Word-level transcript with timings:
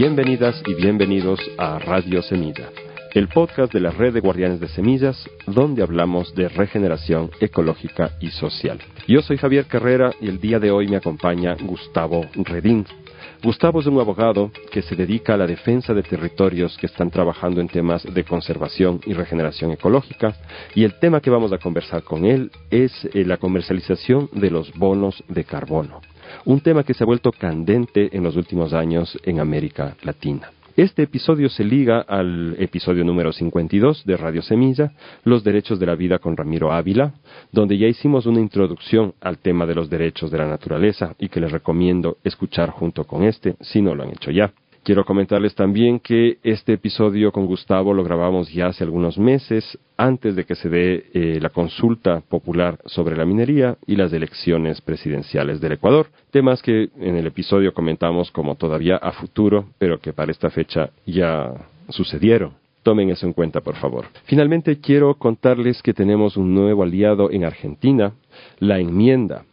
Bienvenidas 0.00 0.62
y 0.64 0.74
bienvenidos 0.74 1.40
a 1.58 1.80
Radio 1.80 2.22
Semilla, 2.22 2.68
el 3.14 3.26
podcast 3.26 3.72
de 3.72 3.80
la 3.80 3.90
red 3.90 4.14
de 4.14 4.20
guardianes 4.20 4.60
de 4.60 4.68
semillas, 4.68 5.28
donde 5.44 5.82
hablamos 5.82 6.32
de 6.36 6.48
regeneración 6.48 7.32
ecológica 7.40 8.12
y 8.20 8.30
social. 8.30 8.78
Yo 9.08 9.22
soy 9.22 9.38
Javier 9.38 9.66
Carrera 9.66 10.12
y 10.20 10.28
el 10.28 10.38
día 10.40 10.60
de 10.60 10.70
hoy 10.70 10.86
me 10.86 10.98
acompaña 10.98 11.56
Gustavo 11.60 12.26
Redín. 12.36 12.86
Gustavo 13.42 13.80
es 13.80 13.86
un 13.86 13.98
abogado 13.98 14.52
que 14.70 14.82
se 14.82 14.94
dedica 14.94 15.34
a 15.34 15.36
la 15.36 15.48
defensa 15.48 15.92
de 15.92 16.04
territorios 16.04 16.76
que 16.78 16.86
están 16.86 17.10
trabajando 17.10 17.60
en 17.60 17.66
temas 17.66 18.04
de 18.04 18.22
conservación 18.22 19.00
y 19.04 19.14
regeneración 19.14 19.72
ecológica 19.72 20.32
y 20.76 20.84
el 20.84 21.00
tema 21.00 21.20
que 21.20 21.30
vamos 21.30 21.52
a 21.52 21.58
conversar 21.58 22.04
con 22.04 22.24
él 22.24 22.52
es 22.70 22.92
eh, 23.12 23.24
la 23.24 23.38
comercialización 23.38 24.30
de 24.30 24.52
los 24.52 24.72
bonos 24.74 25.24
de 25.26 25.42
carbono, 25.42 26.02
un 26.44 26.60
tema 26.60 26.84
que 26.84 26.94
se 26.94 27.04
ha 27.04 27.06
vuelto 27.06 27.32
candente 27.32 28.08
en 28.16 28.22
los 28.22 28.36
últimos 28.36 28.72
años 28.72 29.18
en 29.24 29.40
América 29.40 29.96
Latina. 30.02 30.50
Este 30.78 31.02
episodio 31.02 31.48
se 31.48 31.64
liga 31.64 32.02
al 32.02 32.54
episodio 32.56 33.02
número 33.02 33.32
52 33.32 34.04
de 34.04 34.16
Radio 34.16 34.42
Semilla, 34.42 34.92
Los 35.24 35.42
Derechos 35.42 35.80
de 35.80 35.86
la 35.86 35.96
Vida 35.96 36.20
con 36.20 36.36
Ramiro 36.36 36.72
Ávila, 36.72 37.14
donde 37.50 37.76
ya 37.76 37.88
hicimos 37.88 38.26
una 38.26 38.38
introducción 38.38 39.12
al 39.20 39.38
tema 39.38 39.66
de 39.66 39.74
los 39.74 39.90
derechos 39.90 40.30
de 40.30 40.38
la 40.38 40.46
naturaleza 40.46 41.16
y 41.18 41.30
que 41.30 41.40
les 41.40 41.50
recomiendo 41.50 42.18
escuchar 42.22 42.70
junto 42.70 43.02
con 43.02 43.24
este 43.24 43.56
si 43.60 43.82
no 43.82 43.96
lo 43.96 44.04
han 44.04 44.10
hecho 44.10 44.30
ya. 44.30 44.52
Quiero 44.88 45.04
comentarles 45.04 45.54
también 45.54 46.00
que 46.00 46.38
este 46.42 46.72
episodio 46.72 47.30
con 47.30 47.44
Gustavo 47.44 47.92
lo 47.92 48.02
grabamos 48.02 48.50
ya 48.50 48.68
hace 48.68 48.84
algunos 48.84 49.18
meses, 49.18 49.78
antes 49.98 50.34
de 50.34 50.44
que 50.44 50.54
se 50.54 50.70
dé 50.70 51.04
eh, 51.12 51.38
la 51.42 51.50
consulta 51.50 52.22
popular 52.22 52.78
sobre 52.86 53.14
la 53.14 53.26
minería 53.26 53.76
y 53.86 53.96
las 53.96 54.14
elecciones 54.14 54.80
presidenciales 54.80 55.60
del 55.60 55.72
Ecuador. 55.72 56.06
Temas 56.30 56.62
que 56.62 56.88
en 56.98 57.16
el 57.16 57.26
episodio 57.26 57.74
comentamos 57.74 58.30
como 58.30 58.54
todavía 58.54 58.96
a 58.96 59.12
futuro, 59.12 59.66
pero 59.76 60.00
que 60.00 60.14
para 60.14 60.32
esta 60.32 60.48
fecha 60.48 60.88
ya 61.04 61.52
sucedieron. 61.90 62.54
Tomen 62.82 63.10
eso 63.10 63.26
en 63.26 63.34
cuenta, 63.34 63.60
por 63.60 63.76
favor. 63.76 64.06
Finalmente, 64.24 64.80
quiero 64.80 65.16
contarles 65.16 65.82
que 65.82 65.92
tenemos 65.92 66.38
un 66.38 66.54
nuevo 66.54 66.82
aliado 66.82 67.30
en 67.30 67.44
Argentina, 67.44 68.14
la 68.58 68.78
enmienda 68.78 69.44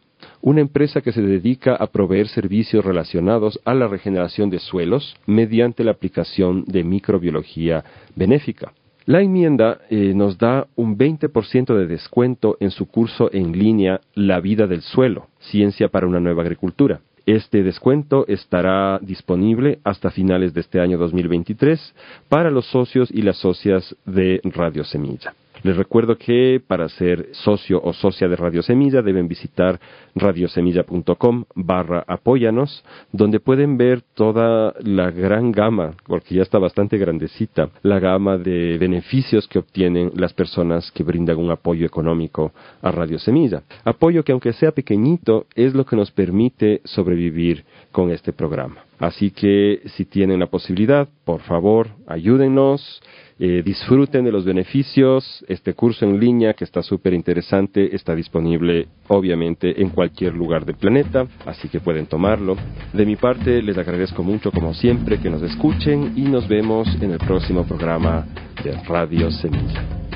una 0.46 0.60
empresa 0.60 1.00
que 1.00 1.10
se 1.10 1.22
dedica 1.22 1.74
a 1.74 1.88
proveer 1.88 2.28
servicios 2.28 2.84
relacionados 2.84 3.58
a 3.64 3.74
la 3.74 3.88
regeneración 3.88 4.48
de 4.48 4.60
suelos 4.60 5.16
mediante 5.26 5.82
la 5.82 5.90
aplicación 5.90 6.64
de 6.66 6.84
microbiología 6.84 7.82
benéfica. 8.14 8.72
La 9.06 9.22
enmienda 9.22 9.80
eh, 9.90 10.12
nos 10.14 10.38
da 10.38 10.68
un 10.76 10.96
20% 10.96 11.74
de 11.76 11.88
descuento 11.88 12.56
en 12.60 12.70
su 12.70 12.86
curso 12.86 13.28
en 13.32 13.58
línea 13.58 14.00
La 14.14 14.38
vida 14.38 14.68
del 14.68 14.82
suelo, 14.82 15.26
Ciencia 15.40 15.88
para 15.88 16.06
una 16.06 16.20
nueva 16.20 16.42
agricultura. 16.42 17.00
Este 17.26 17.64
descuento 17.64 18.24
estará 18.28 19.00
disponible 19.02 19.80
hasta 19.82 20.12
finales 20.12 20.54
de 20.54 20.60
este 20.60 20.78
año 20.78 20.96
2023 20.96 21.92
para 22.28 22.52
los 22.52 22.66
socios 22.66 23.10
y 23.10 23.22
las 23.22 23.38
socias 23.38 23.96
de 24.06 24.40
Radio 24.44 24.84
Semilla. 24.84 25.34
Les 25.62 25.76
recuerdo 25.76 26.16
que 26.16 26.60
para 26.66 26.88
ser 26.88 27.28
socio 27.32 27.80
o 27.82 27.92
socia 27.92 28.28
de 28.28 28.36
Radio 28.36 28.62
Semilla 28.62 29.02
deben 29.02 29.28
visitar 29.28 29.80
radiosemilla.com 30.14 31.44
barra 31.54 32.04
apóyanos, 32.06 32.84
donde 33.12 33.40
pueden 33.40 33.76
ver 33.76 34.02
toda 34.14 34.74
la 34.80 35.10
gran 35.10 35.52
gama, 35.52 35.94
porque 36.06 36.34
ya 36.34 36.42
está 36.42 36.58
bastante 36.58 36.98
grandecita, 36.98 37.70
la 37.82 37.98
gama 37.98 38.38
de 38.38 38.78
beneficios 38.78 39.48
que 39.48 39.58
obtienen 39.58 40.12
las 40.14 40.32
personas 40.32 40.90
que 40.92 41.02
brindan 41.02 41.38
un 41.38 41.50
apoyo 41.50 41.86
económico 41.86 42.52
a 42.82 42.90
Radio 42.90 43.18
Semilla. 43.18 43.62
Apoyo 43.84 44.22
que 44.22 44.32
aunque 44.32 44.52
sea 44.52 44.72
pequeñito 44.72 45.46
es 45.54 45.74
lo 45.74 45.84
que 45.84 45.96
nos 45.96 46.10
permite 46.10 46.80
sobrevivir 46.84 47.64
con 47.92 48.10
este 48.10 48.32
programa. 48.32 48.86
Así 48.98 49.30
que 49.30 49.82
si 49.96 50.04
tienen 50.06 50.40
la 50.40 50.46
posibilidad, 50.46 51.08
por 51.24 51.40
favor, 51.42 51.88
ayúdenos 52.06 53.00
eh, 53.38 53.62
disfruten 53.62 54.24
de 54.24 54.32
los 54.32 54.46
beneficios. 54.46 55.44
Este 55.46 55.74
curso 55.74 56.06
en 56.06 56.18
línea, 56.18 56.54
que 56.54 56.64
está 56.64 56.82
súper 56.82 57.12
interesante, 57.12 57.94
está 57.94 58.14
disponible 58.14 58.88
obviamente 59.08 59.82
en 59.82 59.90
cualquier 59.90 60.34
lugar 60.34 60.64
del 60.64 60.76
planeta, 60.76 61.26
así 61.44 61.68
que 61.68 61.80
pueden 61.80 62.06
tomarlo. 62.06 62.56
De 62.94 63.04
mi 63.04 63.16
parte, 63.16 63.60
les 63.60 63.76
agradezco 63.76 64.22
mucho, 64.22 64.50
como 64.50 64.72
siempre, 64.72 65.18
que 65.18 65.28
nos 65.28 65.42
escuchen 65.42 66.14
y 66.16 66.22
nos 66.22 66.48
vemos 66.48 66.88
en 67.02 67.10
el 67.10 67.18
próximo 67.18 67.64
programa 67.64 68.26
de 68.64 68.72
Radio 68.84 69.30
Semilla. 69.30 70.15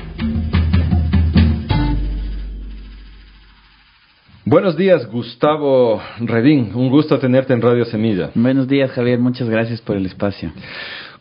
Buenos 4.43 4.75
días, 4.75 5.05
Gustavo 5.05 6.01
Redín. 6.19 6.71
Un 6.73 6.89
gusto 6.89 7.19
tenerte 7.19 7.53
en 7.53 7.61
Radio 7.61 7.85
Semilla. 7.85 8.31
Buenos 8.33 8.67
días, 8.67 8.89
Javier. 8.89 9.19
Muchas 9.19 9.47
gracias 9.47 9.81
por 9.81 9.95
el 9.95 10.07
espacio. 10.07 10.51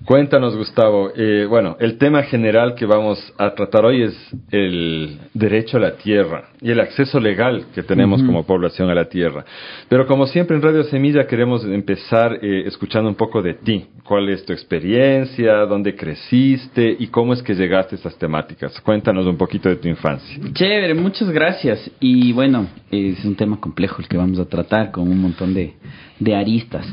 Cuéntanos, 0.05 0.57
Gustavo. 0.57 1.13
Eh, 1.15 1.47
bueno, 1.49 1.77
el 1.79 1.99
tema 1.99 2.23
general 2.23 2.75
que 2.75 2.87
vamos 2.87 3.19
a 3.37 3.55
tratar 3.55 3.85
hoy 3.85 4.03
es 4.03 4.15
el 4.51 5.19
derecho 5.35 5.77
a 5.77 5.81
la 5.81 5.97
tierra 5.97 6.49
y 6.61 6.71
el 6.71 6.81
acceso 6.81 7.21
legal 7.21 7.67
que 7.75 7.83
tenemos 7.83 8.23
como 8.23 8.45
población 8.45 8.89
a 8.89 8.95
la 8.95 9.05
tierra. 9.05 9.45
Pero 9.89 10.07
como 10.07 10.27
siempre 10.27 10.57
en 10.57 10.63
Radio 10.63 10.85
Semilla 10.85 11.27
queremos 11.27 11.65
empezar 11.65 12.39
eh, 12.41 12.65
escuchando 12.67 13.11
un 13.11 13.15
poco 13.15 13.43
de 13.43 13.55
ti. 13.55 13.85
¿Cuál 14.03 14.31
es 14.31 14.45
tu 14.45 14.55
experiencia? 14.55 15.67
¿Dónde 15.67 15.95
creciste? 15.95 16.97
¿Y 16.99 17.09
cómo 17.09 17.35
es 17.35 17.43
que 17.43 17.55
llegaste 17.55 17.95
a 17.95 17.99
estas 17.99 18.17
temáticas? 18.17 18.81
Cuéntanos 18.81 19.27
un 19.27 19.37
poquito 19.37 19.69
de 19.69 19.77
tu 19.77 19.87
infancia. 19.87 20.41
Chévere, 20.55 20.95
muchas 20.95 21.31
gracias. 21.31 21.91
Y 22.01 22.33
bueno, 22.33 22.69
es 22.91 23.23
un 23.25 23.37
tema 23.37 23.61
complejo 23.61 24.01
el 24.01 24.09
que 24.09 24.17
vamos 24.17 24.39
a 24.39 24.47
tratar 24.47 24.91
con 24.91 25.09
un 25.09 25.21
montón 25.21 25.53
de, 25.53 25.75
de 26.19 26.35
aristas. 26.35 26.87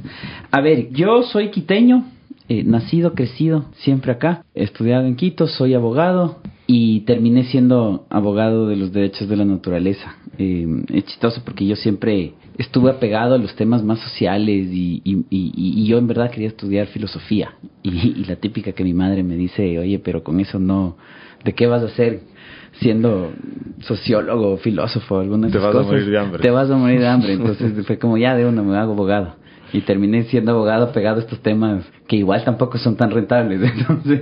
A 0.52 0.60
ver, 0.62 0.90
yo 0.92 1.24
soy 1.24 1.50
quiteño 1.50 2.17
eh, 2.50 2.64
nacido, 2.64 3.14
crecido, 3.14 3.66
siempre 3.78 4.12
acá. 4.12 4.44
He 4.56 4.64
estudiado 4.64 5.06
en 5.06 5.16
Quito, 5.16 5.48
soy 5.48 5.74
abogado 5.74 6.40
y 6.66 7.02
terminé 7.02 7.44
siendo 7.46 8.06
abogado 8.10 8.68
de 8.68 8.78
los 8.78 8.94
derechos 8.94 9.28
de 9.28 9.36
la 9.36 9.46
naturaleza. 9.46 10.16
Eh, 10.38 10.66
es 10.94 11.06
chistoso 11.06 11.42
porque 11.44 11.66
yo 11.66 11.76
siempre 11.76 12.34
estuve 12.58 12.92
apegado 12.92 13.36
a 13.36 13.38
los 13.38 13.56
temas 13.56 13.84
más 13.84 14.00
sociales 14.00 14.70
y, 14.72 15.02
y, 15.04 15.86
yo 15.86 15.98
en 15.98 16.08
verdad 16.08 16.32
quería 16.32 16.48
estudiar 16.48 16.88
filosofía. 16.88 17.54
Y, 17.84 18.26
la 18.26 18.38
típica 18.38 18.72
que 18.72 18.84
mi 18.84 18.94
madre 18.94 19.24
me 19.24 19.36
dice, 19.36 19.78
oye, 19.80 20.00
pero 20.00 20.24
con 20.24 20.40
eso 20.40 20.58
no, 20.60 20.98
¿de 21.44 21.54
qué 21.54 21.68
vas 21.68 21.84
a 21.84 21.88
hacer? 21.88 22.22
siendo 22.80 23.32
sociólogo, 23.80 24.58
filósofo, 24.58 25.20
alguna 25.20 25.50
Te 25.50 25.58
vas 25.58 25.76
a 25.76 25.82
morir 25.82 26.06
de 26.06 26.20
hambre. 26.20 26.42
Te 26.44 26.52
vas 26.52 26.70
a 26.70 26.76
morir 26.76 27.00
de 27.00 27.08
hambre. 27.08 27.34
Entonces 27.34 27.86
fue 27.88 27.98
como 27.98 28.20
ya 28.20 28.36
de 28.36 28.46
uno 28.46 28.64
me 28.64 28.78
hago 28.78 28.94
abogado 28.94 29.34
y 29.74 29.82
terminé 29.82 30.24
siendo 30.24 30.52
abogado 30.52 30.92
pegado 30.92 31.18
a 31.18 31.20
estos 31.22 31.40
temas 31.42 31.84
que 32.08 32.16
igual 32.16 32.44
tampoco 32.44 32.78
son 32.78 32.96
tan 32.96 33.12
rentables. 33.12 33.62
Entonces... 33.78 34.22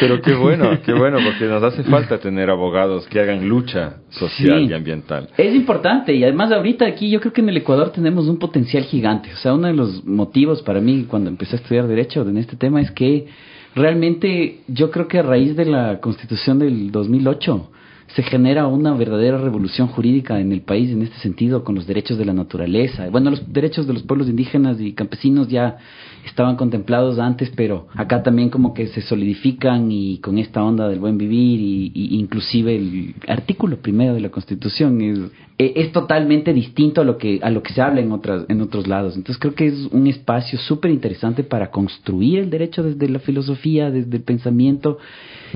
Pero 0.00 0.20
qué 0.20 0.34
bueno, 0.34 0.78
qué 0.84 0.92
bueno, 0.92 1.18
porque 1.24 1.46
nos 1.46 1.62
hace 1.62 1.84
falta 1.84 2.18
tener 2.18 2.50
abogados 2.50 3.06
que 3.06 3.20
hagan 3.20 3.48
lucha 3.48 3.98
social 4.10 4.68
y 4.68 4.72
ambiental. 4.72 5.28
Es 5.36 5.54
importante 5.54 6.14
y 6.14 6.24
además 6.24 6.50
ahorita 6.52 6.86
aquí 6.86 7.10
yo 7.10 7.20
creo 7.20 7.32
que 7.32 7.40
en 7.40 7.48
el 7.48 7.56
Ecuador 7.56 7.90
tenemos 7.90 8.26
un 8.26 8.38
potencial 8.38 8.84
gigante. 8.84 9.32
O 9.32 9.36
sea, 9.36 9.54
uno 9.54 9.68
de 9.68 9.74
los 9.74 10.04
motivos 10.04 10.62
para 10.62 10.80
mí 10.80 11.06
cuando 11.08 11.30
empecé 11.30 11.56
a 11.56 11.58
estudiar 11.60 11.86
derecho 11.86 12.22
en 12.22 12.38
este 12.38 12.56
tema 12.56 12.80
es 12.80 12.90
que 12.90 13.26
realmente 13.74 14.60
yo 14.68 14.90
creo 14.90 15.08
que 15.08 15.18
a 15.18 15.22
raíz 15.22 15.56
de 15.56 15.66
la 15.66 16.00
constitución 16.00 16.58
del 16.58 16.90
2008 16.90 17.70
se 18.14 18.22
genera 18.22 18.66
una 18.66 18.92
verdadera 18.92 19.38
revolución 19.38 19.88
jurídica 19.88 20.38
en 20.38 20.52
el 20.52 20.60
país 20.60 20.90
en 20.90 21.02
este 21.02 21.16
sentido 21.18 21.64
con 21.64 21.74
los 21.74 21.86
derechos 21.86 22.18
de 22.18 22.26
la 22.26 22.34
naturaleza. 22.34 23.08
Bueno, 23.08 23.30
los 23.30 23.52
derechos 23.52 23.86
de 23.86 23.94
los 23.94 24.02
pueblos 24.02 24.28
indígenas 24.28 24.80
y 24.80 24.92
campesinos 24.92 25.48
ya 25.48 25.78
estaban 26.26 26.56
contemplados 26.56 27.18
antes, 27.18 27.50
pero 27.56 27.88
acá 27.94 28.22
también 28.22 28.50
como 28.50 28.74
que 28.74 28.88
se 28.88 29.00
solidifican 29.00 29.90
y 29.90 30.18
con 30.18 30.36
esta 30.36 30.62
onda 30.62 30.88
del 30.88 30.98
buen 30.98 31.16
vivir 31.16 31.60
y, 31.60 32.18
inclusive 32.18 32.76
el 32.76 33.14
artículo 33.28 33.78
primero 33.78 34.12
de 34.12 34.20
la 34.20 34.28
Constitución 34.28 35.00
es, 35.00 35.18
e, 35.58 35.72
es 35.76 35.92
totalmente 35.92 36.52
distinto 36.52 37.00
a 37.00 37.04
lo 37.04 37.16
que 37.16 37.40
a 37.42 37.50
lo 37.50 37.62
que 37.62 37.72
se 37.72 37.80
habla 37.80 38.02
en 38.02 38.12
otras 38.12 38.44
en 38.50 38.60
otros 38.60 38.86
lados. 38.86 39.16
Entonces 39.16 39.40
creo 39.40 39.54
que 39.54 39.68
es 39.68 39.88
un 39.90 40.06
espacio 40.06 40.58
súper 40.58 40.90
interesante 40.90 41.44
para 41.44 41.70
construir 41.70 42.40
el 42.40 42.50
derecho 42.50 42.82
desde 42.82 43.08
la 43.08 43.20
filosofía, 43.20 43.90
desde 43.90 44.16
el 44.18 44.22
pensamiento 44.22 44.98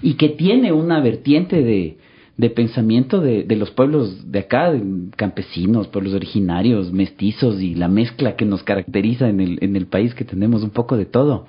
y 0.01 0.15
que 0.15 0.31
tiene 0.31 0.73
una 0.73 1.01
vertiente 1.01 1.63
de 1.63 1.99
de 2.37 2.51
pensamiento 2.51 3.21
de, 3.21 3.45
de, 3.45 3.57
los 3.57 3.71
pueblos 3.71 4.31
de 4.31 4.41
acá, 4.41 4.73
campesinos, 5.17 5.89
pueblos 5.89 6.13
originarios, 6.13 6.93
mestizos 6.93 7.61
y 7.61 7.75
la 7.75 7.89
mezcla 7.89 8.37
que 8.37 8.45
nos 8.45 8.63
caracteriza 8.63 9.29
en 9.29 9.41
el, 9.41 9.59
en 9.63 9.75
el 9.75 9.87
país 9.87 10.15
que 10.15 10.25
tenemos 10.25 10.63
un 10.63 10.71
poco 10.71 10.97
de 10.97 11.07
todo. 11.07 11.47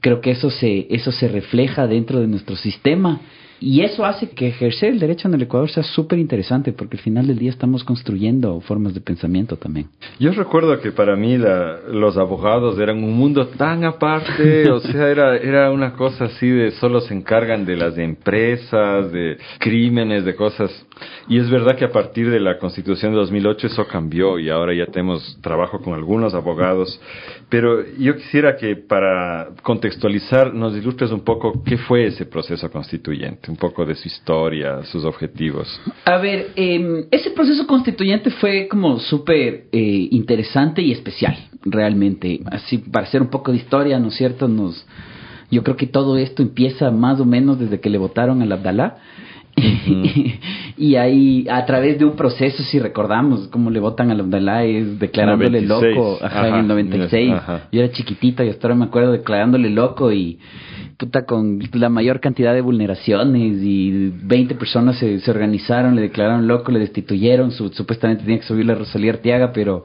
Creo 0.00 0.20
que 0.20 0.30
eso 0.30 0.50
se, 0.50 0.86
eso 0.90 1.12
se 1.12 1.28
refleja 1.28 1.86
dentro 1.86 2.20
de 2.20 2.26
nuestro 2.26 2.56
sistema 2.56 3.20
y 3.60 3.82
eso 3.82 4.04
hace 4.04 4.30
que 4.30 4.48
ejercer 4.48 4.92
el 4.92 4.98
derecho 4.98 5.28
en 5.28 5.34
el 5.34 5.42
Ecuador 5.42 5.70
sea 5.70 5.82
súper 5.82 6.18
interesante, 6.18 6.72
porque 6.72 6.96
al 6.96 7.02
final 7.02 7.26
del 7.26 7.38
día 7.38 7.50
estamos 7.50 7.84
construyendo 7.84 8.60
formas 8.60 8.94
de 8.94 9.00
pensamiento 9.00 9.56
también. 9.56 9.88
Yo 10.18 10.32
recuerdo 10.32 10.80
que 10.80 10.92
para 10.92 11.16
mí 11.16 11.36
la, 11.36 11.80
los 11.90 12.16
abogados 12.16 12.78
eran 12.78 13.02
un 13.02 13.14
mundo 13.14 13.48
tan 13.48 13.84
aparte, 13.84 14.70
o 14.70 14.80
sea, 14.80 15.08
era, 15.08 15.36
era 15.36 15.70
una 15.70 15.92
cosa 15.94 16.26
así 16.26 16.48
de 16.48 16.70
solo 16.72 17.00
se 17.00 17.14
encargan 17.14 17.64
de 17.64 17.76
las 17.76 17.98
empresas, 17.98 19.10
de 19.12 19.38
crímenes, 19.58 20.24
de 20.24 20.34
cosas. 20.34 20.70
Y 21.28 21.38
es 21.38 21.50
verdad 21.50 21.76
que 21.76 21.84
a 21.84 21.92
partir 21.92 22.30
de 22.30 22.40
la 22.40 22.58
Constitución 22.58 23.12
de 23.12 23.18
2008 23.18 23.66
eso 23.66 23.86
cambió 23.86 24.38
y 24.38 24.48
ahora 24.48 24.74
ya 24.74 24.86
tenemos 24.86 25.38
trabajo 25.42 25.80
con 25.80 25.94
algunos 25.94 26.34
abogados. 26.34 27.00
Pero 27.48 27.84
yo 27.98 28.16
quisiera 28.16 28.56
que 28.56 28.76
para 28.76 29.48
contextualizar 29.62 30.54
nos 30.54 30.76
ilustres 30.76 31.10
un 31.10 31.20
poco 31.20 31.62
qué 31.64 31.76
fue 31.76 32.06
ese 32.06 32.24
proceso 32.24 32.70
constituyente, 32.70 33.50
un 33.50 33.56
poco 33.56 33.84
de 33.84 33.94
su 33.94 34.08
historia, 34.08 34.82
sus 34.84 35.04
objetivos. 35.04 35.80
A 36.04 36.16
ver, 36.18 36.52
em, 36.56 37.04
ese 37.10 37.30
proceso 37.30 37.66
constituyente 37.66 38.30
fue 38.30 38.66
como 38.68 38.98
súper 38.98 39.66
eh, 39.70 40.08
interesante 40.10 40.80
y 40.80 40.92
especial, 40.92 41.36
realmente. 41.62 42.40
Así, 42.46 42.78
para 42.78 43.06
hacer 43.06 43.20
un 43.20 43.28
poco 43.28 43.52
de 43.52 43.58
historia, 43.58 43.98
¿no 43.98 44.08
es 44.08 44.14
cierto? 44.14 44.48
Nos, 44.48 44.86
yo 45.50 45.62
creo 45.62 45.76
que 45.76 45.86
todo 45.86 46.16
esto 46.16 46.42
empieza 46.42 46.90
más 46.90 47.20
o 47.20 47.24
menos 47.24 47.58
desde 47.58 47.80
que 47.80 47.90
le 47.90 47.98
votaron 47.98 48.42
al 48.42 48.52
Abdalá 48.52 48.96
y 50.76 50.96
ahí, 50.96 51.46
a 51.50 51.64
través 51.66 51.98
de 51.98 52.04
un 52.04 52.16
proceso, 52.16 52.62
si 52.64 52.78
recordamos 52.78 53.48
cómo 53.48 53.70
le 53.70 53.80
votan 53.80 54.10
a 54.10 54.14
Abdalá, 54.14 54.64
es 54.64 54.98
declarándole 54.98 55.62
loco 55.62 56.18
ajá, 56.22 56.48
en 56.48 56.54
el 56.56 56.68
96. 56.68 57.34
Yo 57.72 57.82
era 57.82 57.92
chiquitita 57.92 58.44
y 58.44 58.50
hasta 58.50 58.66
ahora 58.66 58.76
me 58.76 58.84
acuerdo 58.86 59.12
declarándole 59.12 59.70
loco 59.70 60.12
y 60.12 60.38
puta 60.96 61.24
con 61.24 61.60
la 61.74 61.88
mayor 61.88 62.20
cantidad 62.20 62.52
de 62.52 62.60
vulneraciones 62.60 63.62
y 63.62 64.12
20 64.22 64.56
personas 64.56 64.98
se, 64.98 65.20
se 65.20 65.30
organizaron, 65.30 65.94
le 65.94 66.02
declararon 66.02 66.48
loco, 66.48 66.72
le 66.72 66.80
destituyeron, 66.80 67.52
supuestamente 67.52 68.24
tenía 68.24 68.40
que 68.40 68.46
subir 68.46 68.66
la 68.66 68.74
Rosalía 68.74 69.12
Arteaga, 69.12 69.52
pero 69.52 69.84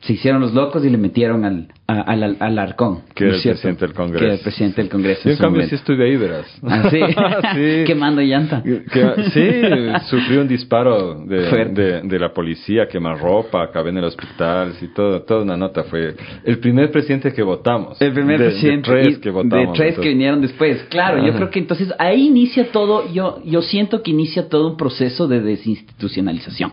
se 0.00 0.14
hicieron 0.14 0.40
los 0.40 0.54
locos 0.54 0.82
y 0.84 0.88
le 0.88 0.96
metieron 0.96 1.44
al, 1.44 1.68
al, 1.86 2.36
al, 2.40 2.58
Arcón. 2.58 3.02
Que 3.14 3.24
era 3.24 3.36
el 3.36 3.42
presidente 3.42 3.86
del 3.86 3.94
Congreso. 3.94 4.18
Que 4.18 4.24
era 4.24 4.34
el 4.34 4.40
presidente 4.40 4.80
del 4.80 4.90
Congreso. 4.90 5.22
Yo 5.24 5.30
en 5.32 5.36
cambio 5.36 5.62
sí 5.66 5.74
estuve 5.74 6.04
ahí, 6.04 6.16
verás. 6.16 6.46
¿Ah, 6.62 6.88
sí? 6.90 7.00
sí. 7.54 7.84
Quemando 7.86 8.22
llanta. 8.22 8.62
sí, 8.62 9.62
sufrí 10.08 10.38
un 10.38 10.48
disparo 10.48 11.22
de, 11.26 12.00
de, 12.02 12.18
la 12.18 12.32
policía, 12.32 12.88
quemar 12.88 13.18
ropa, 13.18 13.62
acabé 13.62 13.90
en 13.90 13.98
el 13.98 14.04
hospital, 14.04 14.72
y 14.80 14.86
todo, 14.88 15.22
toda 15.22 15.42
una 15.42 15.56
nota. 15.56 15.84
Fue 15.84 16.14
el 16.44 16.58
primer 16.58 16.90
presidente 16.90 17.32
que 17.32 17.42
votamos. 17.42 18.00
El 18.00 18.12
primer 18.12 18.38
presidente. 18.38 18.90
De 18.90 19.02
tres 19.02 19.18
que 19.18 19.30
votamos. 19.30 19.78
De 19.78 19.84
tres 19.84 19.98
que 19.98 20.08
vinieron 20.08 20.40
después. 20.40 20.82
Claro, 20.88 21.24
yo 21.26 21.34
creo 21.34 21.50
que 21.50 21.58
entonces 21.58 21.92
ahí 21.98 22.26
inicia 22.28 22.72
todo, 22.72 23.12
yo, 23.12 23.42
yo 23.44 23.60
siento 23.60 24.02
que 24.02 24.12
inicia 24.12 24.48
todo 24.48 24.70
un 24.70 24.76
proceso 24.78 25.28
de 25.28 25.42
desinstitucionalización. 25.42 26.72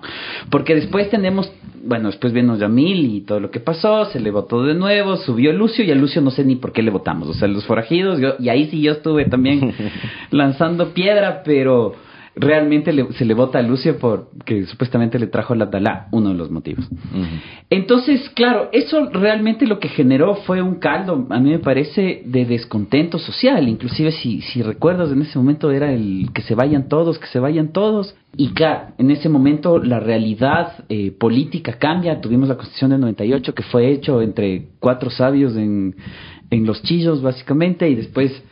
Porque 0.50 0.76
después 0.76 1.10
tenemos, 1.10 1.52
bueno, 1.84 2.08
después 2.08 2.32
vino 2.32 2.58
Yamil 2.58 3.06
y 3.06 3.17
todo 3.22 3.40
lo 3.40 3.52
que 3.52 3.60
pasó, 3.60 4.06
se 4.06 4.20
le 4.20 4.32
votó 4.32 4.64
de 4.64 4.74
nuevo, 4.74 5.18
subió 5.18 5.54
Lucio 5.54 5.84
y 5.84 5.92
a 5.92 5.96
Lucio 5.96 6.22
no 6.22 6.32
sé 6.32 6.44
ni 6.44 6.56
por 6.56 6.72
qué 6.72 6.82
le 6.82 6.92
votamos, 6.92 7.28
o 7.30 7.34
sea, 7.34 7.48
los 7.48 7.66
forajidos, 7.66 8.20
y 8.40 8.50
ahí 8.50 8.68
sí 8.70 8.82
yo 8.82 8.94
estuve 8.94 9.26
también 9.26 9.74
lanzando 10.32 10.94
piedra, 10.94 11.42
pero 11.44 11.96
realmente 12.40 12.94
se 13.14 13.26
le 13.26 13.34
vota 13.34 13.60
a 13.60 13.62
Lucio 13.62 13.98
porque 13.98 14.66
supuestamente 14.66 15.18
le 15.20 15.28
trajo 15.28 15.56
la 15.56 15.66
Dalá, 15.66 16.08
uno 16.12 16.30
de 16.30 16.36
los 16.36 16.52
motivos. 16.52 16.88
Entonces, 17.70 18.30
claro, 18.30 18.70
eso 18.72 19.10
realmente 19.12 19.66
lo 19.66 19.80
que 19.80 19.90
generó 19.90 20.36
fue 20.36 20.62
un 20.62 20.76
caldo, 20.76 21.28
a 21.30 21.40
mí 21.40 21.50
me 21.50 21.60
parece, 21.60 22.22
de 22.26 22.46
descontento 22.46 23.18
social. 23.20 23.68
Inclusive, 23.68 24.12
si, 24.12 24.42
si 24.42 24.62
recuerdas, 24.62 25.12
en 25.12 25.22
ese 25.22 25.38
momento 25.38 25.72
era 25.72 25.92
el 25.92 26.30
que 26.34 26.42
se 26.42 26.56
vayan 26.56 26.88
todos, 26.88 27.18
que 27.18 27.28
se 27.28 27.40
vayan 27.40 27.70
todos. 27.70 28.16
Y 28.36 28.50
claro, 28.50 28.94
en 28.98 29.10
ese 29.10 29.30
momento 29.30 29.80
la 29.80 30.00
realidad 30.00 30.86
eh, 30.90 31.12
política 31.12 31.74
cambia. 31.80 32.22
Tuvimos 32.22 32.48
la 32.48 32.56
Constitución 32.56 32.92
del 32.92 33.02
98 33.02 33.56
que 33.56 33.64
fue 33.64 33.92
hecho 33.92 34.22
entre 34.22 34.68
cuatro 34.80 35.10
sabios 35.10 35.56
en, 35.56 35.96
en 36.52 36.66
los 36.66 36.84
chillos, 36.84 37.22
básicamente, 37.22 37.90
y 37.90 37.96
después 37.96 38.44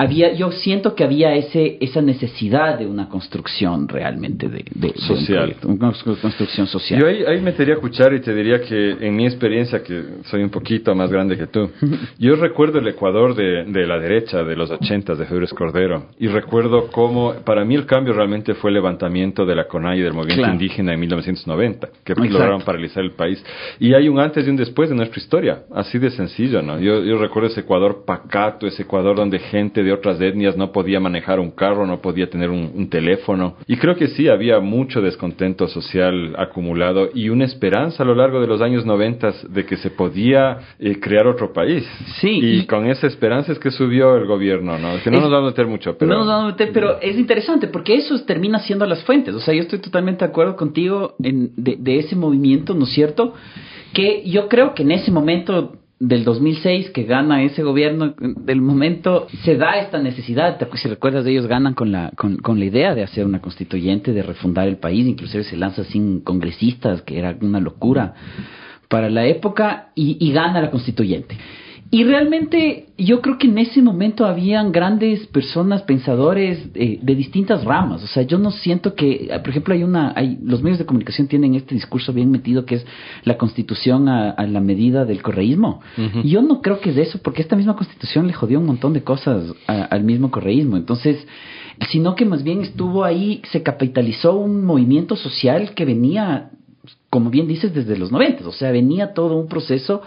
había, 0.00 0.32
yo 0.32 0.52
siento 0.52 0.94
que 0.94 1.02
había 1.02 1.34
ese, 1.34 1.76
esa 1.80 2.00
necesidad 2.00 2.78
de 2.78 2.86
una 2.86 3.08
construcción 3.08 3.88
realmente 3.88 4.48
de, 4.48 4.64
de 4.72 4.92
social. 4.94 5.56
una 5.64 5.92
construcción 6.22 6.68
social. 6.68 7.00
Yo 7.00 7.08
ahí, 7.08 7.24
ahí 7.26 7.40
metería 7.40 7.74
cuchara 7.76 8.14
y 8.14 8.20
te 8.20 8.32
diría 8.32 8.60
que 8.60 8.90
en 9.00 9.16
mi 9.16 9.26
experiencia, 9.26 9.82
que 9.82 10.04
soy 10.26 10.44
un 10.44 10.50
poquito 10.50 10.94
más 10.94 11.10
grande 11.10 11.36
que 11.36 11.48
tú, 11.48 11.68
yo 12.18 12.36
recuerdo 12.36 12.78
el 12.78 12.86
Ecuador 12.86 13.34
de, 13.34 13.64
de 13.64 13.86
la 13.88 13.98
derecha, 13.98 14.44
de 14.44 14.54
los 14.54 14.70
ochentas, 14.70 15.18
de 15.18 15.26
Febres 15.26 15.52
Cordero, 15.52 16.06
y 16.20 16.28
recuerdo 16.28 16.92
cómo, 16.92 17.34
para 17.44 17.64
mí 17.64 17.74
el 17.74 17.84
cambio 17.84 18.12
realmente 18.12 18.54
fue 18.54 18.70
el 18.70 18.74
levantamiento 18.74 19.44
de 19.44 19.56
la 19.56 19.66
CONAI 19.66 19.98
y 19.98 20.02
del 20.02 20.12
movimiento 20.12 20.48
indígena 20.48 20.94
en 20.94 21.00
1990, 21.00 21.88
que 22.04 22.14
lograron 22.14 22.62
paralizar 22.62 23.02
el 23.02 23.12
país. 23.12 23.44
Y 23.80 23.94
hay 23.94 24.08
un 24.08 24.20
antes 24.20 24.46
y 24.46 24.50
un 24.50 24.56
después 24.56 24.90
de 24.90 24.94
nuestra 24.94 25.20
historia, 25.20 25.62
así 25.74 25.98
de 25.98 26.10
sencillo, 26.12 26.62
¿no? 26.62 26.78
Yo, 26.78 27.02
yo 27.02 27.18
recuerdo 27.18 27.48
ese 27.48 27.62
Ecuador 27.62 28.04
pacato, 28.06 28.68
ese 28.68 28.82
Ecuador 28.84 29.16
donde 29.16 29.40
gente 29.40 29.82
de 29.82 29.87
otras 29.90 30.20
etnias 30.20 30.56
no 30.56 30.72
podía 30.72 31.00
manejar 31.00 31.40
un 31.40 31.50
carro, 31.50 31.86
no 31.86 32.00
podía 32.00 32.28
tener 32.28 32.50
un, 32.50 32.88
teléfono. 32.88 33.56
Y 33.66 33.76
creo 33.76 33.96
que 33.96 34.08
sí, 34.08 34.28
había 34.28 34.60
mucho 34.60 35.02
descontento 35.02 35.68
social 35.68 36.34
acumulado 36.38 37.10
y 37.12 37.28
una 37.28 37.44
esperanza 37.44 38.02
a 38.02 38.06
lo 38.06 38.14
largo 38.14 38.40
de 38.40 38.46
los 38.46 38.62
años 38.62 38.86
noventas 38.86 39.46
de 39.52 39.66
que 39.66 39.76
se 39.76 39.90
podía 39.90 40.58
eh, 40.78 40.98
crear 41.00 41.26
otro 41.26 41.52
país. 41.52 41.86
Sí. 42.20 42.40
Y, 42.42 42.66
con 42.66 42.86
esa 42.86 43.06
esperanza 43.06 43.52
es 43.52 43.58
que 43.58 43.70
subió 43.70 44.16
el 44.16 44.26
gobierno, 44.26 44.78
¿no? 44.78 45.02
Que 45.02 45.10
no 45.10 45.20
nos 45.20 45.32
va 45.32 45.38
a 45.38 45.42
meter 45.42 45.66
mucho, 45.66 45.96
pero... 45.98 46.12
No 46.12 46.18
nos 46.20 46.28
va 46.28 46.42
a 46.42 46.46
meter, 46.46 46.70
pero 46.72 47.00
es 47.00 47.18
interesante 47.18 47.68
porque 47.68 47.94
eso 47.94 48.18
termina 48.24 48.58
siendo 48.60 48.86
las 48.86 49.02
fuentes. 49.04 49.34
O 49.34 49.40
sea, 49.40 49.54
yo 49.54 49.62
estoy 49.62 49.80
totalmente 49.80 50.24
de 50.24 50.30
acuerdo 50.30 50.56
contigo 50.56 51.14
en, 51.22 51.52
de, 51.56 51.76
de 51.78 51.98
ese 51.98 52.16
movimiento, 52.16 52.74
¿no 52.74 52.84
es 52.84 52.90
cierto? 52.90 53.34
Que 53.92 54.22
yo 54.24 54.48
creo 54.48 54.74
que 54.74 54.82
en 54.82 54.92
ese 54.92 55.10
momento 55.10 55.74
del 56.00 56.24
2006 56.24 56.90
que 56.90 57.04
gana 57.04 57.42
ese 57.42 57.62
gobierno 57.62 58.14
del 58.18 58.60
momento 58.60 59.26
se 59.42 59.56
da 59.56 59.78
esta 59.78 59.98
necesidad. 59.98 60.58
Si 60.74 60.88
recuerdas 60.88 61.26
ellos 61.26 61.46
ganan 61.46 61.74
con 61.74 61.90
la 61.90 62.12
con, 62.16 62.36
con, 62.38 62.58
la 62.58 62.66
idea 62.66 62.94
de 62.94 63.02
hacer 63.02 63.26
una 63.26 63.40
constituyente 63.40 64.12
de 64.12 64.22
refundar 64.22 64.68
el 64.68 64.76
país 64.76 65.06
inclusive 65.06 65.44
se 65.44 65.56
lanza 65.56 65.84
sin 65.84 66.20
congresistas 66.20 67.02
que 67.02 67.18
era 67.18 67.36
una 67.40 67.60
locura 67.60 68.14
para 68.88 69.10
la 69.10 69.26
época 69.26 69.88
y, 69.94 70.16
y 70.20 70.32
gana 70.32 70.60
la 70.60 70.70
constituyente 70.70 71.36
y 71.90 72.04
realmente 72.04 72.88
yo 72.98 73.22
creo 73.22 73.38
que 73.38 73.46
en 73.46 73.56
ese 73.56 73.80
momento 73.80 74.26
habían 74.26 74.72
grandes 74.72 75.26
personas, 75.28 75.82
pensadores 75.82 76.68
eh, 76.74 76.98
de 77.00 77.14
distintas 77.14 77.64
ramas. 77.64 78.02
O 78.02 78.06
sea, 78.06 78.24
yo 78.24 78.36
no 78.36 78.50
siento 78.50 78.94
que, 78.94 79.30
por 79.40 79.48
ejemplo, 79.48 79.72
hay 79.72 79.84
una, 79.84 80.12
hay, 80.14 80.38
los 80.42 80.62
medios 80.62 80.78
de 80.78 80.84
comunicación 80.84 81.28
tienen 81.28 81.54
este 81.54 81.74
discurso 81.74 82.12
bien 82.12 82.30
metido 82.30 82.66
que 82.66 82.74
es 82.74 82.86
la 83.24 83.38
constitución 83.38 84.08
a, 84.08 84.34
la 84.46 84.60
medida 84.60 85.06
del 85.06 85.22
correísmo. 85.22 85.80
Y 86.22 86.28
yo 86.28 86.42
no 86.42 86.60
creo 86.60 86.80
que 86.80 86.90
es 86.90 86.96
de 86.96 87.02
eso, 87.02 87.20
porque 87.22 87.40
esta 87.40 87.56
misma 87.56 87.74
constitución 87.74 88.26
le 88.26 88.34
jodió 88.34 88.60
un 88.60 88.66
montón 88.66 88.92
de 88.92 89.02
cosas 89.02 89.54
al 89.66 90.04
mismo 90.04 90.30
correísmo. 90.30 90.76
Entonces, 90.76 91.26
sino 91.90 92.14
que 92.14 92.26
más 92.26 92.42
bien 92.42 92.60
estuvo 92.60 93.04
ahí, 93.04 93.40
se 93.50 93.62
capitalizó 93.62 94.34
un 94.34 94.64
movimiento 94.64 95.16
social 95.16 95.74
que 95.74 95.86
venía, 95.86 96.50
como 97.08 97.30
bien 97.30 97.48
dices, 97.48 97.72
desde 97.72 97.96
los 97.96 98.12
noventas. 98.12 98.46
O 98.46 98.52
sea, 98.52 98.70
venía 98.72 99.14
todo 99.14 99.36
un 99.36 99.48
proceso 99.48 100.02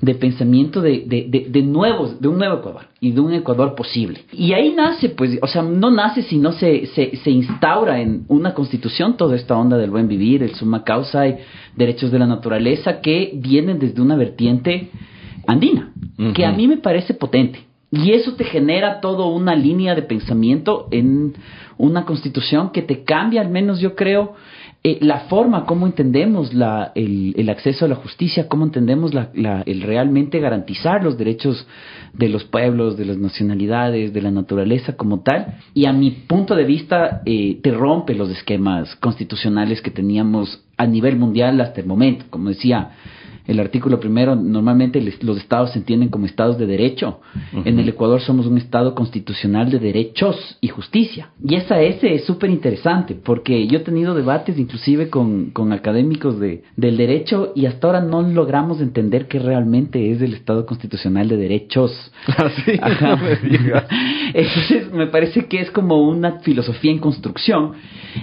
de 0.00 0.14
pensamiento 0.14 0.80
de, 0.80 1.04
de, 1.06 1.46
de, 1.48 1.62
nuevos, 1.62 2.20
de 2.20 2.28
un 2.28 2.38
nuevo 2.38 2.58
Ecuador 2.58 2.86
y 3.00 3.10
de 3.10 3.20
un 3.20 3.34
Ecuador 3.34 3.74
posible. 3.74 4.20
Y 4.32 4.54
ahí 4.54 4.72
nace, 4.74 5.10
pues, 5.10 5.38
o 5.42 5.46
sea, 5.46 5.62
no 5.62 5.90
nace 5.90 6.22
sino 6.22 6.52
se, 6.52 6.86
se, 6.86 7.16
se 7.16 7.30
instaura 7.30 8.00
en 8.00 8.24
una 8.28 8.54
constitución 8.54 9.16
toda 9.16 9.36
esta 9.36 9.56
onda 9.56 9.76
del 9.76 9.90
buen 9.90 10.08
vivir, 10.08 10.42
el 10.42 10.54
suma 10.54 10.84
causa 10.84 11.28
y 11.28 11.36
derechos 11.76 12.10
de 12.10 12.18
la 12.18 12.26
naturaleza 12.26 13.00
que 13.00 13.32
vienen 13.34 13.78
desde 13.78 14.00
una 14.00 14.16
vertiente 14.16 14.90
andina, 15.46 15.92
que 16.34 16.44
a 16.44 16.52
mí 16.52 16.66
me 16.66 16.78
parece 16.78 17.14
potente. 17.14 17.60
Y 17.92 18.12
eso 18.12 18.34
te 18.34 18.44
genera 18.44 19.00
toda 19.00 19.26
una 19.26 19.54
línea 19.54 19.94
de 19.94 20.02
pensamiento 20.02 20.86
en 20.92 21.34
una 21.76 22.04
constitución 22.04 22.70
que 22.70 22.82
te 22.82 23.02
cambia, 23.04 23.40
al 23.40 23.48
menos 23.48 23.80
yo 23.80 23.96
creo, 23.96 24.34
eh, 24.82 24.96
la 25.02 25.20
forma, 25.28 25.66
cómo 25.66 25.86
entendemos 25.86 26.54
la, 26.54 26.92
el, 26.94 27.34
el, 27.36 27.50
acceso 27.50 27.84
a 27.84 27.88
la 27.88 27.96
justicia, 27.96 28.48
cómo 28.48 28.64
entendemos 28.64 29.12
la, 29.12 29.28
la, 29.34 29.60
el 29.66 29.82
realmente 29.82 30.40
garantizar 30.40 31.04
los 31.04 31.18
derechos 31.18 31.66
de 32.14 32.30
los 32.30 32.44
pueblos, 32.44 32.96
de 32.96 33.04
las 33.04 33.18
nacionalidades, 33.18 34.14
de 34.14 34.22
la 34.22 34.30
naturaleza 34.30 34.96
como 34.96 35.20
tal. 35.20 35.58
Y 35.74 35.84
a 35.84 35.92
mi 35.92 36.10
punto 36.10 36.54
de 36.54 36.64
vista, 36.64 37.20
eh, 37.26 37.58
te 37.62 37.72
rompe 37.72 38.14
los 38.14 38.30
esquemas 38.30 38.96
constitucionales 38.96 39.82
que 39.82 39.90
teníamos 39.90 40.64
a 40.78 40.86
nivel 40.86 41.16
mundial 41.16 41.60
hasta 41.60 41.82
el 41.82 41.86
momento. 41.86 42.24
Como 42.30 42.48
decía 42.48 42.92
el 43.50 43.58
artículo 43.58 43.98
primero, 43.98 44.36
normalmente 44.36 45.02
los 45.22 45.38
estados 45.38 45.72
se 45.72 45.80
entienden 45.80 46.08
como 46.08 46.26
estados 46.26 46.56
de 46.56 46.66
derecho. 46.66 47.18
En 47.64 47.80
el 47.80 47.88
Ecuador 47.88 48.20
somos 48.20 48.46
un 48.46 48.58
estado 48.58 48.94
constitucional 48.94 49.70
de 49.70 49.80
derechos 49.80 50.56
y 50.60 50.68
justicia. 50.68 51.30
Y 51.44 51.56
esa 51.56 51.82
S 51.82 52.14
es 52.14 52.24
súper 52.24 52.50
interesante, 52.50 53.16
porque 53.16 53.66
yo 53.66 53.78
he 53.78 53.82
tenido 53.82 54.14
debates 54.14 54.56
inclusive 54.56 55.10
con, 55.10 55.50
con 55.50 55.72
académicos 55.72 56.38
de, 56.38 56.62
del 56.76 56.96
derecho 56.96 57.52
y 57.56 57.66
hasta 57.66 57.88
ahora 57.88 58.00
no 58.00 58.22
logramos 58.22 58.80
entender 58.80 59.26
qué 59.26 59.40
realmente 59.40 60.12
es 60.12 60.22
el 60.22 60.34
estado 60.34 60.64
constitucional 60.64 61.28
de 61.28 61.36
derechos. 61.36 62.12
Así, 62.36 62.72
ah, 62.80 63.18
me 63.20 63.32
Entonces 64.34 64.92
me 64.92 65.08
parece 65.08 65.46
que 65.46 65.60
es 65.60 65.72
como 65.72 66.08
una 66.08 66.38
filosofía 66.40 66.92
en 66.92 66.98
construcción. 66.98 67.72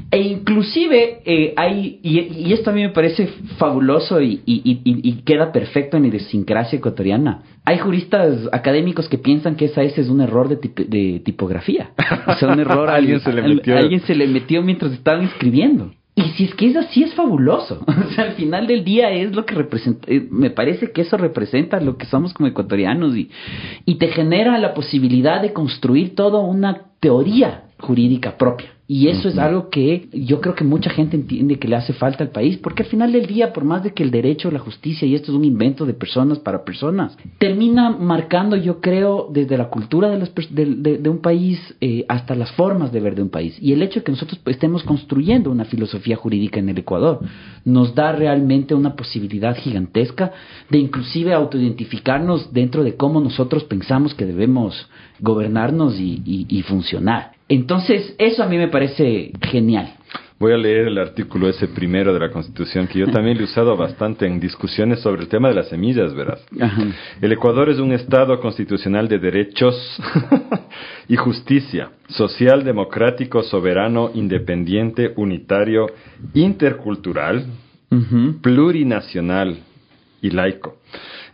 E 0.10 0.22
inclusive 0.22 1.22
eh, 1.26 1.54
hay, 1.58 2.00
y, 2.02 2.54
esto 2.54 2.70
a 2.70 2.74
mí 2.74 2.82
me 2.82 2.90
parece 2.90 3.28
fabuloso 3.58 4.22
y, 4.22 4.42
y, 4.46 5.17
queda 5.24 5.52
perfecto 5.52 5.98
en 5.98 6.04
la 6.04 6.10
idiosincrasia 6.10 6.78
ecuatoriana. 6.78 7.44
Hay 7.66 7.78
juristas 7.78 8.50
académicos 8.52 9.08
que 9.08 9.18
piensan 9.18 9.56
que 9.56 9.66
esa 9.66 9.82
es 9.84 10.10
un 10.10 10.22
error 10.22 10.50
de, 10.50 10.58
de 10.58 11.20
tipografía. 11.24 11.92
O 12.28 12.34
sea, 12.34 12.50
un 12.50 12.60
error 12.60 12.90
alguien, 12.90 13.20
se 13.20 13.34
le 13.34 13.42
metió. 13.42 13.78
alguien 13.78 14.02
se 14.02 14.16
le 14.16 14.28
metió 14.28 14.62
mientras 14.62 14.92
estaban 14.94 15.26
escribiendo. 15.26 15.92
Y 16.16 16.24
si 16.32 16.46
es 16.46 16.56
que 16.56 16.68
es 16.68 16.76
así, 16.76 17.04
es 17.04 17.14
fabuloso. 17.14 17.86
O 18.08 18.10
sea, 18.12 18.26
al 18.26 18.34
final 18.34 18.66
del 18.68 18.84
día 18.84 19.12
es 19.12 19.36
lo 19.36 19.46
que 19.46 19.54
representa, 19.54 20.08
eh, 20.10 20.28
me 20.32 20.50
parece 20.50 20.92
que 20.92 21.02
eso 21.02 21.18
representa 21.18 21.80
lo 21.80 21.98
que 21.98 22.06
somos 22.06 22.34
como 22.34 22.48
ecuatorianos 22.48 23.16
y, 23.16 23.30
y 23.86 23.96
te 23.96 24.08
genera 24.08 24.58
la 24.58 24.74
posibilidad 24.74 25.42
de 25.42 25.54
construir 25.54 26.16
toda 26.16 26.40
una 26.40 26.86
teoría 27.00 27.67
jurídica 27.80 28.38
propia. 28.38 28.78
Y 28.90 29.10
eso 29.10 29.28
es 29.28 29.38
algo 29.38 29.70
que 29.70 30.08
yo 30.14 30.40
creo 30.40 30.56
que 30.56 30.64
mucha 30.64 30.90
gente 30.90 31.18
entiende 31.18 31.60
que 31.60 31.68
le 31.68 31.76
hace 31.76 31.92
falta 31.92 32.24
al 32.24 32.30
país, 32.30 32.58
porque 32.58 32.84
al 32.84 32.90
final 32.90 33.12
del 33.12 33.26
día, 33.26 33.52
por 33.52 33.66
más 33.66 33.84
de 33.84 33.94
que 33.94 34.02
el 34.02 34.12
derecho, 34.12 34.50
la 34.50 34.60
justicia, 34.60 35.06
y 35.06 35.14
esto 35.14 35.30
es 35.30 35.38
un 35.38 35.44
invento 35.44 35.86
de 35.86 35.94
personas 35.94 36.40
para 36.40 36.64
personas, 36.64 37.18
termina 37.38 37.90
marcando, 37.90 38.56
yo 38.56 38.80
creo, 38.80 39.28
desde 39.30 39.58
la 39.58 39.68
cultura 39.68 40.10
de, 40.10 40.20
las, 40.20 40.32
de, 40.50 41.10
un 41.10 41.20
país 41.20 41.60
eh, 41.82 42.06
hasta 42.08 42.34
las 42.34 42.50
formas 42.54 42.94
de 42.94 43.02
ver 43.02 43.16
de 43.16 43.24
un 43.24 43.30
país. 43.30 43.58
Y 43.62 43.74
el 43.74 43.82
hecho 43.82 44.00
de 44.00 44.06
que 44.06 44.12
nosotros 44.14 44.40
estemos 44.46 44.84
construyendo 44.84 45.52
una 45.52 45.66
filosofía 45.66 46.16
jurídica 46.16 46.62
en 46.62 46.70
el 46.70 46.78
Ecuador 46.78 47.20
nos 47.66 47.94
da 47.94 48.14
realmente 48.14 48.74
una 48.74 48.96
posibilidad 48.96 49.54
gigantesca 49.58 50.32
de 50.70 50.78
inclusive 50.78 51.34
autoidentificarnos 51.34 52.54
dentro 52.54 52.86
de 52.86 52.96
cómo 52.96 53.20
nosotros 53.20 53.66
pensamos 53.66 54.14
que 54.14 54.26
debemos 54.26 54.88
gobernarnos 55.20 56.00
y 56.00 56.64
funcionar. 56.66 57.37
Entonces, 57.50 58.16
eso 58.18 58.44
a 58.44 58.48
mí 58.48 58.58
me 58.58 58.68
parece 58.68 59.32
genial. 59.42 59.94
Voy 60.40 60.54
a 60.54 60.58
leer 60.58 60.88
el 60.88 61.00
artículo 61.00 61.50
ese 61.50 61.68
primero 61.68 62.14
de 62.14 62.20
la 62.20 62.30
Constitución, 62.30 62.88
que 62.88 63.00
yo 63.00 63.08
también 63.08 63.38
lo 63.38 63.42
he 63.42 63.46
usado 63.46 63.76
bastante 63.76 64.28
en 64.28 64.40
discusiones 64.40 65.00
sobre 65.00 65.24
el 65.24 65.30
tema 65.30 65.50
de 65.50 65.56
las 65.56 65.70
semillas, 65.70 66.14
¿verdad? 66.14 66.38
El 67.20 67.32
Ecuador 67.32 67.70
es 67.70 67.80
un 67.80 67.92
Estado 67.92 68.40
constitucional 68.40 69.08
de 69.08 69.18
derechos 69.18 69.76
y 71.08 71.16
justicia, 71.16 71.90
social, 72.10 72.64
democrático, 72.64 73.42
soberano, 73.42 74.12
independiente, 74.14 75.12
unitario, 75.16 75.88
intercultural, 76.36 77.48
plurinacional 78.44 79.58
y 80.22 80.30
laico. 80.30 80.78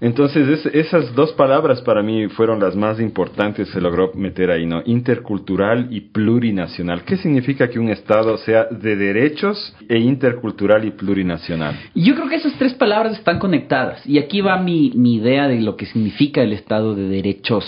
Entonces, 0.04 0.66
esas 0.74 1.16
dos 1.16 1.32
palabras 1.32 1.82
para 1.82 2.04
mí 2.04 2.28
fueron 2.28 2.60
las 2.60 2.76
más 2.76 3.00
importantes, 3.00 3.70
se 3.70 3.80
logró 3.80 4.12
meter 4.14 4.52
ahí, 4.52 4.66
¿no? 4.66 4.82
Intercultural 4.86 5.88
y 5.92 6.02
plurinacional. 6.02 7.06
¿Qué 7.06 7.16
significa 7.16 7.70
que 7.70 7.80
un 7.80 7.88
Estado 7.88 8.36
sea 8.40 8.66
de 8.66 8.98
derechos 8.98 9.74
e 9.88 9.98
intercultural 9.98 10.84
y 10.84 10.92
plurinacional? 10.92 11.80
Yo 11.96 12.16
creo 12.16 12.28
que 12.28 12.36
esas 12.36 12.52
tres 12.60 12.74
palabras 12.74 13.14
están 13.18 13.40
conectadas. 13.40 14.06
Y 14.06 14.18
aquí 14.20 14.42
va 14.42 14.58
mi, 14.58 14.92
mi 14.94 15.16
idea 15.16 15.48
de 15.48 15.62
lo 15.62 15.78
que 15.78 15.86
significa 15.86 16.42
el 16.42 16.52
Estado 16.52 16.96
de 16.96 17.08
derechos. 17.08 17.64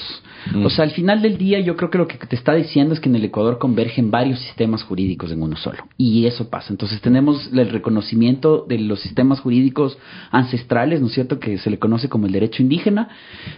O 0.64 0.70
sea, 0.70 0.86
al 0.86 0.92
final 0.92 1.22
del 1.22 1.38
día 1.38 1.60
yo 1.60 1.75
creo 1.75 1.90
que 1.90 1.98
lo 1.98 2.08
que 2.08 2.18
te 2.18 2.36
está 2.36 2.54
diciendo 2.54 2.94
es 2.94 3.00
que 3.00 3.10
en 3.10 3.16
el 3.16 3.25
Ecuador 3.25 3.58
convergen 3.58 4.12
varios 4.12 4.40
sistemas 4.40 4.84
jurídicos 4.84 5.32
en 5.32 5.42
uno 5.42 5.58
solo. 5.58 5.80
Y 5.98 6.25
eso 6.25 6.50
pasa. 6.50 6.68
Entonces 6.72 7.02
tenemos 7.02 7.50
el 7.52 7.70
reconocimiento 7.70 8.66
de 8.68 8.78
los 8.80 9.00
sistemas 9.02 9.40
jurídicos 9.40 9.98
ancestrales, 10.32 11.02
¿no 11.02 11.08
es 11.08 11.14
cierto?, 11.14 11.40
que 11.40 11.58
se 11.58 11.70
le 11.70 11.80
conoce 11.80 12.10
como 12.10 12.28
el 12.28 12.32
derecho 12.32 12.62
indígena. 12.62 13.10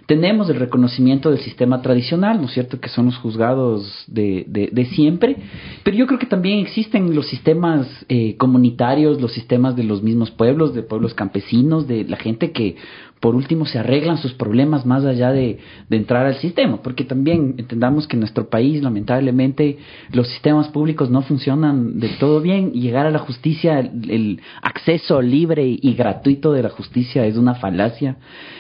Tenemos 0.06 0.50
el 0.50 0.58
reconocimiento 0.58 1.29
del 1.29 1.39
sistema 1.39 1.82
tradicional, 1.82 2.39
¿no 2.39 2.46
es 2.48 2.53
cierto?, 2.53 2.79
que 2.79 2.89
son 2.89 3.06
los 3.06 3.17
juzgados 3.17 4.06
de, 4.08 4.46
de, 4.48 4.86
siempre. 4.86 5.36
Pero 5.84 5.98
yo 5.98 6.08
creo 6.08 6.20
que 6.20 6.25
también 6.25 6.60
existen 6.60 7.13
los 7.13 7.27
sistemas 7.27 7.88
eh, 8.08 8.36
comunitarios, 8.38 9.22
los 9.22 9.34
sistemas 9.34 9.75
de 9.75 9.84
los 9.84 10.01
mismos 10.01 10.32
pueblos, 10.32 10.74
de 10.74 10.84
pueblos 10.84 11.13
campesinos, 11.13 11.88
de 11.88 12.06
la 12.06 12.17
gente 12.17 12.51
que 12.51 12.75
por 13.19 13.36
último 13.36 13.65
se 13.65 13.79
arreglan 13.79 14.17
sus 14.17 14.33
problemas 14.33 14.86
más 14.86 15.03
allá 15.05 15.31
de, 15.31 15.59
entrar 15.89 16.25
al 16.25 16.36
sistema, 16.36 16.81
porque 16.81 17.03
también 17.03 17.55
entendamos 17.57 18.07
que 18.07 18.15
en 18.15 18.21
nuestro 18.21 18.50
país 18.50 18.83
lamentablemente 18.83 19.77
los 20.12 20.27
sistemas 20.27 20.67
públicos 20.69 21.09
no 21.09 21.21
funcionan 21.21 22.00
del 22.00 22.17
todo 22.17 22.41
bien 22.41 22.71
y 22.74 22.81
llegar 22.81 23.07
a 23.07 23.12
la 23.12 23.19
justicia, 23.19 23.79
el, 23.79 24.41
acceso 24.62 25.21
libre 25.21 25.65
y 25.67 25.93
gratuito 25.93 26.51
de 26.51 26.63
la 26.63 26.69
justicia 26.69 27.25
es 27.25 27.38
una 27.38 27.55
falacia 27.55 28.17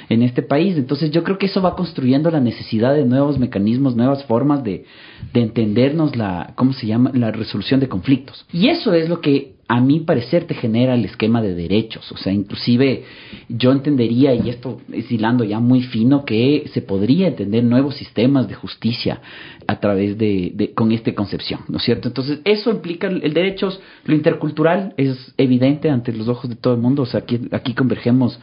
en 0.09 0.23
este 0.23 0.41
país. 0.41 0.77
Entonces 0.77 1.11
yo 1.11 1.23
creo 1.23 1.37
que 1.37 1.45
eso 1.47 1.61
va 1.61 1.75
construyendo 1.75 2.31
la 2.31 2.39
necesidad 2.39 2.93
de 2.95 3.05
nuevos 3.05 3.37
mecanismos, 3.37 3.95
nuevas 3.95 4.23
formas 4.25 4.63
de, 4.63 4.85
de 5.33 5.41
entendernos 5.41 6.15
la, 6.15 6.53
¿cómo 6.55 6.73
se 6.73 6.87
llama?, 6.87 7.11
la 7.13 7.31
resolución 7.31 7.79
de 7.79 7.87
conflictos. 7.87 8.45
Y 8.51 8.69
eso 8.69 8.93
es 8.93 9.09
lo 9.09 9.21
que 9.21 9.56
a 9.69 9.81
mi 9.81 9.99
parecer 9.99 10.45
te 10.45 10.53
genera 10.53 10.95
el 10.95 11.03
esquema 11.03 11.41
de 11.41 11.53
derechos. 11.53 12.09
O 12.11 12.17
sea, 12.17 12.31
inclusive 12.31 13.03
yo 13.49 13.71
entendería, 13.71 14.33
y 14.33 14.49
esto 14.49 14.79
es 14.91 15.11
hilando 15.11 15.43
ya 15.43 15.59
muy 15.59 15.81
fino, 15.81 16.23
que 16.23 16.65
se 16.73 16.81
podría 16.81 17.27
entender 17.27 17.63
nuevos 17.63 17.95
sistemas 17.95 18.47
de 18.47 18.55
justicia 18.55 19.21
a 19.67 19.79
través 19.79 20.17
de, 20.17 20.71
con 20.73 20.91
esta 20.93 21.13
concepción, 21.13 21.61
¿no 21.67 21.77
es 21.77 21.83
cierto? 21.83 22.07
Entonces, 22.07 22.39
eso 22.45 22.71
implica 22.71 23.07
el, 23.07 23.33
derecho, 23.33 23.69
lo 24.05 24.15
intercultural 24.15 24.93
es 24.95 25.33
evidente 25.37 25.89
ante 25.89 26.13
los 26.13 26.29
ojos 26.29 26.49
de 26.49 26.55
todo 26.55 26.73
el 26.73 26.79
mundo. 26.79 27.01
O 27.01 27.05
sea, 27.05 27.19
aquí, 27.21 27.39
aquí 27.51 27.73
convergemos 27.73 28.39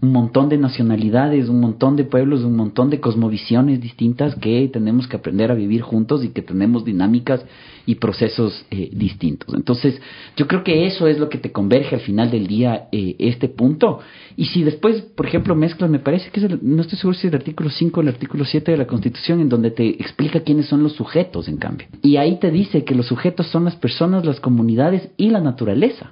un 0.00 0.12
montón 0.12 0.48
de 0.48 0.58
nacionalidades, 0.58 1.48
un 1.48 1.60
montón 1.60 1.96
de 1.96 2.04
pueblos, 2.04 2.42
un 2.42 2.56
montón 2.56 2.90
de 2.90 3.00
cosmovisiones 3.00 3.80
distintas 3.80 4.34
que 4.36 4.68
tenemos 4.72 5.06
que 5.08 5.16
aprender 5.16 5.50
a 5.50 5.54
vivir 5.54 5.82
juntos 5.82 6.24
y 6.24 6.28
que 6.28 6.42
tenemos 6.42 6.84
dinámicas 6.84 7.44
y 7.86 7.94
procesos 7.94 8.66
eh, 8.70 8.90
distintos. 8.92 9.54
Entonces, 9.54 10.00
yo 10.36 10.46
creo 10.48 10.64
que 10.64 10.86
eso 10.86 11.06
es 11.06 11.18
lo 11.18 11.28
que 11.28 11.38
te 11.38 11.52
converge 11.52 11.94
al 11.94 12.00
final 12.00 12.30
del 12.30 12.46
día 12.46 12.88
eh, 12.92 13.14
este 13.18 13.48
punto. 13.48 14.00
Y 14.36 14.46
si 14.46 14.64
después, 14.64 15.00
por 15.02 15.26
ejemplo, 15.26 15.54
mezclas, 15.54 15.88
me 15.88 16.00
parece 16.00 16.30
que 16.30 16.40
es 16.40 16.46
el, 16.46 16.58
no 16.62 16.82
estoy 16.82 16.98
seguro 16.98 17.16
si 17.16 17.28
es 17.28 17.32
el 17.32 17.38
artículo 17.38 17.70
5 17.70 18.00
o 18.00 18.02
el 18.02 18.08
artículo 18.08 18.44
7 18.44 18.72
de 18.72 18.76
la 18.76 18.86
Constitución, 18.86 19.40
en 19.40 19.48
donde 19.48 19.70
te 19.70 19.88
explica 19.88 20.40
quiénes 20.40 20.66
son 20.66 20.82
los 20.82 20.94
sujetos, 20.94 21.48
en 21.48 21.56
cambio. 21.58 21.86
Y 22.02 22.16
ahí 22.16 22.38
te 22.38 22.50
dice 22.50 22.84
que 22.84 22.94
los 22.94 23.06
sujetos 23.06 23.46
son 23.46 23.64
las 23.64 23.76
personas, 23.76 24.26
las 24.26 24.40
comunidades 24.40 25.08
y 25.16 25.30
la 25.30 25.40
naturaleza. 25.40 26.10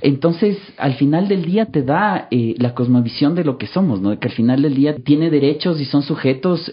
Entonces, 0.00 0.58
al 0.76 0.94
final 0.94 1.28
del 1.28 1.44
día 1.44 1.66
te 1.66 1.82
da 1.82 2.26
eh, 2.30 2.56
la 2.58 2.74
cosmovisión 2.74 3.21
de 3.30 3.44
lo 3.44 3.56
que 3.56 3.66
somos, 3.66 4.00
¿no? 4.00 4.18
Que 4.18 4.28
al 4.28 4.34
final 4.34 4.62
del 4.62 4.74
día 4.74 4.96
tiene 4.96 5.30
derechos 5.30 5.80
y 5.80 5.84
son 5.84 6.02
sujetos 6.02 6.70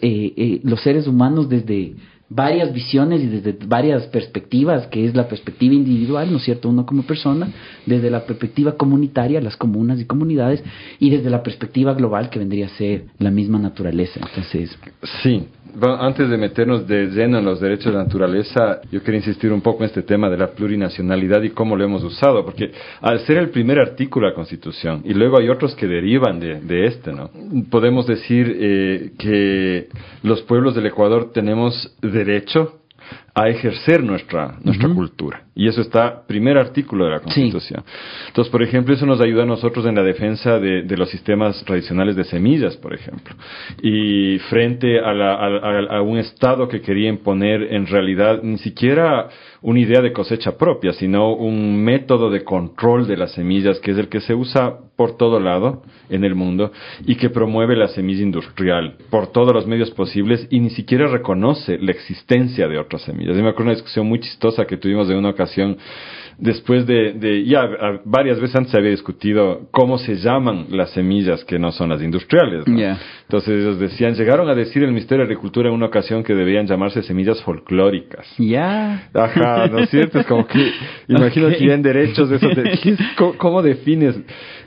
los 0.64 0.82
seres 0.82 1.08
humanos 1.08 1.48
desde 1.48 1.96
varias 2.30 2.72
visiones 2.72 3.22
y 3.22 3.28
desde 3.28 3.58
varias 3.66 4.06
perspectivas, 4.08 4.88
que 4.88 5.06
es 5.06 5.16
la 5.16 5.28
perspectiva 5.28 5.74
individual, 5.74 6.32
¿no 6.32 6.38
es 6.38 6.44
cierto? 6.44 6.70
Uno 6.70 6.86
como 6.86 7.04
persona, 7.04 7.50
desde 7.86 8.12
la 8.12 8.26
perspectiva 8.26 8.74
comunitaria, 8.74 9.42
las 9.42 9.58
comunas 9.58 10.00
y 10.00 10.06
comunidades, 10.06 10.64
y 11.00 11.10
desde 11.10 11.30
la 11.30 11.42
perspectiva 11.42 11.94
global, 11.94 12.30
que 12.30 12.40
vendría 12.40 12.68
a 12.68 12.70
ser 12.70 13.06
la 13.18 13.32
misma 13.32 13.58
naturaleza. 13.58 14.20
Entonces. 14.22 14.78
Sí, 15.24 15.44
antes 15.82 16.30
de 16.30 16.38
meternos 16.38 16.88
de 16.88 17.08
lleno 17.08 17.40
en 17.40 17.46
los 17.46 17.60
derechos 17.60 17.86
de 17.86 17.94
la 17.94 18.04
naturaleza, 18.04 18.82
yo 18.92 19.02
quería 19.04 19.20
insistir 19.20 19.52
un 19.52 19.62
poco 19.62 19.84
en 19.84 19.90
este 19.90 20.02
tema 20.02 20.30
de 20.30 20.38
la 20.38 20.52
plurinacionalidad 20.52 21.42
y 21.44 21.52
cómo 21.52 21.76
lo 21.76 21.84
hemos 21.84 22.04
usado, 22.04 22.44
porque 22.44 22.72
al 23.02 23.20
ser 23.22 23.38
el 23.38 23.50
primer 23.50 23.80
artículo 23.80 24.26
de 24.26 24.32
la 24.32 24.36
Constitución, 24.36 25.02
y 25.06 25.14
luego 25.14 25.40
hay 25.40 25.50
otros 25.50 25.76
que 25.76 25.88
derivan 25.88 26.40
de, 26.40 26.86
este, 26.86 27.14
¿no? 27.14 27.30
Podemos 27.70 28.08
decir 28.08 28.56
eh, 28.60 29.12
que 29.18 29.88
los 30.24 30.42
pueblos 30.44 30.76
del 30.76 30.88
Ecuador 30.88 31.32
tenemos 31.34 31.96
derecho 32.24 32.80
a 33.34 33.48
ejercer 33.48 34.04
nuestra, 34.04 34.58
nuestra 34.64 34.90
cultura. 34.90 35.44
Y 35.56 35.68
eso 35.68 35.82
está, 35.82 36.26
primer 36.28 36.58
artículo 36.58 37.06
de 37.06 37.12
la 37.12 37.20
Constitución. 37.20 37.84
Entonces, 38.28 38.52
por 38.52 38.62
ejemplo, 38.62 38.94
eso 38.94 39.06
nos 39.06 39.22
ayuda 39.22 39.44
a 39.44 39.46
nosotros 39.46 39.86
en 39.86 39.96
la 39.96 40.04
defensa 40.04 40.60
de, 40.60 40.84
de 40.84 40.98
los 40.98 41.10
sistemas 41.10 41.64
tradicionales 41.64 42.16
de 42.16 42.26
semillas, 42.26 42.76
por 42.78 42.94
ejemplo. 42.94 43.36
Y 43.82 44.40
frente 44.50 45.00
a, 45.00 45.14
la, 45.14 45.34
a, 45.36 46.02
un 46.02 46.18
Estado 46.18 46.68
que 46.68 46.82
quería 46.82 47.10
imponer 47.10 47.74
en 47.74 47.88
realidad 47.88 48.42
ni 48.44 48.58
siquiera 48.58 49.30
una 49.62 49.80
idea 49.80 50.02
de 50.02 50.14
cosecha 50.14 50.58
propia, 50.58 50.94
sino 50.94 51.34
un 51.34 51.84
método 51.84 52.30
de 52.30 52.44
control 52.44 53.08
de 53.08 53.18
las 53.18 53.34
semillas 53.34 53.80
que 53.80 53.92
es 53.92 53.98
el 53.98 54.08
que 54.08 54.22
se 54.22 54.34
usa 54.34 54.78
por 54.96 55.18
todo 55.18 55.40
lado 55.40 55.84
en 56.10 56.24
el 56.24 56.36
mundo 56.36 56.72
y 57.06 57.16
que 57.16 57.30
promueve 57.30 57.76
la 57.76 57.88
semilla 57.88 58.22
industrial 58.22 58.96
por 59.10 59.32
todos 59.32 59.54
los 59.54 59.68
medios 59.68 59.92
posibles 59.92 60.48
y 60.50 60.60
ni 60.60 60.70
siquiera 60.70 61.08
reconoce 61.08 61.78
la 61.78 61.92
existencia 61.92 62.68
de 62.68 62.78
otras 62.78 63.04
semillas. 63.04 63.36
Yo 63.36 63.44
me 63.44 63.50
acuerdo 63.50 63.72
una 63.72 63.76
discusión 63.76 64.08
muy 64.08 64.20
chistosa 64.20 64.66
que 64.66 64.78
tuvimos 64.78 65.08
de 65.08 65.16
una 65.16 65.30
ocasión 65.30 65.78
después 66.40 66.86
de, 66.86 67.14
de 67.14 67.46
ya 67.46 67.68
varias 68.06 68.40
veces 68.40 68.56
antes 68.56 68.72
se 68.72 68.78
había 68.78 68.92
discutido 68.92 69.68
cómo 69.72 69.98
se 69.98 70.16
llaman 70.16 70.68
las 70.70 70.92
semillas 70.92 71.44
que 71.46 71.60
no 71.60 71.72
son 71.72 71.90
las 71.90 72.02
industriales. 72.02 72.66
Entonces 72.68 73.62
ellos 73.62 73.80
decían, 73.80 74.16
llegaron 74.16 74.50
a 74.50 74.56
decir 74.56 74.84
el 74.84 74.90
Ministerio 74.90 75.20
de 75.20 75.26
Agricultura 75.26 75.70
en 75.70 75.76
una 75.76 75.88
ocasión 75.88 76.24
que 76.24 76.34
debían 76.34 76.66
llamarse 76.66 77.04
semillas 77.04 77.42
folclóricas. 77.44 78.26
Ya. 78.38 79.10
Ajá, 79.14 79.68
¿no 79.68 79.80
es 79.80 79.90
cierto? 79.90 80.20
Es 80.20 80.26
como 80.26 80.48
que, 80.48 80.72
imagino 81.08 81.50
que 81.50 81.68
ya 81.68 81.74
en 81.74 81.82
derechos 81.82 82.30
de 82.30 82.38
esos, 82.38 82.58
¿cómo, 83.38 83.62
defines? 83.62 84.20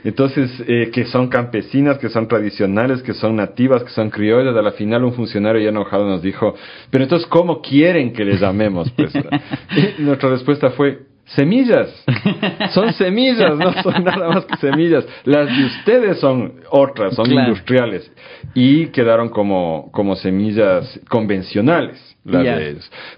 Entonces, 0.03 0.51
eh, 0.67 0.91
que 0.93 1.05
son 1.05 1.27
campesinas, 1.27 1.97
que 1.97 2.09
son 2.09 2.27
tradicionales, 2.27 3.01
que 3.01 3.13
son 3.13 3.35
nativas, 3.35 3.83
que 3.83 3.89
son 3.89 4.09
criollas. 4.09 4.55
A 4.55 4.61
la 4.61 4.71
final 4.71 5.03
un 5.03 5.13
funcionario 5.13 5.61
ya 5.61 5.69
enojado 5.69 6.07
nos 6.07 6.21
dijo, 6.21 6.55
pero 6.89 7.03
entonces, 7.03 7.27
¿cómo 7.27 7.61
quieren 7.61 8.13
que 8.13 8.23
les 8.23 8.39
llamemos? 8.39 8.91
Pues, 8.91 9.13
nuestra 9.99 10.29
respuesta 10.29 10.71
fue, 10.71 10.99
semillas. 11.25 12.03
Son 12.73 12.93
semillas, 12.93 13.55
no 13.57 13.73
son 13.81 14.03
nada 14.03 14.29
más 14.29 14.45
que 14.45 14.57
semillas. 14.57 15.05
Las 15.23 15.47
de 15.47 15.65
ustedes 15.65 16.19
son 16.19 16.61
otras, 16.69 17.15
son 17.15 17.31
industriales. 17.31 18.11
Y 18.53 18.87
quedaron 18.87 19.29
como, 19.29 19.89
como 19.91 20.15
semillas 20.15 20.99
convencionales. 21.09 22.12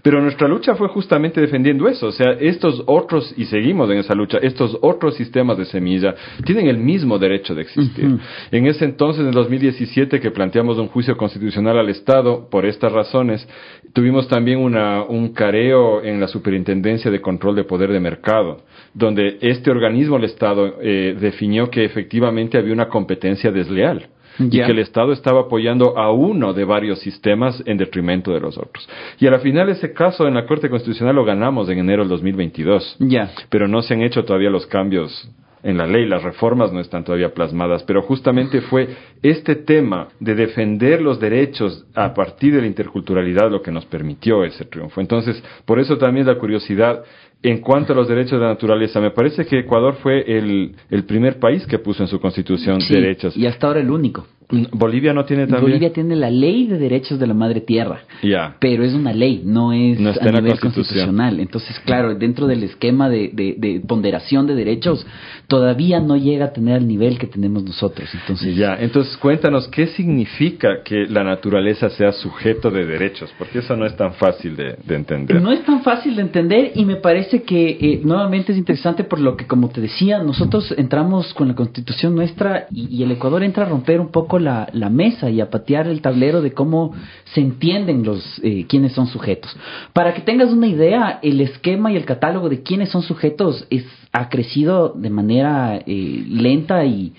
Pero 0.02 0.20
nuestra 0.20 0.48
lucha 0.48 0.76
fue 0.76 0.88
justamente 0.88 1.40
defendiendo 1.40 1.88
eso. 1.88 2.08
O 2.08 2.12
sea, 2.12 2.32
estos 2.40 2.84
otros, 2.88 3.34
y 3.38 3.46
seguimos 3.46 3.90
en 3.92 4.00
esa 4.00 4.16
lucha, 4.16 4.40
estos 4.40 4.78
otros 4.82 5.16
sistemas 5.16 5.58
de 5.58 5.66
semilla 5.66 6.16
tienen 6.44 6.68
el 6.68 6.78
mismo 6.78 7.20
derecho 7.20 7.54
de 7.54 7.62
existir. 7.62 8.18
En 8.52 8.66
ese 8.66 8.86
entonces, 8.86 9.22
en 9.22 9.28
el 9.28 9.34
2017, 9.34 10.20
que 10.20 10.32
planteamos 10.32 10.80
un 10.80 10.88
juicio 10.88 11.16
constitucional 11.18 11.78
al 11.78 11.90
Estado 11.90 12.50
por 12.50 12.66
estas 12.66 12.92
razones, 12.92 13.48
tuvimos 13.94 14.28
también 14.28 14.60
una, 14.60 15.04
un 15.04 15.34
careo 15.34 16.04
en 16.04 16.20
la 16.20 16.28
Superintendencia 16.28 17.12
de 17.12 17.22
Control 17.22 17.56
de 17.56 17.64
Poder 17.64 17.92
de 17.92 18.00
Mercado, 18.00 18.64
donde 18.94 19.38
este 19.42 19.70
organismo, 19.70 20.18
el 20.18 20.24
Estado, 20.24 20.78
eh, 20.82 21.16
definió 21.20 21.70
que 21.70 21.86
efectivamente 21.86 22.58
había 22.58 22.74
una 22.74 22.88
competencia 22.88 23.52
desleal 23.52 24.10
y 24.40 24.50
que 24.50 24.72
el 24.72 24.80
Estado 24.80 25.14
estaba 25.14 25.42
apoyando 25.42 25.98
a 25.98 26.12
uno 26.12 26.54
de 26.54 26.66
varios 26.66 27.00
sistemas 27.00 27.62
en 27.66 27.78
detrimento 27.78 28.32
de 28.32 28.40
los 28.40 28.58
otros. 28.58 28.88
Y 29.20 29.28
al 29.28 29.40
final 29.40 29.70
ese 29.70 29.94
caso 29.94 30.28
en 30.28 30.34
la 30.34 30.46
Corte 30.46 30.70
Constitucional 30.70 31.16
lo 31.16 31.26
ganamos 31.26 31.70
en 31.70 31.80
enero 31.80 32.04
del 32.04 32.10
2022. 32.10 32.98
Ya. 33.00 33.32
Pero 33.50 33.68
no 33.68 33.82
se 33.82 33.94
han 33.94 34.02
hecho 34.02 34.24
todavía 34.26 34.50
los 34.50 34.66
cambios 34.68 35.30
en 35.66 35.80
la 35.80 35.88
ley, 35.88 36.06
las 36.06 36.22
reformas 36.22 36.72
no 36.72 36.80
están 36.80 37.04
todavía 37.04 37.34
plasmadas, 37.34 37.82
pero 37.82 38.04
justamente 38.04 38.62
fue 38.62 38.88
este 39.24 39.56
tema 39.56 40.10
de 40.20 40.36
defender 40.36 41.02
los 41.02 41.20
derechos 41.20 41.88
a 41.96 42.14
partir 42.14 42.54
de 42.54 42.62
la 42.62 42.68
interculturalidad 42.68 43.50
lo 43.50 43.64
que 43.64 43.72
nos 43.72 43.84
permitió 43.88 44.44
ese 44.44 44.66
triunfo. 44.66 45.02
Entonces, 45.02 45.44
por 45.66 45.80
eso 45.80 45.98
también 45.98 46.28
la 46.28 46.38
curiosidad 46.38 47.04
en 47.44 47.60
cuanto 47.60 47.94
a 47.94 47.96
los 47.96 48.08
derechos 48.08 48.34
de 48.34 48.40
la 48.40 48.48
naturaleza, 48.48 49.00
me 49.00 49.12
parece 49.12 49.46
que 49.46 49.60
Ecuador 49.60 49.96
fue 50.02 50.24
el, 50.38 50.76
el 50.90 51.04
primer 51.04 51.40
país 51.40 51.66
que 51.68 51.80
puso 51.80 52.04
en 52.04 52.08
su 52.08 52.20
constitución 52.20 52.80
derechos. 52.90 53.38
Y 53.38 53.46
hasta 53.46 53.68
ahora 53.68 53.80
el 53.80 53.92
único. 53.92 54.26
Bolivia 54.50 55.14
no 55.14 55.26
tiene 55.26 55.44
también. 55.44 55.64
Bolivia 55.64 55.92
tiene 55.92 56.16
la 56.16 56.30
ley 56.30 56.68
de 56.68 56.78
derechos 56.78 57.20
de 57.20 57.28
la 57.28 57.34
madre 57.34 57.62
tierra. 57.62 58.02
Ya. 58.22 58.58
Pero 58.60 58.84
es 58.84 58.94
una 58.94 59.12
ley, 59.12 59.42
no 59.44 59.74
es 59.74 60.00
a 60.00 60.32
nivel 60.32 60.60
constitucional. 60.60 61.40
Entonces, 61.40 61.80
claro, 61.80 62.16
dentro 62.16 62.48
del 62.48 62.64
esquema 62.64 63.10
de, 63.10 63.32
de, 63.34 63.82
ponderación 63.88 64.46
de 64.48 64.56
derechos, 64.56 65.06
todavía 65.48 66.00
no 66.00 66.16
llega 66.16 66.46
a 66.46 66.54
tener 66.54 66.78
el 66.78 66.88
nivel 66.88 67.18
que 67.18 67.28
tenemos 67.28 67.64
nosotros. 67.64 68.08
Entonces. 68.14 68.56
Ya. 68.56 68.76
Entonces, 68.80 69.18
cuéntanos 69.18 69.68
qué 69.70 69.88
significa 69.88 70.84
que 70.84 71.06
la 71.08 71.24
naturaleza 71.24 71.90
sea 71.90 72.12
sujeto 72.12 72.70
de 72.70 72.86
derechos, 72.86 73.34
porque 73.38 73.60
eso 73.60 73.76
no 73.76 73.86
es 73.86 73.96
tan 73.96 74.14
fácil 74.14 74.56
de, 74.56 74.78
de 74.86 74.96
entender. 74.96 75.42
No 75.42 75.52
es 75.52 75.64
tan 75.66 75.82
fácil 75.82 76.16
de 76.16 76.22
entender 76.22 76.72
y 76.76 76.86
me 76.86 76.98
parece 76.98 77.44
que 77.44 77.70
eh, 77.70 78.02
nuevamente 78.04 78.52
es 78.52 78.58
interesante 78.58 79.04
por 79.04 79.20
lo 79.20 79.36
que, 79.36 79.48
como 79.48 79.70
te 79.70 79.82
decía, 79.82 80.20
nosotros 80.20 80.74
entramos 80.78 81.34
con 81.34 81.48
la 81.48 81.56
constitución 81.56 82.16
nuestra 82.16 82.68
y 82.72 83.02
el 83.02 83.12
Ecuador 83.12 83.44
entra 83.44 83.66
a 83.66 83.70
romper 83.70 84.00
un 84.00 84.12
poco 84.12 84.35
la, 84.40 84.70
mesa 84.90 85.30
y 85.30 85.42
a 85.42 85.50
patear 85.50 85.88
el 85.88 86.02
tablero 86.02 86.42
de 86.42 86.54
cómo 86.54 86.94
se 87.34 87.42
entienden 87.42 88.04
los 88.04 88.24
eh, 88.44 88.66
quiénes 88.68 88.94
son 88.94 89.08
sujetos. 89.08 89.56
Para 89.94 90.14
que 90.14 90.22
tengas 90.22 90.52
una 90.52 90.68
idea, 90.68 91.20
el 91.22 91.42
esquema 91.42 91.92
y 91.92 91.96
el 91.96 92.06
catálogo 92.06 92.50
de 92.50 92.62
quiénes 92.62 92.90
son 92.90 93.02
sujetos 93.02 93.66
es, 93.70 93.86
ha 94.12 94.30
crecido 94.30 94.90
de 94.90 95.10
manera 95.10 95.82
eh, 95.86 96.24
lenta 96.28 96.86
y, 96.86 97.14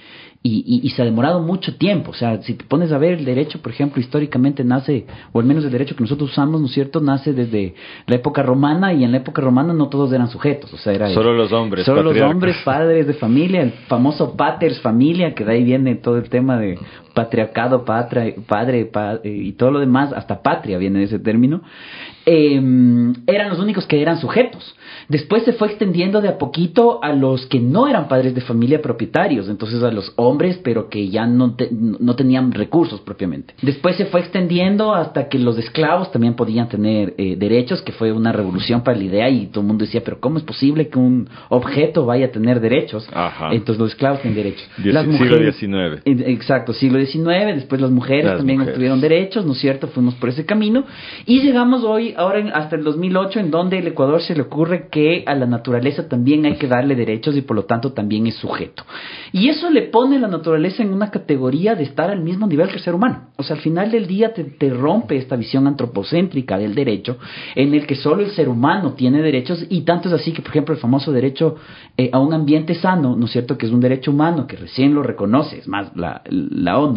y, 0.48 0.90
se 0.90 1.02
ha 1.02 1.04
demorado 1.04 1.40
mucho 1.40 1.76
tiempo. 1.76 2.12
O 2.12 2.14
sea, 2.14 2.40
si 2.42 2.54
te 2.54 2.64
pones 2.64 2.92
a 2.92 2.98
ver 2.98 3.14
el 3.14 3.24
derecho, 3.24 3.60
por 3.60 3.72
ejemplo, 3.72 4.00
históricamente 4.00 4.64
nace, 4.64 5.06
o 5.32 5.40
al 5.40 5.46
menos 5.46 5.64
el 5.64 5.70
derecho 5.70 5.96
que 5.96 6.02
nosotros 6.02 6.30
usamos, 6.30 6.60
¿no 6.60 6.66
es 6.66 6.72
cierto?, 6.72 7.00
nace 7.00 7.32
desde 7.32 7.74
la 8.06 8.16
época 8.16 8.42
romana 8.42 8.92
y 8.92 9.04
en 9.04 9.12
la 9.12 9.18
época 9.18 9.42
romana 9.42 9.72
no 9.72 9.88
todos 9.88 10.12
eran 10.12 10.28
sujetos. 10.28 10.72
O 10.72 10.78
sea, 10.78 10.92
era 10.92 11.08
solo 11.10 11.32
los 11.32 11.52
hombres. 11.52 11.84
Solo 11.84 12.02
los 12.02 12.20
hombres, 12.20 12.56
padres 12.64 13.06
de 13.06 13.14
familia, 13.14 13.62
el 13.62 13.72
famoso 13.88 14.36
paters 14.36 14.80
familia, 14.80 15.34
que 15.34 15.44
de 15.44 15.52
ahí 15.52 15.64
viene 15.64 15.96
todo 15.96 16.18
el 16.18 16.28
tema 16.28 16.58
de 16.58 16.78
patriarcado, 17.16 17.86
padre, 17.86 18.36
padre 18.46 18.90
y 19.24 19.52
todo 19.52 19.70
lo 19.70 19.80
demás, 19.80 20.12
hasta 20.12 20.42
patria 20.42 20.76
viene 20.76 20.98
de 20.98 21.06
ese 21.06 21.18
término. 21.18 21.62
Em, 22.28 23.14
eran 23.28 23.48
los 23.48 23.60
únicos 23.60 23.86
que 23.86 24.02
eran 24.02 24.18
sujetos. 24.18 24.74
Después 25.08 25.44
se 25.44 25.52
fue 25.52 25.68
extendiendo 25.68 26.20
de 26.20 26.28
a 26.28 26.38
poquito 26.38 26.98
a 27.02 27.12
los 27.12 27.46
que 27.46 27.60
no 27.60 27.86
eran 27.86 28.08
padres 28.08 28.34
de 28.34 28.40
familia 28.40 28.82
propietarios, 28.82 29.48
entonces 29.48 29.80
a 29.84 29.92
los 29.92 30.12
hombres, 30.16 30.58
pero 30.64 30.88
que 30.88 31.08
ya 31.08 31.24
no, 31.24 31.56
no 31.70 32.16
tenían 32.16 32.50
recursos 32.50 33.00
propiamente. 33.00 33.54
Después 33.62 33.94
se 33.96 34.06
fue 34.06 34.20
extendiendo 34.20 34.92
hasta 34.92 35.28
que 35.28 35.38
los 35.38 35.56
esclavos 35.56 36.10
también 36.10 36.34
podían 36.34 36.68
tener 36.68 37.14
eh, 37.16 37.36
derechos, 37.36 37.80
que 37.80 37.92
fue 37.92 38.10
una 38.10 38.32
revolución 38.32 38.82
para 38.82 38.98
la 38.98 39.04
idea 39.04 39.30
y 39.30 39.46
todo 39.46 39.60
el 39.60 39.68
mundo 39.68 39.84
decía, 39.84 40.02
pero 40.04 40.18
¿cómo 40.18 40.38
es 40.38 40.44
posible 40.44 40.88
que 40.88 40.98
un 40.98 41.28
objeto 41.48 42.06
vaya 42.06 42.26
a 42.26 42.30
tener 42.30 42.58
derechos? 42.58 43.08
Entonces 43.52 43.78
los 43.78 43.90
esclavos 43.90 44.20
tienen 44.20 44.36
derechos. 44.36 44.68
las 44.78 45.06
mujeres, 45.06 45.54
siglo 45.54 45.96
XIX. 45.96 46.02
Exacto, 46.04 46.72
siglo 46.72 46.98
XIX, 46.98 47.05
después 47.54 47.80
las 47.80 47.90
mujeres 47.90 48.36
también 48.36 48.60
obtuvieron 48.60 49.00
derechos, 49.00 49.44
¿no 49.44 49.52
es 49.52 49.58
cierto? 49.58 49.88
Fuimos 49.88 50.14
por 50.14 50.28
ese 50.28 50.44
camino 50.44 50.84
y 51.24 51.40
llegamos 51.40 51.84
hoy 51.84 52.14
ahora 52.16 52.50
hasta 52.54 52.76
el 52.76 52.84
2008, 52.84 53.40
en 53.40 53.50
donde 53.50 53.78
el 53.78 53.86
Ecuador 53.86 54.20
se 54.20 54.34
le 54.34 54.42
ocurre 54.42 54.88
que 54.90 55.24
a 55.26 55.34
la 55.34 55.46
naturaleza 55.46 56.08
también 56.08 56.46
hay 56.46 56.56
que 56.56 56.66
darle 56.66 56.94
derechos 56.94 57.36
y 57.36 57.42
por 57.42 57.56
lo 57.56 57.64
tanto 57.64 57.92
también 57.92 58.26
es 58.26 58.36
sujeto. 58.36 58.84
Y 59.32 59.48
eso 59.48 59.70
le 59.70 59.82
pone 59.82 60.16
a 60.16 60.20
la 60.20 60.28
naturaleza 60.28 60.82
en 60.82 60.92
una 60.92 61.10
categoría 61.10 61.74
de 61.74 61.84
estar 61.84 62.10
al 62.10 62.22
mismo 62.22 62.46
nivel 62.46 62.68
que 62.68 62.76
el 62.76 62.82
ser 62.82 62.94
humano. 62.94 63.28
O 63.36 63.42
sea, 63.42 63.56
al 63.56 63.62
final 63.62 63.90
del 63.90 64.06
día 64.06 64.32
te, 64.32 64.70
rompe 64.70 65.16
esta 65.16 65.36
visión 65.36 65.66
antropocéntrica 65.66 66.58
del 66.58 66.74
derecho, 66.74 67.18
en 67.54 67.74
el 67.74 67.86
que 67.86 67.94
solo 67.94 68.22
el 68.22 68.30
ser 68.30 68.48
humano 68.48 68.92
tiene 68.92 69.22
derechos 69.22 69.64
y 69.68 69.82
tanto 69.82 70.08
es 70.08 70.14
así 70.14 70.32
que, 70.32 70.42
por 70.42 70.50
ejemplo, 70.50 70.74
el 70.74 70.80
famoso 70.80 71.12
derecho 71.12 71.56
eh, 71.96 72.10
a 72.12 72.18
un 72.18 72.32
ambiente 72.32 72.74
sano, 72.74 73.16
¿no 73.16 73.26
es 73.26 73.32
cierto?, 73.32 73.56
que 73.56 73.66
es 73.66 73.72
un 73.72 73.80
derecho 73.80 74.10
humano, 74.10 74.46
que 74.46 74.56
recién 74.56 74.94
lo 74.94 75.02
reconoce, 75.02 75.58
es 75.58 75.68
más, 75.68 75.94
la, 75.96 76.22
la 76.28 76.78
ONU. 76.78 76.95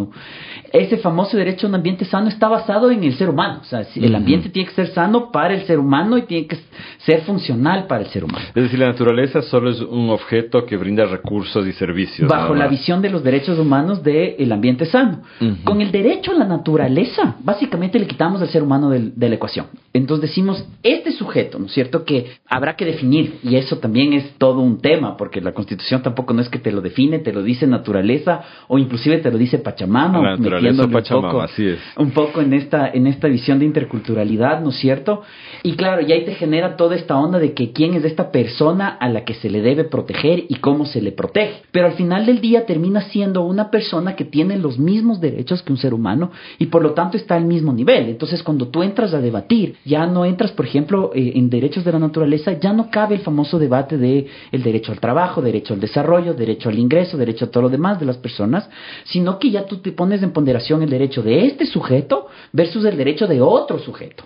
Ese 0.72 0.98
famoso 0.98 1.36
derecho 1.38 1.68
a 1.68 1.70
un 1.70 1.76
ambiente 1.76 2.06
sano 2.06 2.28
está 2.28 2.48
basado 2.48 2.92
en 2.92 3.04
el 3.04 3.14
ser 3.16 3.30
humano. 3.30 3.60
O 3.62 3.66
sea, 3.66 3.86
el 3.96 4.16
ambiente 4.16 4.50
tiene 4.50 4.70
que 4.70 4.76
ser 4.76 4.88
sano 4.88 5.32
para 5.32 5.54
el 5.54 5.66
ser 5.66 5.80
humano 5.80 6.18
y 6.18 6.24
tiene 6.24 6.48
que 6.48 6.58
ser 7.00 7.22
funcional 7.22 7.88
para 7.88 8.04
el 8.04 8.10
ser 8.10 8.24
humano. 8.24 8.46
Es 8.54 8.64
decir, 8.64 8.80
la 8.80 8.88
naturaleza 8.88 9.42
solo 9.42 9.70
es 9.72 9.82
un 9.82 10.10
objeto 10.10 10.66
que 10.66 10.78
brinda 10.78 11.06
recursos 11.06 11.66
y 11.68 11.74
servicios. 11.74 12.30
Bajo 12.30 12.56
la 12.56 12.68
visión 12.68 13.02
de 13.02 13.10
los 13.10 13.24
derechos 13.24 13.58
humanos 13.58 14.04
del 14.04 14.52
ambiente 14.52 14.86
sano. 14.86 15.22
Con 15.64 15.82
el 15.82 15.92
derecho 15.92 16.32
a 16.32 16.36
la 16.36 16.46
naturaleza, 16.46 17.36
básicamente 17.44 18.00
le 18.00 18.08
quitamos 18.08 18.42
al 18.42 18.50
ser 18.50 18.64
humano 18.64 18.90
de 18.90 19.30
la 19.30 19.36
ecuación. 19.36 19.68
Entonces 19.94 20.30
decimos, 20.30 20.66
este 20.84 21.12
sujeto, 21.12 21.58
¿no 21.60 21.66
es 21.66 21.72
cierto?, 21.72 22.06
que 22.06 22.34
habrá 22.48 22.76
que 22.76 22.86
definir, 22.86 23.40
y 23.44 23.56
eso 23.56 23.80
también 23.80 24.14
es 24.14 24.36
todo 24.38 24.60
un 24.60 24.80
tema, 24.80 25.18
porque 25.18 25.42
la 25.42 25.52
Constitución 25.52 26.04
tampoco 26.04 26.34
no 26.34 26.42
es 26.42 26.50
que 26.50 26.60
te 26.60 26.72
lo 26.72 26.82
define, 26.82 27.20
te 27.20 27.34
lo 27.34 27.42
dice 27.42 27.66
naturaleza, 27.66 28.42
o 28.68 28.78
inclusive 28.78 29.18
te 29.18 29.32
lo 29.32 29.38
dice 29.38 29.58
Pachamama, 29.58 29.89
la 29.90 30.38
naturaleza 30.38 30.88
Pachamama, 30.88 31.28
un 31.28 31.34
poco, 31.34 31.42
así 31.42 31.68
es. 31.68 31.80
un 31.98 32.12
poco 32.12 32.42
en 32.42 32.54
esta, 32.54 32.90
en 32.90 33.08
esta 33.08 33.28
visión 33.28 33.60
de 33.60 33.66
interculturalidad, 33.66 34.62
¿no 34.62 34.70
es 34.70 34.78
cierto?, 34.78 35.24
y 35.64 35.74
claro, 35.74 36.06
y 36.06 36.12
ahí 36.12 36.24
te 36.26 36.36
genera 36.36 36.78
toda 36.78 36.96
esta 36.96 37.18
onda 37.18 37.40
de 37.40 37.54
que 37.54 37.72
quién 37.72 37.94
es 37.94 38.06
esta 38.06 38.32
persona 38.32 38.88
a 38.88 39.10
la 39.10 39.26
que 39.26 39.34
se 39.34 39.50
le 39.50 39.62
debe 39.62 39.84
proteger 39.84 40.46
y 40.48 40.56
cómo 40.56 40.86
se 40.86 41.02
le 41.02 41.12
protege. 41.12 41.64
Pero 41.72 41.88
al 41.88 41.94
final 41.94 42.26
del 42.26 42.40
día 42.40 42.66
termina 42.66 43.02
siendo 43.02 43.44
una 43.44 43.70
persona 43.70 44.16
que 44.16 44.26
tiene 44.26 44.58
los 44.58 44.80
mismos 44.80 45.20
derechos 45.20 45.62
que 45.62 45.74
un 45.74 45.78
ser 45.78 45.94
humano 45.94 46.32
y 46.58 46.68
por 46.68 46.82
lo 46.82 46.92
tanto 46.92 47.18
está 47.18 47.36
al 47.36 47.46
mismo 47.46 47.74
nivel. 47.74 48.10
Entonces 48.10 48.44
cuando 48.44 48.68
tú 48.70 48.84
entras 48.84 49.14
a 49.14 49.20
debatir, 49.20 49.76
ya 49.86 50.06
no 50.06 50.26
entras, 50.26 50.52
por 50.52 50.66
ejemplo, 50.66 51.12
eh, 51.14 51.34
en 51.36 51.50
derechos 51.50 51.84
de 51.84 51.92
la 51.92 52.00
naturaleza, 52.00 52.54
ya 52.54 52.74
no 52.74 52.90
cabe 52.90 53.16
el 53.16 53.22
famoso 53.22 53.60
debate 53.60 53.98
de 53.98 54.28
el 54.52 54.64
derecho 54.64 54.92
al 54.92 55.00
trabajo, 55.00 55.42
derecho 55.42 55.74
al 55.74 55.80
desarrollo, 55.80 56.34
derecho 56.34 56.70
al 56.70 56.80
ingreso, 56.80 57.18
derecho 57.18 57.46
a 57.46 57.52
todo 57.52 57.64
lo 57.64 57.70
demás 57.70 58.00
de 58.00 58.06
las 58.06 58.18
personas, 58.18 58.70
sino 59.06 59.40
que 59.40 59.52
ya 59.52 59.66
tú 59.66 59.79
te 59.82 59.92
pones 59.92 60.24
en 60.24 60.32
ponderación 60.32 60.84
el 60.84 60.90
derecho 60.90 61.22
de 61.22 61.46
este 61.46 61.66
sujeto 61.66 62.28
versus 62.52 62.86
el 62.86 62.98
derecho 62.98 63.28
de 63.28 63.42
otro 63.42 63.80
sujeto 63.80 64.26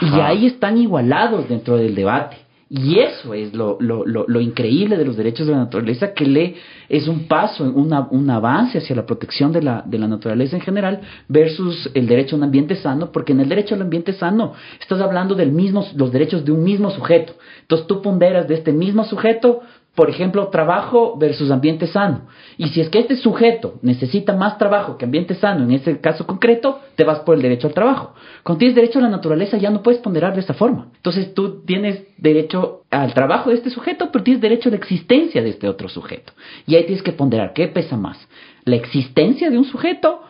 y 0.00 0.20
ahí 0.20 0.46
están 0.46 0.76
igualados 0.78 1.48
dentro 1.48 1.76
del 1.76 1.94
debate. 1.94 2.36
Y 2.68 2.98
eso 2.98 3.32
es 3.32 3.54
lo, 3.54 3.76
lo, 3.78 4.04
lo, 4.04 4.40
increíble 4.40 4.96
de 4.96 5.04
los 5.04 5.16
derechos 5.16 5.46
de 5.46 5.52
la 5.52 5.60
naturaleza, 5.60 6.12
que 6.12 6.26
le 6.26 6.56
es 6.88 7.06
un 7.06 7.28
paso, 7.28 7.62
una, 7.62 8.08
un 8.10 8.28
avance 8.28 8.78
hacia 8.78 8.96
la 8.96 9.06
protección 9.06 9.52
de 9.52 9.62
la, 9.62 9.84
de 9.86 10.00
la 10.00 10.08
naturaleza 10.08 10.56
en 10.56 10.62
general 10.62 11.00
versus 11.28 11.88
el 11.94 12.08
derecho 12.08 12.34
a 12.34 12.38
un 12.38 12.42
ambiente 12.42 12.74
sano, 12.74 13.12
porque 13.12 13.30
en 13.30 13.40
el 13.40 13.48
derecho 13.48 13.76
al 13.76 13.82
ambiente 13.82 14.12
sano 14.14 14.54
estás 14.80 15.00
hablando 15.00 15.36
de 15.36 15.46
mismo, 15.46 15.86
los 15.94 16.10
derechos 16.10 16.44
de 16.44 16.50
un 16.50 16.64
mismo 16.64 16.90
sujeto. 16.90 17.34
Entonces 17.60 17.86
tú 17.86 18.02
ponderas 18.02 18.48
de 18.48 18.54
este 18.54 18.72
mismo 18.72 19.04
sujeto 19.04 19.60
por 19.96 20.10
ejemplo, 20.10 20.48
trabajo 20.48 21.16
versus 21.18 21.50
ambiente 21.50 21.86
sano. 21.86 22.26
Y 22.58 22.68
si 22.68 22.82
es 22.82 22.90
que 22.90 22.98
este 22.98 23.16
sujeto 23.16 23.80
necesita 23.80 24.34
más 24.34 24.58
trabajo 24.58 24.98
que 24.98 25.06
ambiente 25.06 25.34
sano, 25.34 25.64
en 25.64 25.72
ese 25.72 26.00
caso 26.02 26.26
concreto, 26.26 26.80
te 26.96 27.02
vas 27.02 27.20
por 27.20 27.34
el 27.34 27.42
derecho 27.42 27.66
al 27.66 27.72
trabajo. 27.72 28.14
Cuando 28.42 28.58
tienes 28.58 28.76
derecho 28.76 28.98
a 28.98 29.02
la 29.02 29.08
naturaleza 29.08 29.56
ya 29.56 29.70
no 29.70 29.82
puedes 29.82 30.00
ponderar 30.00 30.34
de 30.34 30.40
esa 30.40 30.52
forma. 30.52 30.88
Entonces 30.96 31.32
tú 31.32 31.62
tienes 31.64 32.04
derecho 32.18 32.82
al 32.90 33.14
trabajo 33.14 33.48
de 33.48 33.56
este 33.56 33.70
sujeto, 33.70 34.10
pero 34.12 34.22
tienes 34.22 34.42
derecho 34.42 34.68
a 34.68 34.72
la 34.72 34.76
existencia 34.76 35.42
de 35.42 35.48
este 35.48 35.66
otro 35.66 35.88
sujeto. 35.88 36.34
Y 36.66 36.76
ahí 36.76 36.84
tienes 36.84 37.02
que 37.02 37.12
ponderar 37.12 37.54
qué 37.54 37.66
pesa 37.68 37.96
más, 37.96 38.28
la 38.64 38.76
existencia 38.76 39.48
de 39.48 39.56
un 39.56 39.64
sujeto 39.64 40.20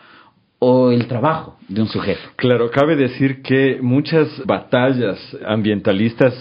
o 0.59 0.91
el 0.91 1.07
trabajo 1.07 1.56
de 1.67 1.81
un 1.81 1.87
sujeto. 1.87 2.21
Claro, 2.35 2.69
cabe 2.71 2.95
decir 2.95 3.41
que 3.41 3.79
muchas 3.81 4.27
batallas 4.45 5.19
ambientalistas 5.45 6.33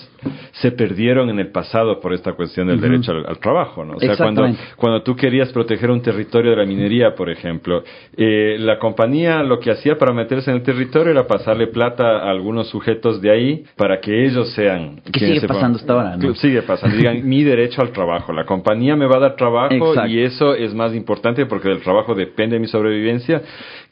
se 0.53 0.73
perdieron 0.73 1.29
en 1.31 1.39
el 1.39 1.51
pasado 1.51 2.01
por 2.01 2.13
esta 2.13 2.33
cuestión 2.33 2.69
del 2.69 2.81
derecho 2.81 3.13
al, 3.13 3.39
trabajo, 3.39 3.85
¿no? 3.85 3.95
O 3.97 4.01
sea, 4.01 4.17
cuando, 4.17 4.49
cuando 4.77 5.03
tú 5.03 5.15
querías 5.15 5.53
proteger 5.53 5.91
un 5.91 6.01
territorio 6.01 6.53
de 6.53 6.57
la 6.57 6.65
minería, 6.65 7.15
por 7.15 7.31
ejemplo, 7.31 7.83
eh, 8.17 8.57
la 8.59 8.79
compañía 8.79 9.43
lo 9.43 9.61
que 9.61 9.71
hacía 9.71 9.99
para 9.99 10.13
meterse 10.13 10.51
en 10.51 10.57
el 10.57 10.63
territorio 10.63 11.13
era 11.13 11.27
pasarle 11.27 11.67
plata 11.69 12.05
a 12.05 12.31
algunos 12.31 12.69
sujetos 12.69 13.21
de 13.21 13.31
ahí 13.31 13.65
para 13.77 14.01
que 14.01 14.27
ellos 14.27 14.53
sean... 14.53 15.01
Que 15.13 15.21
sigue 15.21 15.47
pasando 15.47 15.79
hasta 15.79 15.93
ahora, 15.93 16.17
¿no? 16.17 16.35
Sigue 16.35 16.63
pasando. 16.63 16.97
Digan, 16.97 17.27
mi 17.29 17.45
derecho 17.45 17.83
al 17.83 17.91
trabajo. 17.91 18.33
La 18.33 18.45
compañía 18.45 18.97
me 18.97 19.07
va 19.07 19.17
a 19.17 19.21
dar 19.21 19.37
trabajo 19.37 19.95
y 20.07 20.21
eso 20.21 20.55
es 20.55 20.75
más 20.75 20.95
importante 20.95 21.47
porque 21.47 21.69
del 21.69 21.83
trabajo 21.83 22.15
depende 22.15 22.59
mi 22.59 22.67
sobrevivencia 22.67 23.43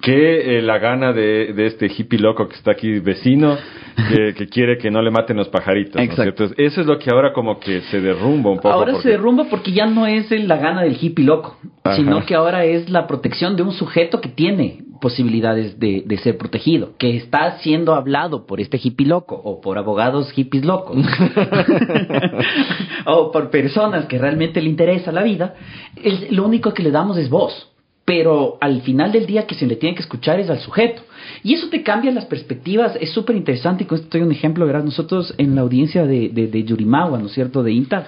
que 0.00 0.58
eh, 0.58 0.62
la 0.62 0.78
gana 0.78 1.12
de, 1.12 1.23
de, 1.24 1.66
este 1.66 1.86
hippie 1.86 2.18
loco 2.18 2.48
que 2.48 2.56
está 2.56 2.72
aquí 2.72 2.98
vecino 3.00 3.56
que, 4.08 4.46
quiere 4.50 4.78
que 4.78 4.90
no 4.90 5.02
le 5.02 5.10
maten 5.10 5.36
los 5.36 5.48
pajaritos. 5.48 6.00
Exacto. 6.00 6.44
Eso 6.56 6.80
es 6.80 6.86
lo 6.86 6.98
que 6.98 7.10
ahora 7.10 7.32
como 7.32 7.58
que 7.58 7.80
se 7.82 8.00
derrumba 8.00 8.50
un 8.50 8.56
poco. 8.56 8.70
Ahora 8.70 8.94
se 9.00 9.10
derrumba 9.10 9.44
porque 9.50 9.72
ya 9.72 9.86
no 9.86 10.06
es 10.06 10.30
la 10.30 10.56
gana 10.56 10.82
del 10.82 10.96
hippie 11.00 11.24
loco, 11.24 11.58
sino 11.96 12.24
que 12.24 12.34
ahora 12.34 12.64
es 12.64 12.88
la 12.90 13.06
protección 13.06 13.56
de 13.56 13.62
un 13.62 13.72
sujeto 13.72 14.20
que 14.20 14.28
tiene 14.28 14.78
posibilidades 15.00 15.78
de, 15.78 16.02
de, 16.06 16.16
ser 16.16 16.38
protegido, 16.38 16.92
que 16.98 17.16
está 17.16 17.58
siendo 17.58 17.94
hablado 17.94 18.46
por 18.46 18.60
este 18.60 18.80
hippie 18.82 19.06
loco 19.06 19.34
o 19.34 19.60
por 19.60 19.76
abogados 19.76 20.32
hippies 20.32 20.64
locos 20.64 20.96
o 23.04 23.30
por 23.30 23.50
personas 23.50 24.06
que 24.06 24.16
realmente 24.16 24.62
le 24.62 24.70
interesa 24.70 25.12
la 25.12 25.22
vida, 25.22 25.56
lo 26.30 26.46
único 26.46 26.72
que 26.72 26.82
le 26.82 26.90
damos 26.90 27.18
es 27.18 27.28
voz 27.28 27.73
pero 28.04 28.58
al 28.60 28.82
final 28.82 29.12
del 29.12 29.26
día 29.26 29.46
que 29.46 29.54
se 29.54 29.66
le 29.66 29.76
tiene 29.76 29.94
que 29.94 30.02
escuchar 30.02 30.38
es 30.38 30.50
al 30.50 30.60
sujeto. 30.60 31.02
Y 31.42 31.54
eso 31.54 31.68
te 31.68 31.82
cambia 31.82 32.12
las 32.12 32.26
perspectivas, 32.26 32.96
es 33.00 33.10
súper 33.10 33.36
interesante, 33.36 33.84
y 33.84 33.86
con 33.86 33.96
esto 33.96 34.06
estoy 34.06 34.22
un 34.22 34.32
ejemplo, 34.32 34.66
¿verdad? 34.66 34.84
Nosotros 34.84 35.34
en 35.38 35.54
la 35.54 35.62
audiencia 35.62 36.04
de, 36.04 36.28
de, 36.28 36.48
de 36.48 36.64
Yurimawa, 36.64 37.18
¿no 37.18 37.26
es 37.26 37.32
cierto?, 37.32 37.62
de 37.62 37.72
INTA, 37.72 38.06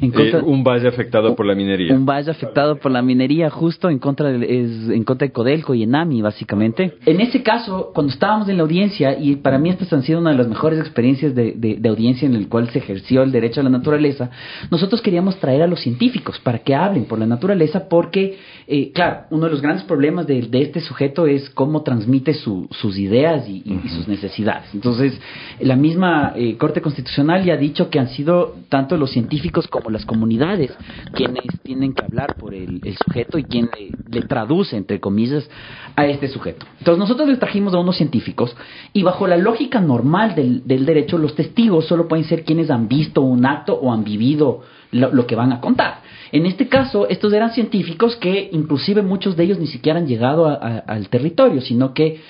eh, 0.00 0.36
un 0.44 0.64
valle 0.64 0.88
afectado 0.88 1.34
por 1.34 1.46
la 1.46 1.54
minería. 1.54 1.94
Un 1.94 2.06
valle 2.06 2.30
afectado 2.30 2.76
por 2.76 2.90
la 2.90 3.02
minería, 3.02 3.50
justo 3.50 3.90
en 3.90 3.98
contra 3.98 4.30
de, 4.30 4.62
es, 4.62 4.90
en 4.90 5.04
contra 5.04 5.26
de 5.26 5.32
Codelco 5.32 5.74
y 5.74 5.82
Enami, 5.82 6.22
básicamente. 6.22 6.94
En 7.06 7.20
ese 7.20 7.42
caso, 7.42 7.90
cuando 7.94 8.12
estábamos 8.12 8.48
en 8.48 8.56
la 8.56 8.62
audiencia, 8.62 9.18
y 9.18 9.36
para 9.36 9.58
mí 9.58 9.70
estas 9.70 9.92
han 9.92 10.02
sido 10.02 10.20
una 10.20 10.30
de 10.30 10.36
las 10.36 10.48
mejores 10.48 10.78
experiencias 10.78 11.34
de, 11.34 11.52
de, 11.56 11.88
audiencia 11.88 12.26
en 12.26 12.34
el 12.34 12.48
cual 12.48 12.68
se 12.70 12.78
ejerció 12.78 13.22
el 13.22 13.32
derecho 13.32 13.60
a 13.60 13.64
la 13.64 13.70
naturaleza, 13.70 14.30
nosotros 14.70 15.00
queríamos 15.00 15.36
traer 15.38 15.62
a 15.62 15.66
los 15.66 15.80
científicos 15.80 16.38
para 16.40 16.58
que 16.58 16.74
hablen 16.74 17.04
por 17.04 17.18
la 17.18 17.26
naturaleza, 17.26 17.88
porque, 17.88 18.38
eh, 18.66 18.92
claro, 18.92 19.22
uno 19.30 19.46
de 19.46 19.52
los 19.52 19.62
grandes 19.62 19.84
problemas 19.84 20.26
de, 20.26 20.48
este 20.52 20.80
sujeto 20.80 21.26
es 21.26 21.50
cómo 21.50 21.82
transmite 21.82 22.34
sus 22.34 22.98
ideas 22.98 23.48
y, 23.48 23.62
sus 23.88 24.08
necesidades. 24.08 24.72
Entonces, 24.72 25.18
la 25.60 25.76
misma 25.76 26.32
eh, 26.36 26.56
Corte 26.56 26.80
Constitucional 26.80 27.44
ya 27.44 27.54
ha 27.54 27.56
dicho 27.56 27.90
que 27.90 27.98
han 27.98 28.08
sido 28.08 28.56
tanto 28.68 28.96
los 28.96 29.10
científicos 29.10 29.68
como 29.68 29.83
las 29.90 30.04
comunidades 30.04 30.72
quienes 31.12 31.44
tienen 31.62 31.94
que 31.94 32.04
hablar 32.04 32.36
por 32.36 32.54
el, 32.54 32.80
sujeto 33.04 33.38
y 33.38 33.44
quien 33.44 33.70
le, 34.10 34.22
traduce, 34.22 34.76
entre 34.76 35.00
comillas, 35.00 35.48
a 35.96 36.06
este 36.06 36.28
sujeto. 36.28 36.66
Entonces 36.78 36.98
nosotros 36.98 37.28
les 37.28 37.38
trajimos 37.38 37.74
a 37.74 37.78
unos 37.78 37.96
científicos 37.96 38.56
y 38.92 39.02
bajo 39.02 39.26
la 39.26 39.36
lógica 39.36 39.80
normal 39.80 40.34
del, 40.34 40.86
derecho, 40.86 41.18
los 41.18 41.34
testigos 41.34 41.86
solo 41.86 42.08
pueden 42.08 42.24
ser 42.24 42.44
quienes 42.44 42.70
han 42.70 42.88
visto 42.88 43.20
un 43.20 43.44
acto 43.46 43.74
o 43.74 43.92
han 43.92 44.04
vivido 44.04 44.62
lo, 44.90 45.26
que 45.26 45.34
van 45.34 45.52
a 45.52 45.60
contar. 45.60 46.02
En 46.30 46.46
este 46.46 46.68
caso, 46.68 47.08
estos 47.08 47.32
eran 47.32 47.50
científicos 47.50 48.16
que 48.16 48.48
inclusive 48.52 49.02
muchos 49.02 49.36
de 49.36 49.44
ellos 49.44 49.58
ni 49.58 49.66
siquiera 49.66 49.98
han 49.98 50.06
llegado 50.06 50.46
al 50.46 51.08
territorio, 51.08 51.60
sino 51.60 51.94
que 51.94 52.20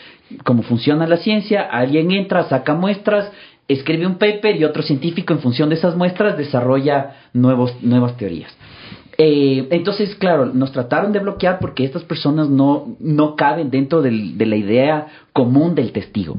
como 0.43 0.63
funciona 0.63 1.07
la 1.07 1.19
ciencia, 1.19 1.63
alguien 1.63 2.11
entra, 2.11 2.45
saca 2.45 2.75
muestras 2.75 3.31
escribe 3.69 4.07
un 4.07 4.17
paper 4.17 4.57
y 4.57 4.65
otro 4.65 4.83
científico 4.83 5.33
en 5.33 5.41
función 5.41 5.69
de 5.69 5.77
esas 5.77 5.97
muestras 5.97 6.37
desarrolla 6.37 7.17
nuevos, 7.33 7.75
nuevas 7.83 8.17
teorías. 8.17 8.55
Eh, 9.17 9.69
entonces, 9.71 10.15
claro, 10.17 10.47
nos 10.47 10.73
trataron 10.73 11.13
de 11.13 11.21
bloquear 11.21 11.59
porque 11.61 11.85
estas 11.85 12.03
personas 12.03 12.49
no, 12.49 12.97
no 12.99 13.37
caben 13.37 13.71
dentro 13.71 14.03
del, 14.03 14.37
de 14.37 14.47
la 14.47 14.57
idea 14.57 15.07
común 15.33 15.75
del 15.75 15.93
testigo. 15.93 16.37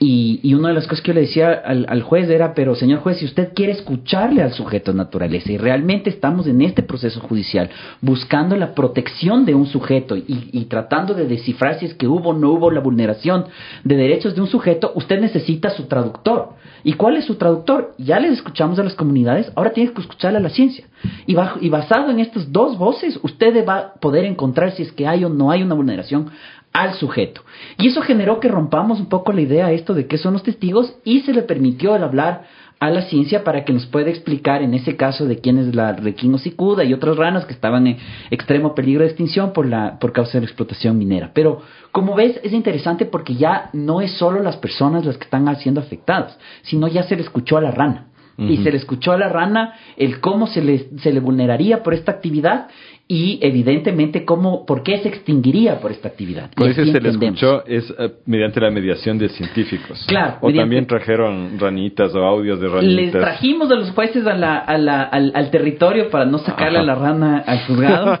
Y, 0.00 0.38
y, 0.44 0.54
una 0.54 0.68
de 0.68 0.74
las 0.74 0.86
cosas 0.86 1.02
que 1.02 1.08
yo 1.08 1.14
le 1.14 1.22
decía 1.22 1.50
al, 1.52 1.84
al, 1.88 2.02
juez 2.02 2.30
era, 2.30 2.54
pero 2.54 2.76
señor 2.76 3.00
juez, 3.00 3.18
si 3.18 3.24
usted 3.24 3.52
quiere 3.52 3.72
escucharle 3.72 4.42
al 4.42 4.52
sujeto 4.52 4.92
de 4.92 4.98
naturaleza 4.98 5.50
y 5.50 5.58
realmente 5.58 6.08
estamos 6.08 6.46
en 6.46 6.62
este 6.62 6.84
proceso 6.84 7.18
judicial 7.20 7.68
buscando 8.00 8.56
la 8.56 8.76
protección 8.76 9.44
de 9.44 9.56
un 9.56 9.66
sujeto 9.66 10.16
y, 10.16 10.50
y 10.52 10.66
tratando 10.66 11.14
de 11.14 11.26
descifrar 11.26 11.80
si 11.80 11.86
es 11.86 11.94
que 11.94 12.06
hubo 12.06 12.30
o 12.30 12.32
no 12.32 12.52
hubo 12.52 12.70
la 12.70 12.80
vulneración 12.80 13.46
de 13.82 13.96
derechos 13.96 14.36
de 14.36 14.40
un 14.40 14.46
sujeto, 14.46 14.92
usted 14.94 15.20
necesita 15.20 15.70
su 15.70 15.86
traductor. 15.86 16.50
¿Y 16.84 16.92
cuál 16.92 17.16
es 17.16 17.24
su 17.24 17.34
traductor? 17.34 17.94
Ya 17.98 18.20
les 18.20 18.34
escuchamos 18.34 18.78
a 18.78 18.84
las 18.84 18.94
comunidades, 18.94 19.50
ahora 19.56 19.70
tiene 19.70 19.92
que 19.92 20.00
escucharle 20.00 20.38
a 20.38 20.42
la 20.42 20.50
ciencia. 20.50 20.86
Y, 21.26 21.34
bajo, 21.34 21.58
y 21.60 21.68
basado 21.68 22.10
en 22.10 22.20
estas 22.20 22.52
dos 22.52 22.78
voces, 22.78 23.18
usted 23.22 23.66
va 23.66 23.78
a 23.78 23.94
poder 23.94 24.24
encontrar 24.24 24.72
si 24.72 24.82
es 24.82 24.92
que 24.92 25.06
hay 25.06 25.24
o 25.24 25.28
no 25.28 25.50
hay 25.50 25.62
una 25.62 25.74
vulneración 25.74 26.30
al 26.72 26.94
sujeto. 26.94 27.42
Y 27.78 27.88
eso 27.88 28.02
generó 28.02 28.40
que 28.40 28.48
rompamos 28.48 29.00
un 29.00 29.08
poco 29.08 29.32
la 29.32 29.40
idea 29.40 29.72
esto 29.72 29.94
de 29.94 30.06
qué 30.06 30.18
son 30.18 30.34
los 30.34 30.42
testigos 30.42 30.94
y 31.04 31.20
se 31.20 31.32
le 31.32 31.42
permitió 31.42 31.96
el 31.96 32.04
hablar 32.04 32.44
a 32.80 32.90
la 32.90 33.02
ciencia 33.02 33.42
para 33.42 33.64
que 33.64 33.72
nos 33.72 33.86
pueda 33.86 34.08
explicar 34.10 34.62
en 34.62 34.72
ese 34.72 34.96
caso 34.96 35.26
de 35.26 35.38
quién 35.38 35.58
es 35.58 35.74
la 35.74 35.94
requinosicuda 35.94 36.84
y 36.84 36.94
otras 36.94 37.16
ranas 37.16 37.44
que 37.44 37.52
estaban 37.52 37.86
en 37.88 37.96
extremo 38.30 38.74
peligro 38.74 39.02
de 39.02 39.08
extinción 39.08 39.52
por 39.52 39.66
la 39.66 39.98
por 39.98 40.12
causa 40.12 40.34
de 40.34 40.40
la 40.40 40.46
explotación 40.46 40.96
minera. 40.96 41.32
Pero 41.34 41.62
como 41.90 42.14
ves 42.14 42.38
es 42.44 42.52
interesante 42.52 43.04
porque 43.04 43.34
ya 43.34 43.70
no 43.72 44.00
es 44.00 44.12
solo 44.12 44.40
las 44.42 44.56
personas 44.56 45.04
las 45.04 45.16
que 45.16 45.24
están 45.24 45.54
siendo 45.56 45.80
afectadas, 45.80 46.38
sino 46.62 46.86
ya 46.86 47.02
se 47.02 47.16
le 47.16 47.22
escuchó 47.22 47.56
a 47.56 47.62
la 47.62 47.70
rana. 47.70 48.04
Y 48.40 48.58
se 48.58 48.70
le 48.70 48.76
escuchó 48.76 49.10
a 49.10 49.18
la 49.18 49.28
rana 49.28 49.74
el 49.96 50.20
cómo 50.20 50.46
se 50.46 50.62
le, 50.62 50.90
se 50.98 51.12
le 51.12 51.18
vulneraría 51.18 51.82
por 51.82 51.92
esta 51.92 52.12
actividad 52.12 52.68
y 53.10 53.38
evidentemente 53.40 54.26
cómo, 54.26 54.66
por 54.66 54.82
qué 54.82 54.98
se 54.98 55.08
extinguiría 55.08 55.80
por 55.80 55.90
esta 55.90 56.08
actividad. 56.08 56.50
Por 56.54 56.68
eso 56.68 56.84
se 56.84 57.00
le 57.00 57.08
escuchó 57.08 57.64
es 57.64 57.90
eh, 57.98 58.12
mediante 58.26 58.60
la 58.60 58.70
mediación 58.70 59.16
de 59.16 59.30
científicos. 59.30 60.04
Claro. 60.06 60.36
O 60.42 60.52
también 60.52 60.86
trajeron 60.86 61.58
ranitas 61.58 62.14
o 62.14 62.18
audios 62.18 62.60
de 62.60 62.68
ranitas. 62.68 62.94
Les 62.94 63.12
trajimos 63.12 63.70
a 63.70 63.76
los 63.76 63.92
jueces 63.92 64.26
a 64.26 64.34
la, 64.34 64.58
a 64.58 64.76
la, 64.76 65.04
al, 65.04 65.50
territorio 65.50 66.10
para 66.10 66.26
no 66.26 66.36
sacarle 66.36 66.80
a 66.80 66.82
la 66.82 66.94
rana 66.94 67.38
al 67.46 67.60
juzgado 67.66 68.20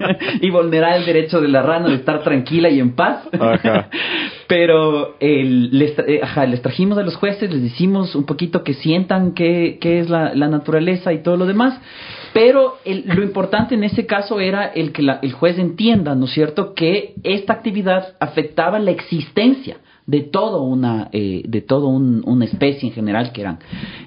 y 0.40 0.48
vulnerar 0.48 0.96
el 0.96 1.04
derecho 1.04 1.42
de 1.42 1.48
la 1.48 1.60
rana 1.60 1.90
de 1.90 1.96
estar 1.96 2.22
tranquila 2.22 2.70
y 2.70 2.80
en 2.80 2.94
paz. 2.94 3.28
Ajá. 3.38 3.90
Pero 4.48 5.16
el, 5.20 5.78
les, 5.78 5.98
eh, 5.98 6.20
ajá, 6.22 6.46
les 6.46 6.62
trajimos 6.62 6.96
a 6.96 7.02
los 7.02 7.16
jueces, 7.16 7.52
les 7.52 7.62
decimos 7.62 8.14
un 8.14 8.24
poquito 8.24 8.64
que 8.64 8.72
sientan 8.72 9.34
qué, 9.34 9.76
qué 9.78 10.00
es 10.00 10.08
la, 10.08 10.34
la 10.34 10.48
naturaleza 10.48 11.12
y 11.12 11.22
todo 11.22 11.36
lo 11.36 11.44
demás. 11.44 11.78
Pero 12.34 12.78
lo 12.84 13.22
importante 13.22 13.76
en 13.76 13.84
ese 13.84 14.06
caso 14.06 14.40
era 14.40 14.66
el 14.66 14.92
que 14.92 15.06
el 15.22 15.32
juez 15.32 15.56
entienda, 15.56 16.16
¿no 16.16 16.24
es 16.24 16.32
cierto?, 16.32 16.74
que 16.74 17.14
esta 17.22 17.52
actividad 17.52 18.16
afectaba 18.18 18.80
la 18.80 18.90
existencia 18.90 19.76
de 20.06 20.20
todo 20.20 20.62
una 20.62 21.08
eh, 21.12 21.42
de 21.46 21.62
todo 21.62 21.88
una 21.88 22.44
especie 22.44 22.88
en 22.88 22.94
general 22.94 23.32
que 23.32 23.40
eran 23.40 23.58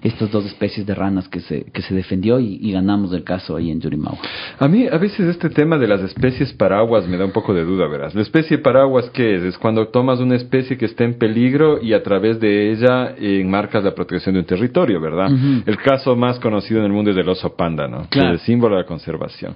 estas 0.03 0.29
dos 0.29 0.45
especies 0.45 0.85
de 0.85 0.93
ranas 0.93 1.27
que 1.27 1.39
se 1.39 1.65
que 1.71 1.81
se 1.81 1.95
defendió 1.95 2.39
y, 2.39 2.71
ganamos 2.71 3.11
el 3.13 3.23
caso 3.23 3.55
ahí 3.55 3.71
en 3.71 3.79
Yurimau. 3.79 4.15
A 4.59 4.67
mí 4.67 4.85
a 4.91 4.97
veces 4.97 5.21
este 5.21 5.49
tema 5.49 5.77
de 5.77 5.87
las 5.87 6.01
especies 6.01 6.53
paraguas 6.53 7.07
me 7.07 7.17
da 7.17 7.25
un 7.25 7.31
poco 7.31 7.53
de 7.53 7.63
duda, 7.63 7.87
verás. 7.87 8.13
La 8.13 8.21
especie 8.21 8.59
paraguas 8.59 9.09
qué 9.11 9.35
es? 9.35 9.43
Es 9.43 9.57
cuando 9.57 9.87
tomas 9.87 10.19
una 10.19 10.35
especie 10.35 10.77
que 10.77 10.85
está 10.85 11.03
en 11.03 11.17
peligro 11.17 11.81
y 11.81 11.93
a 11.93 12.03
través 12.03 12.39
de 12.39 12.71
ella 12.71 13.15
enmarcas 13.17 13.83
la 13.83 13.95
protección 13.95 14.35
de 14.35 14.41
un 14.41 14.45
territorio, 14.45 15.01
¿verdad? 15.01 15.31
El 15.65 15.77
caso 15.77 16.15
más 16.15 16.39
conocido 16.39 16.79
en 16.79 16.85
el 16.85 16.91
mundo 16.91 17.11
es 17.11 17.15
del 17.15 17.27
oso 17.29 17.55
panda, 17.55 17.87
¿no? 17.87 18.07
Que 18.09 18.19
es 18.19 18.25
el 18.25 18.39
símbolo 18.39 18.75
de 18.75 18.83
la 18.83 18.87
conservación. 18.87 19.55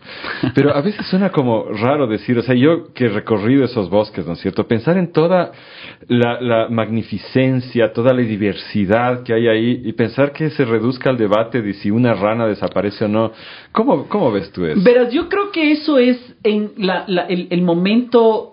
Pero 0.56 0.76
a 0.76 0.82
veces 0.82 1.06
suena 1.06 1.30
como 1.30 1.66
raro 1.66 2.08
decir, 2.08 2.38
o 2.38 2.42
sea, 2.42 2.56
yo 2.56 2.94
que 2.94 3.06
he 3.06 3.10
recorrido 3.10 3.66
esos 3.66 3.90
bosques, 3.90 4.26
¿no 4.26 4.34
es 4.34 4.40
cierto? 4.40 4.68
Pensar 4.68 4.98
en 4.98 5.12
toda 5.12 5.52
la 6.08 6.31
la, 6.40 6.68
magnificencia, 6.70 7.92
toda 7.92 8.14
la 8.14 8.22
diversidad 8.22 9.24
que 9.24 9.34
hay 9.34 9.48
ahí 9.48 9.82
y 9.84 9.94
pensar 9.94 10.32
que 10.32 10.50
se 10.52 10.66
reduzca 10.66 11.10
el 11.10 11.18
debate 11.18 11.62
de 11.62 11.74
si 11.74 11.92
una 11.92 12.14
rana 12.14 12.48
desaparece 12.48 13.06
o 13.06 13.08
no. 13.08 13.32
¿Cómo, 13.72 14.08
cómo 14.08 14.32
ves 14.32 14.52
tú 14.52 14.66
eso? 14.66 14.82
Verás, 14.84 15.12
yo 15.12 15.28
creo 15.28 15.52
que 15.52 15.72
eso 15.72 15.98
es 15.98 16.18
en 16.44 16.72
la, 16.78 17.06
el, 17.28 17.48
el 17.50 17.62
momento 17.62 18.52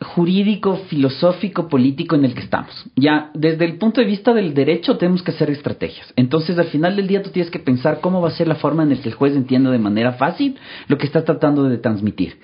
jurídico, 0.00 0.76
filosófico, 0.88 1.68
político 1.68 2.14
en 2.14 2.24
el 2.24 2.34
que 2.34 2.40
estamos. 2.40 2.86
Ya, 2.94 3.30
desde 3.34 3.64
el 3.64 3.78
punto 3.78 4.00
de 4.00 4.06
vista 4.06 4.32
del 4.32 4.54
derecho 4.54 4.96
tenemos 4.96 5.22
que 5.22 5.32
hacer 5.32 5.50
estrategias. 5.50 6.12
Entonces, 6.14 6.56
al 6.58 6.66
final 6.66 6.94
del 6.94 7.08
día 7.08 7.22
tú 7.22 7.30
tienes 7.30 7.50
que 7.50 7.58
pensar 7.58 8.00
cómo 8.00 8.20
va 8.20 8.28
a 8.28 8.32
ser 8.32 8.46
la 8.46 8.54
forma 8.54 8.84
en 8.84 8.90
la 8.90 9.00
que 9.00 9.08
el 9.08 9.14
juez 9.14 9.34
entienda 9.34 9.70
de 9.70 9.78
manera 9.78 10.12
fácil 10.12 10.56
lo 10.86 10.96
que 10.98 11.06
está 11.06 11.24
tratando 11.24 11.64
de 11.64 11.78
transmitir. 11.78 12.38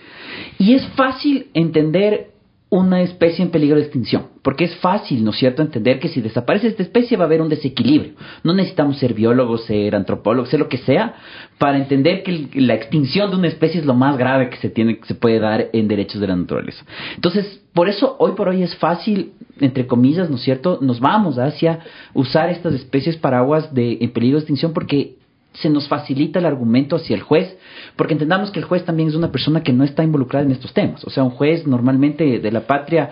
Y 0.58 0.74
es 0.74 0.86
fácil 0.96 1.46
entender 1.54 2.33
una 2.74 3.02
especie 3.02 3.44
en 3.44 3.52
peligro 3.52 3.76
de 3.76 3.82
extinción, 3.82 4.30
porque 4.42 4.64
es 4.64 4.74
fácil, 4.78 5.22
¿no 5.22 5.30
es 5.30 5.36
cierto?, 5.36 5.62
entender 5.62 6.00
que 6.00 6.08
si 6.08 6.20
desaparece 6.20 6.66
esta 6.66 6.82
especie 6.82 7.16
va 7.16 7.22
a 7.22 7.26
haber 7.26 7.40
un 7.40 7.48
desequilibrio. 7.48 8.14
No 8.42 8.52
necesitamos 8.52 8.98
ser 8.98 9.14
biólogos, 9.14 9.64
ser 9.66 9.94
antropólogos, 9.94 10.48
ser 10.48 10.58
lo 10.58 10.68
que 10.68 10.78
sea, 10.78 11.14
para 11.58 11.78
entender 11.78 12.24
que 12.24 12.48
la 12.54 12.74
extinción 12.74 13.30
de 13.30 13.36
una 13.36 13.46
especie 13.46 13.78
es 13.78 13.86
lo 13.86 13.94
más 13.94 14.18
grave 14.18 14.50
que 14.50 14.56
se 14.56 14.70
tiene, 14.70 14.98
que 14.98 15.06
se 15.06 15.14
puede 15.14 15.38
dar 15.38 15.68
en 15.72 15.86
derechos 15.86 16.20
de 16.20 16.26
la 16.26 16.34
naturaleza. 16.34 16.84
Entonces, 17.14 17.62
por 17.72 17.88
eso 17.88 18.16
hoy 18.18 18.32
por 18.32 18.48
hoy 18.48 18.64
es 18.64 18.74
fácil, 18.74 19.34
entre 19.60 19.86
comillas, 19.86 20.28
¿no 20.28 20.34
es 20.34 20.42
cierto?, 20.42 20.80
nos 20.82 20.98
vamos 20.98 21.38
hacia 21.38 21.78
usar 22.12 22.50
estas 22.50 22.74
especies 22.74 23.16
paraguas 23.16 23.72
de 23.72 23.98
en 24.00 24.10
peligro 24.10 24.38
de 24.38 24.42
extinción 24.42 24.72
porque 24.72 25.14
se 25.54 25.70
nos 25.70 25.88
facilita 25.88 26.38
el 26.38 26.46
argumento 26.46 26.96
hacia 26.96 27.14
el 27.14 27.22
juez, 27.22 27.56
porque 27.96 28.12
entendamos 28.12 28.50
que 28.50 28.58
el 28.58 28.64
juez 28.64 28.84
también 28.84 29.08
es 29.08 29.14
una 29.14 29.30
persona 29.30 29.62
que 29.62 29.72
no 29.72 29.84
está 29.84 30.02
involucrada 30.02 30.44
en 30.44 30.52
estos 30.52 30.72
temas. 30.72 31.04
O 31.04 31.10
sea, 31.10 31.22
un 31.22 31.30
juez 31.30 31.66
normalmente 31.66 32.40
de 32.40 32.50
la 32.50 32.66
patria 32.66 33.10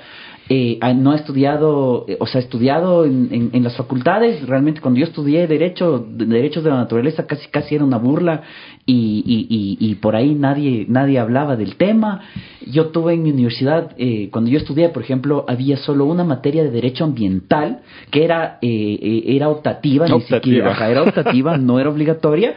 eh, 0.49 0.79
no 0.95 1.13
ha 1.13 1.17
estudiado, 1.17 2.05
eh, 2.09 2.17
o 2.19 2.27
sea, 2.27 2.41
ha 2.41 2.45
estudiado 2.45 3.05
en, 3.05 3.51
en, 3.53 3.63
las 3.63 3.77
facultades. 3.77 4.47
Realmente 4.47 4.81
cuando 4.81 5.01
yo 5.01 5.07
estudié 5.07 5.47
derecho, 5.47 6.05
derechos 6.09 6.65
de 6.65 6.71
la 6.71 6.77
naturaleza, 6.77 7.27
casi 7.27 7.49
casi 7.49 7.77
era 7.77 7.85
una 7.85 7.99
burla 7.99 8.43
y, 8.85 9.23
y, 9.25 9.77
y, 9.79 9.95
por 9.97 10.17
ahí 10.17 10.35
nadie 10.35 10.87
nadie 10.89 11.19
hablaba 11.19 11.57
del 11.57 11.77
tema. 11.77 12.23
Yo 12.67 12.89
tuve 12.89 13.15
en 13.15 13.23
mi 13.23 13.31
universidad, 13.31 13.93
eh, 13.97 14.29
cuando 14.31 14.51
yo 14.51 14.59
estudié, 14.59 14.89
por 14.89 15.03
ejemplo, 15.03 15.45
había 15.49 15.77
solo 15.77 16.05
una 16.07 16.25
materia 16.25 16.65
de 16.65 16.71
derecho 16.71 17.05
ambiental 17.05 17.81
que 18.11 18.25
era 18.25 18.59
eh, 18.63 19.23
era 19.27 19.49
optativa, 19.49 20.07
optativa. 20.07 20.39
ni 20.39 20.41
siquiera 20.41 20.91
era 20.91 21.03
optativa, 21.03 21.57
no 21.59 21.79
era 21.79 21.89
obligatoria 21.89 22.55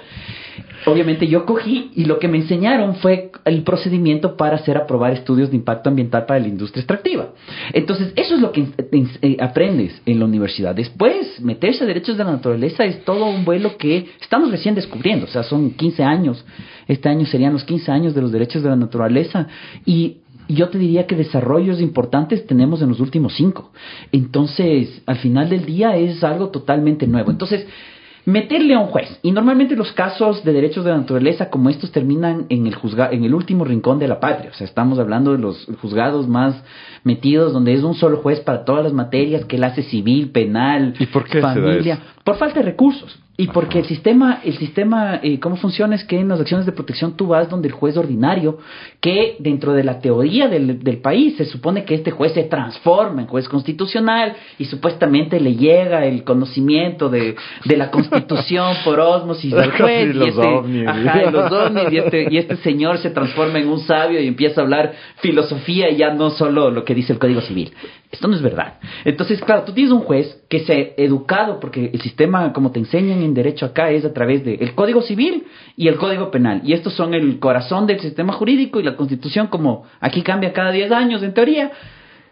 obviamente 0.85 1.27
yo 1.27 1.45
cogí 1.45 1.91
y 1.95 2.05
lo 2.05 2.19
que 2.19 2.27
me 2.27 2.37
enseñaron 2.37 2.95
fue 2.95 3.31
el 3.45 3.63
procedimiento 3.63 4.37
para 4.37 4.57
hacer 4.57 4.77
aprobar 4.77 5.13
estudios 5.13 5.49
de 5.49 5.57
impacto 5.57 5.89
ambiental 5.89 6.25
para 6.25 6.39
la 6.39 6.47
industria 6.47 6.81
extractiva. 6.81 7.29
Entonces, 7.73 8.13
eso 8.15 8.35
es 8.35 8.41
lo 8.41 8.51
que 8.51 8.67
eh, 9.21 9.37
aprendes 9.39 10.01
en 10.05 10.19
la 10.19 10.25
universidad. 10.25 10.75
Después, 10.75 11.39
meterse 11.41 11.83
a 11.83 11.87
derechos 11.87 12.17
de 12.17 12.23
la 12.23 12.31
naturaleza 12.31 12.85
es 12.85 13.03
todo 13.03 13.25
un 13.25 13.45
vuelo 13.45 13.77
que 13.77 14.07
estamos 14.21 14.51
recién 14.51 14.75
descubriendo, 14.75 15.25
o 15.25 15.29
sea, 15.29 15.43
son 15.43 15.71
15 15.71 16.03
años, 16.03 16.45
este 16.87 17.09
año 17.09 17.25
serían 17.25 17.53
los 17.53 17.63
15 17.63 17.91
años 17.91 18.15
de 18.15 18.21
los 18.21 18.31
derechos 18.31 18.63
de 18.63 18.69
la 18.69 18.75
naturaleza 18.75 19.47
y 19.85 20.17
yo 20.47 20.69
te 20.69 20.77
diría 20.77 21.07
que 21.07 21.15
desarrollos 21.15 21.81
importantes 21.81 22.45
tenemos 22.45 22.81
en 22.81 22.89
los 22.89 22.99
últimos 22.99 23.35
cinco. 23.35 23.71
Entonces, 24.11 25.01
al 25.07 25.17
final 25.17 25.49
del 25.49 25.65
día 25.65 25.95
es 25.95 26.23
algo 26.23 26.49
totalmente 26.49 27.07
nuevo. 27.07 27.31
Entonces, 27.31 27.65
meterle 28.25 28.73
a 28.73 28.79
un 28.79 28.87
juez. 28.87 29.19
Y 29.21 29.31
normalmente 29.31 29.75
los 29.75 29.91
casos 29.93 30.43
de 30.43 30.51
derechos 30.51 30.83
de 30.83 30.91
la 30.91 30.97
naturaleza 30.97 31.49
como 31.49 31.69
estos 31.69 31.91
terminan 31.91 32.47
en 32.49 32.67
el, 32.67 32.75
en 33.11 33.23
el 33.23 33.33
último 33.33 33.63
rincón 33.63 33.99
de 33.99 34.07
la 34.07 34.19
patria. 34.19 34.51
O 34.51 34.53
sea, 34.55 34.65
estamos 34.65 34.99
hablando 34.99 35.31
de 35.31 35.37
los 35.37 35.65
juzgados 35.81 36.27
más 36.27 36.61
metidos 37.03 37.53
donde 37.53 37.73
es 37.73 37.83
un 37.83 37.93
solo 37.93 38.17
juez 38.17 38.39
para 38.39 38.65
todas 38.65 38.83
las 38.83 38.93
materias 38.93 39.45
que 39.45 39.57
él 39.57 39.63
hace 39.63 39.83
civil, 39.83 40.31
penal, 40.31 40.95
¿Y 40.99 41.05
por 41.05 41.25
qué 41.25 41.39
familia, 41.39 41.99
por 42.23 42.37
falta 42.37 42.59
de 42.59 42.65
recursos. 42.65 43.19
Y 43.37 43.47
porque 43.47 43.79
el 43.79 43.85
sistema, 43.85 44.39
el 44.45 44.57
sistema, 44.57 45.19
eh, 45.21 45.39
cómo 45.41 45.57
funciona 45.57 45.95
es 45.95 46.05
que 46.05 46.17
en 46.17 46.29
las 46.29 46.39
acciones 46.39 46.65
de 46.65 46.71
protección 46.71 47.17
tú 47.17 47.27
vas 47.27 47.49
donde 47.49 47.67
el 47.67 47.73
juez 47.73 47.97
ordinario, 47.97 48.59
que 49.01 49.35
dentro 49.39 49.73
de 49.73 49.83
la 49.83 49.99
teoría 49.99 50.47
del, 50.47 50.81
del, 50.81 50.97
país 50.99 51.35
se 51.35 51.43
supone 51.43 51.83
que 51.83 51.95
este 51.95 52.11
juez 52.11 52.31
se 52.31 52.43
transforma 52.43 53.21
en 53.21 53.27
juez 53.27 53.49
constitucional 53.49 54.37
y 54.57 54.65
supuestamente 54.65 55.41
le 55.41 55.55
llega 55.55 56.05
el 56.05 56.23
conocimiento 56.23 57.09
de, 57.09 57.35
de 57.65 57.77
la 57.77 57.91
constitución 57.91 58.77
por 58.85 59.01
osmosis 59.01 59.53
del 59.53 59.71
juez. 59.77 60.09
y, 60.09 60.13
los 60.13 60.29
este, 60.29 60.47
ovnis. 60.47 60.87
Ajá, 60.87 61.23
y 61.27 61.31
los 61.31 61.51
ovnis, 61.51 61.91
y 61.91 61.97
este, 61.97 62.27
y 62.31 62.37
este 62.37 62.55
señor 62.57 62.99
se 62.99 63.09
transforma 63.09 63.59
en 63.59 63.67
un 63.67 63.81
sabio 63.81 64.21
y 64.21 64.27
empieza 64.27 64.61
a 64.61 64.63
hablar 64.63 64.93
filosofía 65.17 65.89
y 65.89 65.97
ya 65.97 66.13
no 66.13 66.29
solo 66.29 66.71
lo 66.71 66.85
que 66.85 66.95
dice 66.95 67.11
el 67.11 67.19
Código 67.19 67.41
Civil. 67.41 67.73
Esto 68.11 68.29
no 68.29 68.35
es 68.35 68.41
verdad. 68.41 68.75
Entonces, 69.03 69.41
claro, 69.41 69.63
tú 69.63 69.73
tienes 69.73 69.91
un 69.91 69.99
juez 69.99 70.41
que 70.49 70.59
se 70.59 70.73
ha 70.73 71.01
educado, 71.01 71.59
porque 71.59 71.89
el 71.91 72.01
sistema, 72.01 72.53
como 72.53 72.71
te 72.71 72.79
enseñan 72.79 73.21
en 73.25 73.33
derecho 73.33 73.65
acá, 73.65 73.91
es 73.91 74.05
a 74.05 74.13
través 74.13 74.45
del 74.45 74.73
Código 74.75 75.01
Civil 75.01 75.45
y 75.75 75.87
el 75.87 75.97
Código 75.97 76.31
Penal. 76.31 76.61
Y 76.63 76.73
estos 76.73 76.93
son 76.93 77.13
el 77.13 77.39
corazón 77.39 77.87
del 77.87 77.99
sistema 77.99 78.33
jurídico 78.33 78.79
y 78.79 78.83
la 78.83 78.95
Constitución, 78.95 79.47
como 79.47 79.83
aquí 79.99 80.21
cambia 80.21 80.53
cada 80.53 80.71
10 80.71 80.91
años, 80.91 81.23
en 81.23 81.33
teoría, 81.33 81.71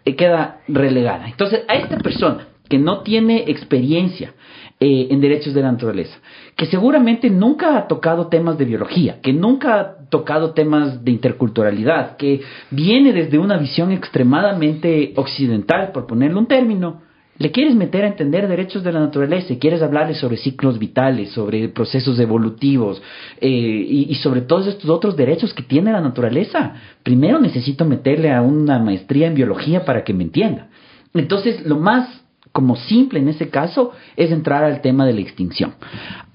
eh, 0.05 0.15
queda 0.15 0.61
relegada. 0.67 1.27
Entonces, 1.27 1.63
a 1.67 1.75
esta 1.75 1.97
persona 1.97 2.47
que 2.69 2.79
no 2.79 3.01
tiene 3.01 3.43
experiencia 3.47 4.33
eh, 4.79 5.07
en 5.11 5.21
derechos 5.21 5.53
de 5.53 5.61
la 5.61 5.71
naturaleza, 5.71 6.17
que 6.55 6.65
seguramente 6.65 7.29
nunca 7.29 7.77
ha 7.77 7.87
tocado 7.87 8.27
temas 8.27 8.57
de 8.57 8.65
biología, 8.65 9.21
que 9.21 9.31
nunca 9.31 9.79
ha 9.79 10.09
tocado 10.09 10.53
temas 10.53 11.03
de 11.03 11.11
interculturalidad, 11.11 12.17
que 12.17 12.41
viene 12.71 13.13
desde 13.13 13.37
una 13.37 13.57
visión 13.57 13.91
extremadamente 13.91 15.13
occidental, 15.15 15.91
por 15.91 16.07
ponerle 16.07 16.37
un 16.37 16.47
término, 16.47 17.01
le 17.37 17.51
quieres 17.51 17.75
meter 17.75 18.03
a 18.03 18.07
entender 18.07 18.47
derechos 18.47 18.83
de 18.83 18.91
la 18.91 18.99
naturaleza, 18.99 19.55
quieres 19.59 19.81
hablarle 19.81 20.13
sobre 20.13 20.37
ciclos 20.37 20.77
vitales, 20.77 21.31
sobre 21.31 21.67
procesos 21.69 22.19
evolutivos 22.19 23.01
eh, 23.41 23.49
y, 23.49 24.07
y, 24.09 24.15
sobre 24.15 24.41
todos 24.41 24.67
estos 24.67 24.89
otros 24.89 25.15
derechos 25.15 25.53
que 25.53 25.63
tiene 25.63 25.91
la 25.91 26.01
naturaleza, 26.01 26.75
primero 27.01 27.39
necesito 27.39 27.85
meterle 27.85 28.31
a 28.31 28.41
una 28.41 28.77
maestría 28.79 29.27
en 29.27 29.35
biología 29.35 29.83
para 29.83 30.03
que 30.03 30.13
me 30.13 30.23
entienda. 30.23 30.69
Entonces, 31.13 31.65
lo 31.65 31.77
más 31.77 32.23
como 32.53 32.75
simple 32.75 33.19
en 33.19 33.27
ese 33.27 33.49
caso 33.49 33.91
es 34.15 34.31
entrar 34.31 34.63
al 34.63 34.81
tema 34.81 35.05
de 35.05 35.13
la 35.13 35.21
extinción. 35.21 35.73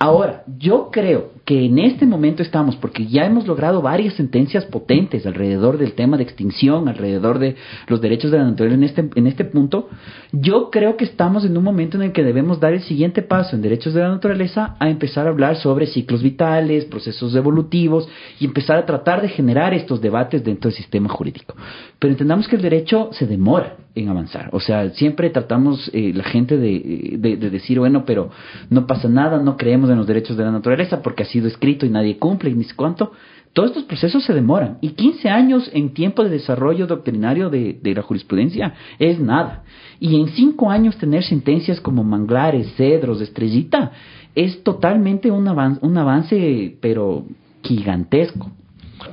Ahora, 0.01 0.43
yo 0.59 0.91
creo 0.91 1.31
que 1.49 1.65
en 1.65 1.79
este 1.79 2.05
momento 2.05 2.43
estamos, 2.43 2.77
porque 2.77 3.07
ya 3.07 3.25
hemos 3.25 3.47
logrado 3.47 3.81
varias 3.81 4.13
sentencias 4.13 4.67
potentes 4.67 5.25
alrededor 5.25 5.79
del 5.79 5.95
tema 5.95 6.19
de 6.19 6.23
extinción, 6.23 6.91
alrededor 6.91 7.39
de 7.39 7.57
los 7.87 8.03
derechos 8.03 8.31
de 8.31 8.37
la 8.37 8.45
naturaleza 8.45 8.77
en 8.77 8.85
este, 8.85 9.19
en 9.19 9.27
este 9.27 9.45
punto, 9.47 9.89
yo 10.31 10.69
creo 10.71 10.99
que 10.99 11.07
estamos 11.07 11.47
en 11.47 11.57
un 11.57 11.65
momento 11.65 11.97
en 11.97 12.03
el 12.03 12.13
que 12.13 12.23
debemos 12.23 12.61
dar 12.61 12.75
el 12.75 12.83
siguiente 12.83 13.23
paso 13.23 13.57
en 13.57 13.63
derechos 13.63 13.95
de 13.95 14.03
la 14.03 14.11
naturaleza 14.11 14.77
a 14.79 14.91
empezar 14.91 15.27
a 15.27 15.31
hablar 15.31 15.57
sobre 15.57 15.87
ciclos 15.87 16.23
vitales, 16.23 16.85
procesos 16.85 17.35
evolutivos 17.35 18.07
y 18.39 18.45
empezar 18.45 18.77
a 18.77 18.85
tratar 18.85 19.23
de 19.23 19.31
generar 19.31 19.73
estos 19.73 20.03
debates 20.03 20.45
dentro 20.45 20.69
del 20.69 20.77
sistema 20.77 21.09
jurídico. 21.09 21.55
Pero 21.99 22.13
entendamos 22.13 22.47
que 22.47 22.57
el 22.57 22.63
derecho 22.63 23.09
se 23.13 23.27
demora 23.27 23.77
en 23.95 24.09
avanzar. 24.09 24.51
O 24.53 24.61
sea, 24.61 24.91
siempre 24.91 25.31
tratamos 25.31 25.91
eh, 25.93 26.13
la 26.15 26.25
gente 26.25 26.57
de, 26.57 27.17
de, 27.19 27.37
de, 27.37 27.51
decir, 27.51 27.79
bueno, 27.79 28.05
pero 28.05 28.31
no 28.71 28.87
pasa 28.87 29.09
nada, 29.09 29.43
no 29.43 29.57
creemos 29.57 29.91
en 29.91 29.97
los 29.97 30.07
derechos 30.07 30.37
de 30.37 30.45
la 30.45 30.53
naturaleza 30.53 31.03
porque 31.03 31.23
ha 31.23 31.27
sido 31.39 31.49
escrito 31.49 31.87
y 31.87 31.91
nadie 31.91 32.19
cumple 32.19 32.51
y 32.51 32.55
ni 32.55 32.65
sé 32.65 32.75
cuánto. 32.75 33.13
Todos 33.53 33.71
estos 33.71 33.85
procesos 33.85 34.25
se 34.25 34.35
demoran 34.35 34.79
y 34.81 34.91
15 34.91 35.29
años 35.29 35.71
en 35.73 35.95
tiempo 35.95 36.23
de 36.23 36.31
desarrollo 36.31 36.87
doctrinario 36.87 37.51
de, 37.51 37.79
de 37.83 37.95
la 37.95 38.03
jurisprudencia 38.03 38.75
es 38.99 39.19
nada. 39.19 39.65
Y 39.99 40.21
en 40.21 40.29
5 40.29 40.71
años 40.71 40.97
tener 40.99 41.25
sentencias 41.25 41.81
como 41.81 42.05
Manglares, 42.05 42.73
Cedros, 42.77 43.21
Estrellita 43.21 43.93
es 44.35 44.63
totalmente 44.63 45.31
un 45.31 45.49
avance, 45.49 45.81
un 45.85 45.97
avance 45.97 46.77
pero 46.81 47.25
gigantesco. 47.63 48.51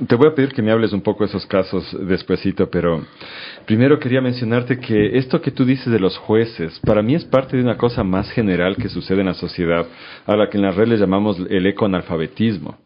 Te 0.06 0.14
voy 0.14 0.28
a 0.28 0.34
pedir 0.34 0.52
que 0.52 0.62
me 0.62 0.70
hables 0.70 0.92
un 0.92 1.00
poco 1.00 1.24
de 1.24 1.30
esos 1.30 1.46
casos 1.46 1.96
despuesito, 2.06 2.68
pero 2.68 3.02
primero 3.64 3.98
quería 3.98 4.20
mencionarte 4.20 4.78
que 4.78 5.16
esto 5.16 5.40
que 5.40 5.50
tú 5.50 5.64
dices 5.64 5.90
de 5.92 5.98
los 5.98 6.16
jueces, 6.18 6.78
para 6.80 7.02
mí 7.02 7.14
es 7.14 7.24
parte 7.24 7.56
de 7.56 7.62
una 7.62 7.76
cosa 7.76 8.04
más 8.04 8.30
general 8.30 8.76
que 8.76 8.88
sucede 8.88 9.20
en 9.20 9.26
la 9.26 9.34
sociedad, 9.34 9.86
a 10.26 10.36
la 10.36 10.50
que 10.50 10.58
en 10.58 10.64
las 10.64 10.76
redes 10.76 11.00
llamamos 11.00 11.38
el 11.48 11.66
ecoanalfabetismo. 11.66 12.85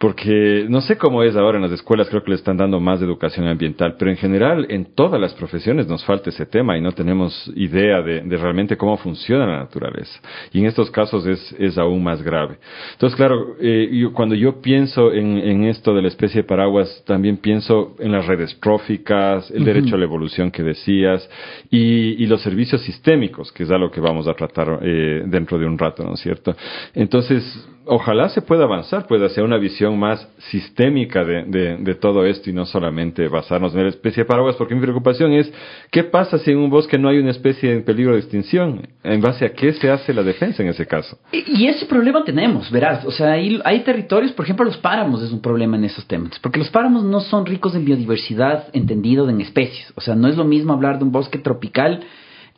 Porque 0.00 0.66
no 0.68 0.80
sé 0.80 0.96
cómo 0.96 1.22
es 1.24 1.34
ahora 1.34 1.58
en 1.58 1.62
las 1.62 1.72
escuelas, 1.72 2.08
creo 2.08 2.22
que 2.22 2.30
le 2.30 2.36
están 2.36 2.56
dando 2.56 2.78
más 2.78 3.00
de 3.00 3.06
educación 3.06 3.48
ambiental, 3.48 3.96
pero 3.98 4.10
en 4.10 4.16
general 4.16 4.66
en 4.70 4.94
todas 4.94 5.20
las 5.20 5.34
profesiones 5.34 5.88
nos 5.88 6.04
falta 6.04 6.30
ese 6.30 6.46
tema 6.46 6.78
y 6.78 6.80
no 6.80 6.92
tenemos 6.92 7.50
idea 7.56 8.00
de, 8.02 8.20
realmente 8.38 8.76
cómo 8.76 8.96
funciona 8.96 9.46
la 9.46 9.58
naturaleza. 9.58 10.20
Y 10.52 10.60
en 10.60 10.66
estos 10.66 10.90
casos 10.90 11.26
es, 11.26 11.54
es 11.58 11.76
aún 11.78 12.02
más 12.02 12.22
grave. 12.22 12.58
Entonces, 12.92 13.16
claro, 13.16 13.56
eh, 13.60 13.88
yo, 13.92 14.12
cuando 14.12 14.34
yo 14.34 14.60
pienso 14.60 15.12
en, 15.12 15.38
en, 15.38 15.64
esto 15.64 15.94
de 15.94 16.02
la 16.02 16.08
especie 16.08 16.42
de 16.42 16.48
paraguas, 16.48 17.02
también 17.04 17.38
pienso 17.38 17.96
en 17.98 18.12
las 18.12 18.26
redes 18.26 18.56
tróficas, 18.60 19.50
el 19.50 19.64
derecho 19.64 19.96
a 19.96 19.98
la 19.98 20.04
evolución 20.04 20.50
que 20.50 20.62
decías 20.62 21.28
y, 21.70 22.22
y, 22.22 22.26
los 22.26 22.40
servicios 22.42 22.82
sistémicos, 22.82 23.50
que 23.52 23.64
es 23.64 23.70
algo 23.70 23.90
que 23.90 24.00
vamos 24.00 24.28
a 24.28 24.34
tratar 24.34 24.78
eh, 24.82 25.22
dentro 25.26 25.58
de 25.58 25.66
un 25.66 25.76
rato, 25.76 26.04
¿no 26.04 26.14
es 26.14 26.20
cierto? 26.20 26.54
Entonces, 26.94 27.68
ojalá 27.88 28.28
se 28.28 28.42
pueda 28.42 28.64
avanzar, 28.64 29.06
pueda 29.06 29.26
hacer 29.26 29.42
una 29.42 29.56
visión 29.56 29.98
más 29.98 30.28
sistémica 30.50 31.24
de, 31.24 31.44
de, 31.78 31.94
todo 31.94 32.24
esto 32.24 32.50
y 32.50 32.52
no 32.52 32.66
solamente 32.66 33.26
basarnos 33.28 33.74
en 33.74 33.82
la 33.82 33.88
especie 33.88 34.22
de 34.22 34.28
paraguas, 34.28 34.56
porque 34.56 34.74
mi 34.74 34.80
preocupación 34.80 35.32
es 35.32 35.52
qué 35.90 36.04
pasa 36.04 36.38
si 36.38 36.50
en 36.50 36.58
un 36.58 36.70
bosque 36.70 36.98
no 36.98 37.08
hay 37.08 37.18
una 37.18 37.30
especie 37.30 37.72
en 37.72 37.84
peligro 37.84 38.12
de 38.12 38.20
extinción, 38.20 38.86
en 39.02 39.20
base 39.20 39.46
a 39.46 39.52
qué 39.52 39.72
se 39.72 39.90
hace 39.90 40.12
la 40.12 40.22
defensa 40.22 40.62
en 40.62 40.68
ese 40.68 40.86
caso. 40.86 41.18
Y, 41.32 41.66
ese 41.66 41.86
problema 41.86 42.24
tenemos, 42.24 42.70
verás, 42.70 43.04
o 43.04 43.10
sea, 43.10 43.32
hay, 43.32 43.60
hay 43.64 43.80
territorios, 43.80 44.32
por 44.32 44.44
ejemplo, 44.44 44.64
los 44.64 44.76
páramos 44.78 45.22
es 45.22 45.32
un 45.32 45.40
problema 45.40 45.76
en 45.76 45.84
esos 45.84 46.06
temas, 46.06 46.38
porque 46.40 46.58
los 46.58 46.70
páramos 46.70 47.04
no 47.04 47.20
son 47.20 47.46
ricos 47.46 47.74
en 47.74 47.84
biodiversidad 47.84 48.68
entendido 48.72 49.28
en 49.28 49.40
especies, 49.40 49.92
o 49.96 50.00
sea, 50.00 50.14
no 50.14 50.28
es 50.28 50.36
lo 50.36 50.44
mismo 50.44 50.72
hablar 50.72 50.98
de 50.98 51.04
un 51.04 51.12
bosque 51.12 51.38
tropical 51.38 52.00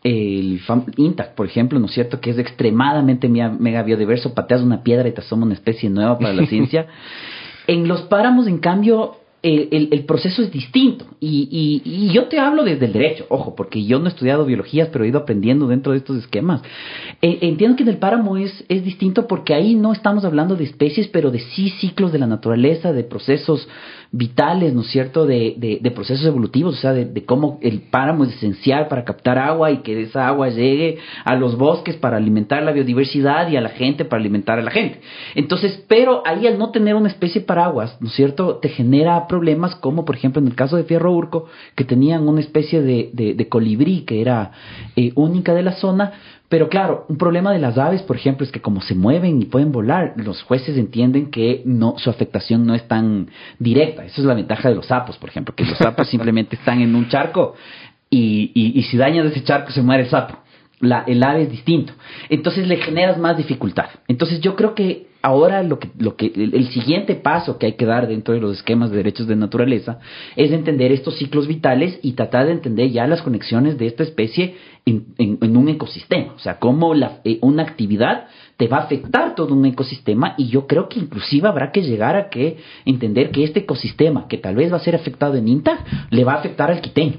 el 0.03 0.61
Intact, 0.97 1.35
por 1.35 1.47
ejemplo, 1.47 1.79
¿no 1.79 1.87
es 1.87 1.93
cierto? 1.93 2.21
Que 2.21 2.31
es 2.31 2.39
extremadamente 2.39 3.29
mega 3.29 3.83
biodiverso, 3.83 4.35
pateas 4.35 4.63
una 4.63 4.83
piedra 4.83 5.09
y 5.09 5.13
te 5.13 5.21
asoma 5.21 5.45
una 5.45 5.55
especie 5.55 5.91
nueva 5.91 6.19
para 6.19 6.33
la 6.33 6.47
ciencia. 6.49 6.87
En 7.67 7.87
los 7.87 8.03
páramos, 8.03 8.47
en 8.47 8.59
cambio, 8.59 9.17
el, 9.43 9.89
el, 9.91 10.05
proceso 10.05 10.43
es 10.43 10.51
distinto. 10.51 11.07
Y, 11.19 11.49
y, 11.51 11.83
y, 11.85 12.13
yo 12.13 12.27
te 12.27 12.39
hablo 12.39 12.63
desde 12.63 12.87
el 12.87 12.93
derecho, 12.93 13.27
ojo, 13.29 13.55
porque 13.55 13.85
yo 13.85 13.99
no 13.99 14.07
he 14.07 14.09
estudiado 14.09 14.45
biologías, 14.45 14.89
pero 14.93 15.05
he 15.05 15.09
ido 15.09 15.19
aprendiendo 15.19 15.67
dentro 15.67 15.93
de 15.93 15.99
estos 15.99 16.19
esquemas. 16.19 16.63
Eh, 17.23 17.39
entiendo 17.43 17.77
que 17.77 17.83
en 17.85 17.89
el 17.89 17.99
páramo 17.99 18.37
es, 18.37 18.65
es 18.69 18.85
distinto 18.85 19.27
porque 19.27 19.55
ahí 19.55 19.75
no 19.75 19.93
estamos 19.93 20.25
hablando 20.25 20.57
de 20.57 20.65
especies, 20.65 21.09
pero 21.09 21.31
de 21.31 21.41
sí 21.41 21.71
ciclos 21.81 22.13
de 22.13 22.19
la 22.19 22.27
naturaleza, 22.27 22.93
de 22.93 23.05
procesos 23.05 23.67
vitales, 24.13 24.75
¿no 24.75 24.81
es 24.81 24.89
cierto?, 24.89 25.25
de, 25.25 25.55
de, 25.81 25.91
procesos 25.93 26.27
evolutivos, 26.27 26.75
o 26.75 26.81
sea, 26.81 26.93
de, 26.93 27.25
cómo 27.25 27.59
el 27.63 27.83
páramo 27.83 28.25
es 28.25 28.35
esencial 28.35 28.89
para 28.89 29.05
captar 29.05 29.39
agua 29.39 29.71
y 29.71 29.79
que 29.79 30.03
esa 30.03 30.27
agua 30.27 30.49
llegue 30.49 30.99
a 31.25 31.37
los 31.37 31.57
bosques 31.57 31.97
para 31.97 32.17
alimentar 32.17 32.63
la 32.63 32.73
biodiversidad 32.73 33.49
y 33.49 33.57
a 33.57 33.61
la 33.61 33.69
gente 33.69 34.05
para 34.05 34.21
alimentar 34.21 34.59
a 34.59 34.63
la 34.63 34.71
gente. 34.73 35.01
Entonces, 35.37 35.85
pero 35.87 36.23
ahí 36.27 36.47
al 36.47 36.59
no 36.59 36.71
tener 36.71 36.97
una 36.97 37.09
especie 37.09 37.43
de 37.43 37.47
paraguas, 37.47 37.97
¿no 38.01 38.09
es 38.09 38.15
cierto?, 38.15 38.57
te 38.57 38.69
genera 38.69 39.29
problemas 39.29 39.77
como, 39.77 40.05
por 40.05 40.17
ejemplo, 40.17 40.41
en 40.41 40.49
el 40.49 40.57
caso 40.57 40.77
de 40.77 40.85
Fierro 40.85 41.13
Urco, 41.13 41.47
que 41.77 41.85
tenían 41.85 42.29
una 42.29 42.41
especie 42.41 42.83
de, 42.83 43.11
de 43.13 43.49
colibrí 43.49 44.03
que 44.03 44.21
era 44.21 44.53
eh, 44.97 45.13
única 45.15 45.55
de 45.55 45.63
la 45.63 45.73
zona, 45.73 46.13
pero 46.51 46.69
claro, 46.69 47.07
un 47.09 47.17
problema 47.17 47.53
de 47.53 47.61
las 47.61 47.79
aves, 47.79 48.03
por 48.03 48.17
ejemplo, 48.17 48.45
es 48.45 48.51
que 48.51 48.61
como 48.61 48.81
se 48.81 48.97
mueven 48.97 49.41
y 49.41 49.45
pueden 49.45 49.71
volar, 49.71 50.15
los 50.17 50.43
jueces 50.43 50.77
entienden 50.77 51.31
que 51.31 51.63
no 51.65 51.95
su 51.97 52.11
afectación 52.11 52.67
no 52.67 52.75
es 52.75 52.89
tan 52.89 53.29
directa. 53.61 54.05
Esa 54.05 54.21
es 54.21 54.27
la 54.27 54.35
ventaja 54.35 54.69
de 54.69 54.75
los 54.75 54.87
sapos, 54.87 55.17
por 55.17 55.31
ejemplo, 55.31 55.55
que 55.55 55.65
los 55.65 55.79
sapos 55.79 56.09
simplemente 56.11 56.57
están 56.57 56.81
en 56.81 56.97
un 56.97 57.09
charco 57.09 57.55
y, 58.11 58.51
y, 58.53 58.83
si 58.83 58.97
dañas 58.97 59.27
ese 59.27 59.45
charco 59.45 59.71
se 59.71 59.81
muere 59.81 60.03
el 60.03 60.09
sapo. 60.09 60.39
La, 60.81 61.05
el 61.07 61.23
ave 61.23 61.43
es 61.43 61.53
distinto. 61.53 61.93
Entonces 62.29 62.67
le 62.67 62.79
generas 62.79 63.17
más 63.17 63.37
dificultad. 63.37 63.87
Entonces 64.09 64.41
yo 64.41 64.57
creo 64.57 64.75
que 64.75 65.07
ahora 65.23 65.63
lo 65.63 65.79
que, 65.79 65.91
lo 65.99 66.17
que, 66.17 66.27
el, 66.35 66.69
siguiente 66.69 67.15
paso 67.15 67.59
que 67.59 67.67
hay 67.67 67.73
que 67.75 67.87
dar 67.87 68.09
dentro 68.09 68.35
de 68.35 68.41
los 68.41 68.57
esquemas 68.57 68.91
de 68.91 68.97
derechos 68.97 69.27
de 69.27 69.37
naturaleza 69.37 69.99
es 70.37 70.51
entender 70.53 70.93
estos 70.93 71.17
ciclos 71.19 71.47
vitales 71.47 71.99
y 72.03 72.13
tratar 72.13 72.47
de 72.47 72.53
entender 72.53 72.91
ya 72.91 73.07
las 73.07 73.23
conexiones 73.23 73.77
de 73.79 73.87
esta 73.87 74.03
especie 74.03 74.57
en, 74.87 75.07
en, 75.19 75.57
un 75.57 75.69
ecosistema. 75.69 76.33
O 76.35 76.39
sea, 76.39 76.59
cómo 76.59 76.95
la, 76.95 77.21
eh, 77.25 77.39
una 77.43 77.63
actividad 77.63 78.29
te 78.57 78.67
va 78.67 78.79
a 78.79 78.85
afectar 78.85 79.35
todo 79.35 79.55
un 79.55 79.67
ecosistema 79.67 80.35
y 80.39 80.49
yo 80.49 80.67
creo 80.67 80.89
que 80.89 80.99
inclusive 80.99 81.49
habrá 81.49 81.71
que 81.71 81.83
llegar 81.83 82.17
a 82.17 82.29
que 82.29 82.59
entender 82.85 83.31
que 83.31 83.45
este 83.45 83.61
ecosistema 83.61 84.27
que 84.29 84.39
tal 84.39 84.55
vez 84.55 84.73
va 84.73 84.77
a 84.77 84.81
ser 84.81 84.95
afectado 84.95 85.37
en 85.37 85.49
INTA 85.49 85.85
le 86.11 86.25
va 86.25 86.35
a 86.35 86.37
afectar 86.37 86.71
al 86.71 86.81
quiteño 86.81 87.17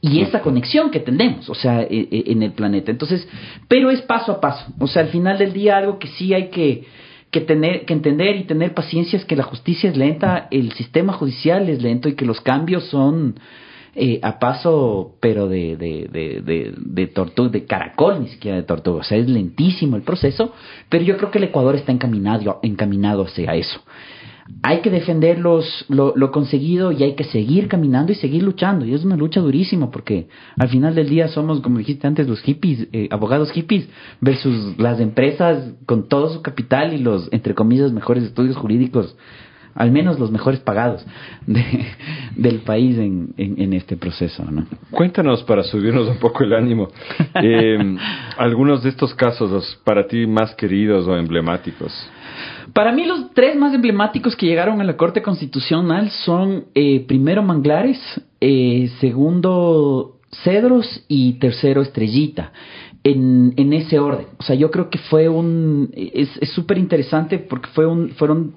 y 0.00 0.20
esa 0.22 0.40
conexión 0.40 0.90
que 0.90 1.00
tenemos, 1.00 1.48
o 1.50 1.54
sea, 1.54 1.82
e, 1.82 2.08
e, 2.10 2.32
en 2.32 2.42
el 2.42 2.52
planeta. 2.52 2.90
Entonces, 2.90 3.28
pero 3.68 3.90
es 3.90 4.00
paso 4.02 4.32
a 4.32 4.40
paso. 4.40 4.72
O 4.78 4.86
sea, 4.86 5.02
al 5.02 5.08
final 5.08 5.38
del 5.38 5.52
día 5.52 5.76
algo 5.76 5.98
que 5.98 6.08
sí 6.08 6.32
hay 6.32 6.48
que 6.48 6.86
que 7.30 7.40
tener 7.40 7.84
que 7.84 7.92
entender 7.92 8.36
y 8.36 8.44
tener 8.44 8.74
paciencia 8.74 9.16
es 9.18 9.24
que 9.24 9.36
la 9.36 9.44
justicia 9.44 9.90
es 9.90 9.96
lenta, 9.96 10.48
el 10.50 10.72
sistema 10.72 11.12
judicial 11.12 11.68
es 11.68 11.82
lento 11.82 12.08
y 12.08 12.14
que 12.14 12.24
los 12.24 12.40
cambios 12.40 12.84
son 12.86 13.38
eh, 13.94 14.20
a 14.22 14.38
paso, 14.38 15.16
pero 15.20 15.48
de, 15.48 15.76
de, 15.76 16.08
de, 16.10 16.40
de, 16.42 16.74
de 16.76 17.06
tortuga, 17.06 17.50
de 17.50 17.64
caracol, 17.66 18.22
ni 18.22 18.28
siquiera 18.28 18.56
de 18.56 18.62
tortuga. 18.64 19.00
O 19.00 19.04
sea, 19.04 19.18
es 19.18 19.28
lentísimo 19.28 19.96
el 19.96 20.02
proceso, 20.02 20.52
pero 20.88 21.04
yo 21.04 21.16
creo 21.16 21.30
que 21.30 21.38
el 21.38 21.44
Ecuador 21.44 21.76
está 21.76 21.92
encaminado, 21.92 22.60
encaminado 22.62 23.24
hacia 23.24 23.54
eso 23.54 23.80
hay 24.62 24.80
que 24.80 24.90
defender 24.90 25.38
los, 25.38 25.84
lo, 25.88 26.12
lo, 26.16 26.30
conseguido 26.30 26.92
y 26.92 27.02
hay 27.02 27.14
que 27.14 27.24
seguir 27.24 27.68
caminando 27.68 28.12
y 28.12 28.14
seguir 28.14 28.42
luchando. 28.42 28.84
Y 28.84 28.94
es 28.94 29.04
una 29.04 29.16
lucha 29.16 29.40
durísima 29.40 29.90
porque 29.90 30.28
al 30.58 30.68
final 30.68 30.94
del 30.94 31.08
día 31.08 31.28
somos, 31.28 31.60
como 31.60 31.78
dijiste 31.78 32.06
antes, 32.06 32.28
los 32.28 32.40
hippies, 32.40 32.88
eh, 32.92 33.08
abogados 33.10 33.50
hippies 33.52 33.88
versus 34.20 34.78
las 34.78 35.00
empresas 35.00 35.74
con 35.86 36.08
todo 36.08 36.30
su 36.30 36.42
capital 36.42 36.92
y 36.92 36.98
los, 36.98 37.28
entre 37.32 37.54
comillas, 37.54 37.92
mejores 37.92 38.24
estudios 38.24 38.56
jurídicos, 38.56 39.16
al 39.74 39.92
menos 39.92 40.18
los 40.18 40.30
mejores 40.30 40.60
pagados 40.60 41.06
de, 41.46 41.64
del 42.36 42.58
país 42.60 42.98
en, 42.98 43.34
en, 43.36 43.72
este 43.72 43.96
proceso. 43.96 44.44
¿no? 44.50 44.66
Cuéntanos 44.90 45.42
para 45.44 45.62
subirnos 45.62 46.08
un 46.08 46.18
poco 46.18 46.44
el 46.44 46.52
ánimo. 46.52 46.88
Eh, 47.42 47.96
algunos 48.36 48.82
de 48.82 48.90
estos 48.90 49.14
casos, 49.14 49.50
los 49.50 49.80
para 49.84 50.06
ti 50.06 50.26
más 50.26 50.54
queridos 50.56 51.06
o 51.06 51.16
emblemáticos. 51.16 51.92
Para 52.72 52.92
mí 52.92 53.04
los 53.04 53.32
tres 53.32 53.56
más 53.56 53.74
emblemáticos 53.74 54.36
que 54.36 54.46
llegaron 54.46 54.80
a 54.80 54.84
la 54.84 54.96
Corte 54.96 55.22
Constitucional 55.22 56.10
son 56.10 56.66
eh, 56.74 57.04
primero 57.06 57.42
Manglares, 57.42 57.98
eh, 58.40 58.90
segundo 59.00 60.18
Cedros 60.44 61.04
y 61.08 61.34
tercero 61.34 61.82
Estrellita. 61.82 62.52
En, 63.02 63.54
en, 63.56 63.72
ese 63.72 63.98
orden. 63.98 64.26
O 64.38 64.42
sea, 64.42 64.54
yo 64.54 64.70
creo 64.70 64.90
que 64.90 64.98
fue 64.98 65.26
un... 65.26 65.90
Es 65.94 66.28
súper 66.50 66.76
interesante 66.76 67.38
porque 67.38 67.70
fue 67.70 67.86
un, 67.86 68.10
fueron, 68.10 68.56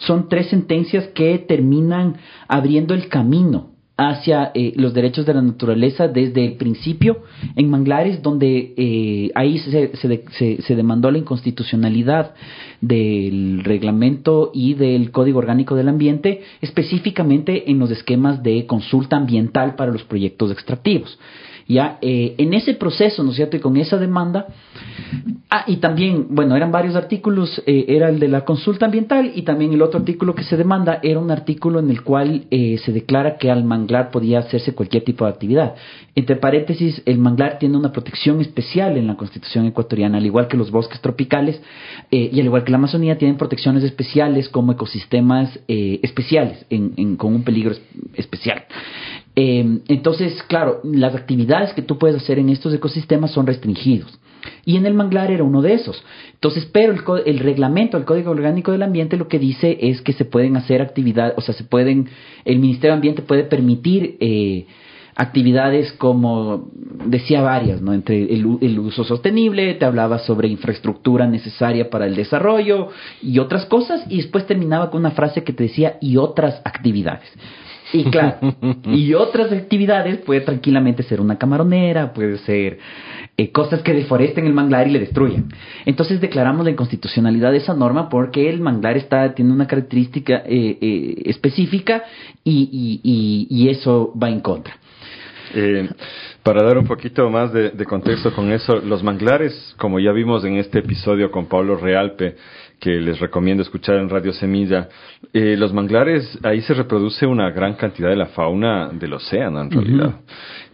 son 0.00 0.28
tres 0.28 0.48
sentencias 0.48 1.06
que 1.14 1.38
terminan 1.38 2.16
abriendo 2.48 2.94
el 2.94 3.06
camino 3.06 3.75
hacia 3.96 4.50
eh, 4.54 4.72
los 4.76 4.92
derechos 4.92 5.24
de 5.24 5.32
la 5.32 5.40
naturaleza 5.40 6.06
desde 6.06 6.44
el 6.44 6.52
principio 6.54 7.22
en 7.54 7.70
Manglares, 7.70 8.22
donde 8.22 8.74
eh, 8.76 9.30
ahí 9.34 9.58
se, 9.58 9.96
se, 9.96 10.62
se, 10.62 10.76
demandó 10.76 11.10
la 11.10 11.18
inconstitucionalidad 11.18 12.34
del 12.82 13.64
reglamento 13.64 14.50
y 14.52 14.74
del 14.74 15.10
Código 15.10 15.38
Orgánico 15.38 15.74
del 15.74 15.88
Ambiente, 15.88 16.42
específicamente 16.60 17.70
en 17.70 17.78
los 17.78 17.90
esquemas 17.90 18.42
de 18.42 18.66
consulta 18.66 19.16
ambiental 19.16 19.76
para 19.76 19.92
los 19.92 20.04
proyectos 20.04 20.50
extractivos. 20.52 21.18
Ya 21.68 21.98
eh, 22.00 22.34
en 22.38 22.54
ese 22.54 22.74
proceso, 22.74 23.24
¿no 23.24 23.30
es 23.30 23.36
cierto? 23.36 23.56
Y 23.56 23.60
con 23.60 23.76
esa 23.76 23.96
demanda, 23.96 24.46
ah, 25.50 25.64
y 25.66 25.78
también, 25.78 26.26
bueno, 26.30 26.54
eran 26.54 26.70
varios 26.70 26.94
artículos, 26.94 27.60
eh, 27.66 27.86
era 27.88 28.08
el 28.08 28.20
de 28.20 28.28
la 28.28 28.44
consulta 28.44 28.86
ambiental 28.86 29.32
y 29.34 29.42
también 29.42 29.72
el 29.72 29.82
otro 29.82 29.98
artículo 29.98 30.36
que 30.36 30.44
se 30.44 30.56
demanda 30.56 31.00
era 31.02 31.18
un 31.18 31.32
artículo 31.32 31.80
en 31.80 31.90
el 31.90 32.02
cual 32.02 32.44
eh, 32.52 32.78
se 32.84 32.92
declara 32.92 33.36
que 33.36 33.50
al 33.50 33.64
manglar 33.64 34.12
podía 34.12 34.38
hacerse 34.38 34.74
cualquier 34.74 35.02
tipo 35.02 35.24
de 35.24 35.32
actividad. 35.32 35.74
Entre 36.14 36.36
paréntesis, 36.36 37.02
el 37.04 37.18
manglar 37.18 37.58
tiene 37.58 37.76
una 37.76 37.90
protección 37.90 38.40
especial 38.40 38.96
en 38.96 39.08
la 39.08 39.16
Constitución 39.16 39.66
ecuatoriana, 39.66 40.18
al 40.18 40.26
igual 40.26 40.46
que 40.46 40.56
los 40.56 40.70
bosques 40.70 41.00
tropicales 41.00 41.60
y 42.10 42.40
al 42.40 42.46
igual 42.46 42.64
que 42.64 42.70
la 42.70 42.78
Amazonía, 42.78 43.18
tienen 43.18 43.36
protecciones 43.36 43.82
especiales 43.82 44.48
como 44.48 44.72
ecosistemas 44.72 45.58
especiales, 45.66 46.64
en, 46.70 47.16
con 47.16 47.34
un 47.34 47.42
peligro 47.42 47.74
especial. 48.14 48.64
Eh, 49.36 49.80
entonces, 49.88 50.42
claro, 50.44 50.80
las 50.82 51.14
actividades 51.14 51.74
que 51.74 51.82
tú 51.82 51.98
puedes 51.98 52.16
hacer 52.16 52.38
en 52.38 52.48
estos 52.48 52.72
ecosistemas 52.72 53.32
son 53.32 53.46
restringidos. 53.46 54.18
Y 54.64 54.76
en 54.76 54.86
el 54.86 54.94
manglar 54.94 55.30
era 55.30 55.44
uno 55.44 55.60
de 55.60 55.74
esos. 55.74 56.02
Entonces, 56.32 56.66
pero 56.72 56.92
el, 56.92 57.22
el, 57.26 57.38
reglamento, 57.40 57.98
el 57.98 58.04
Código 58.04 58.30
Orgánico 58.30 58.72
del 58.72 58.82
Ambiente 58.82 59.16
lo 59.16 59.28
que 59.28 59.38
dice 59.38 59.76
es 59.80 60.00
que 60.00 60.12
se 60.12 60.24
pueden 60.24 60.56
hacer 60.56 60.80
actividades, 60.80 61.34
o 61.36 61.40
sea, 61.40 61.54
se 61.54 61.64
pueden, 61.64 62.08
el 62.44 62.58
Ministerio 62.58 62.92
de 62.92 62.96
Ambiente 62.96 63.22
puede 63.22 63.44
permitir 63.44 64.16
eh, 64.20 64.66
actividades 65.16 65.92
como, 65.92 66.70
decía 67.06 67.42
varias, 67.42 67.82
¿no? 67.82 67.92
Entre 67.92 68.22
el, 68.22 68.58
el, 68.60 68.78
uso 68.78 69.04
sostenible, 69.04 69.74
te 69.74 69.84
hablaba 69.84 70.18
sobre 70.20 70.48
infraestructura 70.48 71.26
necesaria 71.26 71.90
para 71.90 72.06
el 72.06 72.14
desarrollo 72.14 72.88
y 73.22 73.38
otras 73.38 73.66
cosas, 73.66 74.04
y 74.08 74.18
después 74.18 74.46
terminaba 74.46 74.90
con 74.90 75.00
una 75.00 75.10
frase 75.10 75.42
que 75.42 75.52
te 75.52 75.64
decía, 75.64 75.96
y 76.00 76.16
otras 76.16 76.60
actividades. 76.64 77.28
Y 77.92 78.04
claro, 78.04 78.38
y 78.84 79.14
otras 79.14 79.52
actividades 79.52 80.18
puede 80.18 80.40
tranquilamente 80.40 81.02
ser 81.02 81.20
una 81.20 81.38
camaronera, 81.38 82.12
puede 82.12 82.38
ser 82.38 82.78
eh, 83.36 83.52
cosas 83.52 83.82
que 83.82 83.92
deforesten 83.92 84.46
el 84.46 84.52
manglar 84.52 84.88
y 84.88 84.92
le 84.92 85.00
destruyan. 85.00 85.48
Entonces 85.84 86.20
declaramos 86.20 86.64
la 86.64 86.72
inconstitucionalidad 86.72 87.52
de 87.52 87.58
esa 87.58 87.74
norma 87.74 88.08
porque 88.08 88.48
el 88.48 88.60
manglar 88.60 88.96
está, 88.96 89.34
tiene 89.34 89.52
una 89.52 89.66
característica 89.66 90.42
eh, 90.46 90.78
eh, 90.80 91.22
específica 91.26 92.04
y, 92.42 92.68
y, 92.72 93.00
y, 93.02 93.46
y, 93.50 93.68
eso 93.68 94.12
va 94.20 94.30
en 94.30 94.40
contra. 94.40 94.76
Eh, 95.54 95.88
para 96.42 96.62
dar 96.62 96.78
un 96.78 96.86
poquito 96.86 97.28
más 97.28 97.52
de, 97.52 97.72
contexto 97.86 98.32
con 98.32 98.52
eso, 98.52 98.76
los 98.76 99.02
manglares, 99.02 99.74
como 99.78 99.98
ya 99.98 100.12
vimos 100.12 100.44
en 100.44 100.58
este 100.58 100.78
episodio 100.78 101.30
con 101.30 101.46
Pablo 101.46 101.76
Realpe, 101.76 102.36
que 102.78 103.00
les 103.00 103.18
recomiendo 103.18 103.62
escuchar 103.62 103.96
en 103.96 104.08
Radio 104.08 104.32
Semilla, 104.32 104.88
eh, 105.32 105.56
los 105.56 105.72
manglares, 105.72 106.38
ahí 106.42 106.60
se 106.60 106.74
reproduce 106.74 107.26
una 107.26 107.50
gran 107.50 107.74
cantidad 107.74 108.10
de 108.10 108.16
la 108.16 108.26
fauna 108.26 108.90
del 108.92 109.14
océano, 109.14 109.62
en 109.62 109.70
realidad, 109.70 110.20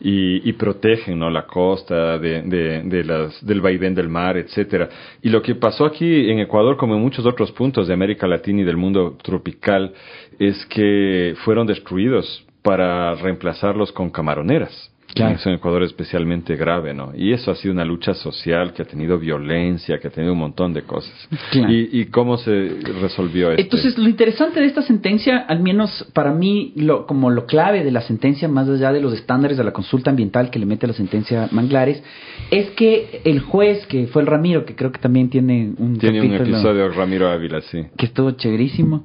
y, 0.01 0.53
protegen 0.55 1.19
¿no? 1.19 1.31
la 1.31 1.47
costa 1.47 2.19
de, 2.19 2.43
de, 2.43 3.05
las, 3.05 3.45
del 3.45 3.61
vaivén 3.61 3.95
del 3.95 4.09
mar, 4.09 4.37
etcétera. 4.37 4.88
Y 5.23 5.29
lo 5.29 5.41
que 5.43 5.55
pasó 5.55 5.85
aquí 5.85 6.31
en 6.31 6.41
Ecuador, 6.41 6.77
como 6.77 6.95
en 6.97 7.01
muchos 7.01 7.25
otros 7.25 7.53
puntos 7.53 7.87
de 7.87 7.95
América 7.95 8.27
Latina 8.27 8.62
y 8.62 8.65
del 8.65 8.77
mundo 8.77 9.17
tropical, 9.23 9.93
es 10.38 10.67
que 10.67 11.35
fueron 11.45 11.67
destruidos 11.67 12.45
para 12.62 13.15
reemplazarlos 13.15 13.93
con 13.93 14.11
camaroneras. 14.11 14.93
Claro. 15.14 15.38
en 15.44 15.53
Ecuador 15.53 15.83
especialmente 15.83 16.57
grave, 16.57 16.94
¿no? 16.94 17.12
Y 17.14 17.33
eso 17.33 17.51
ha 17.51 17.55
sido 17.55 17.75
una 17.75 17.85
lucha 17.85 18.14
social 18.14 18.72
que 18.72 18.83
ha 18.83 18.85
tenido 18.85 19.18
violencia, 19.18 19.98
que 19.98 20.09
ha 20.09 20.11
tenido 20.11 20.33
un 20.33 20.38
montón 20.38 20.72
de 20.72 20.83
cosas. 20.83 21.12
¿Y, 21.53 22.07
cómo 22.07 22.38
se 22.38 22.79
resolvió 23.01 23.51
esto? 23.51 23.62
Entonces, 23.62 23.98
lo 23.98 24.09
interesante 24.09 24.61
de 24.61 24.66
esta 24.66 24.83
sentencia, 24.83 25.38
al 25.38 25.61
menos 25.61 26.07
para 26.14 26.33
mí, 26.33 26.72
lo, 26.77 27.07
como 27.07 27.31
lo 27.31 27.46
clave 27.46 27.85
de 27.85 27.90
la 27.90 28.01
sentencia, 28.01 28.48
más 28.48 28.68
allá 28.68 28.92
de 28.92 29.01
los 29.01 29.12
estándares 29.12 29.59
de 29.59 29.64
la 29.64 29.72
consulta 29.72 30.11
ambiental 30.11 30.51
que 30.51 30.59
le 30.59 30.66
mete 30.66 30.87
la 30.87 30.94
sentencia 30.94 31.48
Manglares, 31.51 32.03
es 32.51 32.70
que 32.70 33.20
el 33.25 33.40
juez, 33.40 33.87
que 33.87 34.07
fue 34.07 34.22
el 34.22 34.28
Ramiro, 34.28 34.64
que 34.64 34.74
creo 34.74 34.93
que 34.93 35.01
también 35.01 35.28
tiene 35.28 35.72
un... 35.76 35.99
Tiene 35.99 36.22
un 36.22 36.34
episodio, 36.34 36.89
Ramiro 36.89 37.28
Ávila, 37.28 37.61
sí. 37.62 37.87
Que 37.97 38.07
estuvo 38.07 38.30
chéverísimo. 38.32 39.05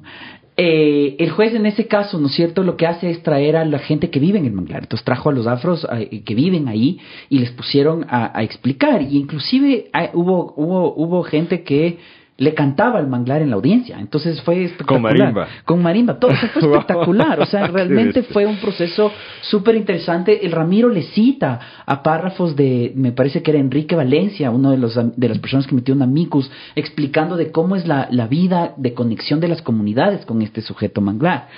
Eh, 0.60 1.14
el 1.20 1.30
juez 1.30 1.54
en 1.54 1.66
ese 1.66 1.86
caso, 1.86 2.18
¿no 2.18 2.26
es 2.26 2.34
cierto?, 2.34 2.64
lo 2.64 2.76
que 2.76 2.88
hace 2.88 3.10
es 3.10 3.22
traer 3.22 3.56
a 3.56 3.64
la 3.64 3.78
gente 3.78 4.10
que 4.10 4.18
vive 4.18 4.40
en 4.40 4.44
el 4.44 4.52
manglar. 4.52 4.82
Entonces 4.82 5.04
trajo 5.04 5.30
a 5.30 5.32
los 5.32 5.46
afros 5.46 5.86
eh, 5.92 6.22
que 6.24 6.34
viven 6.34 6.66
ahí 6.66 6.98
y 7.28 7.38
les 7.38 7.52
pusieron 7.52 8.04
a, 8.08 8.42
explicar. 8.42 9.00
Y 9.02 9.18
inclusive 9.18 9.88
hubo, 10.14 10.54
hubo, 10.56 10.94
hubo 10.96 11.22
gente 11.22 11.62
que 11.62 11.98
le 12.38 12.54
cantaba 12.54 13.00
el 13.00 13.08
manglar 13.08 13.42
en 13.42 13.50
la 13.50 13.56
audiencia. 13.56 13.98
Entonces 13.98 14.40
fue 14.42 14.62
espectacular. 14.62 15.02
Con 15.02 15.18
marimba. 15.18 15.48
Con 15.64 15.82
marimba. 15.82 16.18
Todo 16.20 16.30
fue 16.34 16.48
espectacular. 16.70 17.40
O 17.40 17.46
sea, 17.46 17.66
realmente 17.66 18.22
fue 18.32 18.46
un 18.46 18.58
proceso 18.58 19.10
súper 19.40 19.74
interesante. 19.74 20.46
El 20.46 20.52
Ramiro 20.52 20.88
le 20.88 21.02
cita 21.02 21.58
a 21.84 22.00
párrafos 22.00 22.54
de, 22.54 22.92
me 22.94 23.10
parece 23.10 23.42
que 23.42 23.50
era 23.50 23.58
Enrique 23.58 23.96
Valencia, 23.96 24.52
uno 24.52 24.70
de, 24.70 24.78
los, 24.78 24.94
de 24.94 25.28
las 25.28 25.38
personas 25.38 25.66
que 25.66 25.74
metió 25.74 25.92
un 25.92 26.02
amicus, 26.02 26.48
explicando 26.76 27.36
de 27.36 27.50
cómo 27.50 27.74
es 27.74 27.88
la, 27.88 28.06
la 28.12 28.28
vida 28.28 28.72
de 28.76 28.94
conexión 28.94 29.40
de 29.40 29.48
las 29.48 29.60
comunidades 29.60 30.24
con 30.24 30.40
este 30.40 30.60
sujeto 30.60 31.00
manglar. 31.00 31.48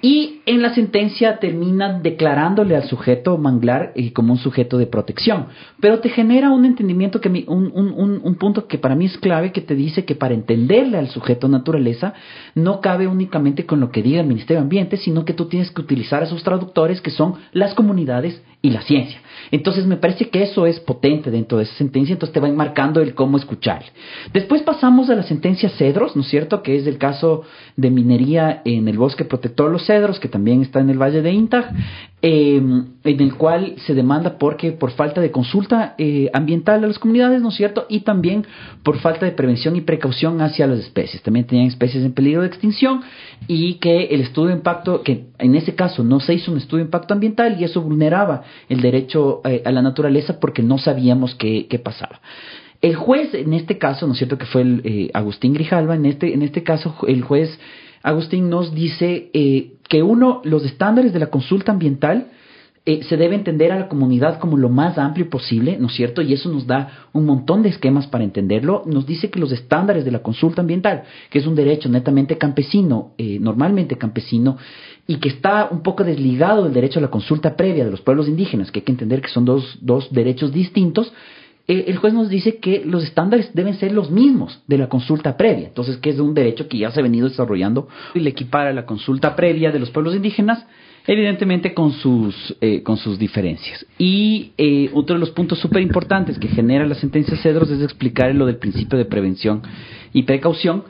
Y 0.00 0.42
en 0.46 0.62
la 0.62 0.74
sentencia 0.74 1.38
termina 1.38 1.98
declarándole 1.98 2.76
al 2.76 2.84
sujeto 2.84 3.36
manglar 3.36 3.92
eh, 3.96 4.12
como 4.12 4.34
un 4.34 4.38
sujeto 4.38 4.78
de 4.78 4.86
protección. 4.86 5.46
Pero 5.80 5.98
te 5.98 6.08
genera 6.08 6.50
un 6.50 6.64
entendimiento, 6.64 7.20
que 7.20 7.28
un, 7.48 7.72
un, 7.74 8.20
un 8.22 8.34
punto 8.36 8.68
que 8.68 8.78
para 8.78 8.94
mí 8.94 9.06
es 9.06 9.18
clave, 9.18 9.50
que 9.50 9.60
te 9.60 9.74
dice 9.74 10.03
que 10.04 10.14
para 10.14 10.34
entenderle 10.34 10.98
al 10.98 11.08
sujeto 11.08 11.48
naturaleza 11.48 12.14
no 12.54 12.80
cabe 12.80 13.06
únicamente 13.06 13.66
con 13.66 13.80
lo 13.80 13.90
que 13.90 14.02
diga 14.02 14.20
el 14.20 14.26
Ministerio 14.26 14.60
de 14.60 14.64
Ambiente, 14.64 14.96
sino 14.96 15.24
que 15.24 15.34
tú 15.34 15.46
tienes 15.46 15.70
que 15.70 15.80
utilizar 15.80 16.22
a 16.22 16.26
sus 16.26 16.42
traductores 16.42 17.00
que 17.00 17.10
son 17.10 17.34
las 17.52 17.74
comunidades 17.74 18.42
y 18.64 18.70
la 18.70 18.80
ciencia. 18.80 19.20
Entonces 19.50 19.84
me 19.84 19.98
parece 19.98 20.30
que 20.30 20.42
eso 20.42 20.64
es 20.64 20.80
potente 20.80 21.30
dentro 21.30 21.58
de 21.58 21.64
esa 21.64 21.74
sentencia, 21.74 22.14
entonces 22.14 22.32
te 22.32 22.40
va 22.40 22.48
enmarcando 22.48 23.02
el 23.02 23.14
cómo 23.14 23.36
escuchar. 23.36 23.84
Después 24.32 24.62
pasamos 24.62 25.10
a 25.10 25.14
la 25.14 25.22
sentencia 25.22 25.68
Cedros, 25.68 26.16
¿no 26.16 26.22
es 26.22 26.28
cierto? 26.28 26.62
Que 26.62 26.76
es 26.76 26.86
el 26.86 26.96
caso 26.96 27.42
de 27.76 27.90
minería 27.90 28.62
en 28.64 28.88
el 28.88 28.96
bosque 28.96 29.26
protector 29.26 29.70
Los 29.70 29.86
Cedros, 29.86 30.18
que 30.18 30.28
también 30.28 30.62
está 30.62 30.80
en 30.80 30.88
el 30.88 30.98
Valle 30.98 31.20
de 31.20 31.32
Intag, 31.32 31.74
em, 32.26 32.86
en 33.04 33.20
el 33.20 33.34
cual 33.34 33.74
se 33.84 33.92
demanda 33.92 34.38
porque 34.38 34.72
por 34.72 34.92
falta 34.92 35.20
de 35.20 35.30
consulta 35.30 35.94
eh, 35.98 36.30
ambiental 36.32 36.82
a 36.82 36.86
las 36.86 36.98
comunidades, 36.98 37.42
¿no 37.42 37.50
es 37.50 37.54
cierto? 37.54 37.84
Y 37.90 38.00
también 38.00 38.46
por 38.82 38.98
falta 38.98 39.26
de 39.26 39.32
prevención 39.32 39.76
y 39.76 39.82
precaución 39.82 40.40
hacia 40.40 40.66
las 40.66 40.78
especies. 40.78 41.22
También 41.22 41.46
tenían 41.46 41.66
especies 41.66 42.02
en 42.02 42.14
peligro 42.14 42.40
de 42.40 42.46
extinción 42.46 43.02
y 43.46 43.74
que 43.74 44.06
el 44.06 44.22
estudio 44.22 44.48
de 44.48 44.54
impacto, 44.54 45.02
que 45.02 45.26
en 45.38 45.54
ese 45.54 45.74
caso 45.74 46.02
no 46.02 46.18
se 46.18 46.32
hizo 46.32 46.50
un 46.50 46.56
estudio 46.56 46.84
de 46.84 46.88
impacto 46.88 47.12
ambiental 47.12 47.60
y 47.60 47.64
eso 47.64 47.82
vulneraba 47.82 48.42
el 48.70 48.80
derecho 48.80 49.42
eh, 49.44 49.60
a 49.66 49.70
la 49.70 49.82
naturaleza 49.82 50.40
porque 50.40 50.62
no 50.62 50.78
sabíamos 50.78 51.34
qué, 51.34 51.66
qué, 51.68 51.78
pasaba. 51.78 52.22
El 52.80 52.94
juez, 52.94 53.34
en 53.34 53.52
este 53.52 53.76
caso, 53.76 54.06
¿no 54.06 54.12
es 54.12 54.18
cierto 54.18 54.38
que 54.38 54.46
fue 54.46 54.62
el, 54.62 54.80
eh, 54.84 55.10
Agustín 55.12 55.52
Grijalva, 55.52 55.94
en 55.94 56.06
este, 56.06 56.32
en 56.32 56.40
este 56.40 56.62
caso 56.62 56.96
el 57.06 57.20
juez 57.20 57.58
Agustín 58.04 58.50
nos 58.50 58.74
dice 58.74 59.30
eh, 59.32 59.72
que 59.88 60.02
uno, 60.02 60.42
los 60.44 60.64
estándares 60.64 61.14
de 61.14 61.18
la 61.18 61.28
consulta 61.28 61.72
ambiental 61.72 62.28
eh, 62.84 63.02
se 63.04 63.16
debe 63.16 63.34
entender 63.34 63.72
a 63.72 63.78
la 63.78 63.88
comunidad 63.88 64.38
como 64.38 64.58
lo 64.58 64.68
más 64.68 64.98
amplio 64.98 65.30
posible, 65.30 65.78
¿no 65.80 65.86
es 65.86 65.94
cierto? 65.94 66.20
Y 66.20 66.34
eso 66.34 66.50
nos 66.50 66.66
da 66.66 67.06
un 67.14 67.24
montón 67.24 67.62
de 67.62 67.70
esquemas 67.70 68.06
para 68.06 68.22
entenderlo. 68.22 68.82
Nos 68.84 69.06
dice 69.06 69.30
que 69.30 69.40
los 69.40 69.52
estándares 69.52 70.04
de 70.04 70.10
la 70.10 70.18
consulta 70.18 70.60
ambiental, 70.60 71.04
que 71.30 71.38
es 71.38 71.46
un 71.46 71.54
derecho 71.54 71.88
netamente 71.88 72.36
campesino, 72.36 73.12
eh, 73.16 73.38
normalmente 73.40 73.96
campesino, 73.96 74.58
y 75.06 75.16
que 75.16 75.30
está 75.30 75.68
un 75.70 75.82
poco 75.82 76.04
desligado 76.04 76.64
del 76.64 76.74
derecho 76.74 76.98
a 76.98 77.02
la 77.02 77.10
consulta 77.10 77.56
previa 77.56 77.86
de 77.86 77.90
los 77.90 78.02
pueblos 78.02 78.28
indígenas, 78.28 78.70
que 78.70 78.80
hay 78.80 78.84
que 78.84 78.92
entender 78.92 79.22
que 79.22 79.28
son 79.28 79.46
dos, 79.46 79.78
dos 79.80 80.12
derechos 80.12 80.52
distintos, 80.52 81.10
eh, 81.66 81.84
el 81.88 81.96
juez 81.96 82.12
nos 82.12 82.28
dice 82.28 82.56
que 82.58 82.82
los 82.84 83.04
estándares 83.04 83.54
deben 83.54 83.74
ser 83.74 83.92
los 83.92 84.10
mismos 84.10 84.62
de 84.66 84.78
la 84.78 84.88
consulta 84.88 85.36
previa. 85.36 85.68
Entonces, 85.68 85.96
que 85.96 86.10
es 86.10 86.18
un 86.18 86.34
derecho 86.34 86.68
que 86.68 86.78
ya 86.78 86.90
se 86.90 87.00
ha 87.00 87.02
venido 87.02 87.28
desarrollando 87.28 87.88
y 88.14 88.20
le 88.20 88.30
equipara 88.30 88.72
la 88.72 88.86
consulta 88.86 89.34
previa 89.34 89.72
de 89.72 89.78
los 89.78 89.90
pueblos 89.90 90.14
indígenas 90.14 90.66
evidentemente 91.06 91.74
con 91.74 91.92
sus, 91.92 92.56
eh, 92.60 92.82
con 92.82 92.96
sus 92.96 93.18
diferencias. 93.18 93.84
Y 93.98 94.52
eh, 94.56 94.90
otro 94.94 95.16
de 95.16 95.20
los 95.20 95.30
puntos 95.30 95.58
súper 95.58 95.82
importantes 95.82 96.38
que 96.38 96.48
genera 96.48 96.86
la 96.86 96.94
sentencia 96.94 97.36
Cedros 97.36 97.70
es 97.70 97.82
explicar 97.82 98.34
lo 98.34 98.46
del 98.46 98.56
principio 98.56 98.98
de 98.98 99.04
prevención 99.04 99.62
y 100.12 100.22
precaución 100.22 100.84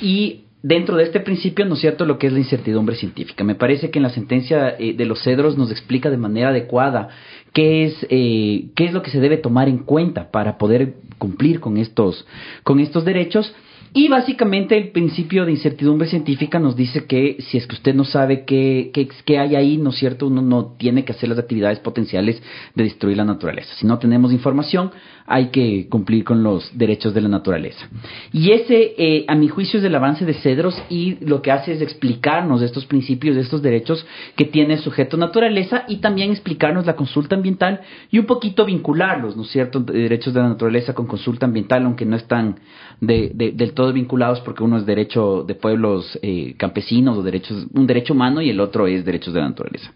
y 0.00 0.44
dentro 0.62 0.96
de 0.96 1.04
este 1.04 1.20
principio, 1.20 1.64
¿no 1.64 1.74
es 1.74 1.80
cierto?, 1.80 2.04
lo 2.04 2.18
que 2.18 2.26
es 2.26 2.32
la 2.32 2.40
incertidumbre 2.40 2.96
científica. 2.96 3.44
Me 3.44 3.54
parece 3.54 3.90
que 3.90 3.98
en 3.98 4.02
la 4.02 4.10
sentencia 4.10 4.74
eh, 4.78 4.94
de 4.94 5.06
los 5.06 5.22
Cedros 5.22 5.56
nos 5.56 5.70
explica 5.70 6.10
de 6.10 6.16
manera 6.16 6.48
adecuada 6.48 7.08
qué 7.52 7.84
es, 7.84 8.06
qué 8.08 8.84
es 8.84 8.92
lo 8.92 9.02
que 9.02 9.10
se 9.10 9.20
debe 9.20 9.36
tomar 9.36 9.68
en 9.68 9.78
cuenta 9.78 10.30
para 10.30 10.58
poder 10.58 10.94
cumplir 11.18 11.60
con 11.60 11.76
estos, 11.76 12.26
con 12.62 12.80
estos 12.80 13.04
derechos 13.04 13.52
y 13.94 14.08
básicamente 14.08 14.76
el 14.76 14.90
principio 14.90 15.44
de 15.44 15.52
incertidumbre 15.52 16.08
científica 16.08 16.58
nos 16.58 16.76
dice 16.76 17.06
que 17.06 17.36
si 17.40 17.58
es 17.58 17.66
que 17.66 17.74
usted 17.74 17.94
no 17.94 18.04
sabe 18.04 18.44
qué, 18.44 18.90
qué, 19.24 19.38
hay 19.38 19.56
ahí, 19.56 19.76
¿no 19.76 19.90
es 19.90 19.96
cierto? 19.96 20.26
Uno 20.26 20.42
no 20.42 20.74
tiene 20.78 21.04
que 21.04 21.12
hacer 21.12 21.28
las 21.28 21.38
actividades 21.38 21.78
potenciales 21.80 22.42
de 22.74 22.84
destruir 22.84 23.16
la 23.16 23.24
naturaleza. 23.24 23.74
Si 23.76 23.86
no 23.86 23.98
tenemos 23.98 24.32
información, 24.32 24.90
hay 25.26 25.48
que 25.48 25.88
cumplir 25.88 26.24
con 26.24 26.42
los 26.42 26.76
derechos 26.76 27.12
de 27.12 27.20
la 27.20 27.28
naturaleza. 27.28 27.88
Y 28.32 28.52
ese, 28.52 28.94
eh, 28.96 29.24
a 29.28 29.34
mi 29.34 29.48
juicio, 29.48 29.78
es 29.78 29.84
el 29.84 29.94
avance 29.94 30.24
de 30.24 30.34
Cedros 30.34 30.80
y 30.88 31.16
lo 31.24 31.42
que 31.42 31.52
hace 31.52 31.72
es 31.72 31.82
explicarnos 31.82 32.62
estos 32.62 32.86
principios, 32.86 33.36
estos 33.36 33.62
derechos 33.62 34.06
que 34.36 34.46
tiene 34.46 34.74
el 34.74 34.80
sujeto 34.80 35.16
naturaleza 35.16 35.84
y 35.86 35.98
también 35.98 36.30
explicarnos 36.30 36.86
la 36.86 36.96
consulta 36.96 37.36
ambiental 37.36 37.80
y 38.10 38.18
un 38.18 38.26
poquito 38.26 38.64
vincularlos, 38.64 39.36
¿no 39.36 39.42
es 39.42 39.50
cierto?, 39.50 39.80
derechos 39.80 40.32
de 40.32 40.40
la 40.40 40.48
naturaleza 40.48 40.94
con 40.94 41.06
consulta 41.06 41.46
ambiental, 41.46 41.84
aunque 41.84 42.06
no 42.06 42.16
están 42.16 42.60
de, 43.00 43.52
del 43.54 43.72
todo 43.74 43.92
vinculados 43.92 44.40
porque 44.40 44.62
uno 44.62 44.76
es 44.76 44.86
derecho 44.86 45.44
de 45.46 45.54
pueblos 45.54 46.18
eh, 46.22 46.54
campesinos 46.56 47.16
o 47.16 47.22
derechos, 47.22 47.66
un 47.72 47.86
derecho 47.86 48.12
humano 48.12 48.42
y 48.42 48.50
el 48.50 48.60
otro 48.60 48.86
es 48.86 49.04
derechos 49.04 49.34
de 49.34 49.40
la 49.40 49.48
naturaleza. 49.48 49.92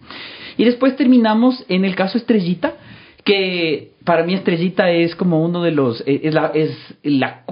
Y 0.57 0.65
después 0.65 0.97
terminamos 0.97 1.65
en 1.69 1.85
el 1.85 1.95
caso 1.95 2.19
Estrellita, 2.19 2.75
que 3.25 3.91
para 4.05 4.25
mí 4.25 4.35
Estrellita 4.35 4.91
es 4.91 5.15
como 5.15 5.45
uno 5.45 5.63
de 5.63 5.71
los, 5.71 6.01
eh, 6.07 6.21
es 6.25 6.35
la, 6.35 6.47
es 6.49 6.71
la, 7.03 7.45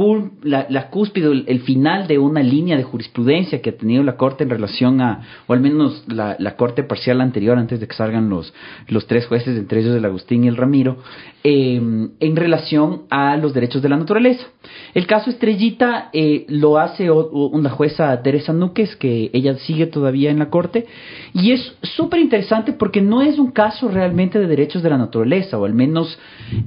la, 0.42 0.90
cúspide, 0.90 1.44
el, 1.46 1.60
final 1.60 2.06
de 2.06 2.18
una 2.18 2.42
línea 2.42 2.76
de 2.76 2.82
jurisprudencia 2.82 3.60
que 3.60 3.70
ha 3.70 3.76
tenido 3.76 4.02
la 4.02 4.16
Corte 4.16 4.44
en 4.44 4.50
relación 4.50 5.00
a, 5.00 5.22
o 5.46 5.52
al 5.52 5.60
menos 5.60 6.04
la, 6.08 6.36
la 6.38 6.56
Corte 6.56 6.82
parcial 6.82 7.20
anterior, 7.20 7.58
antes 7.58 7.80
de 7.80 7.86
que 7.86 7.94
salgan 7.94 8.28
los, 8.28 8.52
los 8.88 9.06
tres 9.06 9.26
jueces, 9.26 9.56
entre 9.56 9.80
ellos 9.80 9.96
el 9.96 10.04
Agustín 10.04 10.44
y 10.44 10.48
el 10.48 10.56
Ramiro, 10.56 10.98
eh, 11.44 11.80
en 12.20 12.36
relación 12.36 13.02
a 13.10 13.36
los 13.36 13.54
derechos 13.54 13.82
de 13.82 13.88
la 13.88 13.96
naturaleza. 13.96 14.46
El 14.94 15.06
caso 15.06 15.30
Estrellita 15.30 16.10
eh, 16.12 16.46
lo 16.48 16.78
hace 16.78 17.10
una 17.10 17.70
jueza 17.70 18.20
Teresa 18.22 18.52
Núquez, 18.52 18.96
que 18.96 19.30
ella 19.32 19.54
sigue 19.58 19.86
todavía 19.86 20.30
en 20.30 20.38
la 20.38 20.50
Corte, 20.50 20.86
y 21.32 21.52
es 21.52 21.74
súper 21.82 22.20
interesante 22.20 22.72
porque 22.72 23.00
no 23.00 23.22
es 23.22 23.38
un 23.38 23.52
caso 23.52 23.88
realmente 23.88 24.38
de 24.38 24.46
derechos 24.46 24.82
de 24.82 24.90
la 24.90 24.98
naturaleza, 24.98 25.58
o 25.58 25.64
al 25.64 25.74
menos 25.74 26.18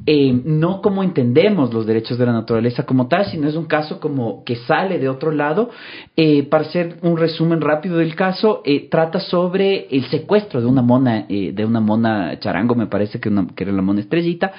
eh, 0.06 0.42
no 0.46 0.82
como 0.82 1.04
entendemos 1.04 1.74
los 1.74 1.86
derechos 1.86 2.18
de 2.18 2.26
la 2.26 2.34
naturaleza 2.34 2.86
como 2.86 3.08
tal, 3.08 3.26
sino 3.26 3.48
es 3.48 3.56
un 3.56 3.66
caso 3.66 4.00
como 4.00 4.44
que 4.44 4.56
sale 4.56 5.00
de 5.00 5.10
otro 5.10 5.32
lado. 5.32 5.70
Eh, 6.16 6.44
para 6.44 6.66
hacer 6.66 6.98
un 7.02 7.18
resumen 7.18 7.62
rápido 7.62 7.98
del 7.98 8.16
caso, 8.16 8.62
eh, 8.66 8.88
trata 8.90 9.20
sobre 9.20 9.88
el 9.90 10.06
secuestro 10.06 10.62
de 10.62 10.68
una 10.68 10.82
mona, 10.82 11.26
de 11.28 11.66
una 11.66 11.80
mona 11.80 12.40
charango, 12.40 12.76
me 12.76 12.88
parece 12.88 13.20
que, 13.20 13.32
que 13.56 13.64
era 13.64 13.74
la 13.74 13.82
mona 13.82 14.02
estrellita, 14.02 14.52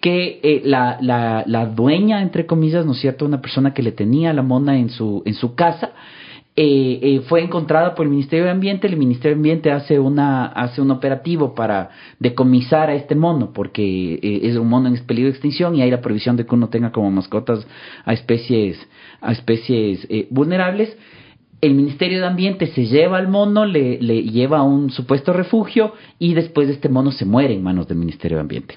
que 0.00 0.62
la, 0.64 0.98
la, 1.00 1.44
la 1.46 1.66
dueña, 1.66 2.22
entre 2.22 2.46
comillas, 2.46 2.86
¿no 2.86 2.92
es 2.92 2.98
cierto?, 2.98 3.24
una 3.24 3.40
persona 3.40 3.74
que 3.74 3.82
le 3.82 3.92
tenía 3.92 4.32
la 4.32 4.42
mona 4.42 4.78
en 4.78 4.90
su, 4.90 5.22
en 5.24 5.34
su 5.34 5.54
casa, 5.54 5.92
eh, 6.54 6.98
eh, 7.02 7.20
fue 7.28 7.42
encontrada 7.42 7.94
por 7.94 8.04
el 8.04 8.10
Ministerio 8.10 8.44
de 8.44 8.50
Ambiente. 8.50 8.86
El 8.86 8.98
Ministerio 8.98 9.36
de 9.36 9.38
Ambiente 9.38 9.70
hace 9.70 9.98
una 9.98 10.46
hace 10.46 10.82
un 10.82 10.90
operativo 10.90 11.54
para 11.54 11.90
decomisar 12.18 12.90
a 12.90 12.94
este 12.94 13.14
mono 13.14 13.52
porque 13.54 14.14
eh, 14.22 14.40
es 14.42 14.56
un 14.56 14.68
mono 14.68 14.88
en 14.88 15.06
peligro 15.06 15.30
de 15.30 15.32
extinción 15.32 15.74
y 15.74 15.82
hay 15.82 15.90
la 15.90 16.02
prohibición 16.02 16.36
de 16.36 16.44
que 16.44 16.54
uno 16.54 16.68
tenga 16.68 16.92
como 16.92 17.10
mascotas 17.10 17.66
a 18.04 18.12
especies 18.12 18.76
a 19.22 19.32
especies 19.32 20.06
vulnerables 20.30 20.94
el 21.62 21.74
Ministerio 21.74 22.18
de 22.18 22.26
Ambiente 22.26 22.66
se 22.66 22.86
lleva 22.86 23.18
al 23.18 23.28
mono, 23.28 23.64
le, 23.64 23.98
le, 24.00 24.24
lleva 24.24 24.58
a 24.58 24.62
un 24.64 24.90
supuesto 24.90 25.32
refugio 25.32 25.94
y 26.18 26.34
después 26.34 26.68
este 26.68 26.88
mono 26.88 27.12
se 27.12 27.24
muere 27.24 27.54
en 27.54 27.62
manos 27.62 27.86
del 27.86 27.98
Ministerio 27.98 28.38
de 28.38 28.40
Ambiente. 28.40 28.74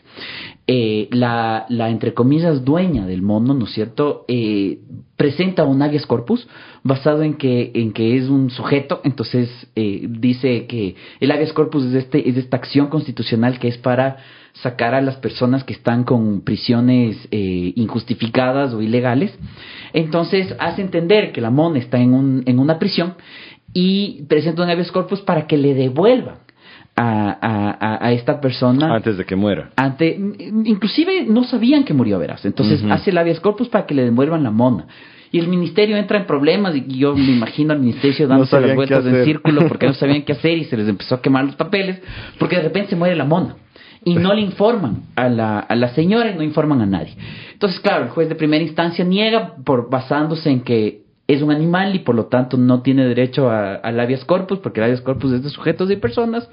Eh, 0.68 1.10
la, 1.12 1.66
la, 1.70 1.90
entre 1.90 2.14
comillas, 2.14 2.66
dueña 2.66 3.06
del 3.06 3.22
mono, 3.22 3.54
¿no 3.54 3.66
es 3.66 3.72
cierto?, 3.74 4.26
eh, 4.28 4.80
presenta 5.16 5.64
un 5.64 5.82
habeas 5.82 6.06
corpus 6.06 6.48
basado 6.84 7.24
en 7.24 7.36
que, 7.36 7.72
en 7.76 7.94
que 7.94 8.18
es 8.18 8.30
un 8.30 8.50
sujeto, 8.50 9.00
entonces 9.04 9.50
eh, 9.76 10.08
dice 10.10 10.66
que 10.66 10.96
el 11.20 11.32
habeas 11.32 11.54
corpus 11.54 11.86
es, 11.86 11.94
este, 11.94 12.28
es 12.30 12.38
esta 12.38 12.58
acción 12.58 12.88
constitucional 12.88 13.60
que 13.60 13.68
es 13.68 13.78
para 13.78 14.18
sacar 14.54 14.94
a 14.94 15.02
las 15.02 15.18
personas 15.18 15.64
que 15.64 15.74
están 15.74 16.04
con 16.04 16.42
prisiones 16.42 17.28
eh, 17.32 17.74
injustificadas 17.76 18.74
o 18.74 18.82
ilegales. 18.82 19.38
Entonces 19.94 20.56
hace 20.60 20.82
entender 20.82 21.32
que 21.32 21.42
la 21.42 21.50
MON 21.50 21.78
está 21.78 22.00
en, 22.00 22.14
un, 22.14 22.44
en 22.46 22.60
una 22.60 22.80
prisión 22.80 23.16
y 23.74 24.24
presenta 24.24 24.64
un 24.64 24.70
habeas 24.70 24.92
corpus 24.92 25.22
para 25.22 25.48
que 25.48 25.58
le 25.58 25.74
devuelvan 25.74 26.45
a, 26.98 27.98
a, 28.06 28.12
esta 28.14 28.40
persona 28.40 28.96
antes 28.96 29.18
de 29.18 29.26
que 29.26 29.36
muera. 29.36 29.72
Ante, 29.76 30.18
inclusive 30.66 31.26
no 31.26 31.44
sabían 31.44 31.84
que 31.84 31.94
murió, 31.94 32.20
verás. 32.20 32.46
Entonces 32.46 32.84
hace 32.90 33.10
el 33.10 33.18
habeas 33.18 33.40
corpus 33.40 33.68
para 33.68 33.86
que 33.86 33.94
le 33.94 34.04
devuelvan 34.04 34.44
la 34.44 34.52
mona. 34.52 34.86
Y 35.32 35.40
el 35.40 35.50
ministerio 35.50 35.98
entra 35.98 36.18
en 36.18 36.26
problemas 36.26 36.76
y 36.76 36.98
yo 36.98 37.14
me 37.14 37.32
imagino 37.32 37.74
al 37.74 37.80
ministerio 37.80 38.28
dándose 38.28 38.60
las 38.62 38.76
vueltas 38.76 39.06
en 39.06 39.26
círculo 39.26 39.66
porque 39.68 39.88
no 39.88 39.94
sabían 39.94 40.22
qué 40.22 40.32
hacer 40.32 40.58
y 40.58 40.64
se 40.66 40.78
les 40.78 40.88
empezó 40.88 41.16
a 41.16 41.22
quemar 41.22 41.44
los 41.44 41.56
papeles 41.56 42.02
porque 42.40 42.56
de 42.56 42.64
repente 42.64 42.92
se 42.92 42.96
muere 42.96 43.16
la 43.16 43.26
mona 43.26 43.58
y 44.06 44.16
no 44.16 44.34
le 44.34 44.42
informan 44.42 45.02
a 45.16 45.28
la, 45.28 45.60
a 45.60 45.76
la 45.76 45.90
señora 45.90 46.32
y 46.32 46.36
no 46.36 46.44
informan 46.44 46.80
a 46.82 46.86
nadie. 46.86 47.16
Entonces, 47.52 47.80
claro, 47.80 48.06
el 48.06 48.12
juez 48.12 48.30
de 48.30 48.36
primera 48.36 48.64
instancia 48.64 49.04
niega 49.04 49.56
por 49.66 49.90
basándose 49.90 50.50
en 50.52 50.62
que 50.62 51.02
es 51.28 51.42
un 51.42 51.52
animal 51.52 51.96
y 51.96 52.00
por 52.00 52.16
lo 52.16 52.28
tanto 52.28 52.56
no 52.56 52.82
tiene 52.82 53.06
derecho 53.06 53.50
a, 53.50 53.76
a 53.76 53.90
habeas 53.90 54.24
corpus, 54.24 54.60
porque 54.60 54.80
el 54.80 54.86
habeas 54.86 55.02
corpus 55.02 55.34
es 55.34 55.44
de 55.44 55.50
sujetos 55.50 55.90
y 55.90 55.96
personas. 55.96 56.48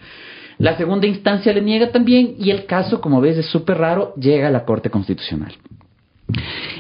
La 0.58 0.76
segunda 0.76 1.06
instancia 1.06 1.52
le 1.52 1.62
niega 1.62 1.90
también 1.90 2.34
y 2.38 2.50
el 2.50 2.66
caso, 2.66 3.00
como 3.00 3.20
ves, 3.20 3.38
es 3.38 3.46
súper 3.46 3.78
raro, 3.78 4.14
llega 4.16 4.48
a 4.48 4.50
la 4.50 4.64
Corte 4.64 4.90
Constitucional. 4.90 5.52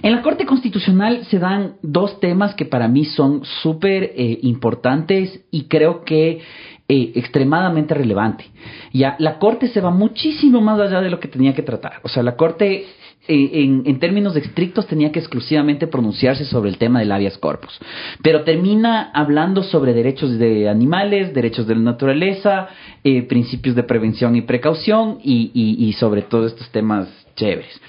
En 0.02 0.12
la 0.12 0.22
Corte 0.22 0.46
Constitucional 0.46 1.24
se 1.26 1.38
dan 1.38 1.74
dos 1.82 2.20
temas 2.20 2.54
que 2.54 2.64
para 2.64 2.88
mí 2.88 3.04
son 3.04 3.44
súper 3.62 4.04
eh, 4.04 4.38
importantes 4.42 5.44
y 5.50 5.64
creo 5.64 6.04
que 6.04 6.40
eh, 6.88 7.12
extremadamente 7.14 7.94
relevante. 7.94 8.44
Ya, 8.92 9.16
la 9.18 9.38
Corte 9.38 9.68
se 9.68 9.80
va 9.80 9.90
muchísimo 9.90 10.60
más 10.60 10.78
allá 10.80 11.00
de 11.00 11.10
lo 11.10 11.20
que 11.20 11.28
tenía 11.28 11.54
que 11.54 11.62
tratar. 11.62 12.00
O 12.02 12.08
sea, 12.08 12.22
la 12.22 12.36
Corte 12.36 12.86
en, 13.28 14.00
términos 14.00 14.34
estrictos 14.34 14.86
tenía 14.86 15.12
que 15.12 15.20
exclusivamente 15.20 15.86
pronunciarse 15.86 16.44
sobre 16.44 16.70
el 16.70 16.78
tema 16.78 17.00
del 17.00 17.12
habeas 17.12 17.38
corpus, 17.38 17.78
pero 18.22 18.42
termina 18.42 19.10
hablando 19.14 19.62
sobre 19.62 19.92
derechos 19.92 20.38
de 20.38 20.68
animales, 20.68 21.32
derechos 21.32 21.66
de 21.66 21.76
la 21.76 21.82
naturaleza, 21.82 22.68
eh, 23.04 23.22
principios 23.22 23.76
de 23.76 23.84
prevención 23.84 24.34
y 24.34 24.42
precaución 24.42 25.18
y, 25.22 25.50
y, 25.54 25.86
y, 25.86 25.92
sobre 25.92 26.22
todos 26.22 26.52
estos 26.52 26.70
temas 26.70 27.08
chéveres. 27.36 27.80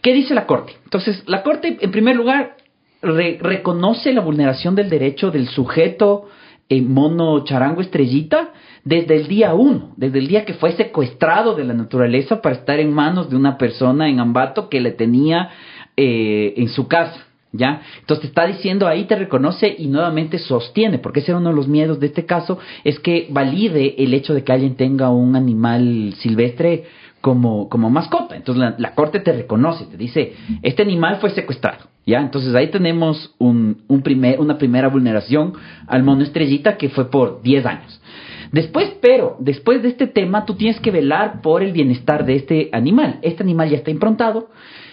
¿Qué 0.00 0.12
dice 0.12 0.34
la 0.34 0.46
Corte? 0.46 0.72
Entonces, 0.84 1.22
la 1.26 1.42
Corte, 1.42 1.78
en 1.80 1.90
primer 1.92 2.16
lugar, 2.16 2.56
re, 3.02 3.38
reconoce 3.40 4.12
la 4.12 4.20
vulneración 4.20 4.74
del 4.74 4.90
derecho 4.90 5.30
del 5.30 5.48
sujeto 5.48 6.28
mono 6.80 7.44
charango 7.44 7.80
estrellita 7.80 8.52
desde 8.84 9.16
el 9.16 9.28
día 9.28 9.54
uno, 9.54 9.92
desde 9.96 10.18
el 10.18 10.28
día 10.28 10.44
que 10.44 10.54
fue 10.54 10.72
secuestrado 10.72 11.54
de 11.54 11.64
la 11.64 11.74
naturaleza 11.74 12.40
para 12.40 12.56
estar 12.56 12.80
en 12.80 12.92
manos 12.92 13.30
de 13.30 13.36
una 13.36 13.58
persona 13.58 14.08
en 14.08 14.20
Ambato 14.20 14.68
que 14.68 14.80
le 14.80 14.92
tenía 14.92 15.50
eh, 15.96 16.54
en 16.56 16.68
su 16.68 16.88
casa. 16.88 17.26
¿Ya? 17.54 17.82
Entonces 18.00 18.30
está 18.30 18.46
diciendo 18.46 18.88
ahí, 18.88 19.04
te 19.04 19.14
reconoce 19.14 19.76
y 19.78 19.86
nuevamente 19.88 20.38
sostiene, 20.38 20.98
porque 20.98 21.20
ese 21.20 21.32
es 21.32 21.36
uno 21.36 21.50
de 21.50 21.54
los 21.54 21.68
miedos 21.68 22.00
de 22.00 22.06
este 22.06 22.24
caso, 22.24 22.58
es 22.82 22.98
que 22.98 23.26
valide 23.28 24.02
el 24.02 24.14
hecho 24.14 24.32
de 24.32 24.42
que 24.42 24.52
alguien 24.52 24.74
tenga 24.74 25.10
un 25.10 25.36
animal 25.36 26.14
silvestre 26.16 26.84
como, 27.20 27.68
como 27.68 27.90
mascota. 27.90 28.36
Entonces 28.36 28.72
la 28.78 28.94
corte 28.94 29.20
te 29.20 29.32
reconoce, 29.32 29.84
te 29.84 29.98
dice, 29.98 30.32
este 30.62 30.80
animal 30.80 31.18
fue 31.20 31.28
secuestrado. 31.28 31.91
¿Ya? 32.04 32.20
Entonces 32.20 32.54
ahí 32.54 32.70
tenemos 32.70 33.34
un, 33.38 33.82
un 33.86 34.02
primer, 34.02 34.40
una 34.40 34.58
primera 34.58 34.88
vulneración 34.88 35.52
al 35.86 36.02
mono 36.02 36.22
estrellita 36.22 36.76
que 36.76 36.88
fue 36.88 37.10
por 37.10 37.42
10 37.42 37.66
años. 37.66 38.00
Después, 38.52 38.92
pero, 39.00 39.36
después 39.38 39.82
de 39.82 39.88
este 39.88 40.06
tema, 40.06 40.44
tú 40.44 40.54
tienes 40.54 40.78
que 40.80 40.90
velar 40.90 41.40
por 41.40 41.62
el 41.62 41.72
bienestar 41.72 42.26
de 42.26 42.36
este 42.36 42.68
animal. 42.72 43.18
Este 43.22 43.42
animal 43.42 43.70
ya 43.70 43.78
está 43.78 43.90
improntado, 43.90 44.50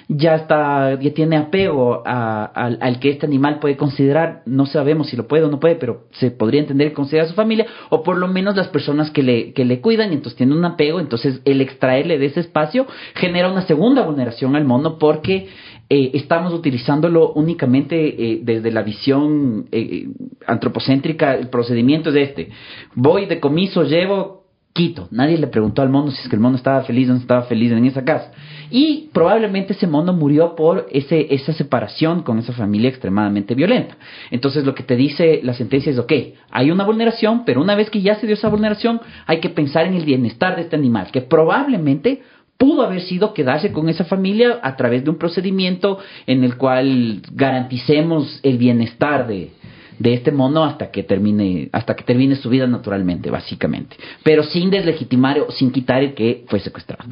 ya 0.07 0.35
está, 0.35 0.99
ya 0.99 1.13
tiene 1.13 1.37
apego 1.37 2.01
a, 2.03 2.45
al 2.45 2.99
que 2.99 3.09
este 3.09 3.27
animal 3.27 3.59
puede 3.59 3.77
considerar, 3.77 4.41
no 4.45 4.65
sabemos 4.65 5.09
si 5.09 5.15
lo 5.15 5.27
puede 5.27 5.43
o 5.43 5.49
no 5.49 5.59
puede, 5.59 5.75
pero 5.75 6.05
se 6.13 6.31
podría 6.31 6.61
entender 6.61 6.87
que 6.89 6.95
considera 6.95 7.25
a 7.25 7.29
su 7.29 7.35
familia, 7.35 7.67
o 7.89 8.01
por 8.01 8.17
lo 8.17 8.27
menos 8.27 8.55
las 8.55 8.69
personas 8.69 9.11
que 9.11 9.21
le, 9.21 9.53
que 9.53 9.65
le 9.65 9.81
cuidan, 9.81 10.11
entonces 10.11 10.35
tiene 10.35 10.55
un 10.55 10.65
apego, 10.65 10.99
entonces 10.99 11.41
el 11.45 11.61
extraerle 11.61 12.17
de 12.17 12.25
ese 12.25 12.39
espacio 12.39 12.87
genera 13.13 13.51
una 13.51 13.61
segunda 13.67 14.01
vulneración 14.01 14.55
al 14.55 14.65
mono 14.65 14.97
porque 14.97 15.47
eh, 15.91 16.11
estamos 16.13 16.53
utilizándolo 16.53 17.33
únicamente 17.33 17.95
eh, 18.33 18.39
desde 18.43 18.71
la 18.71 18.83
visión 18.83 19.67
eh, 19.71 20.07
antropocéntrica, 20.45 21.33
el 21.33 21.49
procedimiento 21.49 22.11
es 22.11 22.29
este. 22.29 22.49
Voy, 22.93 23.25
de 23.25 23.39
comiso 23.39 23.83
llevo, 23.83 24.39
quito. 24.73 25.07
Nadie 25.09 25.39
le 25.39 25.47
preguntó 25.47 25.81
al 25.81 25.89
mono 25.89 26.11
si 26.11 26.21
es 26.21 26.29
que 26.29 26.35
el 26.35 26.41
mono 26.41 26.57
estaba 26.57 26.83
feliz 26.83 27.09
o 27.09 27.13
no 27.13 27.19
estaba 27.19 27.41
feliz 27.43 27.71
en 27.71 27.85
esa 27.85 28.05
casa. 28.05 28.31
Y 28.69 29.09
probablemente 29.13 29.73
ese 29.73 29.87
mono 29.87 30.13
murió 30.13 30.55
por 30.55 30.85
ese, 30.91 31.33
esa 31.33 31.53
separación 31.53 32.21
con 32.21 32.37
esa 32.37 32.53
familia 32.53 32.89
extremadamente 32.89 33.55
violenta. 33.55 33.97
Entonces 34.29 34.65
lo 34.65 34.75
que 34.75 34.83
te 34.83 34.95
dice 34.95 35.41
la 35.43 35.55
sentencia 35.55 35.91
es, 35.91 35.97
ok, 35.97 36.13
hay 36.51 36.69
una 36.69 36.85
vulneración, 36.85 37.45
pero 37.45 37.61
una 37.61 37.73
vez 37.73 37.89
que 37.89 38.01
ya 38.01 38.15
se 38.15 38.27
dio 38.27 38.35
esa 38.35 38.49
vulneración, 38.49 39.01
hay 39.25 39.39
que 39.39 39.49
pensar 39.49 39.87
en 39.87 39.95
el 39.95 40.05
bienestar 40.05 40.55
de 40.55 40.61
este 40.61 40.75
animal, 40.75 41.07
que 41.11 41.21
probablemente 41.21 42.21
pudo 42.59 42.83
haber 42.83 43.01
sido 43.01 43.33
quedarse 43.33 43.71
con 43.71 43.87
esa 43.87 44.03
familia 44.03 44.59
a 44.61 44.75
través 44.75 45.03
de 45.03 45.09
un 45.09 45.17
procedimiento 45.17 45.97
en 46.27 46.43
el 46.43 46.57
cual 46.57 47.21
garanticemos 47.31 48.39
el 48.43 48.57
bienestar 48.57 49.27
de, 49.27 49.51
de 49.97 50.13
este 50.13 50.31
mono 50.31 50.65
hasta 50.65 50.91
que 50.91 51.03
termine 51.03 51.69
hasta 51.71 51.95
que 51.95 52.03
termine 52.03 52.35
su 52.35 52.49
vida 52.49 52.67
naturalmente 52.67 53.31
básicamente. 53.31 53.95
Pero 54.23 54.43
sin 54.43 54.69
deslegitimar 54.69 55.39
o 55.39 55.51
sin 55.51 55.71
quitar 55.71 56.03
el 56.03 56.13
que 56.13 56.43
fue 56.47 56.59
secuestrado 56.59 57.05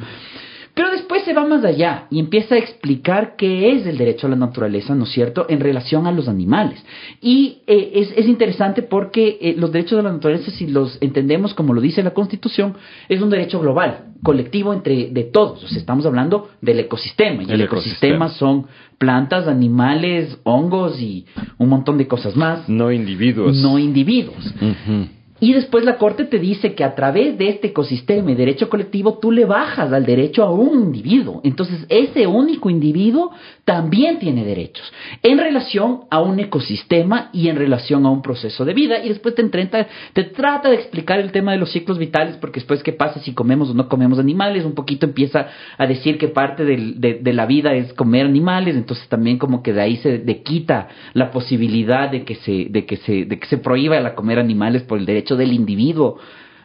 pero 0.78 0.92
después 0.92 1.24
se 1.24 1.34
va 1.34 1.44
más 1.44 1.64
allá 1.64 2.06
y 2.08 2.20
empieza 2.20 2.54
a 2.54 2.58
explicar 2.58 3.34
qué 3.34 3.72
es 3.72 3.84
el 3.84 3.98
derecho 3.98 4.28
a 4.28 4.30
la 4.30 4.36
naturaleza, 4.36 4.94
¿no 4.94 5.06
es 5.06 5.10
cierto?, 5.10 5.44
en 5.48 5.58
relación 5.58 6.06
a 6.06 6.12
los 6.12 6.28
animales. 6.28 6.80
Y 7.20 7.62
eh, 7.66 7.90
es, 7.94 8.12
es, 8.14 8.28
interesante 8.28 8.82
porque 8.82 9.38
eh, 9.40 9.56
los 9.58 9.72
derechos 9.72 9.96
de 9.96 10.04
la 10.04 10.12
naturaleza, 10.12 10.52
si 10.52 10.68
los 10.68 10.96
entendemos 11.00 11.52
como 11.52 11.74
lo 11.74 11.80
dice 11.80 12.00
la 12.04 12.14
Constitución, 12.14 12.74
es 13.08 13.20
un 13.20 13.28
derecho 13.28 13.58
global, 13.58 14.12
colectivo 14.22 14.72
entre 14.72 15.08
de 15.10 15.24
todos. 15.24 15.64
O 15.64 15.66
sea, 15.66 15.78
estamos 15.78 16.06
hablando 16.06 16.48
del 16.60 16.78
ecosistema. 16.78 17.42
Y 17.42 17.50
el, 17.50 17.62
ecosistema. 17.62 18.28
son 18.28 18.66
plantas, 18.98 19.48
animales, 19.48 20.38
hongos 20.44 21.00
y 21.00 21.26
un 21.58 21.70
montón 21.70 21.98
de 21.98 22.06
cosas 22.06 22.36
más. 22.36 22.68
No 22.68 22.92
individuos. 22.92 23.56
No 23.56 23.80
individuos. 23.80 24.54
Uh 24.62 25.17
y 25.40 25.52
después 25.52 25.84
la 25.84 25.98
Corte 25.98 26.24
te 26.24 26.38
dice 26.38 26.74
que 26.74 26.84
a 26.84 26.94
través 26.94 27.38
de 27.38 27.48
este 27.48 27.68
ecosistema 27.68 28.32
y 28.32 28.34
derecho 28.34 28.68
colectivo 28.68 29.18
tú 29.18 29.30
le 29.30 29.44
bajas 29.44 29.92
al 29.92 30.04
derecho 30.04 30.42
a 30.42 30.50
un 30.50 30.82
individuo. 30.82 31.40
Entonces 31.44 31.86
ese 31.88 32.26
único 32.26 32.70
individuo 32.70 33.30
también 33.64 34.18
tiene 34.18 34.44
derechos 34.44 34.92
en 35.22 35.38
relación 35.38 36.00
a 36.10 36.20
un 36.20 36.40
ecosistema 36.40 37.30
y 37.32 37.48
en 37.48 37.56
relación 37.56 38.04
a 38.06 38.10
un 38.10 38.22
proceso 38.22 38.64
de 38.64 38.74
vida. 38.74 39.04
Y 39.04 39.10
después 39.10 39.34
te, 39.34 39.44
te 39.44 40.24
trata 40.24 40.70
de 40.70 40.76
explicar 40.76 41.20
el 41.20 41.30
tema 41.30 41.52
de 41.52 41.58
los 41.58 41.70
ciclos 41.70 41.98
vitales 41.98 42.36
porque 42.36 42.60
después 42.60 42.82
qué 42.82 42.92
pasa 42.92 43.20
si 43.20 43.32
comemos 43.32 43.70
o 43.70 43.74
no 43.74 43.88
comemos 43.88 44.18
animales. 44.18 44.64
Un 44.64 44.74
poquito 44.74 45.06
empieza 45.06 45.48
a 45.76 45.86
decir 45.86 46.18
que 46.18 46.28
parte 46.28 46.64
de, 46.64 47.32
la 47.32 47.46
vida 47.46 47.74
es 47.74 47.92
comer 47.92 48.26
animales. 48.26 48.74
Entonces 48.74 49.08
también 49.08 49.38
como 49.38 49.62
que 49.62 49.72
de 49.72 49.82
ahí 49.82 49.96
se 49.96 50.24
quita 50.42 50.88
la 51.14 51.30
posibilidad 51.30 52.10
de 52.10 52.24
que 52.24 52.34
se, 52.36 52.66
de 52.70 52.86
que 52.86 52.96
se, 52.96 53.24
de 53.24 53.38
que 53.38 53.46
se 53.46 53.58
prohíba 53.58 54.00
la 54.00 54.14
comer 54.14 54.38
animales 54.38 54.82
por 54.82 54.98
el 54.98 55.06
derecho 55.06 55.27
del 55.36 55.52
individuo, 55.52 56.18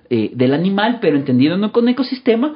eh, 0.10 0.32
del 0.34 0.54
animal, 0.54 1.00
pero 1.02 1.18
entendido 1.18 1.58
no 1.58 1.72
con 1.72 1.88
ecosistema. 1.88 2.56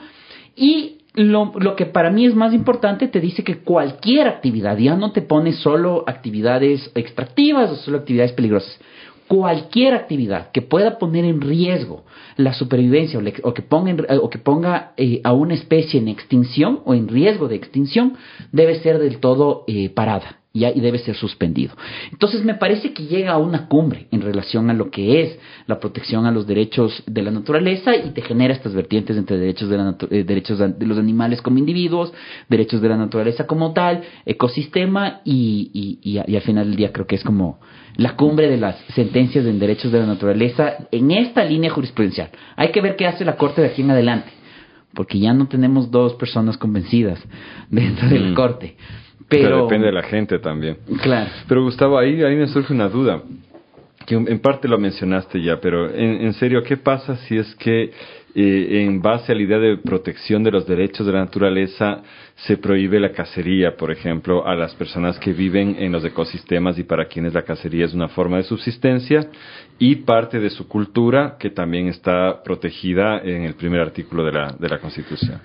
Y 0.55 0.97
lo, 1.18 1.76
que 1.76 1.86
para 1.86 2.12
mí 2.12 2.26
es 2.26 2.36
más 2.36 2.53
importante 2.53 3.08
te 3.08 3.20
dice 3.20 3.43
que 3.43 3.60
cualquier 3.60 4.28
actividad, 4.28 4.78
ya 4.78 4.95
no 4.95 5.12
te 5.12 5.24
pone 5.24 5.53
solo 5.53 6.03
actividades 6.05 6.91
extractivas 6.93 7.72
o 7.72 7.76
solo 7.76 7.97
actividades 7.97 8.34
peligrosas. 8.34 8.80
Cualquier 9.28 9.93
actividad 9.93 10.51
que 10.51 10.62
pueda 10.62 10.99
poner 10.99 11.26
en 11.26 11.41
riesgo 11.41 12.05
la 12.38 12.53
supervivencia 12.53 13.20
o, 13.43 13.53
que 13.53 13.62
ponga, 13.62 13.95
o 14.22 14.30
que 14.30 14.38
ponga 14.38 14.93
eh, 14.95 15.20
a 15.24 15.34
una 15.34 15.55
especie 15.55 15.99
en 15.99 16.08
extinción 16.08 16.80
o 16.86 16.93
en 16.93 17.08
riesgo 17.08 17.47
de 17.47 17.55
extinción 17.55 18.14
debe 18.51 18.76
ser 18.76 18.99
del 18.99 19.18
todo 19.20 19.66
eh, 19.68 19.89
parada 19.89 20.38
y 20.66 20.80
debe 20.80 20.97
ser 20.99 21.16
suspendido. 21.16 21.74
Entonces 22.12 22.43
me 22.43 22.55
parece 22.55 22.93
que 22.93 23.05
llega 23.05 23.34
a 23.34 23.38
una 23.38 23.68
cumbre 23.68 24.08
en 24.12 24.22
relación 24.22 24.70
a 24.70 24.74
lo 24.74 24.89
que 24.89 25.22
es 25.22 25.39
la 25.66 25.80
protección 25.80 26.26
a 26.26 26.32
los 26.32 26.47
derechos 26.47 27.03
de 27.05 27.22
la 27.22 27.32
naturaleza 27.32 27.95
y 27.95 28.12
te 28.12 28.22
genera 28.22 28.53
estas 28.53 28.74
vertientes 28.74 29.18
entre 29.18 29.38
derechos 29.38 29.70
de, 29.70 29.78
la 29.78 29.95
eh, 30.10 30.24
derechos 30.24 30.60
de 30.60 30.86
los 30.86 30.97
animales 30.97 31.41
como 31.41 31.58
individuos, 31.58 32.14
derechos 32.49 32.82
de 32.82 32.89
la 32.89 32.97
naturaleza 32.97 33.45
como 33.45 33.74
tal, 33.74 34.03
ecosistema 34.26 35.22
y, 35.24 35.99
y, 36.03 36.12
y, 36.12 36.36
al 36.36 36.41
final 36.41 36.68
del 36.68 36.76
día 36.76 36.91
creo 36.91 37.08
que 37.08 37.16
es 37.16 37.24
como 37.24 37.60
la 37.95 38.16
cumbre 38.16 38.47
de 38.47 38.58
las 38.58 38.78
sentencias 38.93 39.45
en 39.45 39.60
derechos 39.60 39.91
de 39.91 39.99
la 39.99 40.05
naturaleza 40.05 40.88
en 40.91 41.12
esta 41.12 41.43
línea 41.43 41.72
jurisprudencial. 41.72 42.30
Hay 42.55 42.72
que 42.72 42.82
ver 42.82 42.95
qué 42.95 43.08
hace 43.08 43.26
la 43.26 43.38
Corte 43.38 43.62
de 43.62 43.68
aquí 43.68 43.82
en 43.82 43.91
adelante, 43.91 44.30
porque 44.93 45.20
ya 45.20 45.34
no 45.34 45.47
tenemos 45.47 45.91
dos 45.91 46.14
personas 46.16 46.58
convencidas 46.58 47.20
dentro 47.70 48.08
de 48.08 48.20
la 48.20 48.36
Corte. 48.36 48.78
Pero, 49.30 49.63
depende 49.63 49.88
de 49.88 49.93
la 49.93 50.03
gente 50.03 50.39
también. 50.39 50.78
Claro. 51.01 51.30
Pero 51.47 51.63
Gustavo, 51.63 51.97
ahí, 51.97 52.23
ahí 52.23 52.36
me 52.36 52.47
surge 52.47 52.73
una 52.73 52.88
duda, 52.88 53.21
que 54.05 54.15
en 54.15 54.39
parte 54.39 54.67
lo 54.67 54.78
mencionaste 54.78 55.41
ya, 55.41 55.59
pero 55.59 55.89
en, 55.93 56.21
en 56.21 56.34
serio, 56.34 56.63
¿qué 56.63 56.78
pasa 56.78 57.17
si 57.28 57.38
es 57.38 57.53
que 57.55 57.91
eh, 58.39 58.84
en 58.84 59.01
base 59.01 59.32
a 59.32 59.36
la 59.36 59.41
idea 59.41 59.57
de 59.57 59.78
protección 59.78 60.43
de 60.43 60.51
los 60.51 60.67
derechos 60.67 61.07
de 61.07 61.11
la 61.11 61.21
naturaleza 61.21 62.03
se 62.36 62.57
prohíbe 62.57 62.99
la 62.99 63.11
cacería, 63.11 63.75
por 63.75 63.89
ejemplo, 63.89 64.45
a 64.45 64.53
las 64.53 64.75
personas 64.75 65.17
que 65.17 65.34
viven 65.34 65.75
en 65.80 65.91
los 65.91 66.05
ecosistemas 66.05 66.78
y 66.78 66.84
para 66.84 67.05
quienes 67.05 67.34
la 67.34 67.41
cacería 67.41 67.86
es 67.86 67.95
una 67.95 68.09
forma 68.09 68.38
de 68.38 68.43
subsistencia 68.43 69.28
y 69.80 69.95
parte 69.95 70.39
de 70.39 70.51
su 70.51 70.67
cultura 70.67 71.36
que 71.39 71.49
también 71.49 71.88
está 71.88 72.43
protegida 72.43 73.21
en 73.23 73.41
el 73.41 73.55
primer 73.55 73.82
artículo 73.82 74.23
de 74.23 74.32
la, 74.32 74.55
de 74.59 74.69
la 74.69 74.78
Constitución? 74.78 75.41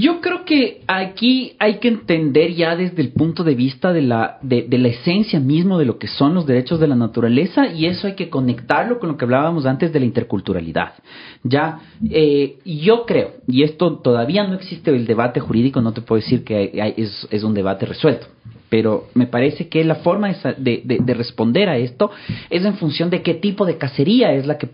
Yo 0.00 0.20
creo 0.20 0.44
que 0.44 0.80
aquí 0.86 1.52
hay 1.58 1.78
que 1.78 1.88
entender 1.88 2.54
ya 2.54 2.76
desde 2.76 3.02
el 3.02 3.12
punto 3.12 3.44
de 3.44 3.54
vista 3.54 3.92
de 3.92 4.00
la, 4.02 4.38
de, 4.40 4.66
la 4.70 4.88
esencia 4.88 5.38
mismo 5.38 5.78
de 5.78 5.84
lo 5.84 5.98
que 5.98 6.08
son 6.08 6.34
los 6.34 6.46
derechos 6.46 6.80
de 6.80 6.86
la 6.86 6.96
naturaleza 6.96 7.66
y 7.66 7.86
eso 7.86 8.06
hay 8.06 8.14
que 8.14 8.30
conectarlo 8.30 8.98
con 8.98 9.10
lo 9.10 9.16
que 9.16 9.24
hablábamos 9.24 9.66
antes 9.66 9.92
de 9.92 10.00
la 10.00 10.06
interculturalidad. 10.06 10.94
Ya, 11.42 11.80
eh, 12.10 12.58
yo 12.64 13.04
creo, 13.04 13.32
y 13.46 13.64
esto 13.64 13.98
todavía 13.98 14.46
no 14.46 14.54
existe 14.54 14.90
el 14.90 15.06
debate 15.06 15.40
jurídico, 15.40 15.82
no 15.82 15.92
te 15.92 16.00
puedo 16.00 16.20
decir 16.20 16.42
que 16.42 16.72
es, 16.96 17.28
es 17.30 17.42
un 17.42 17.52
debate 17.52 17.84
resuelto 17.84 18.26
pero 18.72 19.08
me 19.12 19.26
parece 19.26 19.68
que 19.68 19.84
la 19.84 19.96
forma 19.96 20.34
de, 20.56 21.02
responder 21.08 21.68
a 21.68 21.76
esto 21.76 22.10
es 22.48 22.64
en 22.64 22.76
función 22.76 23.10
de 23.10 23.20
qué 23.20 23.34
tipo 23.34 23.66
de 23.66 23.76
cacería 23.76 24.32
es 24.32 24.46
la 24.46 24.56
que 24.56 24.66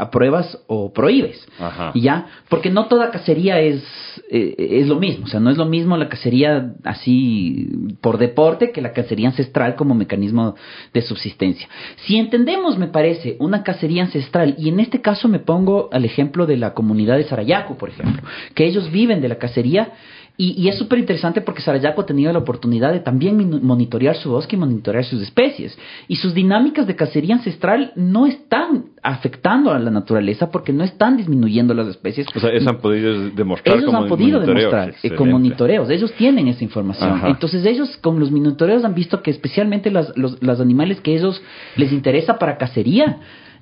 apruebas 0.00 0.58
o 0.66 0.92
prohíbes. 0.92 1.46
¿Ya? 1.94 2.26
Porque 2.48 2.68
no 2.68 2.86
toda 2.88 3.12
cacería 3.12 3.60
es, 3.60 3.84
eh, 4.28 4.56
es 4.58 4.88
lo 4.88 4.96
mismo. 4.96 5.26
O 5.26 5.28
sea, 5.28 5.38
no 5.38 5.50
es 5.50 5.56
lo 5.56 5.66
mismo 5.66 5.96
la 5.96 6.08
cacería 6.08 6.72
así 6.82 7.68
por 8.00 8.18
deporte 8.18 8.72
que 8.72 8.82
la 8.82 8.92
cacería 8.92 9.28
ancestral 9.28 9.76
como 9.76 9.94
mecanismo 9.94 10.56
de 10.92 11.02
subsistencia. 11.02 11.68
Si 12.06 12.16
entendemos, 12.16 12.76
me 12.76 12.88
parece, 12.88 13.36
una 13.38 13.62
cacería 13.62 14.02
ancestral, 14.02 14.56
y 14.58 14.68
en 14.68 14.80
este 14.80 15.00
caso 15.00 15.28
me 15.28 15.38
pongo 15.38 15.90
al 15.92 16.04
ejemplo 16.04 16.44
de 16.44 16.56
la 16.56 16.74
comunidad 16.74 17.16
de 17.16 17.22
Sarayaco, 17.22 17.78
por 17.78 17.90
ejemplo, 17.90 18.20
que 18.56 18.66
ellos 18.66 18.90
viven 18.90 19.20
de 19.20 19.28
la 19.28 19.38
cacería, 19.38 19.92
y, 20.40 20.68
es 20.68 20.78
súper 20.78 21.00
interesante 21.00 21.40
porque 21.40 21.62
Sarayaco 21.62 22.02
ha 22.02 22.06
tenido 22.06 22.32
la 22.32 22.38
oportunidad 22.38 22.92
de 22.92 23.00
también 23.00 23.60
monitorear 23.60 24.14
su 24.14 24.30
bosque 24.30 24.54
y 24.54 24.58
monitorear 24.60 25.04
sus 25.04 25.20
especies. 25.20 25.76
Y 26.06 26.14
sus 26.14 26.32
dinámicas 26.32 26.86
de 26.86 26.94
cacería 26.94 27.34
ancestral 27.34 27.90
no 27.96 28.24
están 28.24 28.84
afectando 29.02 29.72
a 29.72 29.80
la 29.80 29.90
naturaleza 29.90 30.48
porque 30.52 30.72
no 30.72 30.84
están 30.84 31.16
disminuyendo 31.16 31.74
las 31.74 31.88
especies. 31.88 32.28
O 32.36 32.38
sea, 32.38 32.50
ellos 32.50 32.68
han 32.68 32.78
podido 32.78 33.30
demostrar. 33.30 33.78
Ellos 33.78 33.92
han 33.92 34.06
podido 34.06 34.38
demostrar 34.38 34.94
eh, 35.02 35.10
con 35.16 35.28
monitoreos. 35.28 35.90
Ellos 35.90 36.12
tienen 36.12 36.46
esa 36.46 36.62
información. 36.62 37.20
Entonces 37.26 37.66
ellos 37.66 37.96
con 37.96 38.20
los 38.20 38.30
monitoreos 38.30 38.84
han 38.84 38.94
visto 38.94 39.20
que 39.22 39.32
especialmente 39.32 39.90
los, 39.90 40.16
los, 40.16 40.60
animales 40.60 41.00
que 41.00 41.16
ellos 41.16 41.42
les 41.74 41.90
interesa 41.90 42.38
para 42.38 42.58
cacería 42.58 43.18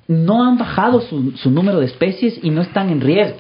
no 0.09 0.45
han 0.45 0.59
bajado 0.59 1.01
su, 1.01 1.33
su 1.39 1.51
número 1.51 1.81
de 1.81 1.87
especies 1.87 2.39
y 2.43 2.51
no 2.51 2.61
están 2.61 2.91
en 2.91 3.01
riesgo. 3.01 3.39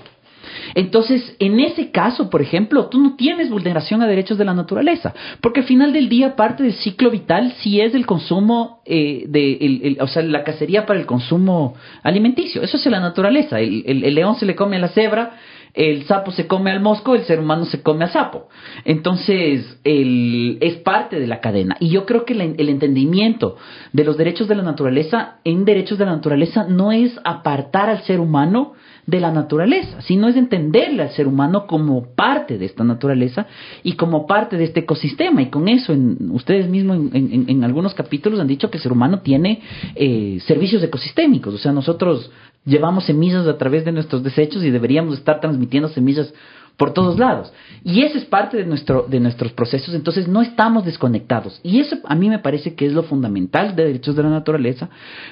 Entonces, 0.74 1.36
en 1.38 1.60
ese 1.60 1.90
caso, 1.90 2.30
por 2.30 2.42
ejemplo, 2.42 2.86
tú 2.86 3.00
no 3.00 3.16
tienes 3.16 3.50
vulneración 3.50 4.02
a 4.02 4.06
derechos 4.06 4.38
de 4.38 4.44
la 4.44 4.54
naturaleza, 4.54 5.14
porque 5.40 5.60
al 5.60 5.66
final 5.66 5.92
del 5.92 6.08
día 6.08 6.36
parte 6.36 6.62
del 6.62 6.74
ciclo 6.74 7.10
vital 7.10 7.52
sí 7.58 7.80
es 7.80 7.94
el 7.94 8.06
consumo 8.06 8.82
eh, 8.84 9.24
de, 9.28 9.96
o 10.00 10.06
sea, 10.06 10.22
la 10.22 10.44
cacería 10.44 10.86
para 10.86 11.00
el 11.00 11.06
consumo 11.06 11.74
alimenticio. 12.02 12.62
Eso 12.62 12.76
es 12.76 12.86
la 12.86 13.00
naturaleza. 13.00 13.60
El, 13.60 14.14
león 14.14 14.36
se 14.36 14.46
le 14.46 14.54
come 14.54 14.76
a 14.76 14.80
la 14.80 14.88
cebra, 14.88 15.38
el 15.74 16.04
sapo 16.06 16.30
se 16.30 16.46
come 16.46 16.70
al 16.70 16.80
mosco, 16.80 17.14
el 17.14 17.24
ser 17.24 17.40
humano 17.40 17.64
se 17.64 17.82
come 17.82 18.04
al 18.04 18.10
sapo. 18.10 18.48
Entonces, 18.84 19.78
el, 19.84 20.58
es 20.60 20.76
parte 20.76 21.18
de 21.18 21.26
la 21.26 21.40
cadena. 21.40 21.76
Y 21.80 21.90
yo 21.90 22.06
creo 22.06 22.24
que 22.24 22.32
el 22.32 22.68
entendimiento 22.68 23.56
de 23.92 24.04
los 24.04 24.16
derechos 24.16 24.48
de 24.48 24.54
la 24.54 24.62
naturaleza 24.62 25.38
en 25.44 25.64
derechos 25.64 25.98
de 25.98 26.06
la 26.06 26.12
naturaleza 26.12 26.64
no 26.68 26.92
es 26.92 27.18
apartar 27.24 27.90
al 27.90 28.02
ser 28.02 28.20
humano 28.20 28.74
de 29.06 29.20
la 29.20 29.30
naturaleza, 29.30 30.00
sino 30.02 30.28
es 30.28 30.36
entenderle 30.36 31.02
al 31.02 31.10
ser 31.10 31.28
humano 31.28 31.66
como 31.66 32.14
parte 32.14 32.58
de 32.58 32.66
esta 32.66 32.82
naturaleza 32.82 33.46
y 33.84 33.92
como 33.92 34.26
parte 34.26 34.56
de 34.56 34.64
este 34.64 34.80
ecosistema. 34.80 35.42
Y 35.42 35.46
con 35.46 35.68
eso, 35.68 35.92
en, 35.92 36.30
ustedes 36.32 36.68
mismos 36.68 36.98
en, 37.12 37.64
algunos 37.64 37.94
capítulos 37.94 38.40
han 38.40 38.48
dicho 38.48 38.68
que 38.68 38.78
el 38.78 38.82
ser 38.82 38.92
humano 38.92 39.20
tiene 39.20 39.62
eh, 39.94 40.38
servicios 40.46 40.82
ecosistémicos, 40.82 41.54
o 41.54 41.58
sea, 41.58 41.72
nosotros 41.72 42.30
llevamos 42.64 43.06
semillas 43.06 43.46
a 43.46 43.56
través 43.56 43.84
de 43.84 43.92
nuestros 43.92 44.22
desechos 44.24 44.64
y 44.64 44.70
deberíamos 44.70 45.18
estar 45.18 45.40
transmitiendo 45.40 45.88
semillas 45.88 46.34
por 46.76 46.92
todos 46.92 47.18
lados. 47.18 47.52
Y 47.84 48.02
eso 48.02 48.18
es 48.18 48.24
parte 48.24 48.56
de, 48.56 48.66
nuestro, 48.66 49.06
de 49.08 49.20
nuestros 49.20 49.52
procesos, 49.52 49.94
entonces 49.94 50.28
no 50.28 50.42
estamos 50.42 50.84
desconectados. 50.84 51.60
Y 51.62 51.80
eso 51.80 51.96
a 52.04 52.14
mí 52.14 52.28
me 52.28 52.38
parece 52.38 52.74
que 52.74 52.86
es 52.86 52.92
lo 52.92 53.04
fundamental 53.04 53.74
de 53.76 53.86
derechos 53.86 54.16
de 54.16 54.22
la 54.22 54.30
naturaleza 54.30 54.88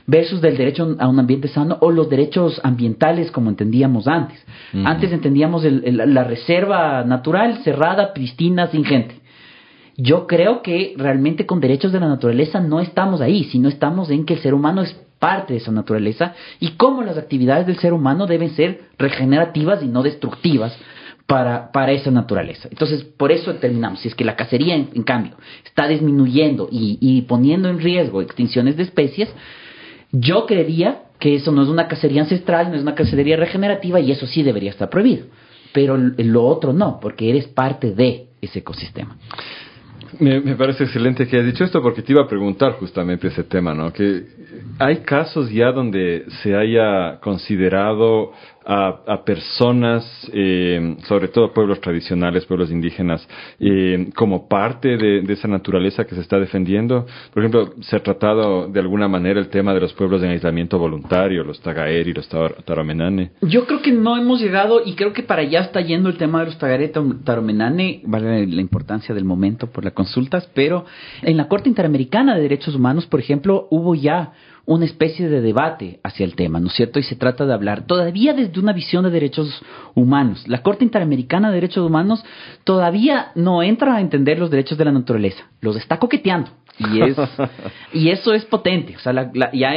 versus 0.07 0.41
del 0.41 0.57
derecho 0.57 0.97
a 0.99 1.09
un 1.09 1.19
ambiente 1.19 1.49
sano 1.49 1.79
o 1.81 1.91
los 1.91 2.09
derechos 2.09 2.61
ambientales 2.63 3.31
como 3.31 3.51
entendíamos 3.51 4.07
antes. 4.07 4.43
Antes 4.85 5.13
entendíamos 5.13 5.65
la 5.65 6.25
reserva 6.25 7.05
natural, 7.05 7.59
cerrada, 7.65 8.13
pristina, 8.15 8.69
sin 8.69 8.85
gente. 8.85 9.21
Yo 9.97 10.27
creo 10.27 10.63
que 10.63 10.95
realmente 10.97 11.47
con 11.47 11.61
derechos 11.61 11.93
de 11.93 12.01
la 12.01 12.09
naturaleza 12.09 12.61
no 12.61 12.81
estamos 12.81 13.21
ahí, 13.21 13.45
sino 13.45 13.69
estamos 13.69 14.11
en 14.11 14.25
que 14.25 14.35
el 14.35 14.41
ser 14.41 14.55
humano 14.55 14.83
es 14.83 14.97
parte 15.21 15.55
de 15.55 15.61
esa 15.61 15.71
naturaleza 15.71 16.35
y 16.59 16.73
cómo 16.73 17.03
las 17.03 17.17
actividades 17.17 17.67
del 17.67 17.79
ser 17.79 17.93
humano 17.93 18.27
deben 18.27 18.51
ser 18.51 18.83
regenerativas 18.99 19.83
y 19.83 19.87
no 19.87 20.03
destructivas 20.03 20.77
para, 21.27 21.73
para 21.73 21.93
esa 21.93 22.11
naturaleza. 22.11 22.69
Entonces, 22.71 23.03
por 23.05 23.33
eso 23.33 23.55
terminamos. 23.55 24.01
Si 24.01 24.09
es 24.09 24.15
que 24.15 24.25
la 24.25 24.37
cacería, 24.37 24.75
en, 24.75 25.03
cambio, 25.03 25.37
está 25.65 25.89
disminuyendo 25.89 26.69
y, 26.71 26.99
y, 27.01 27.23
poniendo 27.23 27.69
en 27.69 27.81
riesgo 27.81 28.21
extinciones 28.21 28.77
de 28.77 28.83
especies, 28.83 29.33
yo 30.13 30.47
creería 30.47 31.05
que 31.19 31.37
eso 31.37 31.51
no 31.53 31.63
es 31.63 31.69
una 31.69 31.89
cacería 31.89 32.23
ancestral, 32.23 32.71
no 32.71 32.77
es 32.77 32.83
una 32.83 32.95
cacería 32.95 33.37
regenerativa 33.37 34.01
y 34.01 34.13
eso 34.13 34.27
sí 34.27 34.43
debería 34.43 34.71
estar 34.71 34.91
prohibido. 34.91 35.27
Pero 35.73 35.97
lo 35.97 36.45
otro 36.45 36.73
no, 36.73 37.01
porque 37.01 37.31
eres 37.31 37.47
parte 37.49 37.93
de 37.93 38.27
ese 38.41 38.61
ecosistema. 38.61 39.17
Me, 40.21 40.41
me, 40.41 40.55
parece 40.55 40.85
excelente 40.85 41.27
que 41.27 41.37
hayas 41.37 41.47
dicho 41.53 41.65
esto 41.65 41.83
porque 41.83 42.03
te 42.03 42.13
iba 42.13 42.23
a 42.23 42.29
preguntar 42.29 42.73
justamente 42.75 43.27
ese 43.29 43.43
tema, 43.43 43.75
¿no? 43.75 43.93
Que 43.93 44.25
hay 44.79 44.99
casos 44.99 45.51
ya 45.51 45.73
donde 45.73 46.27
se 46.43 46.55
haya 46.55 47.19
considerado 47.21 48.33
a, 48.67 49.25
personas, 49.25 50.05
eh, 50.33 50.97
sobre 51.07 51.29
todo 51.29 51.53
pueblos 51.53 51.81
tradicionales, 51.81 52.45
pueblos 52.47 52.71
indígenas, 52.71 53.27
eh, 53.61 54.09
como 54.15 54.49
parte 54.49 54.97
de, 54.97 55.33
esa 55.33 55.49
naturaleza 55.49 56.05
que 56.05 56.15
se 56.15 56.21
está 56.21 56.39
defendiendo. 56.39 57.07
Por 57.33 57.43
ejemplo, 57.43 57.75
se 57.81 57.97
ha 57.97 58.03
tratado 58.03 58.69
de 58.69 58.81
alguna 58.81 59.09
manera 59.09 59.41
el 59.41 59.49
tema 59.49 59.75
de 59.75 59.81
los 59.81 59.93
pueblos 59.93 60.23
en 60.23 60.31
aislamiento 60.31 60.79
voluntario, 60.79 61.43
los 61.45 61.61
Tagaer 61.61 62.09
y 62.09 62.15
los 62.15 62.29
Taromenane. 62.29 63.33
Yo 63.43 63.67
creo 63.67 63.83
que 63.83 63.93
no 63.93 64.17
hemos 64.17 64.41
llegado 64.41 64.83
y 64.85 64.95
creo 64.95 65.13
que 65.13 65.23
para 65.23 65.43
allá 65.43 65.61
está 65.61 65.81
yendo 65.81 66.09
el 66.09 66.17
tema 66.17 66.41
de 66.41 66.47
los 66.47 66.59
Tagaer 66.59 66.83
y 66.83 66.93
Taromenane, 67.25 68.03
vale 68.05 68.47
la 68.47 68.61
importancia 68.61 69.15
del 69.15 69.25
momento 69.25 69.67
por 69.67 69.85
las 69.85 69.93
consultas, 69.93 70.49
pero 70.55 70.85
en 71.23 71.37
la 71.37 71.49
Corte 71.49 71.69
Interamericana 71.69 72.35
de 72.35 72.43
Derechos 72.43 72.75
Humanos, 72.75 73.07
por 73.07 73.21
ejemplo, 73.21 73.67
hubo 73.71 73.95
ya 73.95 74.33
una 74.67 74.85
especie 74.85 75.29
de 75.29 75.41
debate 75.41 76.01
hacia 76.03 76.25
el 76.25 76.35
tema, 76.35 76.59
¿no 76.59 76.69
es 76.69 76.75
cierto? 76.75 76.99
Y 76.99 77.03
se 77.03 77.17
trata 77.17 77.45
de 77.45 77.53
hablar 77.53 77.87
todavía 77.87 78.33
desde 78.33 78.59
una 78.61 78.73
visión 78.73 79.05
de 79.05 79.11
derechos 79.11 79.63
humanos. 79.95 80.45
La 80.49 80.63
Corte 80.63 80.85
Interamericana 80.85 81.49
de 81.49 81.57
Derechos 81.57 81.87
Humanos 81.87 82.25
todavía 82.65 83.33
no 83.35 83.63
entra 83.63 83.97
a 83.97 84.01
entender 84.01 84.39
los 84.39 84.51
derechos 84.51 84.79
de 84.79 84.87
la 84.87 84.93
naturaleza, 84.93 85.45
los 85.61 85.77
está 85.77 85.99
coqueteando. 85.99 86.51
Y, 86.79 87.03
es, 87.03 87.17
y 87.93 88.09
eso 88.09 88.33
es 88.33 88.45
potente. 88.47 88.97
O 88.97 88.99
sea, 88.99 89.31
ya 89.53 89.73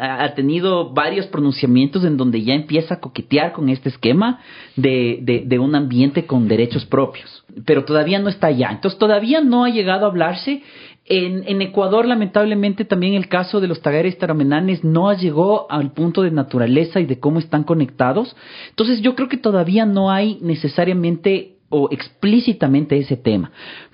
ha 0.00 0.34
tenido 0.34 0.92
varios 0.92 1.26
pronunciamientos 1.26 2.04
en 2.04 2.16
donde 2.16 2.42
ya 2.42 2.54
empieza 2.54 2.94
a 2.94 3.00
coquetear 3.00 3.52
con 3.52 3.68
este 3.68 3.88
esquema 3.88 4.40
de, 4.74 5.44
de 5.46 5.58
un 5.58 5.74
ambiente 5.76 6.26
con 6.26 6.48
derechos 6.48 6.84
propios. 6.86 7.44
Pero 7.64 7.84
todavía 7.84 8.18
no 8.18 8.28
está 8.28 8.48
allá. 8.48 8.70
Entonces, 8.72 8.98
todavía 8.98 9.40
no 9.40 9.64
ha 9.64 9.70
llegado 9.70 10.06
a 10.06 10.08
hablarse 10.08 10.62
en, 11.10 11.60
Ecuador, 11.60 12.06
lamentablemente, 12.06 12.84
también 12.84 13.14
el 13.14 13.28
caso 13.28 13.60
de 13.60 13.66
los 13.66 13.82
tagares 13.82 14.16
taromenanes 14.16 14.84
no 14.84 15.12
llegó 15.12 15.66
al 15.68 15.90
punto 15.92 16.22
de 16.22 16.30
naturaleza 16.30 17.00
y 17.00 17.06
de 17.06 17.18
cómo 17.18 17.40
están 17.40 17.64
conectados. 17.64 18.36
Entonces, 18.68 19.00
yo 19.00 19.16
creo 19.16 19.28
que 19.28 19.36
todavía 19.36 19.86
no 19.86 20.12
hay 20.12 20.38
necesariamente 20.40 21.56
o 21.68 21.88
explícitamente 21.90 22.96
ese 22.96 23.16
tema. 23.16 23.50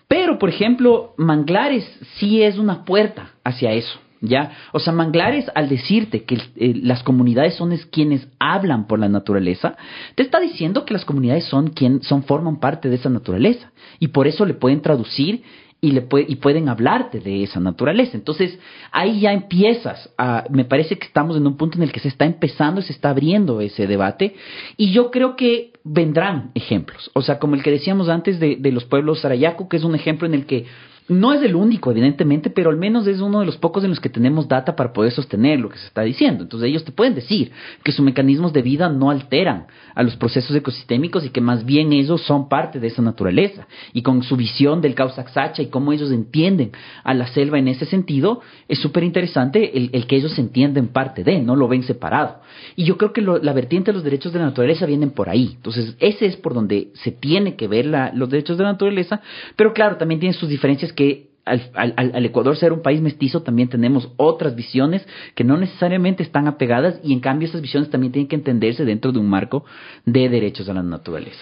Pero, 0.08 0.38
por 0.38 0.50
ejemplo, 0.50 1.14
Manglares 1.16 1.90
sí 2.16 2.42
es 2.42 2.58
una 2.58 2.84
puerta 2.84 3.30
hacia 3.44 3.72
eso. 3.72 3.98
¿Ya? 4.20 4.52
O 4.72 4.78
sea, 4.78 4.92
Manglares, 4.92 5.50
al 5.54 5.68
decirte 5.68 6.24
que 6.24 6.36
eh, 6.56 6.74
las 6.82 7.02
comunidades 7.02 7.54
son 7.54 7.76
quienes 7.90 8.26
hablan 8.38 8.86
por 8.86 8.98
la 8.98 9.10
naturaleza, 9.10 9.76
te 10.14 10.22
está 10.22 10.40
diciendo 10.40 10.84
que 10.84 10.94
las 10.94 11.04
comunidades 11.04 11.44
son 11.44 11.68
quien 11.68 12.02
son, 12.02 12.24
forman 12.24 12.58
parte 12.58 12.88
de 12.88 12.96
esa 12.96 13.10
naturaleza. 13.10 13.72
Y 14.00 14.08
por 14.08 14.26
eso 14.26 14.44
le 14.44 14.54
pueden 14.54 14.80
traducir 14.80 15.42
y, 15.86 15.92
le 15.92 16.06
y 16.26 16.36
pueden 16.36 16.68
hablarte 16.68 17.20
de 17.20 17.44
esa 17.44 17.60
naturaleza. 17.60 18.16
Entonces, 18.16 18.58
ahí 18.90 19.20
ya 19.20 19.32
empiezas 19.32 20.10
a, 20.18 20.44
me 20.50 20.64
parece 20.64 20.98
que 20.98 21.06
estamos 21.06 21.36
en 21.36 21.46
un 21.46 21.56
punto 21.56 21.76
en 21.78 21.84
el 21.84 21.92
que 21.92 22.00
se 22.00 22.08
está 22.08 22.24
empezando 22.24 22.80
y 22.80 22.84
se 22.84 22.92
está 22.92 23.10
abriendo 23.10 23.60
ese 23.60 23.86
debate, 23.86 24.34
y 24.76 24.90
yo 24.90 25.12
creo 25.12 25.36
que 25.36 25.72
vendrán 25.84 26.50
ejemplos, 26.54 27.10
o 27.14 27.22
sea, 27.22 27.38
como 27.38 27.54
el 27.54 27.62
que 27.62 27.70
decíamos 27.70 28.08
antes 28.08 28.40
de, 28.40 28.56
de 28.56 28.72
los 28.72 28.84
pueblos 28.84 29.20
Sarayaku, 29.20 29.68
que 29.68 29.76
es 29.76 29.84
un 29.84 29.94
ejemplo 29.94 30.26
en 30.26 30.34
el 30.34 30.46
que 30.46 30.66
no 31.08 31.32
es 31.32 31.42
el 31.42 31.54
único, 31.54 31.92
evidentemente, 31.92 32.50
pero 32.50 32.70
al 32.70 32.76
menos 32.76 33.06
es 33.06 33.20
uno 33.20 33.40
de 33.40 33.46
los 33.46 33.56
pocos 33.56 33.84
en 33.84 33.90
los 33.90 34.00
que 34.00 34.08
tenemos 34.08 34.48
data 34.48 34.74
para 34.74 34.92
poder 34.92 35.12
sostener 35.12 35.60
lo 35.60 35.68
que 35.68 35.78
se 35.78 35.86
está 35.86 36.02
diciendo. 36.02 36.42
Entonces 36.42 36.68
ellos 36.68 36.84
te 36.84 36.90
pueden 36.90 37.14
decir 37.14 37.52
que 37.84 37.92
sus 37.92 38.04
mecanismos 38.04 38.52
de 38.52 38.62
vida 38.62 38.88
no 38.88 39.10
alteran 39.10 39.66
a 39.94 40.02
los 40.02 40.16
procesos 40.16 40.54
ecosistémicos 40.56 41.24
y 41.24 41.30
que 41.30 41.40
más 41.40 41.64
bien 41.64 41.92
ellos 41.92 42.22
son 42.22 42.48
parte 42.48 42.80
de 42.80 42.88
esa 42.88 43.02
naturaleza. 43.02 43.68
Y 43.92 44.02
con 44.02 44.22
su 44.24 44.36
visión 44.36 44.80
del 44.80 44.94
Causaxacha 44.94 45.62
y 45.62 45.66
cómo 45.66 45.92
ellos 45.92 46.10
entienden 46.10 46.72
a 47.04 47.14
la 47.14 47.28
selva 47.28 47.58
en 47.58 47.68
ese 47.68 47.86
sentido, 47.86 48.40
es 48.66 48.80
súper 48.80 49.04
interesante 49.04 49.76
el, 49.76 50.06
que 50.06 50.16
ellos 50.16 50.36
entienden 50.38 50.88
parte 50.88 51.22
de, 51.22 51.40
no 51.40 51.54
lo 51.54 51.68
ven 51.68 51.84
separado. 51.84 52.40
Y 52.74 52.84
yo 52.84 52.98
creo 52.98 53.12
que 53.12 53.22
la 53.22 53.52
vertiente 53.52 53.92
de 53.92 53.94
los 53.94 54.04
derechos 54.04 54.32
de 54.32 54.40
la 54.40 54.46
naturaleza 54.46 54.86
vienen 54.86 55.10
por 55.10 55.28
ahí. 55.28 55.52
Entonces 55.54 55.94
ese 56.00 56.26
es 56.26 56.36
por 56.36 56.52
donde 56.52 56.90
se 56.94 57.12
tiene 57.12 57.54
que 57.54 57.68
ver 57.68 57.86
los 58.14 58.28
derechos 58.28 58.58
de 58.58 58.64
la 58.64 58.72
naturaleza, 58.72 59.20
pero 59.54 59.72
claro, 59.72 59.96
también 59.96 60.18
tiene 60.18 60.34
sus 60.34 60.48
diferencias 60.48 60.92
que 60.96 61.26
al, 61.46 62.24
Ecuador 62.24 62.56
ser 62.56 62.72
un 62.72 62.82
país 62.82 63.00
mestizo 63.00 63.42
también 63.42 63.68
tenemos 63.68 64.12
otras 64.16 64.56
visiones 64.56 65.06
que 65.34 65.44
no 65.44 65.56
necesariamente 65.56 66.24
están 66.24 66.48
apegadas 66.48 66.98
y 67.04 67.12
en 67.12 67.20
cambio 67.20 67.48
esas 67.48 67.62
visiones 67.62 67.88
también 67.88 68.12
tienen 68.12 68.28
que 68.28 68.34
entenderse 68.34 68.84
dentro 68.84 69.12
de 69.12 69.20
un 69.20 69.28
marco 69.28 69.64
de 70.04 70.28
derechos 70.28 70.68
a 70.68 70.74
la 70.74 70.82
naturaleza. 70.82 71.38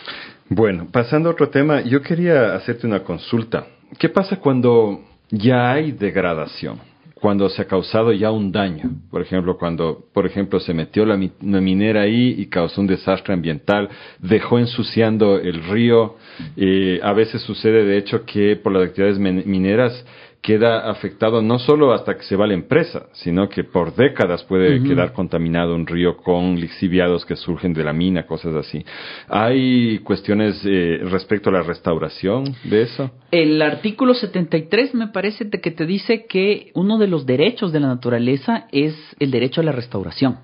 Bueno, 0.51 0.87
pasando 0.93 1.31
a 1.31 1.33
otro 1.33 1.49
tema, 1.49 1.81
yo 1.81 2.03
quería 2.03 2.55
hacerte 2.55 2.87
una 2.87 3.03
consulta. 3.03 3.67
¿Qué 3.99 4.11
pasa 4.11 4.37
cuando 4.37 5.01
ya 5.31 5.73
hay 5.73 5.93
degradación? 5.93 6.79
Cuando 7.25 7.49
se 7.49 7.63
ha 7.63 7.65
causado 7.65 8.13
ya 8.13 8.31
un 8.31 8.53
daño. 8.53 9.01
Por 9.11 9.23
ejemplo, 9.23 9.57
cuando, 9.57 10.09
por 10.13 10.27
ejemplo, 10.27 10.61
se 10.61 10.75
metió 10.75 11.07
la, 11.07 11.17
minera 11.17 12.03
ahí 12.03 12.35
y 12.37 12.49
causó 12.49 12.83
un 12.83 12.87
desastre 12.87 13.33
ambiental, 13.33 13.89
dejó 14.19 14.59
ensuciando 14.59 15.39
el 15.39 15.65
río. 15.65 16.17
Eh, 16.55 17.01
a 17.03 17.15
veces 17.15 17.41
sucede, 17.41 17.87
de 17.87 17.97
hecho, 17.97 18.27
que 18.27 18.57
por 18.57 18.75
las 18.75 18.91
actividades 18.91 19.19
mineras 19.19 20.05
queda 20.45 20.91
afectado 20.91 21.41
no 21.41 21.59
solo 21.59 21.95
hasta 21.95 22.19
que 22.19 22.23
se 22.25 22.37
va 22.37 22.47
la 22.47 22.53
empresa, 22.53 23.07
sino 23.13 23.49
que 23.49 23.65
por 23.65 23.97
décadas 23.97 24.45
puede 24.45 24.83
quedar 24.83 25.15
contaminado 25.15 25.75
un 25.75 25.87
río 25.87 26.19
con 26.19 26.61
lixiviados 26.61 27.25
que 27.25 27.35
surgen 27.35 27.73
de 27.73 27.83
la 27.83 27.95
mina, 27.95 28.27
cosas 28.27 28.55
así. 28.55 28.85
¿Hay 29.29 30.01
cuestiones 30.01 30.61
eh, 30.67 31.01
respecto 31.11 31.49
a 31.49 31.55
la 31.55 31.63
restauración 31.63 32.55
de 32.63 32.83
eso? 32.83 33.11
El 33.31 33.63
artículo 33.63 34.13
73 34.13 34.95
me 34.95 35.09
parece 35.09 35.49
que 35.49 35.71
te 35.71 35.87
dice 35.87 36.27
que 36.27 36.73
uno 36.75 36.99
de 36.99 37.07
los 37.07 37.25
derechos 37.25 37.73
de 37.73 37.81
la 37.81 37.89
naturaleza 37.89 38.67
es 38.71 38.95
el 39.19 39.31
derecho 39.31 39.63
a 39.63 39.65
la 39.65 39.73
restauración. 39.73 40.41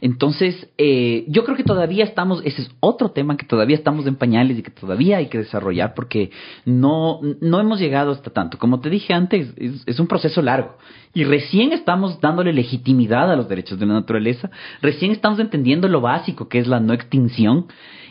Entonces, 0.00 0.68
eh, 0.78 1.24
yo 1.28 1.44
creo 1.44 1.56
que 1.56 1.64
todavía 1.64 2.04
estamos, 2.04 2.40
ese 2.44 2.62
es 2.62 2.70
otro 2.80 3.10
tema 3.10 3.36
que 3.36 3.46
todavía 3.46 3.76
estamos 3.76 4.06
en 4.06 4.16
pañales 4.16 4.58
y 4.58 4.62
que 4.62 4.70
todavía 4.70 5.18
hay 5.18 5.26
que 5.26 5.38
desarrollar 5.38 5.94
porque 5.94 6.30
no, 6.64 7.20
no 7.40 7.60
hemos 7.60 7.78
llegado 7.78 8.12
hasta 8.12 8.30
tanto. 8.30 8.58
Como 8.58 8.80
te 8.80 8.90
dije 8.90 9.12
antes, 9.12 9.52
es, 9.56 10.00
un 10.00 10.06
proceso 10.06 10.40
largo 10.40 10.76
y 11.12 11.24
recién 11.24 11.72
estamos 11.72 12.20
dándole 12.20 12.52
legitimidad 12.52 13.30
a 13.30 13.36
los 13.36 13.48
derechos 13.48 13.78
de 13.78 13.86
la 13.86 13.94
naturaleza, 13.94 14.50
recién 14.80 15.12
estamos 15.12 15.38
entendiendo 15.38 15.88
lo 15.88 16.00
básico 16.00 16.48
que 16.48 16.58
es 16.58 16.66
la 16.66 16.80
no 16.80 16.94
extinción 16.94 17.66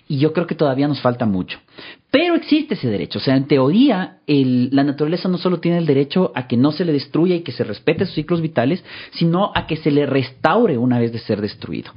y 0.08 0.20
yo 0.20 0.34
creo 0.34 0.48
que 0.48 0.56
todavía 0.56 0.88
nos 0.88 1.02
falta 1.02 1.26
mucho. 1.26 1.60
Pero 2.12 2.34
existe 2.34 2.74
ese 2.74 2.89
derecho, 2.89 3.20
o 3.20 3.22
sea, 3.22 3.36
en 3.36 3.47
teoría 3.47 4.18
la 4.26 4.84
naturaleza 4.84 5.30
no 5.30 5.38
solo 5.38 5.60
tiene 5.60 5.78
el 5.78 5.86
derecho 5.86 6.32
a 6.34 6.47
que 6.47 6.57
no 6.57 6.72
se 6.72 6.84
le 6.84 6.91
destruya 6.91 7.36
y 7.36 7.41
que 7.41 7.51
se 7.51 7.64
respete 7.64 8.05
sus 8.05 8.16
ciclos 8.16 8.41
vitales, 8.41 8.84
sino 9.12 9.51
a 9.53 9.68
que 9.68 9.78
se 9.78 9.91
le 9.91 10.07
restaure 10.07 10.78
una 10.78 10.97
vez 10.97 11.12
de 11.12 11.20
ser 11.20 11.39
destruido. 11.39 11.91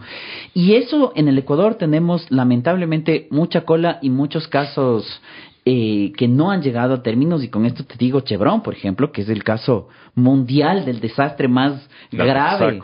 Y 0.53 0.75
eso 0.75 1.13
en 1.17 1.29
el 1.29 1.39
Ecuador 1.39 1.77
tenemos 1.77 2.31
lamentablemente 2.31 3.27
mucha 3.31 3.63
cola 3.63 3.99
y 4.03 4.11
muchos 4.11 4.49
casos 4.49 5.23
eh, 5.65 6.13
que 6.17 6.29
no 6.29 6.51
han 6.51 6.61
llegado 6.61 6.95
a 6.95 7.03
términos, 7.03 7.43
y 7.43 7.49
con 7.49 7.65
esto 7.65 7.85
te 7.85 7.95
digo 7.97 8.21
Chevron, 8.21 8.63
por 8.63 8.75
ejemplo, 8.75 9.13
que 9.13 9.23
es 9.23 9.29
el 9.31 9.45
caso 9.45 9.89
mundial 10.15 10.85
del 10.85 11.01
desastre 11.01 11.49
más 11.49 11.89
grave 12.11 12.81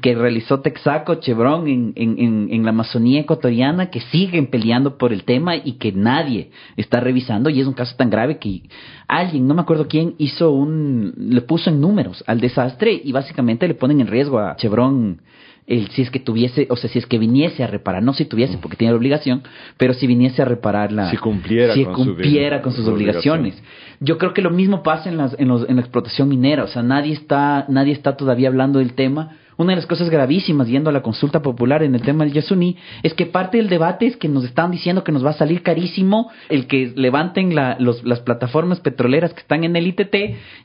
que 0.00 0.14
realizó 0.14 0.60
Texaco, 0.60 1.16
Chevron 1.16 1.68
en, 1.68 1.92
en, 1.96 2.48
en, 2.50 2.64
la 2.64 2.70
Amazonía 2.70 3.20
ecuatoriana, 3.20 3.90
que 3.90 4.00
siguen 4.00 4.46
peleando 4.46 4.96
por 4.96 5.12
el 5.12 5.24
tema 5.24 5.56
y 5.56 5.72
que 5.72 5.92
nadie 5.92 6.50
está 6.76 7.00
revisando. 7.00 7.50
Y 7.50 7.60
es 7.60 7.66
un 7.66 7.74
caso 7.74 7.94
tan 7.96 8.08
grave 8.08 8.38
que 8.38 8.62
alguien, 9.08 9.46
no 9.46 9.54
me 9.54 9.60
acuerdo 9.60 9.86
quién, 9.86 10.14
hizo 10.18 10.50
un, 10.52 11.12
le 11.16 11.42
puso 11.42 11.68
en 11.68 11.80
números 11.80 12.24
al 12.26 12.40
desastre 12.40 12.98
y 13.04 13.12
básicamente 13.12 13.68
le 13.68 13.74
ponen 13.74 14.00
en 14.00 14.06
riesgo 14.06 14.38
a 14.38 14.56
Chevron 14.56 15.20
el, 15.66 15.88
si 15.90 16.02
es 16.02 16.10
que 16.10 16.20
tuviese, 16.20 16.66
o 16.70 16.76
sea, 16.76 16.90
si 16.90 16.98
es 16.98 17.06
que 17.06 17.18
viniese 17.18 17.64
a 17.64 17.66
reparar, 17.66 18.02
no 18.02 18.12
si 18.12 18.26
tuviese 18.26 18.58
porque 18.58 18.76
tiene 18.76 18.92
la 18.92 18.98
obligación, 18.98 19.42
pero 19.78 19.94
si 19.94 20.06
viniese 20.06 20.42
a 20.42 20.44
repararla, 20.44 21.10
si 21.10 21.16
cumpliera, 21.16 21.74
si 21.74 21.84
con, 21.84 21.94
cumpliera 21.94 22.60
con 22.60 22.72
sus 22.72 22.86
obligaciones. 22.86 23.62
Yo 24.00 24.18
creo 24.18 24.34
que 24.34 24.42
lo 24.42 24.50
mismo 24.50 24.82
pasa 24.82 25.08
en, 25.08 25.16
las, 25.16 25.34
en, 25.38 25.48
los, 25.48 25.68
en 25.68 25.76
la 25.76 25.82
explotación 25.82 26.28
minera, 26.28 26.64
o 26.64 26.68
sea, 26.68 26.82
nadie 26.82 27.14
está, 27.14 27.64
nadie 27.68 27.92
está 27.92 28.16
todavía 28.16 28.48
hablando 28.48 28.78
del 28.78 28.92
tema 28.92 29.38
una 29.56 29.72
de 29.72 29.76
las 29.76 29.86
cosas 29.86 30.10
gravísimas 30.10 30.68
yendo 30.68 30.90
a 30.90 30.92
la 30.92 31.02
consulta 31.02 31.42
popular 31.42 31.82
en 31.82 31.94
el 31.94 32.02
tema 32.02 32.24
del 32.24 32.32
Yasuní 32.32 32.76
es 33.02 33.14
que 33.14 33.26
parte 33.26 33.58
del 33.58 33.68
debate 33.68 34.06
es 34.06 34.16
que 34.16 34.28
nos 34.28 34.44
están 34.44 34.70
diciendo 34.70 35.04
que 35.04 35.12
nos 35.12 35.24
va 35.24 35.30
a 35.30 35.34
salir 35.34 35.62
carísimo 35.62 36.30
el 36.48 36.66
que 36.66 36.92
levanten 36.94 37.54
la, 37.54 37.76
las 37.78 38.20
plataformas 38.20 38.80
petroleras 38.80 39.32
que 39.32 39.40
están 39.40 39.64
en 39.64 39.76
el 39.76 39.86
ITT 39.86 40.14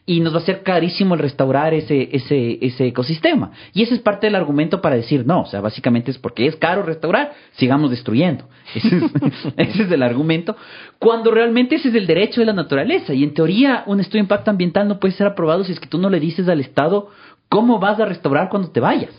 y 0.05 0.19
nos 0.21 0.33
va 0.33 0.39
a 0.39 0.41
ser 0.41 0.63
carísimo 0.63 1.15
el 1.15 1.21
restaurar 1.21 1.73
ese, 1.73 2.09
ese, 2.11 2.57
ese 2.61 2.87
ecosistema. 2.87 3.51
Y 3.73 3.83
ese 3.83 3.95
es 3.95 4.01
parte 4.01 4.27
del 4.27 4.35
argumento 4.35 4.81
para 4.81 4.95
decir 4.95 5.25
no, 5.25 5.41
o 5.41 5.45
sea, 5.45 5.61
básicamente 5.61 6.11
es 6.11 6.17
porque 6.17 6.47
es 6.47 6.55
caro 6.55 6.83
restaurar, 6.83 7.33
sigamos 7.53 7.91
destruyendo. 7.91 8.45
Ese 8.75 8.97
es, 8.97 9.03
ese 9.57 9.83
es 9.83 9.91
el 9.91 10.03
argumento, 10.03 10.55
cuando 10.99 11.31
realmente 11.31 11.75
ese 11.75 11.89
es 11.89 11.95
el 11.95 12.05
derecho 12.05 12.39
de 12.39 12.45
la 12.45 12.53
naturaleza 12.53 13.15
y 13.15 13.23
en 13.23 13.33
teoría 13.33 13.83
un 13.87 13.99
estudio 13.99 14.19
de 14.19 14.25
impacto 14.25 14.51
ambiental 14.51 14.87
no 14.87 14.99
puede 14.99 15.15
ser 15.15 15.25
aprobado 15.25 15.63
si 15.63 15.71
es 15.71 15.79
que 15.79 15.87
tú 15.87 15.97
no 15.97 16.09
le 16.09 16.19
dices 16.19 16.47
al 16.47 16.59
Estado 16.59 17.09
¿Cómo 17.49 17.79
vas 17.79 17.99
a 17.99 18.05
restaurar 18.05 18.49
cuando 18.49 18.71
te 18.71 18.79
vayas? 18.79 19.11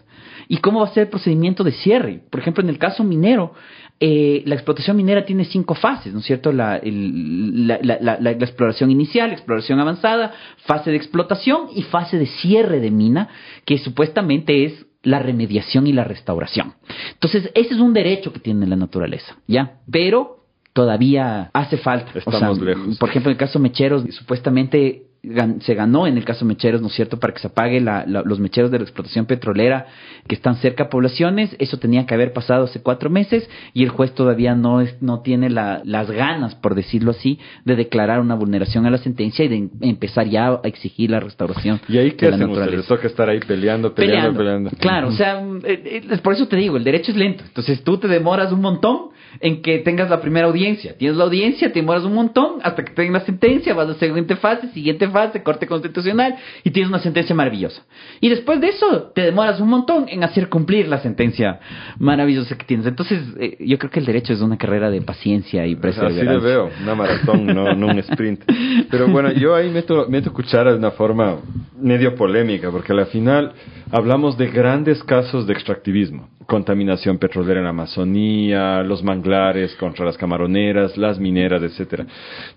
¿Y 0.48 0.58
cómo 0.58 0.80
va 0.80 0.86
a 0.86 0.94
ser 0.94 1.04
el 1.04 1.08
procedimiento 1.08 1.62
de 1.62 1.72
cierre? 1.72 2.22
Por 2.30 2.40
ejemplo, 2.40 2.62
en 2.62 2.70
el 2.70 2.78
caso 2.78 3.04
minero, 3.04 3.54
eh, 4.00 4.42
la 4.46 4.54
explotación 4.54 4.96
minera 4.96 5.24
tiene 5.24 5.44
cinco 5.44 5.74
fases, 5.74 6.12
¿no 6.12 6.20
es 6.20 6.24
cierto? 6.24 6.52
La, 6.52 6.80
la, 6.82 8.30
exploración 8.30 8.90
inicial, 8.90 9.32
exploración 9.32 9.78
avanzada, 9.78 10.32
fase 10.66 10.90
de 10.90 10.96
explotación 10.96 11.68
y 11.74 11.82
fase 11.82 12.18
de 12.18 12.26
cierre 12.26 12.80
de 12.80 12.90
mina, 12.90 13.28
que 13.64 13.78
supuestamente 13.78 14.64
es 14.64 14.86
la 15.02 15.18
remediación 15.18 15.86
y 15.86 15.92
la 15.92 16.04
restauración. 16.04 16.74
Entonces, 17.12 17.50
ese 17.54 17.74
es 17.74 17.80
un 17.80 17.92
derecho 17.92 18.32
que 18.32 18.40
tiene 18.40 18.66
la 18.66 18.76
naturaleza, 18.76 19.36
¿ya? 19.46 19.80
Pero 19.90 20.46
todavía 20.72 21.50
hace 21.52 21.76
falta. 21.76 22.10
Estamos 22.14 22.60
lejos. 22.60 22.98
Por 22.98 23.08
ejemplo, 23.08 23.30
en 23.30 23.34
el 23.34 23.38
caso 23.38 23.58
Mecheros, 23.58 24.04
supuestamente 24.14 25.09
se 25.22 25.74
ganó 25.74 26.06
en 26.06 26.16
el 26.16 26.24
caso 26.24 26.46
Mecheros, 26.46 26.80
¿no 26.80 26.86
es 26.86 26.94
cierto?, 26.94 27.18
para 27.18 27.34
que 27.34 27.40
se 27.40 27.48
apague 27.48 27.80
los 27.80 28.40
mecheros 28.40 28.70
de 28.70 28.78
la 28.78 28.84
explotación 28.84 29.26
petrolera 29.26 29.86
que 30.26 30.34
están 30.34 30.56
cerca 30.56 30.84
a 30.84 30.88
poblaciones. 30.88 31.54
Eso 31.58 31.78
tenía 31.78 32.06
que 32.06 32.14
haber 32.14 32.32
pasado 32.32 32.64
hace 32.64 32.80
cuatro 32.82 33.10
meses 33.10 33.48
y 33.74 33.82
el 33.82 33.90
juez 33.90 34.14
todavía 34.14 34.54
no, 34.54 34.80
es, 34.80 35.00
no 35.02 35.20
tiene 35.20 35.50
las 35.50 36.10
ganas, 36.10 36.54
por 36.54 36.74
decirlo 36.74 37.10
así, 37.10 37.38
de 37.64 37.76
declarar 37.76 38.20
una 38.20 38.34
vulneración 38.34 38.86
a 38.86 38.90
la 38.90 38.98
sentencia 38.98 39.44
y 39.44 39.48
de 39.48 39.68
empezar 39.82 40.26
ya 40.26 40.48
a 40.48 40.60
exigir 40.64 41.10
la 41.10 41.20
restauración. 41.20 41.80
¿Y 41.88 41.98
ahí 41.98 42.12
qué 42.12 42.28
hacen 42.28 42.48
ustedes? 42.48 42.70
Les 42.70 42.86
toca 42.86 43.06
estar 43.06 43.28
ahí 43.28 43.40
peleando, 43.40 43.94
peleando, 43.94 44.38
peleando. 44.38 44.70
Claro, 44.78 45.08
o 45.08 45.12
sea, 45.12 45.42
eh, 45.64 46.02
eh, 46.10 46.18
por 46.22 46.32
eso 46.32 46.48
te 46.48 46.56
digo, 46.56 46.78
el 46.78 46.84
derecho 46.84 47.12
es 47.12 47.18
lento. 47.18 47.44
Entonces 47.46 47.84
tú 47.84 47.98
te 47.98 48.08
demoras 48.08 48.52
un 48.52 48.62
montón 48.62 49.10
en 49.40 49.62
que 49.62 49.78
tengas 49.78 50.08
la 50.10 50.20
primera 50.20 50.46
audiencia. 50.46 50.96
Tienes 50.96 51.16
la 51.16 51.24
audiencia, 51.24 51.68
te 51.68 51.80
demoras 51.80 52.04
un 52.04 52.14
montón 52.14 52.58
hasta 52.62 52.84
que 52.84 52.92
tengas 52.92 53.22
la 53.22 53.26
sentencia, 53.26 53.74
vas 53.74 53.86
a 53.86 53.92
la 53.92 53.98
siguiente 53.98 54.36
fase, 54.36 54.68
siguiente 54.68 55.06
fase, 55.10 55.42
corte 55.42 55.66
constitucional 55.66 56.36
y 56.64 56.70
tienes 56.70 56.88
una 56.88 57.00
sentencia 57.00 57.34
maravillosa. 57.34 57.82
Y 58.20 58.28
después 58.28 58.60
de 58.60 58.68
eso 58.68 59.12
te 59.14 59.22
demoras 59.22 59.60
un 59.60 59.68
montón 59.68 60.06
en 60.08 60.24
hacer 60.24 60.48
cumplir 60.48 60.88
la 60.88 61.00
sentencia 61.00 61.60
maravillosa 61.98 62.56
que 62.56 62.64
tienes. 62.64 62.86
Entonces 62.86 63.20
eh, 63.38 63.56
yo 63.60 63.78
creo 63.78 63.90
que 63.90 64.00
el 64.00 64.06
derecho 64.06 64.32
es 64.32 64.40
una 64.40 64.56
carrera 64.56 64.90
de 64.90 65.00
paciencia 65.02 65.66
y 65.66 65.76
perseverancia. 65.76 66.22
Así 66.22 66.32
lo 66.32 66.40
veo, 66.40 66.70
una 66.82 66.94
maratón, 66.94 67.46
no, 67.46 67.74
no 67.74 67.86
un 67.88 67.98
sprint. 67.98 68.44
Pero 68.90 69.08
bueno, 69.08 69.32
yo 69.32 69.54
ahí 69.54 69.70
meto, 69.70 70.06
meto 70.08 70.32
cuchara 70.32 70.72
de 70.72 70.78
una 70.78 70.92
forma 70.92 71.38
medio 71.78 72.14
polémica, 72.14 72.70
porque 72.70 72.92
al 72.92 73.06
final 73.06 73.52
hablamos 73.90 74.36
de 74.36 74.48
grandes 74.48 75.02
casos 75.04 75.46
de 75.46 75.52
extractivismo, 75.52 76.28
contaminación 76.46 77.18
petrolera 77.18 77.60
en 77.60 77.64
la 77.64 77.70
Amazonía, 77.70 78.82
los 78.82 79.02
manglares 79.02 79.74
contra 79.76 80.04
las 80.04 80.16
camaroneras, 80.16 80.96
las 80.96 81.18
mineras, 81.18 81.62
etcétera. 81.62 82.06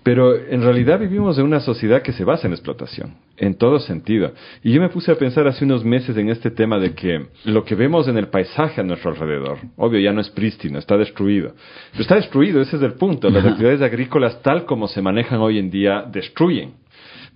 Pero 0.03 0.35
en 0.35 0.61
realidad 0.61 0.99
vivimos 0.99 1.37
en 1.37 1.45
una 1.45 1.59
sociedad 1.59 2.01
que 2.01 2.13
se 2.13 2.23
basa 2.23 2.42
en 2.45 2.53
explotación, 2.53 3.15
en 3.37 3.55
todo 3.55 3.79
sentido. 3.79 4.33
Y 4.63 4.73
yo 4.73 4.81
me 4.81 4.89
puse 4.89 5.11
a 5.11 5.15
pensar 5.15 5.47
hace 5.47 5.65
unos 5.65 5.83
meses 5.83 6.15
en 6.17 6.29
este 6.29 6.51
tema 6.51 6.79
de 6.79 6.93
que 6.93 7.27
lo 7.45 7.63
que 7.63 7.75
vemos 7.75 8.07
en 8.07 8.17
el 8.17 8.27
paisaje 8.27 8.81
a 8.81 8.83
nuestro 8.83 9.11
alrededor, 9.11 9.57
obvio 9.77 9.99
ya 9.99 10.13
no 10.13 10.21
es 10.21 10.29
prístino, 10.29 10.79
está 10.79 10.97
destruido. 10.97 11.53
Pero 11.91 12.01
está 12.01 12.15
destruido, 12.15 12.61
ese 12.61 12.77
es 12.77 12.81
el 12.81 12.93
punto. 12.93 13.29
Las 13.29 13.45
actividades 13.45 13.81
agrícolas 13.81 14.41
tal 14.41 14.65
como 14.65 14.87
se 14.87 15.01
manejan 15.01 15.39
hoy 15.39 15.59
en 15.59 15.69
día 15.69 16.05
destruyen 16.11 16.82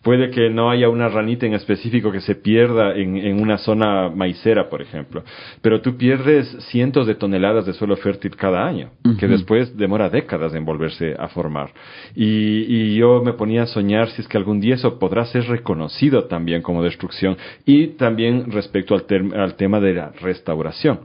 Puede 0.07 0.31
que 0.31 0.49
no 0.49 0.71
haya 0.71 0.87
una 0.87 1.09
ranita 1.09 1.47
en 1.47 1.53
específico 1.53 2.13
que 2.13 2.21
se 2.21 2.35
pierda 2.35 2.95
en, 2.95 3.41
una 3.41 3.57
zona 3.57 4.09
maicera, 4.09 4.69
por 4.69 4.81
ejemplo, 4.81 5.21
pero 5.61 5.81
tú 5.81 5.97
pierdes 5.97 6.47
cientos 6.69 7.07
de 7.07 7.15
toneladas 7.15 7.65
de 7.65 7.73
suelo 7.73 7.97
fértil 7.97 8.33
cada 8.37 8.65
año, 8.65 8.91
que 9.19 9.27
después 9.27 9.75
demora 9.75 10.09
décadas 10.09 10.55
en 10.55 10.63
volverse 10.63 11.13
a 11.19 11.27
formar. 11.27 11.71
Y, 12.15 12.95
yo 12.95 13.21
me 13.21 13.33
ponía 13.33 13.63
a 13.63 13.67
soñar 13.67 14.07
si 14.11 14.21
es 14.21 14.29
que 14.29 14.37
algún 14.37 14.61
día 14.61 14.75
eso 14.75 14.97
podrá 14.97 15.25
ser 15.25 15.43
reconocido 15.43 16.23
también 16.23 16.61
como 16.61 16.81
destrucción 16.81 17.35
y 17.65 17.87
también 17.97 18.49
respecto 18.49 18.95
al, 18.95 19.03
al 19.37 19.55
tema 19.55 19.81
de 19.81 19.93
la 19.93 20.13
restauración. 20.21 21.01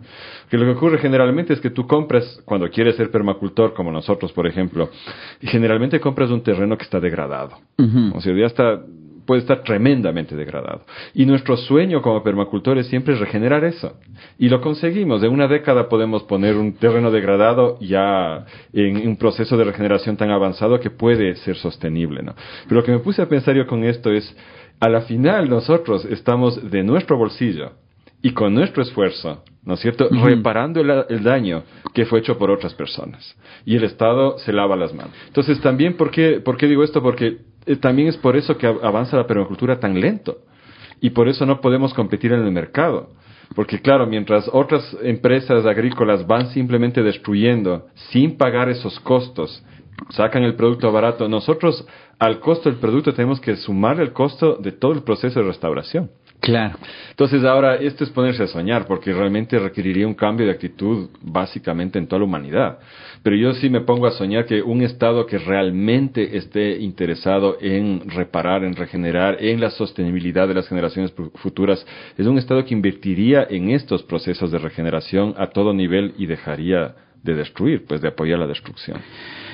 Que 0.53 0.59
lo 0.59 0.67
que 0.67 0.73
ocurre 0.73 0.99
generalmente 0.99 1.55
es 1.55 1.63
que 1.63 1.71
tú 1.71 1.87
compras, 1.87 2.43
cuando 2.45 2.69
quieres 2.69 2.97
ser 2.97 3.11
permacultor, 3.11 3.73
como 3.73 3.91
nosotros, 3.91 4.33
por 4.33 4.47
ejemplo, 4.47 4.91
generalmente 5.41 5.99
compras 5.99 6.31
un 6.31 6.43
terreno 6.43 6.77
que 6.77 6.85
está 6.85 7.01
degradado. 7.01 7.57
O 8.15 8.21
sea, 8.21 8.37
ya 8.37 8.45
está 8.45 8.83
puede 9.25 9.41
estar 9.41 9.63
tremendamente 9.63 10.37
degradado. 10.37 10.83
Y 11.15 11.25
nuestro 11.25 11.57
sueño 11.57 12.03
como 12.03 12.23
permacultores 12.23 12.87
siempre 12.89 13.15
es 13.15 13.21
regenerar 13.21 13.65
eso. 13.65 13.95
Y 14.39 14.51
lo 14.51 14.61
conseguimos. 14.61 15.23
En 15.23 15.33
una 15.33 15.49
década 15.49 15.89
podemos 15.89 16.25
poner 16.25 16.57
un 16.57 16.75
terreno 16.75 17.11
degradado 17.11 17.79
ya 17.81 18.45
en 18.75 19.09
un 19.09 19.17
proceso 19.17 19.57
de 19.57 19.65
regeneración 19.65 20.19
tan 20.19 20.29
avanzado 20.29 20.79
que 20.81 20.91
puede 20.91 21.35
ser 21.37 21.57
sostenible. 21.57 22.23
¿no? 22.23 22.35
Pero 22.69 22.83
lo 22.83 22.85
que 22.85 22.93
me 22.93 22.99
puse 22.99 23.23
a 23.23 23.27
pensar 23.27 23.57
yo 23.57 23.67
con 23.67 23.85
esto 23.85 24.13
es, 24.13 24.37
a 24.81 24.91
la 24.91 25.01
final 25.01 25.49
nosotros 25.49 26.05
estamos 26.05 26.71
de 26.71 26.83
nuestro 26.83 27.17
bolsillo 27.17 27.71
y 28.21 28.33
con 28.33 28.53
nuestro 28.53 28.83
esfuerzo, 28.83 29.43
¿no 29.65 29.75
es 29.75 29.81
cierto?, 29.81 30.09
reparando 30.11 30.81
el, 30.81 31.23
daño 31.23 31.63
que 31.95 32.05
fue 32.05 32.21
hecho 32.21 32.37
por 32.37 32.51
otras 32.51 32.75
personas. 32.75 33.37
Y 33.65 33.77
el 33.77 33.85
Estado 33.85 34.39
se 34.39 34.53
lava 34.53 34.77
las 34.77 34.93
manos. 34.93 35.13
Entonces, 35.27 35.61
también, 35.61 35.97
¿por 35.97 36.11
qué, 36.11 36.41
por 36.41 36.57
qué 36.57 36.67
digo 36.67 36.83
esto? 36.83 37.03
Porque 37.03 37.39
eh, 37.67 37.77
también 37.77 38.09
es 38.09 38.17
por 38.17 38.37
eso 38.37 38.57
que 38.57 38.67
avanza 38.67 39.17
la 39.17 39.27
permacultura 39.27 39.79
tan 39.79 40.01
lento. 40.01 40.39
Y 41.01 41.11
por 41.11 41.29
eso 41.29 41.47
no 41.47 41.61
podemos 41.61 41.95
competir 41.95 42.33
en 42.33 42.45
el 42.45 42.53
mercado. 42.53 43.11
Porque 43.55 43.81
claro, 43.81 44.07
mientras 44.07 44.49
otras 44.53 44.97
empresas 45.03 45.67
agrícolas 45.67 46.27
van 46.27 46.49
simplemente 46.49 47.03
destruyendo 47.03 47.87
sin 48.11 48.37
pagar 48.37 48.69
esos 48.69 48.99
costos, 49.01 49.63
sacan 50.11 50.43
el 50.43 50.55
producto 50.55 50.91
barato, 50.91 51.29
nosotros 51.29 51.87
al 52.19 52.41
costo 52.41 52.71
del 52.71 52.79
producto 52.79 53.13
tenemos 53.13 53.41
que 53.41 53.57
sumar 53.57 54.01
el 54.01 54.13
costo 54.13 54.57
de 54.57 54.73
todo 54.73 54.93
el 54.93 55.03
proceso 55.03 55.41
de 55.41 55.47
restauración. 55.47 56.11
Claro. 56.43 56.77
Entonces 57.11 57.45
ahora 57.45 57.77
esto 57.77 58.03
es 58.03 58.11
ponerse 58.11 58.43
a 58.43 58.47
soñar 58.49 58.85
porque 58.85 59.13
realmente 59.13 59.61
requeriría 59.61 60.09
un 60.09 60.15
cambio 60.15 60.45
de 60.45 60.51
actitud 60.51 61.09
básicamente 61.21 62.01
en 62.01 62.09
toda 62.09 62.19
la 62.19 62.25
humanidad. 62.25 62.79
Pero 63.23 63.37
yo 63.37 63.55
sí 63.55 63.71
me 63.71 63.83
pongo 63.83 64.09
a 64.09 64.11
soñar 64.11 64.45
que 64.45 64.61
un 64.61 64.83
Estado 64.83 65.25
que 65.25 65.39
realmente 65.39 66.37
esté 66.37 66.81
interesado 66.81 67.59
en 67.61 68.11
reparar, 68.11 68.65
en 68.65 68.75
regenerar, 68.75 69.37
en 69.41 69.61
la 69.61 69.71
sostenibilidad 69.71 70.49
de 70.49 70.55
las 70.55 70.69
generaciones 70.69 71.15
futuras, 71.37 71.87
es 72.19 72.27
un 72.27 72.39
Estado 72.39 72.65
que 72.65 72.75
invertiría 72.75 73.47
en 73.49 73.71
estos 73.71 74.03
procesos 74.03 74.51
de 74.51 74.59
regeneración 74.59 75.35
a 75.39 75.51
todo 75.51 75.73
nivel 75.73 76.13
y 76.19 76.27
dejaría 76.27 76.97
de 77.23 77.35
destruir, 77.35 77.85
pues 77.87 78.01
de 78.01 78.09
apoyar 78.09 78.39
la 78.39 78.47
destrucción. 78.47 78.99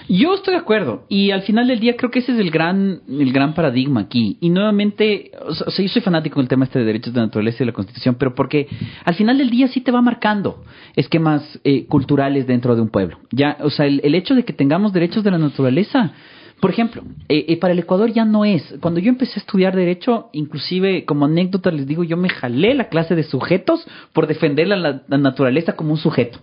Yo 0.08 0.34
estoy 0.34 0.54
de 0.54 0.60
acuerdo 0.60 1.04
y 1.10 1.32
al 1.32 1.42
final 1.42 1.68
del 1.68 1.80
día 1.80 1.94
creo 1.94 2.10
que 2.10 2.20
ese 2.20 2.32
es 2.32 2.38
el 2.38 2.50
gran 2.50 3.02
el 3.06 3.30
gran 3.30 3.52
paradigma 3.52 4.00
aquí 4.00 4.38
y 4.40 4.48
nuevamente 4.48 5.32
o 5.46 5.52
sea, 5.52 5.84
yo 5.84 5.88
soy 5.88 6.00
fanático 6.00 6.40
del 6.40 6.48
tema 6.48 6.64
este 6.64 6.78
de 6.78 6.86
derechos 6.86 7.12
de 7.12 7.20
naturaleza 7.20 7.62
y 7.62 7.66
la 7.66 7.72
Constitución 7.72 8.16
pero 8.18 8.34
porque 8.34 8.68
al 9.04 9.14
final 9.16 9.36
del 9.36 9.50
día 9.50 9.68
sí 9.68 9.82
te 9.82 9.92
va 9.92 10.00
marcando 10.00 10.64
esquemas 10.96 11.60
eh, 11.62 11.84
culturales 11.86 12.46
dentro 12.46 12.74
de 12.74 12.80
un 12.80 12.88
pueblo 12.88 13.18
ya 13.32 13.58
o 13.60 13.68
sea 13.68 13.84
el, 13.84 14.14
hecho 14.14 14.34
de 14.34 14.46
que 14.46 14.54
tengamos 14.54 14.94
derechos 14.94 15.22
de 15.24 15.30
la 15.30 15.36
naturaleza 15.36 16.14
por 16.61 16.70
ejemplo, 16.70 17.02
eh, 17.28 17.44
eh, 17.48 17.56
para 17.59 17.72
el 17.72 17.78
Ecuador 17.78 18.12
ya 18.12 18.24
no 18.24 18.44
es. 18.44 18.74
Cuando 18.80 19.00
yo 19.00 19.09
empecé 19.09 19.34
a 19.38 19.42
estudiar 19.42 19.76
Derecho, 19.76 20.28
inclusive 20.32 21.04
como 21.04 21.26
anécdota 21.26 21.70
les 21.70 21.86
digo, 21.86 22.04
yo 22.04 22.16
me 22.16 22.28
jalé 22.28 22.74
la 22.74 22.88
clase 22.88 23.14
de 23.14 23.22
sujetos 23.22 23.86
por 24.12 24.26
defender 24.26 24.68
la 24.68 25.02
naturaleza 25.09 25.74
como 25.74 25.92
un 25.92 25.98
sujeto 25.98 26.40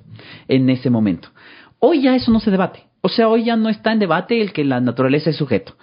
en 0.47 0.69
ese 0.69 0.89
momento. 0.89 1.29
Hoy 1.79 2.01
ya 2.01 2.15
eso 2.15 2.31
no 2.31 2.39
se 2.39 2.51
debate. 2.51 2.83
O 3.01 3.09
sea, 3.09 3.27
hoy 3.27 3.43
ya 3.43 3.55
no 3.55 3.69
está 3.69 3.91
en 3.91 3.99
debate 3.99 4.41
el 4.41 4.51
que 4.51 4.63
la 4.63 4.81
naturaleza 4.81 5.29
es 5.29 5.35
sujeto. 5.35 5.75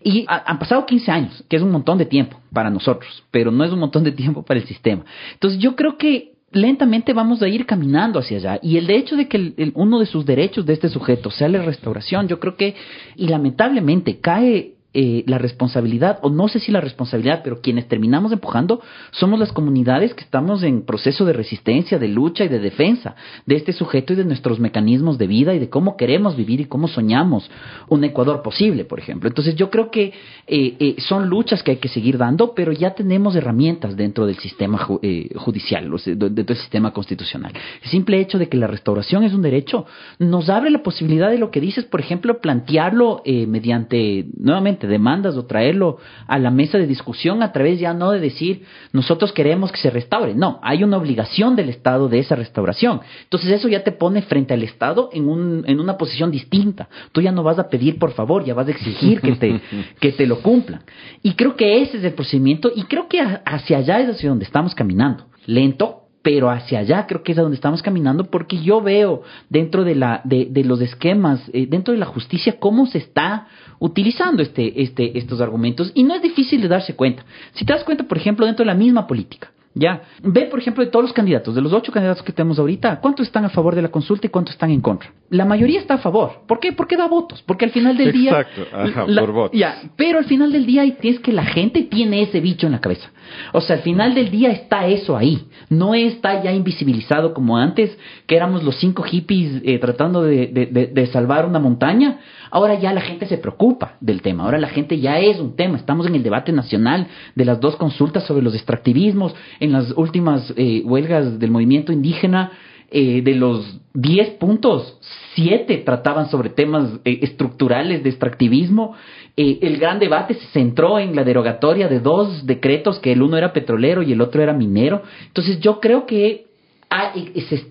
Y 0.00 0.26
han 0.28 0.60
pasado 0.60 0.86
15 0.86 1.10
años, 1.10 1.44
que 1.48 1.56
es 1.56 1.62
un 1.62 1.72
montón 1.72 1.98
de 1.98 2.06
tiempo 2.06 2.40
para 2.52 2.70
nosotros, 2.70 3.24
pero 3.32 3.50
no 3.50 3.64
es 3.64 3.72
un 3.72 3.80
montón 3.80 4.04
de 4.04 4.12
tiempo 4.12 4.44
para 4.44 4.60
el 4.60 4.66
sistema. 4.66 5.04
Entonces 5.32 5.58
yo 5.58 5.74
creo 5.74 5.98
que 5.98 6.37
lentamente 6.50 7.12
vamos 7.12 7.42
a 7.42 7.48
ir 7.48 7.66
caminando 7.66 8.18
hacia 8.18 8.38
allá. 8.38 8.58
Y 8.62 8.76
el 8.76 8.90
hecho 8.90 9.16
de 9.16 9.28
que 9.28 9.72
uno 9.74 9.98
de 9.98 10.06
sus 10.06 10.24
derechos 10.24 10.64
de 10.64 10.72
este 10.72 10.88
sujeto 10.88 11.30
sea 11.30 11.48
la 11.48 11.62
restauración, 11.62 12.28
yo 12.28 12.40
creo 12.40 12.56
que, 12.56 12.74
y 13.16 13.28
lamentablemente, 13.28 14.18
cae 14.20 14.77
eh, 15.00 15.22
la 15.28 15.38
responsabilidad, 15.38 16.18
o 16.22 16.28
no 16.28 16.48
sé 16.48 16.58
si 16.58 16.72
la 16.72 16.80
responsabilidad, 16.80 17.42
pero 17.44 17.60
quienes 17.60 17.86
terminamos 17.86 18.32
empujando 18.32 18.80
somos 19.12 19.38
las 19.38 19.52
comunidades 19.52 20.12
que 20.12 20.24
estamos 20.24 20.64
en 20.64 20.82
proceso 20.82 21.24
de 21.24 21.32
resistencia, 21.32 22.00
de 22.00 22.08
lucha 22.08 22.42
y 22.42 22.48
de 22.48 22.58
defensa 22.58 23.14
de 23.46 23.54
este 23.54 23.72
sujeto 23.72 24.14
y 24.14 24.16
de 24.16 24.24
nuestros 24.24 24.58
mecanismos 24.58 25.16
de 25.16 25.28
vida 25.28 25.54
y 25.54 25.60
de 25.60 25.70
cómo 25.70 25.96
queremos 25.96 26.34
vivir 26.34 26.62
y 26.62 26.64
cómo 26.64 26.88
soñamos 26.88 27.48
un 27.88 28.02
Ecuador 28.02 28.42
posible, 28.42 28.84
por 28.84 28.98
ejemplo. 28.98 29.28
Entonces 29.28 29.54
yo 29.54 29.70
creo 29.70 29.92
que 29.92 30.14
eh, 30.48 30.76
eh, 30.80 30.96
son 30.98 31.28
luchas 31.28 31.62
que 31.62 31.70
hay 31.70 31.76
que 31.76 31.86
seguir 31.86 32.18
dando, 32.18 32.52
pero 32.52 32.72
ya 32.72 32.96
tenemos 32.96 33.36
herramientas 33.36 33.94
dentro 33.94 34.26
del 34.26 34.38
sistema 34.38 34.78
judicial, 34.78 35.88
dentro 36.06 36.28
del 36.28 36.56
sistema 36.56 36.92
constitucional. 36.92 37.52
El 37.84 37.88
simple 37.88 38.20
hecho 38.20 38.36
de 38.36 38.48
que 38.48 38.56
la 38.56 38.66
restauración 38.66 39.22
es 39.22 39.32
un 39.32 39.42
derecho 39.42 39.86
nos 40.18 40.48
abre 40.48 40.70
la 40.70 40.82
posibilidad 40.82 41.30
de 41.30 41.38
lo 41.38 41.52
que 41.52 41.60
dices, 41.60 41.84
por 41.84 42.00
ejemplo, 42.00 42.40
plantearlo 42.40 43.22
mediante, 43.24 44.26
nuevamente, 44.36 44.87
demandas 44.88 45.36
o 45.36 45.46
traerlo 45.46 45.98
a 46.26 46.38
la 46.38 46.50
mesa 46.50 46.78
de 46.78 46.86
discusión 46.86 47.42
a 47.42 47.52
través 47.52 47.78
ya 47.78 47.94
no 47.94 48.10
de 48.10 48.20
decir 48.20 48.64
nosotros 48.92 49.32
queremos 49.32 49.70
que 49.70 49.78
se 49.78 49.90
restaure, 49.90 50.34
no, 50.34 50.58
hay 50.62 50.82
una 50.82 50.96
obligación 50.96 51.56
del 51.56 51.68
Estado 51.68 52.08
de 52.08 52.18
esa 52.18 52.34
restauración. 52.34 53.00
Entonces 53.24 53.50
eso 53.50 53.68
ya 53.68 53.84
te 53.84 53.92
pone 53.92 54.22
frente 54.22 54.54
al 54.54 54.62
Estado 54.62 55.10
en, 55.12 55.28
un, 55.28 55.64
en 55.66 55.80
una 55.80 55.96
posición 55.96 56.30
distinta. 56.30 56.88
Tú 57.12 57.20
ya 57.20 57.32
no 57.32 57.42
vas 57.42 57.58
a 57.58 57.68
pedir 57.68 57.98
por 57.98 58.12
favor, 58.12 58.44
ya 58.44 58.54
vas 58.54 58.68
a 58.68 58.72
exigir 58.72 59.20
que 59.20 59.32
te, 59.32 59.60
que 60.00 60.12
te 60.12 60.26
lo 60.26 60.40
cumplan. 60.40 60.82
Y 61.22 61.34
creo 61.34 61.56
que 61.56 61.82
ese 61.82 61.98
es 61.98 62.04
el 62.04 62.14
procedimiento 62.14 62.70
y 62.74 62.84
creo 62.84 63.08
que 63.08 63.20
hacia 63.20 63.78
allá 63.78 64.00
es 64.00 64.10
hacia 64.10 64.28
donde 64.28 64.44
estamos 64.44 64.74
caminando. 64.74 65.26
Lento, 65.46 66.08
pero 66.22 66.50
hacia 66.50 66.80
allá 66.80 67.06
creo 67.06 67.22
que 67.22 67.32
es 67.32 67.38
a 67.38 67.42
donde 67.42 67.54
estamos 67.54 67.82
caminando 67.82 68.24
porque 68.24 68.60
yo 68.60 68.80
veo 68.82 69.22
dentro 69.48 69.84
de 69.84 69.94
la 69.94 70.20
de, 70.24 70.46
de 70.50 70.64
los 70.64 70.80
esquemas 70.80 71.40
eh, 71.52 71.66
dentro 71.66 71.94
de 71.94 72.00
la 72.00 72.06
justicia 72.06 72.58
cómo 72.58 72.86
se 72.86 72.98
está 72.98 73.46
utilizando 73.78 74.42
este 74.42 74.82
este 74.82 75.18
estos 75.18 75.40
argumentos 75.40 75.92
y 75.94 76.04
no 76.04 76.14
es 76.14 76.22
difícil 76.22 76.60
de 76.60 76.68
darse 76.68 76.94
cuenta 76.94 77.24
si 77.52 77.64
te 77.64 77.72
das 77.72 77.84
cuenta 77.84 78.04
por 78.04 78.18
ejemplo 78.18 78.46
dentro 78.46 78.64
de 78.64 78.72
la 78.72 78.74
misma 78.74 79.06
política 79.06 79.50
ya, 79.78 80.02
ve 80.22 80.46
por 80.46 80.58
ejemplo 80.58 80.84
de 80.84 80.90
todos 80.90 81.04
los 81.04 81.12
candidatos, 81.12 81.54
de 81.54 81.60
los 81.60 81.72
ocho 81.72 81.92
candidatos 81.92 82.24
que 82.24 82.32
tenemos 82.32 82.58
ahorita, 82.58 82.98
¿cuántos 83.00 83.26
están 83.26 83.44
a 83.44 83.48
favor 83.48 83.76
de 83.76 83.82
la 83.82 83.90
consulta 83.90 84.26
y 84.26 84.30
cuántos 84.30 84.54
están 84.54 84.70
en 84.70 84.80
contra? 84.80 85.12
La 85.30 85.44
mayoría 85.44 85.78
está 85.78 85.94
a 85.94 85.98
favor. 85.98 86.42
¿Por 86.48 86.58
qué? 86.58 86.72
Porque 86.72 86.96
da 86.96 87.06
votos. 87.06 87.44
Porque 87.46 87.66
al 87.66 87.70
final 87.70 87.96
del 87.96 88.10
día... 88.10 88.40
Exacto, 88.40 88.66
ajá, 88.72 89.06
por 89.06 89.32
votos. 89.32 89.58
Ya, 89.58 89.82
pero 89.94 90.18
al 90.18 90.24
final 90.24 90.50
del 90.50 90.66
día 90.66 90.84
es 90.84 91.20
que 91.20 91.32
la 91.32 91.44
gente 91.44 91.82
tiene 91.82 92.22
ese 92.22 92.40
bicho 92.40 92.66
en 92.66 92.72
la 92.72 92.80
cabeza. 92.80 93.10
O 93.52 93.60
sea, 93.60 93.76
al 93.76 93.82
final 93.82 94.14
del 94.14 94.30
día 94.30 94.50
está 94.50 94.86
eso 94.88 95.16
ahí. 95.16 95.46
No 95.68 95.94
está 95.94 96.42
ya 96.42 96.50
invisibilizado 96.50 97.32
como 97.32 97.56
antes, 97.56 97.96
que 98.26 98.34
éramos 98.34 98.64
los 98.64 98.76
cinco 98.80 99.04
hippies 99.04 99.62
eh, 99.64 99.78
tratando 99.78 100.22
de, 100.22 100.48
de 100.92 101.06
salvar 101.06 101.46
una 101.46 101.60
montaña. 101.60 102.18
Ahora 102.50 102.74
ya 102.78 102.92
la 102.92 103.00
gente 103.00 103.26
se 103.26 103.38
preocupa 103.38 103.96
del 104.00 104.22
tema, 104.22 104.44
ahora 104.44 104.58
la 104.58 104.68
gente 104.68 104.98
ya 104.98 105.18
es 105.18 105.38
un 105.38 105.56
tema. 105.56 105.76
Estamos 105.76 106.06
en 106.06 106.14
el 106.14 106.22
debate 106.22 106.52
nacional 106.52 107.08
de 107.34 107.44
las 107.44 107.60
dos 107.60 107.76
consultas 107.76 108.24
sobre 108.24 108.42
los 108.42 108.54
extractivismos, 108.54 109.34
en 109.60 109.72
las 109.72 109.92
últimas 109.96 110.52
eh, 110.56 110.82
huelgas 110.84 111.38
del 111.38 111.50
movimiento 111.50 111.92
indígena. 111.92 112.52
Eh, 112.90 113.20
de 113.20 113.34
los 113.34 113.80
10 113.92 114.30
puntos, 114.38 114.96
7 115.34 115.82
trataban 115.84 116.30
sobre 116.30 116.48
temas 116.48 116.88
eh, 117.04 117.18
estructurales 117.20 118.02
de 118.02 118.08
extractivismo. 118.08 118.94
el 119.36 119.76
gran 119.76 119.98
debate 119.98 120.32
se 120.32 120.46
centró 120.46 120.98
en 120.98 121.14
la 121.14 121.22
derogatoria 121.22 121.86
de 121.86 122.00
dos 122.00 122.46
decretos, 122.46 122.98
que 122.98 123.12
el 123.12 123.20
uno 123.20 123.36
era 123.36 123.52
petrolero 123.52 124.02
y 124.02 124.12
el 124.12 124.22
otro 124.22 124.42
era 124.42 124.54
minero. 124.54 125.02
Entonces 125.26 125.60
yo 125.60 125.80
creo 125.80 126.06
que 126.06 126.46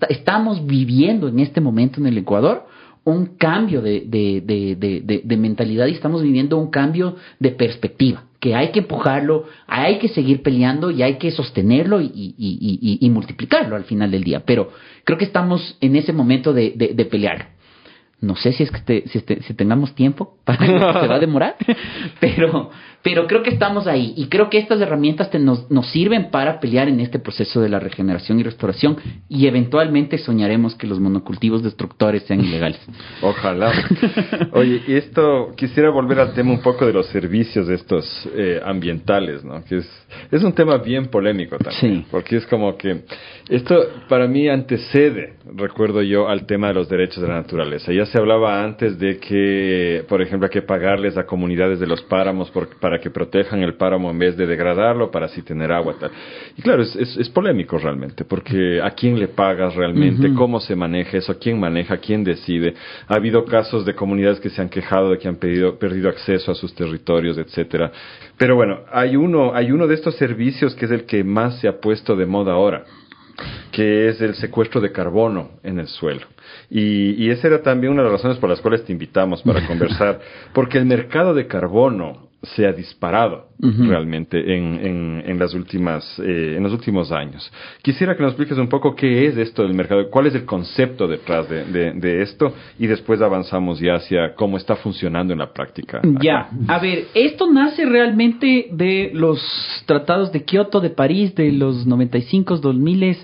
estamos 0.08 0.64
viviendo 0.64 1.26
en 1.26 1.40
este 1.40 1.60
momento 1.60 1.98
en 1.98 2.06
el 2.06 2.18
Ecuador 2.18 2.66
un 3.10 3.36
cambio 3.36 3.80
de, 3.80 4.02
de, 4.06 4.42
de, 4.44 5.22
de, 5.24 5.36
mentalidad 5.36 5.86
y 5.86 5.92
estamos 5.92 6.22
viviendo 6.22 6.58
un 6.58 6.70
cambio 6.70 7.16
de 7.38 7.50
perspectiva. 7.50 8.24
que 8.40 8.54
hay 8.54 8.70
que 8.70 8.80
empujarlo, 8.80 9.46
hay 9.66 9.98
que 9.98 10.08
seguir 10.08 10.42
peleando 10.42 10.90
y 10.92 11.02
hay 11.02 11.18
que 11.18 11.30
sostenerlo 11.32 12.00
y, 12.00 13.10
multiplicarlo 13.12 13.74
al 13.74 13.84
final 13.84 14.10
del 14.10 14.22
día. 14.22 14.42
Pero 14.44 14.70
creo 15.04 15.18
que 15.18 15.24
estamos 15.24 15.76
en 15.80 15.96
ese 15.96 16.12
momento 16.12 16.52
de, 16.52 16.72
de 16.76 17.04
pelear. 17.04 17.57
No 18.20 18.34
sé 18.34 18.52
si 18.52 18.64
es 18.64 18.70
que 18.72 19.04
si, 19.06 19.20
si, 19.20 19.54
tengamos 19.54 19.94
tiempo, 19.94 20.38
para, 20.44 20.66
se 20.66 21.06
va 21.06 21.14
a 21.14 21.18
demorar, 21.20 21.54
pero, 22.20 22.70
pero 23.02 23.28
creo 23.28 23.44
que 23.44 23.50
estamos 23.50 23.86
ahí 23.86 24.12
y 24.16 24.26
creo 24.26 24.50
que 24.50 24.58
estas 24.58 24.80
herramientas 24.80 25.32
nos, 25.34 25.70
nos 25.70 25.86
sirven 25.92 26.30
para 26.30 26.58
pelear 26.58 26.88
en 26.88 26.98
este 26.98 27.20
proceso 27.20 27.60
de 27.60 27.68
la 27.68 27.78
regeneración 27.78 28.40
y 28.40 28.42
restauración 28.42 28.96
y 29.28 29.46
eventualmente 29.46 30.18
soñaremos 30.18 30.74
que 30.74 30.88
los 30.88 30.98
monocultivos 30.98 31.62
destructores 31.62 32.24
sean 32.24 32.40
ilegales. 32.40 32.80
Ojalá. 33.22 33.72
Oye, 34.50 34.82
y 34.88 34.94
esto 34.94 35.52
quisiera 35.56 35.90
volver 35.90 36.18
al 36.18 36.34
tema 36.34 36.50
un 36.50 36.60
poco 36.60 36.86
de 36.86 36.92
los 36.92 37.06
servicios 37.06 37.68
estos 37.68 38.28
eh, 38.34 38.60
ambientales, 38.64 39.44
¿no? 39.44 39.62
Que 39.64 39.76
es, 39.76 40.06
es 40.32 40.42
un 40.42 40.52
tema 40.52 40.78
bien 40.78 41.06
polémico 41.06 41.56
también, 41.58 42.04
porque 42.10 42.36
es 42.36 42.46
como 42.46 42.76
que 42.76 43.04
esto 43.48 43.76
para 44.08 44.26
mí 44.26 44.48
antecede, 44.48 45.34
recuerdo 45.54 46.02
yo, 46.02 46.28
al 46.28 46.46
tema 46.46 46.68
de 46.68 46.74
los 46.74 46.88
derechos 46.88 47.22
de 47.22 47.28
la 47.28 47.36
naturaleza. 47.36 47.92
Ya 47.92 48.07
se 48.08 48.18
hablaba 48.18 48.62
antes 48.62 48.98
de 48.98 49.18
que, 49.18 50.04
por 50.08 50.20
ejemplo, 50.20 50.46
hay 50.46 50.50
que 50.50 50.62
pagarles 50.62 51.16
a 51.16 51.24
comunidades 51.24 51.80
de 51.80 51.86
los 51.86 52.02
páramos 52.02 52.52
para 52.80 52.98
que 52.98 53.10
protejan 53.10 53.62
el 53.62 53.74
páramo 53.74 54.10
en 54.10 54.18
vez 54.18 54.36
de 54.36 54.46
degradarlo, 54.46 55.10
para 55.10 55.26
así 55.26 55.42
tener 55.42 55.72
agua. 55.72 55.94
Tal. 55.98 56.10
Y 56.56 56.62
claro, 56.62 56.82
es, 56.82 56.94
es, 56.96 57.28
polémico 57.30 57.78
realmente, 57.78 58.24
porque 58.24 58.80
¿a 58.82 58.90
quién 58.90 59.18
le 59.18 59.28
pagas 59.28 59.74
realmente? 59.74 60.32
¿Cómo 60.34 60.60
se 60.60 60.74
maneja 60.74 61.18
eso? 61.18 61.38
¿Quién 61.38 61.60
maneja? 61.60 61.98
¿Quién 61.98 62.24
decide? 62.24 62.74
Ha 63.06 63.14
habido 63.14 63.44
casos 63.44 63.84
de 63.84 63.94
comunidades 63.94 64.40
que 64.40 64.50
se 64.50 64.60
han 64.60 64.68
quejado 64.68 65.10
de 65.10 65.18
que 65.18 65.28
han 65.28 65.36
pedido, 65.36 65.78
perdido 65.78 66.08
acceso 66.08 66.50
a 66.50 66.54
sus 66.54 66.74
territorios, 66.74 67.38
etcétera. 67.38 67.92
Pero 68.36 68.56
bueno, 68.56 68.80
hay 68.90 69.16
uno, 69.16 69.54
hay 69.54 69.70
uno 69.72 69.86
de 69.86 69.94
estos 69.94 70.16
servicios 70.16 70.74
que 70.74 70.86
es 70.86 70.90
el 70.90 71.04
que 71.04 71.24
más 71.24 71.60
se 71.60 71.68
ha 71.68 71.80
puesto 71.80 72.16
de 72.16 72.26
moda 72.26 72.52
ahora 72.52 72.84
que 73.72 74.08
es 74.08 74.20
el 74.20 74.34
secuestro 74.34 74.80
de 74.80 74.92
carbono 74.92 75.50
en 75.62 75.78
el 75.78 75.86
suelo. 75.86 76.26
Y, 76.70 77.24
y 77.24 77.30
esa 77.30 77.48
era 77.48 77.62
también 77.62 77.92
una 77.92 78.02
de 78.02 78.10
las 78.10 78.20
razones 78.20 78.38
por 78.38 78.50
las 78.50 78.60
cuales 78.60 78.84
te 78.84 78.92
invitamos 78.92 79.42
para 79.42 79.66
conversar, 79.66 80.20
porque 80.52 80.78
el 80.78 80.86
mercado 80.86 81.34
de 81.34 81.46
carbono 81.46 82.28
se 82.42 82.66
ha 82.66 82.72
disparado 82.72 83.48
realmente 83.60 84.56
en, 84.56 85.24
en, 85.26 85.38
las 85.40 85.52
últimas, 85.54 86.04
eh, 86.20 86.54
en 86.56 86.62
los 86.62 86.72
últimos 86.72 87.10
años. 87.10 87.50
Quisiera 87.82 88.16
que 88.16 88.22
nos 88.22 88.30
expliques 88.30 88.56
un 88.56 88.68
poco 88.68 88.94
qué 88.94 89.26
es 89.26 89.36
esto 89.36 89.64
del 89.64 89.74
mercado, 89.74 90.08
cuál 90.08 90.28
es 90.28 90.36
el 90.36 90.44
concepto 90.44 91.08
detrás 91.08 91.48
de, 91.48 91.64
de, 91.64 92.22
esto 92.22 92.54
y 92.78 92.86
después 92.86 93.20
avanzamos 93.20 93.80
ya 93.80 93.96
hacia 93.96 94.36
cómo 94.36 94.56
está 94.56 94.76
funcionando 94.76 95.32
en 95.32 95.40
la 95.40 95.52
práctica. 95.52 96.00
Ya, 96.20 96.48
a 96.68 96.78
ver, 96.78 97.06
esto 97.14 97.50
nace 97.50 97.84
realmente 97.84 98.68
de 98.70 99.10
los 99.12 99.42
tratados 99.86 100.30
de 100.30 100.44
Kioto, 100.44 100.80
de 100.80 100.90
París, 100.90 101.34
de 101.34 101.50
los 101.50 101.84
95, 101.84 102.58
2000 102.58 103.16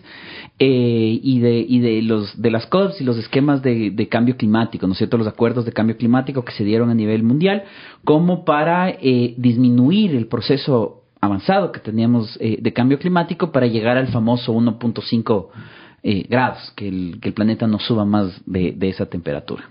eh, 0.59 1.19
y 1.23 1.41
de 1.41 1.59
y 1.59 1.81
de 1.81 2.03
los 2.03 2.41
de 2.41 2.51
las 2.51 2.67
COPs 2.67 3.01
y 3.01 3.05
los 3.05 3.17
esquemas 3.17 3.63
de, 3.63 3.91
de, 3.91 4.09
cambio 4.09 4.37
climático, 4.37 4.87
¿no 4.87 4.93
es 4.93 4.99
cierto? 4.99 5.19
Los 5.19 5.27
acuerdos 5.27 5.65
de 5.65 5.73
cambio 5.73 5.97
climático 5.97 6.45
que 6.45 6.53
se 6.53 6.63
dieron 6.63 6.91
a 6.91 6.95
nivel 6.95 7.25
mundial 7.25 7.65
como 8.05 8.45
para 8.45 8.91
eh, 8.91 9.35
disminuir 9.37 10.15
el 10.15 10.27
proceso 10.27 11.03
avanzado 11.21 11.73
que 11.73 11.81
teníamos 11.81 12.39
eh, 12.41 12.59
de 12.61 12.73
cambio 12.73 12.99
climático 12.99 13.51
para 13.51 13.67
llegar 13.67 13.97
al 13.97 14.09
famoso 14.09 14.55
1.5 14.55 15.49
eh, 16.03 16.27
grados, 16.29 16.73
que 16.77 16.87
el, 16.87 17.19
que 17.21 17.29
el 17.31 17.35
planeta 17.35 17.67
no 17.67 17.79
suba 17.79 18.05
más 18.05 18.41
de, 18.47 18.73
de 18.73 18.89
esa 18.91 19.07
temperatura. 19.07 19.71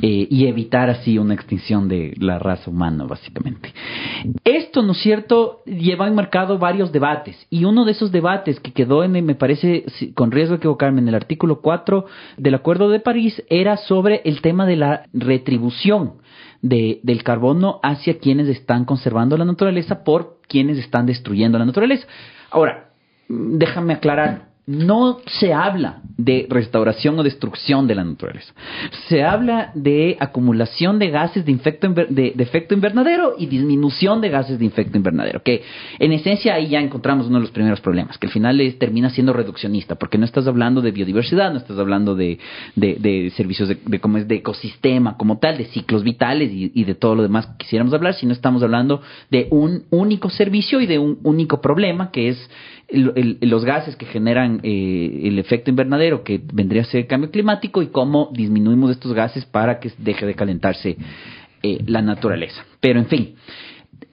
Eh, 0.00 0.26
y 0.30 0.46
evitar 0.46 0.88
así 0.88 1.18
una 1.18 1.34
extinción 1.34 1.88
de 1.88 2.14
la 2.18 2.38
raza 2.38 2.70
humana, 2.70 3.04
básicamente. 3.04 3.72
Esto, 4.44 4.82
¿no 4.82 4.92
es 4.92 4.98
cierto?, 4.98 5.62
lleva 5.66 6.08
enmarcado 6.08 6.58
varios 6.58 6.90
debates, 6.90 7.46
y 7.50 7.64
uno 7.64 7.84
de 7.84 7.92
esos 7.92 8.10
debates 8.10 8.60
que 8.60 8.72
quedó 8.72 9.04
en, 9.04 9.12
me 9.24 9.34
parece, 9.34 9.84
con 10.14 10.30
riesgo 10.30 10.54
de 10.54 10.58
equivocarme, 10.58 11.00
en 11.00 11.08
el 11.08 11.14
artículo 11.14 11.60
4 11.60 12.06
del 12.36 12.54
Acuerdo 12.54 12.88
de 12.88 13.00
París, 13.00 13.42
era 13.48 13.76
sobre 13.76 14.22
el 14.24 14.40
tema 14.40 14.66
de 14.66 14.76
la 14.76 15.04
retribución 15.12 16.14
de, 16.62 17.00
del 17.02 17.22
carbono 17.22 17.78
hacia 17.82 18.18
quienes 18.18 18.48
están 18.48 18.86
conservando 18.86 19.36
la 19.36 19.44
naturaleza 19.44 20.02
por 20.02 20.38
quienes 20.48 20.78
están 20.78 21.04
destruyendo 21.06 21.58
la 21.58 21.66
naturaleza. 21.66 22.06
Ahora, 22.50 22.90
déjame 23.28 23.92
aclarar, 23.92 24.53
no 24.66 25.18
se 25.26 25.52
habla 25.52 26.00
de 26.16 26.46
restauración 26.48 27.18
o 27.18 27.22
destrucción 27.22 27.86
de 27.86 27.94
la 27.94 28.04
naturaleza. 28.04 28.54
Se 29.08 29.22
habla 29.22 29.72
de 29.74 30.16
acumulación 30.18 30.98
de 30.98 31.10
gases 31.10 31.44
de, 31.44 31.52
efecto 32.38 32.74
invernadero 32.74 33.34
y 33.38 33.46
disminución 33.46 34.20
de 34.20 34.30
gases 34.30 34.58
de 34.58 34.66
efecto 34.66 34.96
invernadero, 34.96 35.42
que 35.42 35.62
en 35.98 36.12
esencia 36.12 36.54
ahí 36.54 36.68
ya 36.68 36.80
encontramos 36.80 37.26
uno 37.26 37.36
de 37.36 37.42
los 37.42 37.50
primeros 37.50 37.80
problemas, 37.80 38.16
que 38.16 38.26
al 38.26 38.32
final 38.32 38.76
termina 38.78 39.10
siendo 39.10 39.32
reduccionista, 39.32 39.96
porque 39.96 40.18
no 40.18 40.24
estás 40.24 40.46
hablando 40.46 40.80
de 40.80 40.92
biodiversidad, 40.92 41.52
no 41.52 41.58
estás 41.58 41.78
hablando 41.78 42.14
de, 42.14 42.38
servicios 43.36 43.68
de, 43.68 43.78
es 44.18 44.28
de 44.28 44.36
ecosistema 44.36 45.16
como 45.16 45.38
tal, 45.38 45.58
de 45.58 45.66
ciclos 45.66 46.04
vitales 46.04 46.50
y, 46.52 46.70
y 46.74 46.84
de 46.84 46.94
todo 46.94 47.16
lo 47.16 47.22
demás 47.22 47.46
que 47.46 47.56
quisiéramos 47.58 47.92
hablar, 47.92 48.14
sino 48.14 48.32
estamos 48.32 48.62
hablando 48.62 49.02
de 49.30 49.48
un 49.50 49.84
único 49.90 50.30
servicio 50.30 50.80
y 50.80 50.86
de 50.86 50.98
un 50.98 51.18
único 51.22 51.60
problema, 51.60 52.10
que 52.10 52.28
es 52.28 52.50
los 52.90 53.64
gases 53.64 53.96
que 53.96 54.06
generan 54.06 54.53
eh, 54.62 55.20
el 55.24 55.38
efecto 55.38 55.70
invernadero, 55.70 56.22
que 56.22 56.40
vendría 56.52 56.82
a 56.82 56.84
ser 56.84 57.02
el 57.02 57.06
cambio 57.06 57.30
climático, 57.30 57.82
y 57.82 57.88
cómo 57.88 58.30
disminuimos 58.32 58.90
estos 58.90 59.12
gases 59.12 59.44
para 59.44 59.80
que 59.80 59.92
deje 59.98 60.26
de 60.26 60.34
calentarse 60.34 60.96
eh, 61.62 61.78
la 61.86 62.02
naturaleza. 62.02 62.64
Pero 62.80 62.98
en 62.98 63.06
fin, 63.06 63.34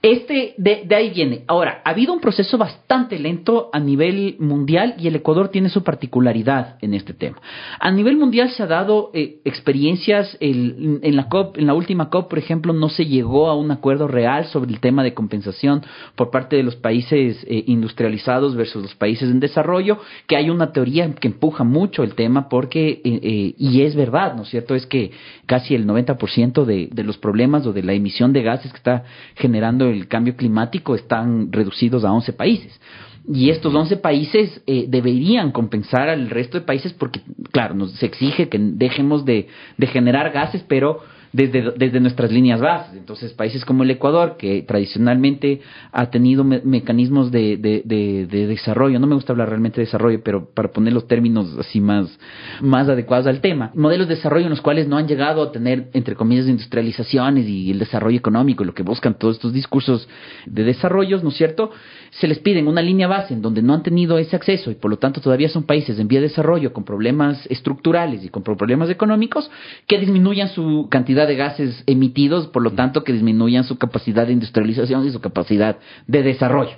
este, 0.02 0.54
de, 0.58 0.84
ahí 0.96 1.10
viene. 1.10 1.44
Ahora, 1.46 1.80
ha 1.84 1.90
habido 1.90 2.12
un 2.12 2.18
proceso 2.18 2.58
bastante 2.58 3.20
lento 3.20 3.70
a 3.72 3.78
nivel 3.78 4.34
mundial 4.40 4.96
y 4.98 5.06
el 5.06 5.14
Ecuador 5.14 5.48
tiene 5.48 5.68
su 5.68 5.84
particularidad 5.84 6.76
en 6.82 6.94
este 6.94 7.14
tema. 7.14 7.40
A 7.78 7.88
nivel 7.92 8.16
mundial 8.16 8.50
se 8.50 8.64
ha 8.64 8.66
dado 8.66 9.12
eh, 9.14 9.36
experiencias, 9.44 10.36
en, 10.40 11.00
la 11.14 11.28
COP, 11.28 11.56
en 11.56 11.68
la 11.68 11.74
última 11.74 12.10
COP, 12.10 12.28
por 12.28 12.40
ejemplo, 12.40 12.72
no 12.72 12.88
se 12.88 13.06
llegó 13.06 13.48
a 13.48 13.54
un 13.54 13.70
acuerdo 13.70 14.08
real 14.08 14.46
sobre 14.46 14.72
el 14.72 14.80
tema 14.80 15.04
de 15.04 15.14
compensación 15.14 15.82
por 16.16 16.32
parte 16.32 16.56
de 16.56 16.64
los 16.64 16.74
países 16.74 17.46
eh, 17.46 17.62
industrializados 17.68 18.56
versus 18.56 18.82
los 18.82 18.96
países 18.96 19.30
en 19.30 19.38
desarrollo, 19.38 19.98
que 20.26 20.34
hay 20.34 20.50
una 20.50 20.72
teoría 20.72 21.14
que 21.14 21.28
empuja 21.28 21.62
mucho 21.62 22.02
el 22.02 22.16
tema 22.16 22.48
porque, 22.48 23.00
eh, 23.04 23.54
y 23.56 23.82
es 23.82 23.94
verdad, 23.94 24.34
¿no 24.34 24.42
es 24.42 24.48
cierto? 24.48 24.74
Es 24.74 24.84
que 24.86 25.12
casi 25.46 25.76
el 25.76 25.86
90% 25.86 26.64
de, 26.64 26.88
de 26.90 27.04
los 27.04 27.18
problemas 27.18 27.64
o 27.66 27.72
de 27.72 27.84
la 27.84 27.92
emisión 27.92 28.32
de 28.32 28.42
gases 28.42 28.72
que 28.72 28.78
está 28.78 29.04
generando 29.36 29.91
el 29.92 30.08
cambio 30.08 30.36
climático 30.36 30.94
están 30.94 31.52
reducidos 31.52 32.04
a 32.04 32.12
11 32.12 32.32
países. 32.32 32.80
Y 33.28 33.50
estos 33.50 33.72
11 33.72 33.98
países 33.98 34.62
eh, 34.66 34.86
deberían 34.88 35.52
compensar 35.52 36.08
al 36.08 36.28
resto 36.28 36.58
de 36.58 36.66
países 36.66 36.92
porque, 36.92 37.20
claro, 37.52 37.74
nos 37.74 37.92
se 37.92 38.06
exige 38.06 38.48
que 38.48 38.58
dejemos 38.58 39.24
de, 39.24 39.46
de 39.76 39.86
generar 39.86 40.32
gases, 40.32 40.64
pero 40.66 41.00
desde, 41.32 41.72
desde 41.76 42.00
nuestras 42.00 42.30
líneas 42.30 42.60
bases. 42.60 42.96
Entonces, 42.96 43.32
países 43.32 43.64
como 43.64 43.82
el 43.82 43.90
Ecuador, 43.90 44.36
que 44.36 44.62
tradicionalmente 44.62 45.60
ha 45.90 46.10
tenido 46.10 46.44
mecanismos 46.44 47.30
de, 47.30 47.56
de, 47.56 47.82
de, 47.84 48.46
desarrollo, 48.46 48.98
no 48.98 49.06
me 49.06 49.14
gusta 49.14 49.32
hablar 49.32 49.48
realmente 49.48 49.80
de 49.80 49.86
desarrollo, 49.86 50.20
pero 50.22 50.50
para 50.54 50.70
poner 50.72 50.92
los 50.92 51.06
términos 51.06 51.56
así 51.58 51.80
más, 51.80 52.18
más 52.60 52.88
adecuados 52.88 53.26
al 53.26 53.40
tema, 53.40 53.70
modelos 53.74 54.08
de 54.08 54.16
desarrollo 54.16 54.44
en 54.44 54.50
los 54.50 54.60
cuales 54.60 54.86
no 54.86 54.98
han 54.98 55.08
llegado 55.08 55.42
a 55.42 55.52
tener, 55.52 55.88
entre 55.94 56.14
comillas, 56.14 56.46
industrializaciones 56.46 57.46
y 57.48 57.70
el 57.70 57.78
desarrollo 57.78 58.18
económico, 58.18 58.64
lo 58.64 58.74
que 58.74 58.82
buscan 58.82 59.18
todos 59.18 59.36
estos 59.36 59.52
discursos 59.52 60.08
de 60.46 60.64
desarrollos, 60.64 61.22
¿no 61.22 61.30
es 61.30 61.36
cierto? 61.36 61.70
Se 62.10 62.28
les 62.28 62.38
piden 62.38 62.68
una 62.68 62.82
línea 62.82 63.08
base 63.08 63.32
en 63.32 63.40
donde 63.40 63.62
no 63.62 63.72
han 63.72 63.82
tenido 63.82 64.18
ese 64.18 64.36
acceso 64.36 64.70
y 64.70 64.74
por 64.74 64.90
lo 64.90 64.98
tanto 64.98 65.20
todavía 65.20 65.48
son 65.48 65.64
países 65.64 65.98
en 65.98 66.08
vía 66.08 66.20
de 66.20 66.28
desarrollo 66.28 66.72
con 66.72 66.84
problemas 66.84 67.46
estructurales 67.46 68.24
y 68.24 68.28
con 68.28 68.42
problemas 68.42 68.90
económicos 68.90 69.50
que 69.86 69.98
disminuyan 69.98 70.48
su 70.48 70.88
cantidad 70.90 71.21
de 71.26 71.36
gases 71.36 71.84
emitidos, 71.86 72.48
por 72.48 72.62
lo 72.62 72.72
tanto 72.72 73.04
que 73.04 73.12
disminuyan 73.12 73.64
su 73.64 73.78
capacidad 73.78 74.26
de 74.26 74.32
industrialización 74.32 75.06
y 75.06 75.10
su 75.10 75.20
capacidad 75.20 75.78
de 76.06 76.22
desarrollo 76.22 76.76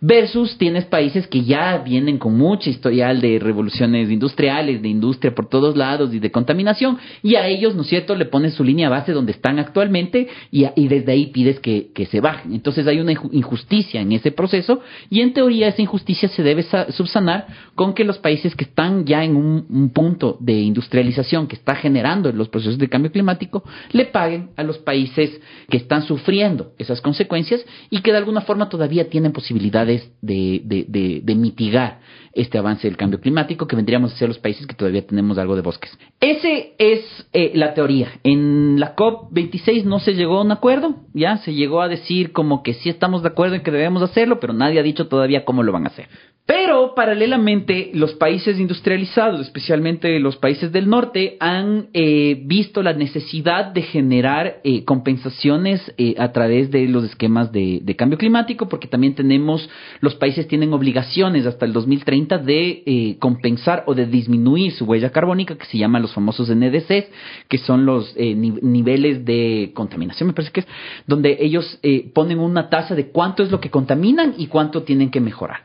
versus 0.00 0.58
tienes 0.58 0.84
países 0.84 1.26
que 1.26 1.44
ya 1.44 1.78
vienen 1.78 2.18
con 2.18 2.36
mucha 2.36 2.68
historial 2.70 3.20
de 3.20 3.38
revoluciones 3.38 4.10
industriales, 4.10 4.82
de 4.82 4.88
industria 4.88 5.34
por 5.34 5.48
todos 5.48 5.76
lados 5.76 6.12
y 6.12 6.18
de 6.18 6.30
contaminación, 6.30 6.98
y 7.22 7.36
a 7.36 7.46
ellos, 7.46 7.74
¿no 7.74 7.82
es 7.82 7.88
cierto?, 7.88 8.14
le 8.14 8.26
pones 8.26 8.54
su 8.54 8.64
línea 8.64 8.88
base 8.88 9.12
donde 9.12 9.32
están 9.32 9.58
actualmente 9.58 10.28
y, 10.50 10.88
desde 10.88 11.12
ahí 11.12 11.26
pides 11.26 11.60
que, 11.60 11.88
que, 11.94 12.06
se 12.06 12.20
bajen. 12.20 12.52
Entonces 12.52 12.86
hay 12.86 13.00
una 13.00 13.12
injusticia 13.12 14.00
en 14.00 14.12
ese 14.12 14.30
proceso 14.30 14.80
y 15.10 15.20
en 15.20 15.32
teoría 15.32 15.68
esa 15.68 15.82
injusticia 15.82 16.28
se 16.28 16.42
debe 16.42 16.64
subsanar 16.90 17.46
con 17.74 17.94
que 17.94 18.04
los 18.04 18.18
países 18.18 18.54
que 18.54 18.64
están 18.64 19.04
ya 19.04 19.24
en 19.24 19.36
un, 19.36 19.66
un 19.68 19.90
punto 19.90 20.36
de 20.40 20.52
industrialización 20.60 21.46
que 21.46 21.56
está 21.56 21.74
generando 21.74 22.30
los 22.32 22.48
procesos 22.48 22.78
de 22.78 22.88
cambio 22.88 23.10
climático, 23.10 23.64
le 23.92 24.04
paguen 24.04 24.50
a 24.56 24.62
los 24.62 24.78
países 24.78 25.40
que 25.68 25.76
están 25.76 26.02
sufriendo 26.02 26.72
esas 26.78 27.00
consecuencias 27.00 27.64
y 27.90 28.00
que 28.00 28.12
de 28.12 28.18
alguna 28.18 28.42
forma 28.42 28.68
todavía 28.68 29.08
tienen 29.08 29.32
posibilidad 29.32 29.85
de, 29.86 31.34
mitigar 31.36 32.00
este 32.32 32.58
avance 32.58 32.86
del 32.86 32.96
cambio 32.96 33.20
climático, 33.20 33.66
que 33.66 33.76
vendríamos 33.76 34.12
a 34.12 34.16
ser 34.16 34.28
los 34.28 34.38
países 34.38 34.66
que 34.66 34.74
todavía 34.74 35.06
tenemos 35.06 35.38
algo 35.38 35.56
de 35.56 35.62
bosques. 35.62 35.96
Ese 36.20 36.74
es 36.78 37.00
eh, 37.32 37.52
la 37.54 37.72
teoría. 37.74 38.08
En 38.24 38.78
la 38.78 38.94
COP26 38.94 39.84
no 39.84 39.98
se 40.00 40.14
llegó 40.14 40.38
a 40.38 40.42
un 40.42 40.52
acuerdo, 40.52 40.96
ya 41.14 41.38
se 41.38 41.54
llegó 41.54 41.80
a 41.80 41.88
decir 41.88 42.32
como 42.32 42.62
que 42.62 42.74
sí 42.74 42.90
estamos 42.90 43.22
de 43.22 43.28
acuerdo 43.28 43.54
en 43.54 43.62
que 43.62 43.70
debemos 43.70 44.02
hacerlo, 44.02 44.38
pero 44.40 44.52
nadie 44.52 44.80
ha 44.80 44.82
dicho 44.82 45.08
todavía 45.08 45.44
cómo 45.44 45.62
lo 45.62 45.72
van 45.72 45.84
a 45.84 45.88
hacer. 45.88 46.08
Pero 46.46 46.94
paralelamente 46.94 47.90
los 47.92 48.14
países 48.14 48.60
industrializados, 48.60 49.40
especialmente 49.40 50.20
los 50.20 50.36
países 50.36 50.70
del 50.70 50.88
norte, 50.88 51.36
han 51.40 51.88
eh, 51.92 52.40
visto 52.44 52.84
la 52.84 52.92
necesidad 52.92 53.72
de 53.72 53.82
generar 53.82 54.60
eh, 54.62 54.84
compensaciones 54.84 55.92
eh, 55.98 56.14
a 56.18 56.30
través 56.30 56.70
de 56.70 56.86
los 56.86 57.02
esquemas 57.02 57.50
de, 57.50 57.82
cambio 57.98 58.16
climático, 58.16 58.68
porque 58.68 58.86
también 58.86 59.16
tenemos, 59.16 59.68
los 60.00 60.14
países 60.14 60.46
tienen 60.46 60.72
obligaciones 60.72 61.46
hasta 61.46 61.64
el 61.64 61.72
2030 61.72 62.38
de 62.38 63.16
compensar 63.18 63.82
o 63.86 63.94
de 63.94 64.06
disminuir 64.06 64.72
su 64.72 64.84
huella 64.84 65.10
carbónica, 65.10 65.56
que 65.56 65.64
se 65.64 65.78
llaman 65.78 66.02
los 66.02 66.12
famosos 66.12 66.54
NDCs, 66.54 67.06
que 67.48 67.58
son 67.58 67.86
los 67.86 68.14
niveles 68.16 69.24
de 69.24 69.72
contaminación, 69.74 70.28
me 70.28 70.34
parece 70.34 70.52
que 70.52 70.60
es, 70.60 70.66
donde 71.06 71.38
ellos 71.40 71.80
ponen 72.12 72.38
una 72.38 72.68
tasa 72.68 72.94
de 72.94 73.08
cuánto 73.08 73.42
es 73.42 73.50
lo 73.50 73.60
que 73.60 73.70
contaminan 73.70 74.34
y 74.36 74.48
cuánto 74.48 74.82
tienen 74.82 75.10
que 75.10 75.20
mejorar. 75.20 75.60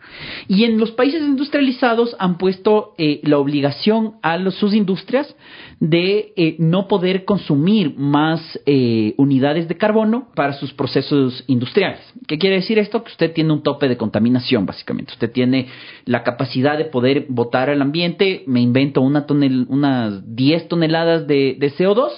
Y 0.48 0.71
los 0.78 0.92
países 0.92 1.22
industrializados 1.22 2.16
han 2.20 2.38
puesto 2.38 2.94
eh, 2.98 3.22
la 3.24 3.38
obligación 3.38 4.16
a 4.22 4.38
sus 4.52 4.74
industrias 4.74 5.36
de 5.80 6.34
eh, 6.36 6.56
no 6.60 6.88
poder 6.88 7.26
consumir 7.26 7.96
más 7.98 8.60
eh, 8.66 9.14
unidades 9.18 9.68
de 9.68 9.78
carbono 9.78 10.30
para 10.36 10.54
sus 10.54 10.74
procesos 10.74 11.44
industriales. 11.48 12.00
¿Qué 12.28 12.38
quiere 12.38 12.58
decir 12.58 12.78
esto? 12.80 13.04
Que 13.04 13.12
usted 13.12 13.34
tiene 13.34 13.54
un 13.54 13.64
tope 13.64 13.88
de 13.88 13.98
contaminación, 13.98 14.66
básicamente. 14.66 15.14
Usted 15.14 15.32
tiene 15.32 15.68
la 16.06 16.24
capacidad 16.24 16.78
de 16.78 16.86
poder 16.86 17.26
botar 17.30 17.70
al 17.70 17.82
ambiente, 17.82 18.44
me 18.48 18.62
invento 18.62 19.02
una 19.02 19.26
tonel, 19.26 19.66
unas 19.70 20.36
10 20.36 20.68
toneladas 20.68 21.28
de, 21.28 21.56
de 21.60 21.72
CO2, 21.72 22.10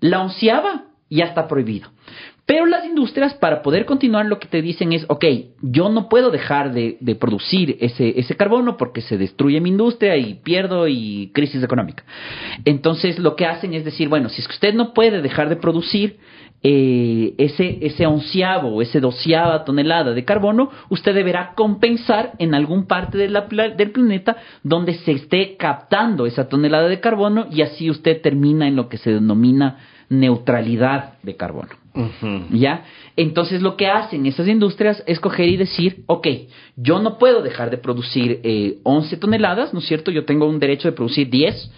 la 0.00 0.20
onceaba 0.20 0.86
ya 1.10 1.24
está 1.24 1.46
prohibido. 1.46 1.88
Pero 2.46 2.66
las 2.66 2.84
industrias, 2.84 3.32
para 3.34 3.62
poder 3.62 3.86
continuar, 3.86 4.26
lo 4.26 4.38
que 4.38 4.48
te 4.48 4.60
dicen 4.60 4.92
es, 4.92 5.06
ok, 5.08 5.24
yo 5.62 5.88
no 5.88 6.10
puedo 6.10 6.30
dejar 6.30 6.74
de, 6.74 7.16
producir 7.18 7.78
ese, 7.80 8.18
ese 8.18 8.36
carbono 8.36 8.76
porque 8.76 9.00
se 9.00 9.16
destruye 9.16 9.60
mi 9.62 9.70
industria 9.70 10.16
y 10.18 10.34
pierdo 10.34 10.86
y 10.86 11.30
crisis 11.32 11.62
económica. 11.62 12.04
Entonces, 12.66 13.18
lo 13.18 13.34
que 13.34 13.46
hacen 13.46 13.72
es 13.72 13.84
decir, 13.84 14.10
bueno, 14.10 14.28
si 14.28 14.42
es 14.42 14.46
que 14.46 14.54
usted 14.54 14.74
no 14.74 14.92
puede 14.92 15.22
dejar 15.22 15.48
de 15.48 15.56
producir 15.56 16.18
eh, 16.66 17.34
ese, 17.36 17.78
ese 17.82 18.06
onceavo 18.06 18.80
ese 18.80 18.98
doceava 18.98 19.66
tonelada 19.66 20.14
de 20.14 20.24
carbono, 20.24 20.70
usted 20.88 21.14
deberá 21.14 21.52
compensar 21.54 22.32
en 22.38 22.54
algún 22.54 22.86
parte 22.86 23.18
del 23.18 23.90
planeta 23.92 24.36
donde 24.62 24.94
se 24.94 25.12
esté 25.12 25.56
captando 25.58 26.24
esa 26.24 26.48
tonelada 26.48 26.88
de 26.88 27.00
carbono 27.00 27.46
y 27.50 27.60
así 27.60 27.90
usted 27.90 28.22
termina 28.22 28.66
en 28.66 28.76
lo 28.76 28.88
que 28.88 28.96
se 28.96 29.12
denomina 29.12 29.76
neutralidad 30.08 31.18
de 31.22 31.36
carbono. 31.36 31.83
¿Ya? 32.50 32.84
Entonces 33.16 33.62
lo 33.62 33.76
que 33.76 33.86
hacen 33.86 34.26
esas 34.26 34.48
industrias 34.48 35.02
es 35.06 35.20
coger 35.20 35.48
y 35.48 35.56
decir, 35.56 36.02
ok, 36.06 36.26
yo 36.76 36.98
no 36.98 37.18
puedo 37.18 37.42
dejar 37.42 37.70
de 37.70 37.78
producir 37.78 38.40
eh, 38.42 38.78
11 38.82 39.16
toneladas, 39.18 39.72
¿no 39.72 39.78
es 39.78 39.86
cierto? 39.86 40.10
Yo 40.10 40.24
tengo 40.24 40.46
un 40.46 40.58
derecho 40.58 40.88
de 40.88 40.92
producir 40.92 41.30
10, 41.30 41.70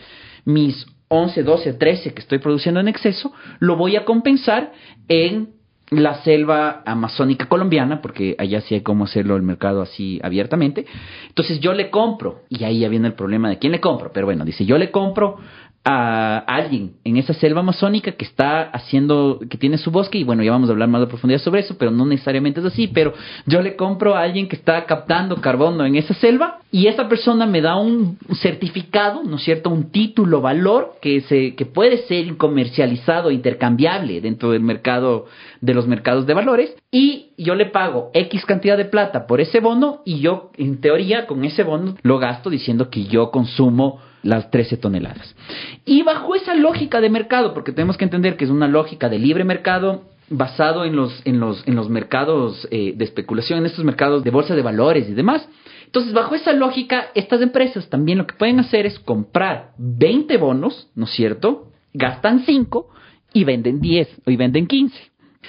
mis 0.47 0.87
11, 1.09 1.43
12, 1.43 1.73
13 1.75 2.15
que 2.15 2.21
estoy 2.21 2.39
produciendo 2.39 2.81
en 2.81 2.89
exceso, 2.89 3.33
lo 3.59 3.77
voy 3.77 3.97
a 3.97 4.05
compensar 4.05 4.73
en 5.09 5.57
la 5.91 6.23
selva 6.25 6.83
amazónica 6.85 7.47
colombiana, 7.47 8.03
porque 8.03 8.35
allá 8.39 8.61
sí 8.61 8.75
hay 8.75 8.81
cómo 8.81 9.05
hacerlo 9.05 9.37
el 9.37 9.43
mercado 9.43 9.83
así 9.83 10.19
abiertamente. 10.23 10.85
Entonces 11.29 11.61
yo 11.61 11.75
le 11.75 11.91
compro, 11.91 12.41
y 12.49 12.65
ahí 12.65 12.81
ya 12.81 12.89
viene 12.89 13.07
el 13.07 13.15
problema 13.15 13.49
de 13.49 13.59
quién 13.59 13.71
le 13.71 13.81
compro, 13.81 14.11
pero 14.13 14.27
bueno, 14.27 14.45
dice, 14.45 14.65
yo 14.65 14.79
le 14.79 14.91
compro 14.91 15.39
a 15.89 16.39
alguien 16.39 16.95
en 17.05 17.17
esa 17.17 17.33
selva 17.33 17.61
amazónica 17.61 18.11
que 18.11 18.25
está 18.25 18.63
haciendo, 18.63 19.39
que 19.49 19.57
tiene 19.57 19.79
su 19.79 19.93
bosque, 19.93 20.19
y 20.19 20.25
bueno, 20.25 20.43
ya 20.43 20.51
vamos 20.51 20.69
a 20.69 20.73
hablar 20.73 20.89
más 20.89 21.01
de 21.01 21.07
profundidad 21.07 21.39
sobre 21.39 21.61
eso, 21.61 21.79
pero 21.79 21.93
no 21.93 22.05
necesariamente 22.05 22.59
es 22.59 22.67
así, 22.67 22.89
pero 22.89 23.15
yo 23.47 23.63
le 23.63 23.77
compro 23.77 24.17
a 24.17 24.23
alguien 24.23 24.49
que 24.49 24.57
está 24.57 24.85
captando 24.85 25.41
carbono 25.41 25.87
en 25.87 25.95
esa 25.95 26.13
selva 26.15 26.59
y 26.73 26.89
esa 26.89 27.09
persona 27.09 27.47
me 27.47 27.61
da 27.61 27.77
un 27.77 28.19
certificado, 28.43 29.23
¿no 29.23 29.37
es 29.37 29.45
cierto? 29.45 29.71
Un 29.71 29.93
título, 29.93 30.41
valor 30.41 30.97
que, 31.01 31.21
se, 31.21 31.55
que 31.55 31.67
puede 31.67 31.99
ser 32.09 32.37
comercializado, 32.37 33.31
intercambiable 33.31 34.21
dentro 34.21 34.51
del 34.51 34.63
mercado, 34.63 35.27
de 35.61 35.73
los 35.73 35.87
mercados 35.87 36.27
de 36.27 36.35
valores, 36.35 36.75
y 36.91 37.29
yo 37.39 37.55
le 37.55 37.67
pago 37.67 38.11
X 38.13 38.45
cantidad 38.45 38.77
de 38.77 38.87
plata 38.87 39.29
por 39.29 39.41
ese 39.41 39.61
bono 39.61 40.01
y 40.05 40.19
yo, 40.19 40.51
en 40.57 40.81
teoría, 40.81 41.29
con 41.29 41.45
ese 41.45 41.63
bono 41.63 41.95
lo 42.03 42.19
gasto 42.19 42.51
diciendo 42.51 42.91
que 42.91 43.05
yo 43.05 43.31
consumo 43.31 44.01
las 44.27 44.51
13 44.51 44.77
toneladas. 44.77 45.35
Y 45.85 46.03
bajo 46.03 46.35
esa 46.35 46.55
lógica 46.55 47.01
de 47.01 47.11
mercado, 47.11 47.55
porque 47.55 47.73
tenemos 47.73 47.97
que 47.97 48.05
entender 48.05 48.37
que 48.37 48.45
es 48.45 48.51
una 48.51 48.69
lógica 48.69 49.09
de 49.09 49.19
libre 49.19 49.45
mercado 49.45 50.05
basado 50.29 50.85
en 50.85 50.97
los, 50.97 51.23
en 51.25 51.39
los, 51.39 51.67
en 51.67 51.77
los 51.77 51.89
mercados 51.89 52.67
eh, 52.71 52.93
de 52.97 53.05
especulación, 53.05 53.61
en 53.61 53.67
estos 53.67 53.85
mercados 53.85 54.25
de 54.25 54.31
bolsa 54.31 54.55
de 54.55 54.63
valores 54.63 55.09
y 55.09 55.15
demás. 55.15 55.49
Entonces, 55.85 56.13
bajo 56.13 56.35
esa 56.35 56.53
lógica, 56.53 57.07
estas 57.15 57.41
empresas 57.41 57.89
también 57.89 58.19
lo 58.19 58.27
que 58.27 58.35
pueden 58.35 58.59
hacer 58.59 58.87
es 58.87 58.99
comprar 58.99 59.71
20 59.79 60.37
bonos, 60.37 60.91
¿no 60.95 61.05
es 61.05 61.13
cierto? 61.13 61.69
Gastan 61.95 62.45
5 62.45 62.89
y 63.33 63.45
venden 63.45 63.81
10 63.81 64.23
y 64.27 64.37
venden 64.37 64.67
15. 64.67 64.97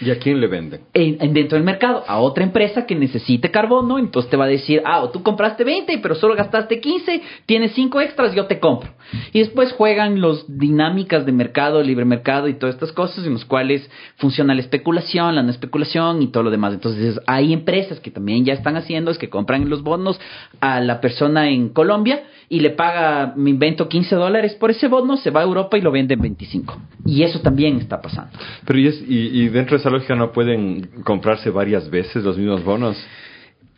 ¿Y 0.02 0.12
a 0.12 0.20
quién 0.20 0.40
le 0.40 0.48
venden? 0.48 0.82
En, 0.94 1.34
dentro 1.34 1.58
del 1.58 1.66
mercado, 1.66 2.04
a 2.08 2.20
otra 2.20 2.44
empresa 2.44 2.86
que 2.86 2.96
necesite 2.96 3.52
carbono, 3.52 3.98
entonces 3.98 4.30
te 4.30 4.38
va 4.38 4.46
a 4.46 4.50
decir, 4.50 4.82
ah, 4.86 5.08
tú 5.12 5.24
compraste 5.24 5.64
20, 5.64 5.98
pero 6.00 6.16
solo 6.16 6.36
gastaste 6.36 6.80
15, 6.80 7.22
tienes 7.46 7.72
5 7.74 8.02
extras, 8.02 8.36
yo 8.36 8.46
te 8.46 8.60
compro. 8.60 8.92
Y 9.34 9.40
después 9.40 9.72
juegan 9.74 10.22
los 10.22 10.46
dinámicas 10.58 11.26
de 11.26 11.32
mercado, 11.32 11.82
libre 11.82 12.06
mercado 12.06 12.48
y 12.48 12.54
todas 12.54 12.76
estas 12.76 12.92
cosas 12.92 13.26
en 13.26 13.34
los 13.34 13.46
cuales 13.46 13.90
funciona 14.18 14.54
la 14.54 14.62
especulación, 14.62 15.36
la 15.36 15.44
no 15.44 15.50
especulación 15.50 16.22
y 16.22 16.28
todo 16.28 16.44
lo 16.44 16.52
demás. 16.52 16.74
Entonces 16.74 17.20
hay 17.26 17.54
empresas 17.54 18.00
que 18.00 18.12
también 18.12 18.46
ya 18.46 18.54
están 18.54 18.78
haciendo, 18.78 19.12
es 19.12 19.18
que 19.18 19.30
compran 19.30 19.70
los 19.70 19.84
bonos 19.84 20.20
a 20.60 20.82
la 20.82 21.02
persona 21.02 21.50
en 21.50 21.70
Colombia 21.70 22.24
y 22.50 22.62
le 22.62 22.70
paga, 22.70 23.34
me 23.36 23.50
invento 23.50 23.90
15 23.90 24.16
dólares 24.16 24.56
por 24.56 24.72
ese 24.72 24.88
bono, 24.88 25.18
se 25.18 25.32
va 25.32 25.42
a 25.42 25.44
Europa 25.44 25.78
y 25.78 25.82
lo 25.82 25.92
vende 25.92 26.14
en 26.14 26.22
25. 26.22 26.80
Y 27.06 27.24
eso 27.24 27.40
también 27.42 27.78
está 27.78 28.02
pasando. 28.02 28.32
Pero 28.66 28.80
y, 28.80 28.88
y 29.08 29.50
dentro 29.50 29.76
de 29.76 29.82
esa 29.82 29.87
lógica 29.90 30.16
no 30.16 30.32
pueden 30.32 31.04
comprarse 31.04 31.50
varias 31.50 31.90
veces 31.90 32.24
los 32.24 32.38
mismos 32.38 32.64
bonos. 32.64 32.98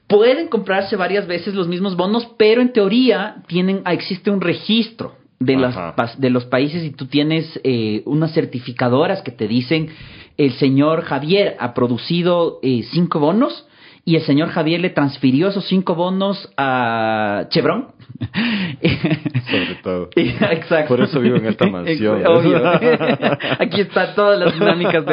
Pueden 0.07 0.47
comprarse 0.47 0.95
varias 0.95 1.27
veces 1.27 1.53
los 1.53 1.67
mismos 1.67 1.95
bonos, 1.95 2.27
pero 2.37 2.61
en 2.61 2.73
teoría 2.73 3.43
tienen, 3.47 3.83
existe 3.85 4.31
un 4.31 4.41
registro 4.41 5.15
de, 5.39 5.55
las, 5.55 6.19
de 6.19 6.29
los 6.29 6.45
países 6.45 6.83
y 6.83 6.91
tú 6.91 7.05
tienes 7.05 7.59
eh, 7.63 8.01
unas 8.05 8.33
certificadoras 8.33 9.21
que 9.21 9.31
te 9.31 9.47
dicen 9.47 9.89
el 10.37 10.53
señor 10.53 11.01
Javier 11.03 11.55
ha 11.59 11.73
producido 11.73 12.59
eh, 12.61 12.83
cinco 12.91 13.19
bonos 13.19 13.67
y 14.05 14.15
el 14.15 14.21
señor 14.23 14.49
Javier 14.49 14.81
le 14.81 14.89
transfirió 14.89 15.49
esos 15.49 15.67
cinco 15.67 15.95
bonos 15.95 16.49
a 16.57 17.45
Chevron 17.49 17.89
Sobre 19.49 19.75
todo. 19.81 20.09
Exacto. 20.15 20.87
Por 20.87 21.01
eso 21.01 21.19
vivo 21.19 21.37
en 21.37 21.47
esta 21.47 21.67
mansión. 21.69 22.21
Aquí 23.59 23.81
están 23.81 24.15
todas 24.15 24.39
las 24.39 24.53
dinámicas 24.53 25.05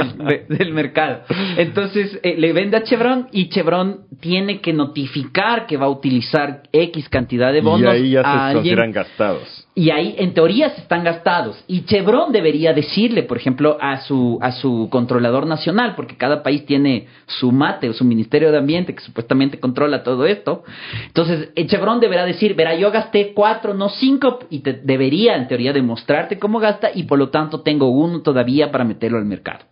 del, 0.48 0.72
mercado. 0.72 1.22
Entonces, 1.56 2.18
eh, 2.22 2.34
le 2.36 2.52
vende 2.52 2.76
a 2.76 2.82
Chevron 2.82 3.28
y 3.32 3.48
Chevron 3.48 4.06
tiene 4.20 4.60
que 4.60 4.72
notificar 4.72 5.66
que 5.66 5.76
va 5.76 5.86
a 5.86 5.90
utilizar 5.90 6.62
X 6.72 7.08
cantidad 7.08 7.52
de 7.52 7.60
bonos. 7.60 7.82
Y 7.82 7.96
ahí 7.96 8.10
ya 8.10 8.22
se 8.22 8.54
consideran 8.54 8.92
gastados. 8.92 9.66
Y 9.74 9.90
ahí, 9.90 10.14
en 10.16 10.32
teoría, 10.32 10.70
se 10.70 10.80
están 10.80 11.04
gastados. 11.04 11.62
Y 11.66 11.84
Chevron 11.84 12.32
debería 12.32 12.72
decirle, 12.72 13.24
por 13.24 13.36
ejemplo, 13.36 13.76
a 13.78 14.00
su, 14.00 14.38
a 14.40 14.52
su 14.52 14.88
controlador 14.90 15.46
nacional, 15.46 15.94
porque 15.94 16.16
cada 16.16 16.42
país 16.42 16.64
tiene 16.64 17.08
su 17.26 17.52
mate 17.52 17.90
o 17.90 17.92
su 17.92 18.04
Ministerio 18.04 18.50
de 18.50 18.58
Ambiente 18.58 18.94
que 18.94 19.02
supuestamente 19.02 19.60
controla 19.60 20.02
todo 20.02 20.24
esto. 20.24 20.64
Entonces, 21.08 21.50
eh, 21.54 21.66
Chevron 21.66 22.00
deberá 22.00 22.24
decir, 22.24 22.54
verá, 22.54 22.74
yo 22.74 22.85
gasté 22.90 23.32
cuatro, 23.34 23.74
no 23.74 23.88
cinco, 23.88 24.40
y 24.50 24.60
te 24.60 24.72
debería, 24.72 25.36
en 25.36 25.48
teoría, 25.48 25.72
demostrarte 25.72 26.38
cómo 26.38 26.58
gasta, 26.58 26.90
y 26.94 27.04
por 27.04 27.18
lo 27.18 27.30
tanto 27.30 27.60
tengo 27.60 27.88
uno 27.88 28.22
todavía 28.22 28.70
para 28.70 28.84
meterlo 28.84 29.18
al 29.18 29.24
mercado. 29.24 29.64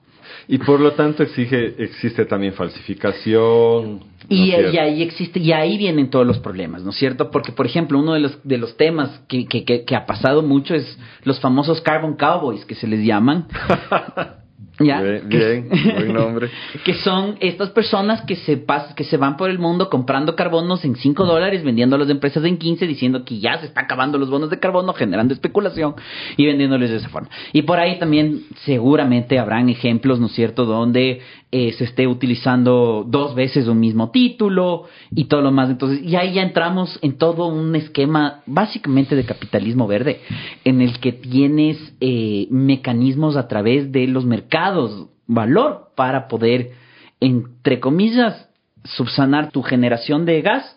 Y 0.47 0.59
por 0.59 0.79
lo 0.79 0.93
tanto 0.93 1.23
exige, 1.23 1.75
existe 1.83 2.27
también 2.27 2.53
falsificación. 2.53 4.01
Y, 4.29 4.53
ahí 4.53 5.03
existe, 5.03 5.39
y 5.39 5.53
ahí 5.53 5.79
vienen 5.79 6.11
todos 6.11 6.27
los 6.27 6.39
problemas, 6.39 6.83
¿no 6.83 6.91
es 6.91 6.97
cierto? 6.97 7.31
Porque, 7.31 7.53
por 7.53 7.67
ejemplo, 7.67 7.99
uno 7.99 8.15
de 8.15 8.21
los, 8.21 8.39
de 8.47 8.59
los 8.59 8.77
temas 8.77 9.21
que, 9.29 9.47
que, 9.47 9.65
que, 9.65 9.97
ha 9.97 10.07
pasado 10.07 10.43
mucho 10.43 10.75
es 10.75 10.99
los 11.25 11.41
famosos 11.41 11.81
Carbon 11.81 12.17
Cowboys, 12.17 12.65
que 12.65 12.75
se 12.75 12.87
les 12.87 13.05
llaman. 13.05 13.47
¿Ya? 14.81 15.01
Bien, 15.01 15.69
buen 15.69 16.13
nombre. 16.13 16.51
que 16.85 16.95
son 16.95 17.37
estas 17.41 17.71
personas 17.71 18.23
que 18.23 18.35
se 18.35 18.57
pas 18.57 18.93
que 18.95 19.05
se 19.05 19.17
van 19.17 19.37
por 19.37 19.49
el 19.49 19.61
mundo 19.61 19.89
comprando 19.89 20.35
carbonos 20.35 20.85
en 20.85 20.97
5 20.97 21.25
dólares, 21.25 21.63
vendiendo 21.63 21.95
a 21.95 21.99
las 21.99 22.11
empresas 22.11 22.45
en 22.45 22.59
15, 22.59 22.87
diciendo 22.87 23.25
que 23.25 23.39
ya 23.39 23.59
se 23.59 23.67
está 23.67 23.83
acabando 23.83 24.19
los 24.19 24.31
bonos 24.31 24.51
de 24.51 24.59
carbono, 24.59 24.93
generando 24.93 25.33
especulación 25.33 25.95
y 26.37 26.47
vendiéndoles 26.47 26.91
de 26.91 26.97
esa 26.97 27.09
forma. 27.09 27.29
Y 27.53 27.63
por 27.63 27.79
ahí 27.79 27.99
también 28.01 28.47
seguramente 28.65 29.39
habrán 29.39 29.69
ejemplos, 29.69 30.19
¿no 30.19 30.27
es 30.27 30.33
cierto?, 30.33 30.65
donde 30.65 31.21
eh, 31.57 31.73
se 31.75 31.85
esté 31.85 32.09
utilizando 32.09 33.07
dos 33.07 33.37
veces 33.37 33.69
un 33.69 33.79
mismo 33.79 34.11
título 34.11 34.87
y 35.13 35.27
todo 35.27 35.41
lo 35.41 35.53
más. 35.53 35.71
Entonces, 35.71 36.03
y 36.03 36.17
ahí 36.17 36.35
ya 36.35 36.43
entramos 36.43 36.99
en 37.01 37.17
todo 37.17 37.47
un 37.47 37.77
esquema 37.77 38.43
básicamente 38.45 39.15
de 39.15 39.25
capitalismo 39.25 39.87
verde, 39.87 40.21
en 40.65 40.81
el 40.81 40.99
que 40.99 41.13
tienes 41.13 41.95
eh, 42.01 42.49
mecanismos 42.51 43.37
a 43.37 43.47
través 43.47 43.93
de 43.93 44.09
los 44.09 44.25
mercados, 44.25 45.07
valor 45.29 45.93
para 45.95 46.27
poder, 46.27 46.73
entre 47.21 47.79
comillas, 47.79 48.49
subsanar 48.83 49.53
tu 49.53 49.63
generación 49.63 50.25
de 50.25 50.43
gas 50.43 50.77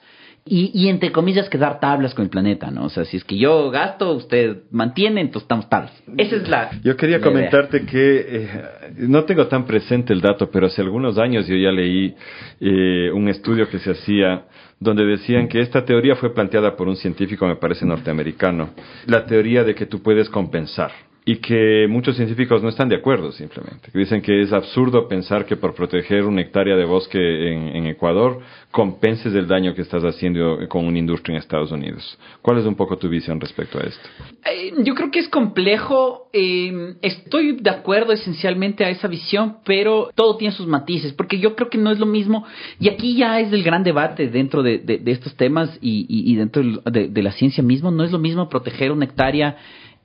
y, 0.49 0.71
y, 0.73 0.89
entre 0.89 1.11
comillas 1.11 1.49
quedar 1.49 1.79
tablas 1.79 2.13
con 2.13 2.23
el 2.23 2.29
planeta, 2.29 2.71
¿no? 2.71 2.85
O 2.85 2.89
sea, 2.89 3.05
si 3.05 3.17
es 3.17 3.23
que 3.23 3.37
yo 3.37 3.69
gasto, 3.69 4.13
usted 4.13 4.63
mantiene, 4.71 5.21
entonces 5.21 5.43
estamos 5.43 5.69
tablas. 5.69 5.91
Esa 6.17 6.35
es 6.37 6.47
la. 6.47 6.71
Yo 6.83 6.95
quería 6.95 7.19
comentarte 7.19 7.85
que 7.85 8.25
eh, 8.27 8.49
no 8.97 9.23
tengo 9.25 9.47
tan 9.47 9.65
presente 9.65 10.13
el 10.13 10.21
dato, 10.21 10.49
pero 10.49 10.67
hace 10.67 10.81
algunos 10.81 11.17
años 11.17 11.47
yo 11.47 11.55
ya 11.55 11.71
leí 11.71 12.15
eh, 12.59 13.11
un 13.13 13.27
estudio 13.29 13.69
que 13.69 13.79
se 13.79 13.91
hacía 13.91 14.45
donde 14.79 15.05
decían 15.05 15.47
que 15.47 15.59
esta 15.59 15.85
teoría 15.85 16.15
fue 16.15 16.33
planteada 16.33 16.75
por 16.75 16.87
un 16.87 16.95
científico, 16.95 17.47
me 17.47 17.55
parece 17.55 17.85
norteamericano, 17.85 18.69
la 19.07 19.25
teoría 19.25 19.63
de 19.63 19.73
que 19.73 19.87
tú 19.87 20.01
puedes 20.03 20.29
compensar 20.29 20.91
y 21.27 21.35
que 21.39 21.87
muchos 21.89 22.15
científicos 22.15 22.63
no 22.63 22.69
están 22.69 22.87
de 22.87 22.95
acuerdo 22.95 23.33
simplemente. 23.33 23.91
Dicen 23.93 24.21
que 24.21 24.43
es 24.43 24.53
absurdo 24.53 25.09
pensar 25.09 25.45
que 25.45 25.57
por 25.57 25.75
proteger 25.75 26.23
una 26.23 26.39
hectárea 26.39 26.77
de 26.77 26.85
bosque 26.85 27.19
en, 27.51 27.85
Ecuador 27.85 28.39
compenses 28.71 29.35
el 29.35 29.45
daño 29.45 29.75
que 29.75 29.81
estás 29.81 30.03
haciendo 30.03 30.57
con 30.69 30.85
una 30.85 30.97
industria 30.97 31.35
en 31.35 31.41
Estados 31.41 31.69
Unidos. 31.71 32.17
¿Cuál 32.41 32.59
es 32.59 32.65
un 32.65 32.75
poco 32.75 32.97
tu 32.97 33.09
visión 33.09 33.41
respecto 33.41 33.77
a 33.77 33.81
esto? 33.81 34.09
Eh, 34.45 34.71
yo 34.85 34.95
creo 34.95 35.11
que 35.11 35.19
es 35.19 35.27
complejo. 35.27 36.29
Eh, 36.31 36.95
estoy 37.01 37.57
de 37.57 37.71
acuerdo 37.71 38.13
esencialmente 38.13 38.85
a 38.85 38.89
esa 38.89 39.09
visión, 39.09 39.57
pero 39.65 40.09
todo 40.15 40.37
tiene 40.37 40.53
sus 40.53 40.67
matices, 40.67 41.11
porque 41.11 41.39
yo 41.39 41.57
creo 41.57 41.69
que 41.69 41.77
no 41.77 41.91
es 41.91 41.99
lo 41.99 42.05
mismo, 42.05 42.45
y 42.79 42.87
aquí 42.87 43.17
ya 43.17 43.41
es 43.41 43.51
el 43.51 43.63
gran 43.63 43.83
debate 43.83 44.29
dentro 44.29 44.63
de, 44.63 44.77
de, 44.77 44.99
de 44.99 45.11
estos 45.11 45.35
temas 45.35 45.77
y, 45.81 46.05
y, 46.07 46.31
y 46.31 46.35
dentro 46.37 46.63
de, 46.63 47.09
de 47.09 47.23
la 47.23 47.33
ciencia 47.33 47.61
mismo, 47.61 47.91
no 47.91 48.05
es 48.05 48.13
lo 48.13 48.19
mismo 48.19 48.47
proteger 48.47 48.93
una 48.93 49.05
hectárea 49.05 49.57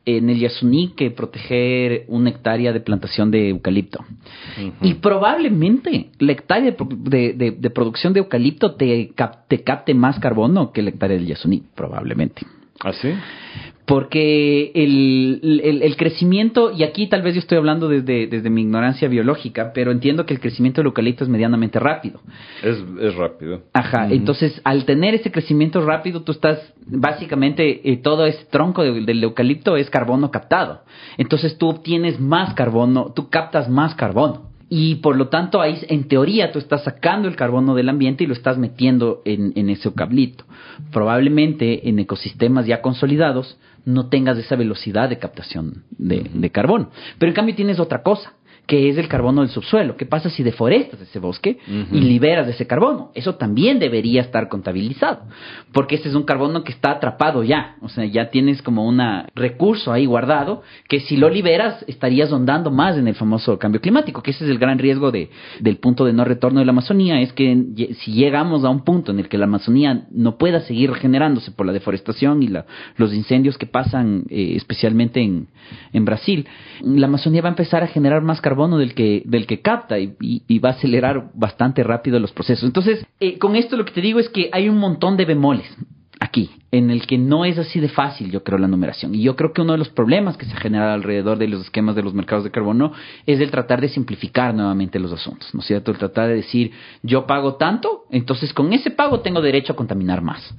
en 0.05 0.31
el 0.31 0.39
Yasuní 0.39 0.95
que 0.97 1.11
proteger 1.11 2.05
una 2.09 2.31
hectárea 2.31 2.73
de 2.73 2.81
plantación 2.81 3.31
de 3.31 3.51
eucalipto. 3.51 4.01
Uh 4.01 4.63
-huh. 4.63 4.73
Y 4.83 4.95
probablemente 4.95 6.11
la 6.19 6.33
hectárea 6.33 6.73
de, 6.73 7.33
de, 7.35 7.51
de, 7.53 7.71
producción 7.71 8.13
de 8.13 8.21
eucalipto 8.21 8.75
te, 8.75 9.11
cap, 9.15 9.47
te 9.49 9.63
capte 9.63 9.95
más 9.95 10.19
carbono 10.19 10.73
que 10.73 10.83
la 10.83 10.91
hectárea 10.91 11.17
del 11.17 11.27
Yasuní, 11.27 11.63
probablemente. 11.75 12.43
¿Ah, 12.81 12.93
sí? 12.93 13.11
Porque 13.85 14.71
el, 14.75 15.41
el, 15.43 15.83
el, 15.83 15.97
crecimiento, 15.97 16.71
y 16.71 16.85
aquí 16.85 17.09
tal 17.09 17.23
vez 17.23 17.35
yo 17.35 17.41
estoy 17.41 17.59
hablando 17.59 17.89
desde, 17.89 18.29
desde 18.29 18.49
mi 18.49 18.63
ignorancia 18.63 19.09
biológica, 19.09 19.73
pero 19.75 19.91
entiendo 19.91 20.25
que 20.25 20.35
el 20.35 20.41
crecimiento 20.41 20.81
del 20.81 20.87
eucalipto 20.87 21.25
es 21.25 21.31
medianamente 21.31 21.81
rápido. 21.81 22.21
Es, 22.63 22.77
es 23.01 23.15
rápido. 23.17 23.63
Ajá, 23.73 24.07
uh 24.07 24.11
-huh. 24.11 24.15
entonces 24.15 24.61
al 24.63 24.85
tener 24.85 25.15
ese 25.15 25.33
crecimiento 25.33 25.85
rápido, 25.85 26.23
tú 26.23 26.31
estás, 26.31 26.73
básicamente, 26.87 27.91
eh, 27.91 27.97
todo 27.97 28.25
ese 28.25 28.45
tronco 28.45 28.85
de, 28.85 29.01
del 29.01 29.25
eucalipto 29.25 29.77
es 29.77 29.91
carbono 29.91 30.31
captado. 30.31 30.83
Entonces 31.19 31.59
tú 31.59 31.69
obtienes 31.69 32.21
más 32.21 32.55
carbono, 32.55 33.13
tú 33.15 33.31
captas 33.31 33.69
más 33.69 33.97
carbono 33.97 34.53
y 34.75 34.95
por 34.95 35.17
lo 35.17 35.29
tanto 35.29 35.61
ahí 35.61 35.79
en 35.89 36.09
teoría 36.09 36.51
tú 36.51 36.59
estás 36.59 36.85
sacando 36.85 37.29
el 37.29 37.37
carbono 37.37 37.75
del 37.75 37.91
ambiente 37.91 38.25
y 38.25 38.27
lo 38.27 38.33
estás 38.33 38.57
metiendo 38.57 39.21
en, 39.27 39.53
en 39.55 39.69
ese 39.69 39.89
eucalipto. 39.89 40.45
Probablemente 40.91 41.91
en 41.91 41.99
ecosistemas 41.99 42.65
ya 42.65 42.81
consolidados 42.81 43.59
no 43.85 44.09
tengas 44.09 44.39
esa 44.39 44.57
velocidad 44.57 45.09
de 45.09 45.19
captación 45.19 45.85
de, 45.91 46.31
de 46.33 46.51
carbono, 46.51 46.91
pero 47.19 47.31
en 47.31 47.35
cambio 47.35 47.55
tienes 47.55 47.81
otra 47.81 48.03
cosa 48.03 48.35
que 48.67 48.89
es 48.89 48.97
el 48.97 49.09
carbono 49.09 49.41
del 49.43 49.51
subsuelo. 49.51 49.97
¿Qué 49.97 50.07
pasa 50.07 50.31
si 50.31 50.43
deforestas 50.43 51.01
ese 51.01 51.19
bosque 51.19 51.59
uh 51.67 51.71
-huh. 51.71 51.87
y 51.93 52.01
liberas 52.01 52.49
ese 52.49 52.67
carbono? 52.67 53.11
Eso 53.15 53.35
también 53.35 53.79
debería 53.79 54.23
estar 54.23 54.49
contabilizado, 54.49 55.23
porque 55.73 55.97
ese 55.97 56.09
es 56.09 56.15
un 56.15 56.23
carbono 56.23 56.63
que 56.63 56.73
está 56.73 56.93
atrapado 56.93 57.43
ya, 57.43 57.77
o 57.81 57.89
sea, 57.89 58.05
ya 58.05 58.31
tienes 58.31 58.63
como 58.63 58.87
un 58.87 59.03
recurso 59.35 59.93
ahí 59.93 60.07
guardado 60.07 60.63
que 60.89 61.01
si 61.01 61.17
lo 61.17 61.29
liberas 61.29 61.85
estarías 61.89 62.33
ondando 62.33 62.71
más 62.71 62.97
en 62.97 63.09
el 63.09 63.15
famoso 63.15 63.59
cambio 63.59 63.81
climático, 63.81 64.23
que 64.23 64.31
ese 64.31 64.45
es 64.45 64.51
el 64.51 64.59
gran 64.59 64.79
riesgo 64.79 65.11
de, 65.11 65.31
del 65.61 65.79
punto 65.79 66.05
de 66.05 66.13
no 66.13 66.25
retorno 66.25 66.61
de 66.61 66.67
la 66.67 66.73
Amazonía, 66.73 67.21
es 67.21 67.33
que 67.33 67.95
si 67.99 68.13
llegamos 68.13 68.65
a 68.65 68.71
un 68.71 68.85
punto 68.85 69.11
en 69.11 69.19
el 69.19 69.29
que 69.29 69.39
la 69.39 69.45
Amazonía 69.45 70.07
no 70.13 70.39
pueda 70.39 70.61
seguir 70.61 70.91
regenerándose 70.91 71.51
por 71.51 71.67
la 71.67 71.73
deforestación 71.73 72.43
y 72.43 72.49
la, 72.49 72.65
los 72.97 73.13
incendios 73.13 73.59
que 73.59 73.67
pasan 73.67 74.25
eh, 74.31 74.53
especialmente 74.55 75.21
en, 75.21 75.49
en 75.93 76.05
Brasil, 76.05 76.47
la 76.83 77.07
Amazonía 77.07 77.43
va 77.43 77.49
a 77.49 77.57
empezar 77.57 77.83
a 77.83 77.89
generar 77.89 78.23
más 78.23 78.41
carbono 78.41 78.52
carbono 78.53 78.77
del 78.77 78.95
que, 78.95 79.23
del 79.25 79.47
que 79.47 79.63
capta 79.63 79.99
y, 79.99 80.59
va 80.59 80.71
a 80.71 80.73
acelerar 80.73 81.31
bastante 81.33 81.83
rápido 81.83 82.19
los 82.21 82.33
procesos. 82.33 82.65
Entonces, 82.65 83.07
eh, 83.19 83.39
con 83.39 83.57
esto 83.57 83.77
lo 83.77 83.87
que 83.87 83.93
te 83.93 84.03
digo 84.03 84.21
es 84.21 84.29
que 84.29 84.51
hay 84.53 84.69
un 84.69 84.77
montón 84.77 85.17
de 85.17 85.25
bemoles 85.25 85.67
aquí, 86.21 86.51
en 86.71 86.91
el 86.91 87.07
que 87.07 87.17
no 87.17 87.47
es 87.47 87.59
así 87.59 87.81
de 87.81 87.89
fácil, 87.89 88.31
yo 88.31 88.45
creo, 88.45 88.59
la 88.59 88.69
numeración. 88.69 89.15
Y 89.15 89.23
yo 89.23 89.37
creo 89.37 89.55
que 89.55 89.63
uno 89.63 89.73
de 89.73 89.79
los 89.79 89.89
problemas 89.89 90.37
que 90.37 90.45
se 90.45 90.53
ha 90.53 90.61
generado 90.61 90.93
alrededor 90.93 91.39
de 91.39 91.49
los 91.49 91.63
esquemas 91.63 91.97
de 91.97 92.03
los 92.03 92.13
mercados 92.13 92.45
de 92.45 92.51
carbono 92.51 92.93
es 93.27 93.41
el 93.41 93.51
tratar 93.51 93.81
de 93.81 93.89
simplificar 93.89 94.55
nuevamente 94.55 95.01
los 95.01 95.13
asuntos, 95.13 95.53
¿no 95.55 95.61
es 95.61 95.67
cierto? 95.67 95.91
El 95.91 95.99
tratar 95.99 96.29
de 96.29 96.35
decir, 96.35 96.73
yo 97.03 97.27
pago 97.27 97.55
tanto, 97.55 98.05
entonces 98.11 98.53
con 98.53 98.73
ese 98.75 98.91
pago 98.91 99.21
tengo 99.21 99.41
derecho 99.41 99.73
a 99.73 99.77
contaminar 99.77 100.21
más. 100.21 100.55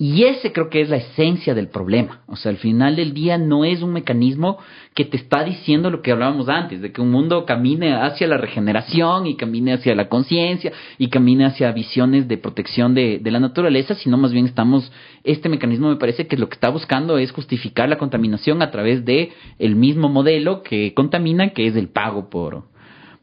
Y 0.00 0.24
ese 0.24 0.52
creo 0.52 0.70
que 0.70 0.80
es 0.80 0.88
la 0.88 0.98
esencia 0.98 1.54
del 1.54 1.68
problema. 1.68 2.20
O 2.28 2.36
sea, 2.36 2.50
al 2.50 2.58
final 2.58 2.94
del 2.94 3.12
día 3.14 3.36
no 3.36 3.64
es 3.64 3.82
un 3.82 3.92
mecanismo 3.92 4.58
que 4.94 5.04
te 5.04 5.16
está 5.16 5.42
diciendo 5.42 5.90
lo 5.90 6.02
que 6.02 6.12
hablábamos 6.12 6.48
antes, 6.48 6.80
de 6.80 6.92
que 6.92 7.00
un 7.00 7.10
mundo 7.10 7.44
camine 7.44 7.94
hacia 7.94 8.28
la 8.28 8.36
regeneración 8.36 9.26
y 9.26 9.34
camine 9.34 9.72
hacia 9.72 9.96
la 9.96 10.08
conciencia 10.08 10.72
y 10.98 11.08
camine 11.08 11.46
hacia 11.46 11.72
visiones 11.72 12.28
de 12.28 12.38
protección 12.38 12.94
de, 12.94 13.18
de, 13.18 13.30
la 13.32 13.40
naturaleza, 13.40 13.96
sino 13.96 14.16
más 14.16 14.32
bien 14.32 14.46
estamos, 14.46 14.92
este 15.24 15.48
mecanismo 15.48 15.88
me 15.88 15.96
parece 15.96 16.28
que 16.28 16.36
lo 16.36 16.48
que 16.48 16.54
está 16.54 16.68
buscando 16.68 17.18
es 17.18 17.32
justificar 17.32 17.88
la 17.88 17.98
contaminación 17.98 18.62
a 18.62 18.70
través 18.70 19.04
de 19.04 19.32
el 19.58 19.74
mismo 19.74 20.08
modelo 20.08 20.62
que 20.62 20.94
contamina, 20.94 21.50
que 21.50 21.66
es 21.66 21.74
el 21.74 21.88
pago 21.88 22.30
por, 22.30 22.62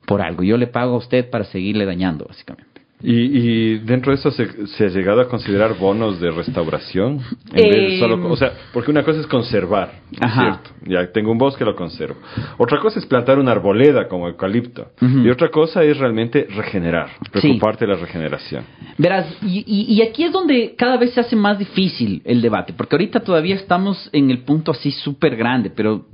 por 0.06 0.22
algo. 0.22 0.44
Yo 0.44 0.58
le 0.58 0.68
pago 0.68 0.96
a 0.96 0.98
usted 0.98 1.30
para 1.30 1.46
seguirle 1.46 1.86
dañando, 1.86 2.26
básicamente. 2.26 2.65
Y, 3.08 3.14
y, 3.14 3.78
dentro 3.80 4.12
de 4.12 4.18
eso 4.18 4.32
se, 4.32 4.66
se, 4.66 4.86
ha 4.86 4.88
llegado 4.88 5.22
a 5.22 5.28
considerar 5.28 5.78
bonos 5.78 6.20
de 6.20 6.32
restauración 6.32 7.22
en 7.54 7.66
eh, 7.66 7.70
vez 7.70 7.92
de 7.92 8.00
solo, 8.00 8.28
o 8.32 8.36
sea, 8.36 8.52
porque 8.74 8.90
una 8.90 9.04
cosa 9.04 9.20
es 9.20 9.28
conservar, 9.28 9.92
Ajá. 10.20 10.42
¿cierto? 10.42 10.70
Ya 10.88 11.12
tengo 11.12 11.32
un 11.32 11.38
bosque 11.38 11.64
lo 11.64 11.76
conservo. 11.76 12.16
Otra 12.58 12.80
cosa 12.80 12.98
es 12.98 13.06
plantar 13.06 13.38
una 13.38 13.52
arboleda 13.52 14.08
como 14.08 14.28
eucalipto 14.28 14.88
uh 15.00 15.06
-huh. 15.06 15.24
y 15.24 15.30
otra 15.30 15.50
cosa 15.50 15.84
es 15.84 16.00
realmente 16.00 16.48
regenerar, 16.50 17.10
preocuparte 17.32 17.86
sí. 17.86 17.92
de 17.92 17.96
la 17.96 18.02
regeneración. 18.02 18.64
Verás, 18.98 19.38
y, 19.44 19.64
y, 19.68 19.94
y, 19.94 20.02
aquí 20.02 20.24
es 20.24 20.32
donde 20.32 20.74
cada 20.76 20.98
vez 20.98 21.14
se 21.14 21.20
hace 21.20 21.36
más 21.36 21.60
difícil 21.60 22.24
el 22.26 22.42
debate, 22.42 22.74
porque 22.74 22.96
ahorita 22.96 23.20
todavía 23.20 23.54
estamos 23.54 24.10
en 24.14 24.32
el 24.32 24.40
punto 24.40 24.72
así 24.72 24.90
súper 24.90 25.36
grande, 25.36 25.70
pero 25.70 26.06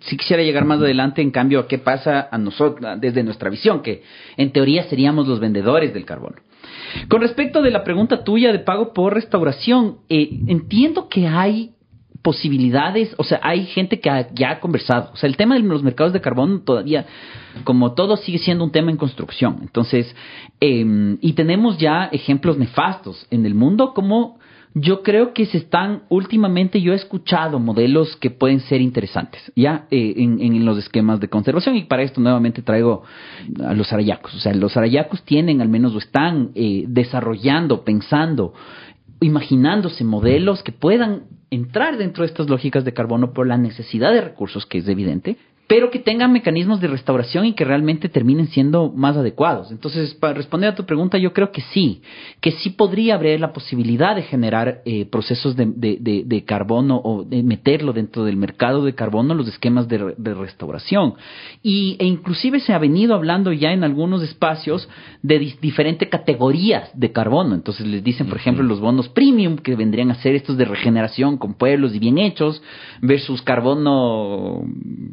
sí 0.00 0.16
quisiera 0.16 0.42
llegar 0.42 0.64
más 0.64 0.80
adelante, 0.80 1.22
en 1.22 1.30
cambio, 1.30 1.60
a 1.60 1.68
qué 1.68 1.78
pasa 1.78 2.28
a 2.30 2.38
nosotros 2.38 3.00
desde 3.00 3.22
nuestra 3.22 3.50
visión, 3.50 3.82
que 3.82 4.02
en 4.36 4.50
teoría 4.52 4.84
seríamos 4.84 5.28
los 5.28 5.40
vendedores 5.40 5.92
del 5.92 6.04
carbono. 6.10 6.36
Con 7.08 7.20
respecto 7.20 7.62
de 7.62 7.70
la 7.70 7.84
pregunta 7.84 8.24
tuya 8.24 8.50
de 8.52 8.58
pago 8.58 8.92
por 8.92 9.14
restauración, 9.14 9.98
eh, 10.08 10.40
entiendo 10.48 11.08
que 11.08 11.28
hay 11.28 11.70
posibilidades, 12.22 13.14
o 13.16 13.24
sea, 13.24 13.40
hay 13.42 13.64
gente 13.66 14.00
que 14.00 14.26
ya 14.34 14.50
ha 14.50 14.60
conversado. 14.60 15.10
O 15.12 15.16
sea, 15.16 15.28
el 15.28 15.36
tema 15.36 15.54
de 15.54 15.60
los 15.60 15.84
mercados 15.84 16.12
de 16.12 16.20
carbono 16.20 16.60
todavía, 16.60 17.06
como 17.64 17.94
todo, 17.94 18.16
sigue 18.16 18.38
siendo 18.38 18.64
un 18.64 18.72
tema 18.72 18.90
en 18.90 18.96
construcción. 18.96 19.58
Entonces, 19.62 20.14
eh, 20.60 21.16
y 21.20 21.32
tenemos 21.34 21.78
ya 21.78 22.08
ejemplos 22.12 22.58
nefastos 22.58 23.24
en 23.30 23.46
el 23.46 23.54
mundo 23.54 23.94
como 23.94 24.39
yo 24.74 25.02
creo 25.02 25.32
que 25.34 25.46
se 25.46 25.58
están, 25.58 26.02
últimamente 26.08 26.80
yo 26.80 26.92
he 26.92 26.96
escuchado 26.96 27.58
modelos 27.58 28.16
que 28.16 28.30
pueden 28.30 28.60
ser 28.60 28.80
interesantes, 28.80 29.52
ya, 29.56 29.86
eh, 29.90 30.14
en, 30.16 30.40
en, 30.40 30.64
los 30.64 30.78
esquemas 30.78 31.18
de 31.18 31.28
conservación, 31.28 31.76
y 31.76 31.84
para 31.84 32.02
esto 32.02 32.20
nuevamente 32.20 32.62
traigo 32.62 33.02
a 33.64 33.74
los 33.74 33.92
arayacos. 33.92 34.34
O 34.34 34.38
sea, 34.38 34.54
los 34.54 34.76
arayacos 34.76 35.22
tienen, 35.24 35.60
al 35.60 35.68
menos, 35.68 35.94
o 35.94 35.98
están 35.98 36.50
eh, 36.54 36.84
desarrollando, 36.86 37.84
pensando, 37.84 38.54
imaginándose 39.20 40.04
modelos 40.04 40.62
que 40.62 40.72
puedan 40.72 41.24
entrar 41.50 41.98
dentro 41.98 42.22
de 42.22 42.28
estas 42.28 42.48
lógicas 42.48 42.84
de 42.84 42.94
carbono 42.94 43.32
por 43.32 43.46
la 43.46 43.58
necesidad 43.58 44.12
de 44.12 44.20
recursos, 44.20 44.66
que 44.66 44.78
es 44.78 44.88
evidente, 44.88 45.36
pero 45.70 45.88
que 45.88 46.00
tengan 46.00 46.32
mecanismos 46.32 46.80
de 46.80 46.88
restauración 46.88 47.46
y 47.46 47.52
que 47.52 47.64
realmente 47.64 48.08
terminen 48.08 48.48
siendo 48.48 48.90
más 48.90 49.16
adecuados. 49.16 49.70
Entonces, 49.70 50.14
para 50.14 50.34
responder 50.34 50.70
a 50.70 50.74
tu 50.74 50.84
pregunta, 50.84 51.16
yo 51.16 51.32
creo 51.32 51.52
que 51.52 51.60
sí, 51.60 52.02
que 52.40 52.50
sí 52.50 52.70
podría 52.70 53.14
haber 53.14 53.38
la 53.38 53.52
posibilidad 53.52 54.16
de 54.16 54.22
generar 54.22 54.82
eh, 54.84 55.04
procesos 55.04 55.54
de, 55.54 55.66
de, 55.68 56.44
carbono 56.44 57.00
o 57.04 57.22
de 57.22 57.44
meterlo 57.44 57.92
dentro 57.92 58.24
del 58.24 58.36
mercado 58.36 58.84
de 58.84 58.96
carbono, 58.96 59.32
los 59.32 59.46
esquemas 59.46 59.86
de, 59.86 60.34
restauración. 60.34 61.14
Y, 61.62 61.94
e 62.00 62.04
inclusive 62.04 62.58
se 62.58 62.72
ha 62.72 62.78
venido 62.78 63.14
hablando 63.14 63.52
ya 63.52 63.70
en 63.70 63.84
algunos 63.84 64.24
espacios 64.24 64.88
de 65.22 65.38
diferentes 65.38 66.08
categorías 66.08 66.90
de 66.94 67.12
carbono. 67.12 67.54
Entonces 67.54 67.86
les 67.86 68.02
dicen, 68.02 68.26
por 68.26 68.38
ejemplo, 68.38 68.64
los 68.64 68.80
bonos 68.80 69.08
premium, 69.10 69.56
que 69.56 69.76
vendrían 69.76 70.10
a 70.10 70.16
ser 70.16 70.34
estos 70.34 70.56
de 70.56 70.64
regeneración 70.64 71.38
con 71.38 71.54
pueblos 71.54 71.94
y 71.94 72.00
bien 72.00 72.18
hechos, 72.18 72.60
versus 73.02 73.40
carbono 73.42 74.64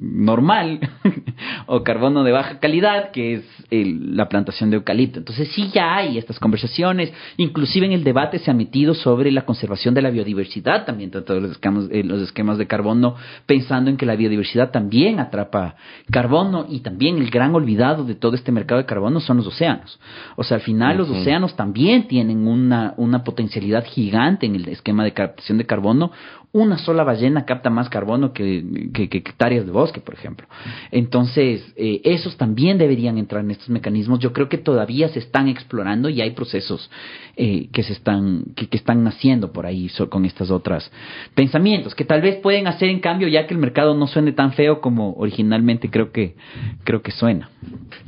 normal 0.01 0.46
o 1.65 1.83
carbono 1.83 2.23
de 2.23 2.31
baja 2.31 2.59
calidad, 2.59 3.11
que 3.11 3.35
es 3.35 3.43
la 3.69 4.29
plantación 4.29 4.69
de 4.69 4.77
eucalipto. 4.77 5.19
Entonces 5.19 5.49
sí 5.49 5.69
ya 5.73 5.95
hay 5.95 6.17
estas 6.17 6.39
conversaciones, 6.39 7.11
inclusive 7.37 7.85
en 7.85 7.91
el 7.91 8.03
debate 8.03 8.39
se 8.39 8.49
ha 8.49 8.53
metido 8.53 8.93
sobre 8.93 9.31
la 9.31 9.45
conservación 9.45 9.93
de 9.93 10.01
la 10.01 10.09
biodiversidad 10.09 10.85
también, 10.85 11.11
todos 11.11 11.41
los 11.41 11.51
esquemas, 11.51 11.85
eh, 11.91 12.03
los 12.03 12.21
esquemas 12.21 12.57
de 12.57 12.67
carbono, 12.67 13.15
pensando 13.45 13.89
en 13.89 13.97
que 13.97 14.05
la 14.05 14.15
biodiversidad 14.15 14.71
también 14.71 15.19
atrapa 15.19 15.75
carbono 16.11 16.65
y 16.69 16.79
también 16.79 17.17
el 17.17 17.29
gran 17.29 17.53
olvidado 17.55 18.03
de 18.03 18.15
todo 18.15 18.35
este 18.35 18.51
mercado 18.51 18.79
de 18.79 18.85
carbono 18.85 19.19
son 19.19 19.37
los 19.37 19.47
océanos. 19.47 19.99
O 20.35 20.43
sea, 20.43 20.55
al 20.55 20.61
final 20.61 20.97
los 20.97 21.09
océanos 21.09 21.55
también 21.55 22.07
tienen 22.07 22.47
una, 22.47 22.93
una 22.97 23.23
potencialidad 23.23 23.85
gigante 23.85 24.45
en 24.45 24.55
el 24.55 24.67
esquema 24.69 25.03
de 25.03 25.13
captación 25.13 25.57
de 25.57 25.65
carbono, 25.65 26.11
una 26.53 26.77
sola 26.77 27.03
ballena 27.03 27.45
capta 27.45 27.69
más 27.69 27.89
carbono 27.89 28.33
que, 28.33 28.63
hectáreas 28.93 29.65
de 29.65 29.71
bosque, 29.71 29.99
por 29.99 30.15
ejemplo. 30.15 30.47
Entonces, 30.91 31.73
eh, 31.75 32.01
esos 32.03 32.37
también 32.37 32.77
deberían 32.77 33.17
entrar 33.17 33.43
en 33.43 33.51
estos 33.51 33.69
mecanismos. 33.69 34.19
Yo 34.19 34.33
creo 34.33 34.49
que 34.49 34.57
todavía 34.57 35.09
se 35.09 35.19
están 35.19 35.47
explorando 35.47 36.09
y 36.09 36.21
hay 36.21 36.31
procesos 36.31 36.89
eh, 37.35 37.67
que 37.71 37.83
se 37.83 37.93
están, 37.93 38.45
que, 38.55 38.67
están 38.71 39.03
naciendo 39.03 39.51
por 39.51 39.65
ahí 39.65 39.89
con 40.09 40.25
estas 40.25 40.49
otras 40.49 40.91
pensamientos, 41.35 41.93
que 41.95 42.05
tal 42.05 42.21
vez 42.21 42.37
pueden 42.37 42.67
hacer 42.67 42.89
en 42.89 42.99
cambio 42.99 43.27
ya 43.27 43.45
que 43.45 43.53
el 43.53 43.59
mercado 43.59 43.95
no 43.95 44.07
suene 44.07 44.31
tan 44.31 44.53
feo 44.53 44.81
como 44.81 45.13
originalmente 45.13 45.89
creo 45.89 46.11
que, 46.11 46.35
creo 46.83 47.01
que 47.01 47.11
suena. 47.11 47.49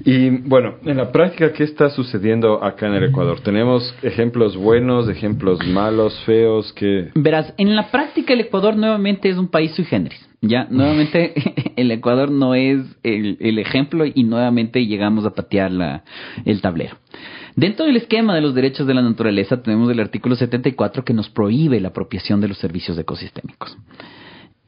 Y 0.05 0.29
bueno, 0.29 0.75
en 0.85 0.97
la 0.97 1.11
práctica, 1.11 1.51
¿qué 1.53 1.63
está 1.63 1.89
sucediendo 1.89 2.63
acá 2.63 2.87
en 2.87 2.93
el 2.93 3.03
Ecuador? 3.05 3.41
¿Tenemos 3.41 3.93
ejemplos 4.01 4.55
buenos, 4.55 5.09
ejemplos 5.09 5.59
malos, 5.67 6.17
feos? 6.25 6.71
que 6.73 7.09
Verás, 7.15 7.53
en 7.57 7.75
la 7.75 7.91
práctica 7.91 8.28
el 8.33 8.41
Ecuador 8.41 8.75
nuevamente 8.75 9.29
es 9.29 9.37
un 9.37 9.47
país 9.47 9.71
sui 9.71 9.85
generis. 9.85 10.29
Ya, 10.41 10.67
nuevamente 10.69 11.33
el 11.75 11.91
Ecuador 11.91 12.31
no 12.31 12.55
es 12.55 12.81
el, 13.03 13.59
ejemplo 13.59 14.05
y 14.05 14.23
nuevamente 14.23 14.85
llegamos 14.85 15.25
a 15.25 15.31
patear 15.31 15.71
la, 15.71 16.03
el 16.45 16.61
tablero. 16.61 16.97
Dentro 17.55 17.85
del 17.85 17.97
esquema 17.97 18.33
de 18.35 18.41
los 18.41 18.55
derechos 18.55 18.87
de 18.87 18.93
la 18.93 19.01
naturaleza 19.01 19.61
tenemos 19.61 19.91
el 19.91 19.99
artículo 19.99 20.35
74 20.35 21.03
que 21.03 21.13
nos 21.13 21.29
prohíbe 21.29 21.81
la 21.81 21.89
apropiación 21.89 22.39
de 22.39 22.47
los 22.47 22.57
servicios 22.57 22.97
ecosistémicos. 22.97 23.77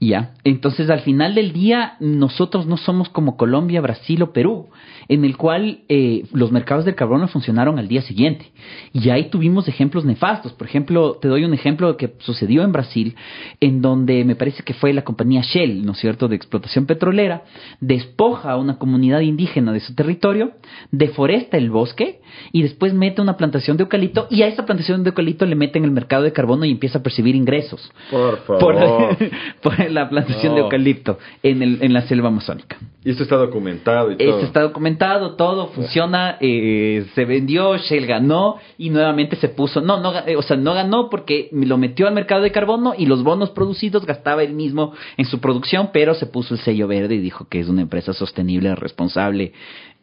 Ya, 0.03 0.33
entonces 0.43 0.89
al 0.89 1.01
final 1.01 1.35
del 1.35 1.53
día 1.53 1.93
nosotros 1.99 2.65
no 2.65 2.75
somos 2.75 3.09
como 3.09 3.38
Colombia, 3.38 3.81
Brasil 3.81 4.23
o 4.23 4.33
Perú, 4.33 4.69
en 5.11 5.25
el 5.25 5.35
cual 5.35 5.79
eh, 5.89 6.23
los 6.31 6.53
mercados 6.53 6.85
del 6.85 6.95
carbono 6.95 7.27
funcionaron 7.27 7.77
al 7.77 7.89
día 7.89 8.01
siguiente. 8.01 8.45
Y 8.93 9.09
ahí 9.09 9.25
tuvimos 9.25 9.67
ejemplos 9.67 10.05
nefastos. 10.05 10.53
Por 10.53 10.65
ejemplo, 10.65 11.17
te 11.21 11.27
doy 11.27 11.43
un 11.43 11.53
ejemplo 11.53 11.97
que 11.97 12.13
sucedió 12.19 12.63
en 12.63 12.71
Brasil, 12.71 13.15
en 13.59 13.81
donde 13.81 14.23
me 14.23 14.38
parece 14.38 14.63
que 14.63 14.73
fue 14.73 14.93
la 14.93 15.03
compañía 15.03 15.41
Shell, 15.41 15.85
¿no 15.85 15.91
es 15.91 15.97
cierto?, 15.97 16.29
de 16.29 16.38
explotación 16.38 16.85
petrolera, 16.85 17.43
despoja 17.81 18.51
a 18.51 18.55
una 18.55 18.77
comunidad 18.77 19.19
indígena 19.19 19.73
de 19.73 19.81
su 19.81 19.93
territorio, 19.95 20.53
deforesta 20.91 21.57
el 21.57 21.71
bosque 21.71 22.21
y 22.53 22.61
después 22.63 22.93
mete 22.93 23.21
una 23.21 23.35
plantación 23.35 23.75
de 23.75 23.83
eucalipto 23.83 24.27
y 24.29 24.43
a 24.43 24.47
esa 24.47 24.65
plantación 24.65 25.03
de 25.03 25.09
eucalipto 25.09 25.45
le 25.45 25.55
meten 25.55 25.83
el 25.83 25.91
mercado 25.91 26.23
de 26.23 26.31
carbono 26.31 26.63
y 26.63 26.71
empieza 26.71 26.99
a 26.99 27.03
percibir 27.03 27.35
ingresos. 27.35 27.91
Por 28.09 28.38
favor. 28.47 29.17
Por, 29.61 29.91
la 29.91 30.07
plantación 30.09 30.55
de 30.55 30.61
eucalipto 30.61 31.17
en, 31.43 31.61
el, 31.61 31.79
en 31.81 31.91
la 31.91 32.03
selva 32.03 32.29
amazónica. 32.29 32.77
Y 33.03 33.11
esto 33.11 33.23
está 33.23 33.35
documentado 33.35 34.11
y 34.11 34.17
todo. 34.17 34.29
Esto 34.29 34.45
está 34.45 34.61
documentado, 34.61 35.00
todo 35.35 35.67
funciona, 35.69 36.37
eh, 36.39 37.05
se 37.15 37.25
vendió, 37.25 37.75
Shell 37.77 38.05
ganó 38.05 38.57
y 38.77 38.89
nuevamente 38.91 39.35
se 39.35 39.49
puso, 39.49 39.81
no, 39.81 39.99
no, 39.99 40.13
eh, 40.27 40.35
o 40.35 40.41
sea, 40.41 40.57
no 40.57 40.73
ganó 40.73 41.09
porque 41.09 41.49
lo 41.51 41.77
metió 41.77 42.07
al 42.07 42.13
mercado 42.13 42.41
de 42.41 42.51
carbono 42.51 42.93
y 42.97 43.07
los 43.07 43.23
bonos 43.23 43.49
producidos 43.49 44.05
gastaba 44.05 44.43
él 44.43 44.53
mismo 44.53 44.93
en 45.17 45.25
su 45.25 45.39
producción, 45.39 45.89
pero 45.91 46.13
se 46.13 46.27
puso 46.27 46.53
el 46.53 46.59
sello 46.59 46.87
verde 46.87 47.15
y 47.15 47.19
dijo 47.19 47.47
que 47.49 47.59
es 47.59 47.67
una 47.67 47.81
empresa 47.81 48.13
sostenible, 48.13 48.75
responsable, 48.75 49.53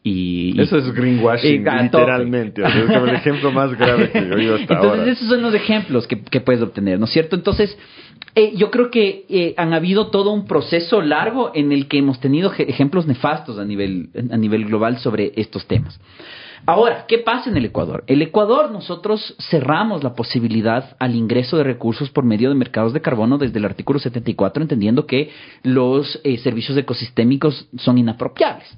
y, 0.02 0.58
Eso 0.60 0.78
es 0.78 0.92
greenwashing, 0.94 1.64
literalmente. 1.64 2.62
es 2.62 2.74
el 2.90 3.08
ejemplo 3.10 3.52
más 3.52 3.76
grave 3.76 4.10
que 4.10 4.18
he 4.18 4.32
oído 4.32 4.54
hasta 4.54 4.74
Entonces, 4.74 5.16
esos 5.16 5.28
son 5.28 5.42
los 5.42 5.54
ejemplos 5.54 6.06
que, 6.06 6.20
que, 6.22 6.40
puedes 6.40 6.62
obtener, 6.62 6.98
¿no 6.98 7.04
es 7.04 7.10
cierto? 7.10 7.36
Entonces, 7.36 7.76
eh, 8.34 8.52
yo 8.56 8.70
creo 8.70 8.90
que 8.90 9.24
eh, 9.28 9.55
han 9.56 9.72
habido 9.72 10.09
todo 10.09 10.32
un 10.32 10.46
proceso 10.46 11.00
largo 11.00 11.50
en 11.55 11.72
el 11.72 11.88
que 11.88 11.98
hemos 11.98 12.20
tenido 12.20 12.52
ejemplos 12.56 13.06
nefastos 13.06 13.59
a 13.59 13.64
nivel, 13.64 14.10
a 14.30 14.36
nivel 14.36 14.66
global 14.66 14.98
sobre 14.98 15.32
estos 15.36 15.66
temas. 15.66 15.98
Ahora, 16.66 17.06
¿qué 17.06 17.18
pasa 17.18 17.48
en 17.48 17.56
el 17.56 17.64
Ecuador? 17.64 18.05
El 18.09 18.20
Ecuador 18.20 18.70
nosotros 18.70 19.36
cerramos 19.48 20.02
la 20.02 20.14
posibilidad 20.14 20.96
al 20.98 21.14
ingreso 21.14 21.56
de 21.56 21.64
recursos 21.64 22.10
por 22.10 22.24
medio 22.24 22.48
de 22.48 22.56
mercados 22.56 22.92
de 22.92 23.00
carbono 23.00 23.38
desde 23.38 23.59
el 23.59 23.64
artículo 23.64 23.98
74, 23.98 24.62
entendiendo 24.62 25.06
que 25.06 25.30
los 25.62 26.20
eh, 26.24 26.36
servicios 26.38 26.76
ecosistémicos 26.76 27.68
son 27.78 27.96
inapropiables. 27.96 28.68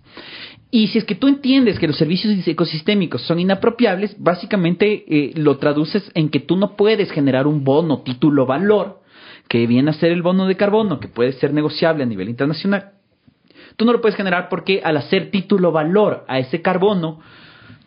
Y 0.70 0.88
si 0.88 0.98
es 0.98 1.04
que 1.04 1.16
tú 1.16 1.26
entiendes 1.26 1.80
que 1.80 1.88
los 1.88 1.96
servicios 1.96 2.46
ecosistémicos 2.46 3.22
son 3.22 3.40
inapropiables, 3.40 4.14
básicamente 4.20 5.32
lo 5.34 5.56
traduces 5.58 6.08
en 6.14 6.28
que 6.28 6.38
tú 6.38 6.56
no 6.56 6.76
puedes 6.76 7.10
generar 7.10 7.48
un 7.48 7.64
bono 7.64 8.02
título 8.02 8.46
valor 8.46 8.99
que 9.50 9.66
viene 9.66 9.90
a 9.90 9.94
ser 9.94 10.12
el 10.12 10.22
bono 10.22 10.46
de 10.46 10.56
carbono, 10.56 11.00
que 11.00 11.08
puede 11.08 11.32
ser 11.32 11.52
negociable 11.52 12.04
a 12.04 12.06
nivel 12.06 12.28
internacional, 12.28 12.92
tú 13.74 13.84
no 13.84 13.92
lo 13.92 14.00
puedes 14.00 14.16
generar 14.16 14.48
porque 14.48 14.80
al 14.84 14.96
hacer 14.96 15.32
título 15.32 15.72
valor 15.72 16.24
a 16.28 16.38
ese 16.38 16.62
carbono, 16.62 17.18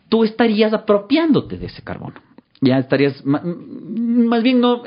tú 0.09 0.25
estarías 0.25 0.73
apropiándote 0.73 1.57
de 1.57 1.67
ese 1.67 1.81
carbono. 1.81 2.15
Ya 2.59 2.79
estarías, 2.79 3.23
más 3.23 4.43
bien 4.43 4.59
no, 4.59 4.83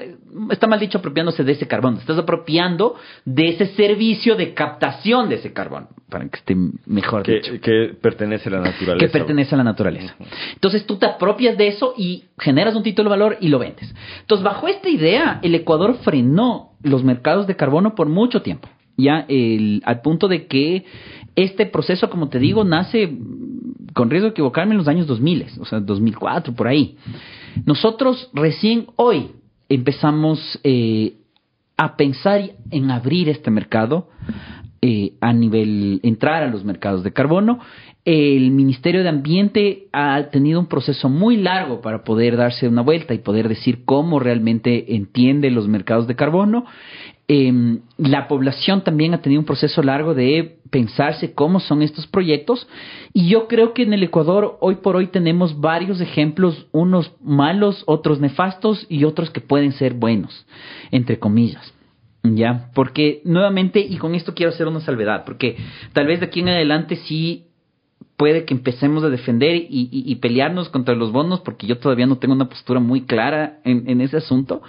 está 0.50 0.66
mal 0.66 0.80
dicho 0.80 0.98
apropiándose 0.98 1.44
de 1.44 1.52
ese 1.52 1.66
carbono, 1.66 1.98
estás 1.98 2.18
apropiando 2.18 2.96
de 3.24 3.48
ese 3.48 3.66
servicio 3.74 4.36
de 4.36 4.54
captación 4.54 5.28
de 5.28 5.36
ese 5.36 5.52
carbono, 5.52 5.88
para 6.08 6.28
que 6.28 6.36
esté 6.36 6.56
mejor 6.86 7.22
que, 7.22 7.34
dicho. 7.34 7.60
Que 7.60 7.94
pertenece 8.00 8.48
a 8.48 8.52
la 8.52 8.60
naturaleza. 8.60 9.06
Que 9.06 9.08
pertenece 9.08 9.54
a 9.54 9.58
la 9.58 9.64
naturaleza. 9.64 10.14
Entonces 10.54 10.86
tú 10.86 10.96
te 10.96 11.06
apropias 11.06 11.56
de 11.56 11.68
eso 11.68 11.94
y 11.96 12.24
generas 12.38 12.74
un 12.74 12.82
título 12.82 13.10
de 13.10 13.16
valor 13.16 13.38
y 13.40 13.48
lo 13.48 13.58
vendes. 13.58 13.94
Entonces 14.20 14.44
bajo 14.44 14.68
esta 14.68 14.88
idea, 14.88 15.40
el 15.42 15.54
Ecuador 15.54 15.98
frenó 16.02 16.72
los 16.82 17.04
mercados 17.04 17.46
de 17.46 17.56
carbono 17.56 17.94
por 17.94 18.08
mucho 18.08 18.42
tiempo, 18.42 18.68
ya 18.96 19.24
el, 19.28 19.82
al 19.84 20.00
punto 20.00 20.28
de 20.28 20.46
que 20.46 20.84
este 21.34 21.66
proceso, 21.66 22.08
como 22.08 22.28
te 22.28 22.38
digo, 22.38 22.64
nace 22.64 23.16
con 23.92 24.10
riesgo 24.10 24.26
de 24.26 24.30
equivocarme 24.32 24.72
en 24.72 24.78
los 24.78 24.88
años 24.88 25.06
2000, 25.06 25.46
o 25.60 25.64
sea, 25.64 25.80
2004, 25.80 26.54
por 26.54 26.66
ahí. 26.66 26.96
Nosotros 27.64 28.30
recién 28.34 28.86
hoy 28.96 29.30
empezamos 29.68 30.60
eh, 30.64 31.14
a 31.76 31.96
pensar 31.96 32.50
en 32.70 32.90
abrir 32.90 33.28
este 33.28 33.50
mercado 33.50 34.08
eh, 34.82 35.14
a 35.20 35.32
nivel, 35.32 36.00
entrar 36.02 36.42
a 36.42 36.48
los 36.48 36.64
mercados 36.64 37.02
de 37.02 37.12
carbono. 37.12 37.60
El 38.04 38.52
Ministerio 38.52 39.02
de 39.02 39.08
Ambiente 39.08 39.88
ha 39.92 40.30
tenido 40.30 40.60
un 40.60 40.66
proceso 40.66 41.08
muy 41.08 41.38
largo 41.38 41.80
para 41.80 42.04
poder 42.04 42.36
darse 42.36 42.68
una 42.68 42.82
vuelta 42.82 43.12
y 43.12 43.18
poder 43.18 43.48
decir 43.48 43.84
cómo 43.84 44.20
realmente 44.20 44.94
entiende 44.94 45.50
los 45.50 45.66
mercados 45.66 46.06
de 46.06 46.14
carbono. 46.14 46.66
Eh, 47.28 47.78
la 47.98 48.28
población 48.28 48.84
también 48.84 49.12
ha 49.12 49.20
tenido 49.20 49.40
un 49.40 49.46
proceso 49.46 49.82
largo 49.82 50.14
de 50.14 50.58
pensarse 50.70 51.34
cómo 51.34 51.58
son 51.58 51.82
estos 51.82 52.06
proyectos 52.06 52.68
y 53.12 53.28
yo 53.28 53.48
creo 53.48 53.74
que 53.74 53.82
en 53.82 53.92
el 53.92 54.04
Ecuador 54.04 54.56
hoy 54.60 54.76
por 54.76 54.94
hoy 54.94 55.08
tenemos 55.08 55.60
varios 55.60 56.00
ejemplos, 56.00 56.66
unos 56.70 57.12
malos, 57.20 57.82
otros 57.86 58.20
nefastos 58.20 58.86
y 58.88 59.02
otros 59.02 59.30
que 59.30 59.40
pueden 59.40 59.72
ser 59.72 59.94
buenos, 59.94 60.46
entre 60.92 61.18
comillas. 61.18 61.72
¿Ya? 62.22 62.70
Porque 62.74 63.22
nuevamente, 63.24 63.80
y 63.80 63.98
con 63.98 64.14
esto 64.14 64.34
quiero 64.34 64.50
hacer 64.50 64.66
una 64.66 64.80
salvedad, 64.80 65.24
porque 65.24 65.56
tal 65.92 66.06
vez 66.06 66.20
de 66.20 66.26
aquí 66.26 66.40
en 66.40 66.48
adelante 66.48 66.96
sí 66.96 67.46
puede 68.16 68.44
que 68.44 68.54
empecemos 68.54 69.04
a 69.04 69.10
defender 69.10 69.66
y, 69.68 70.14
pelearnos 70.16 70.68
contra 70.68 70.94
los 70.94 71.12
bonos, 71.12 71.40
porque 71.40 71.66
yo 71.66 71.78
todavía 71.78 72.06
no 72.06 72.18
tengo 72.18 72.34
una 72.34 72.48
postura 72.48 72.80
muy 72.80 73.02
clara 73.02 73.60
en, 73.64 73.88
en 73.88 74.00
ese 74.00 74.16
asunto. 74.16 74.62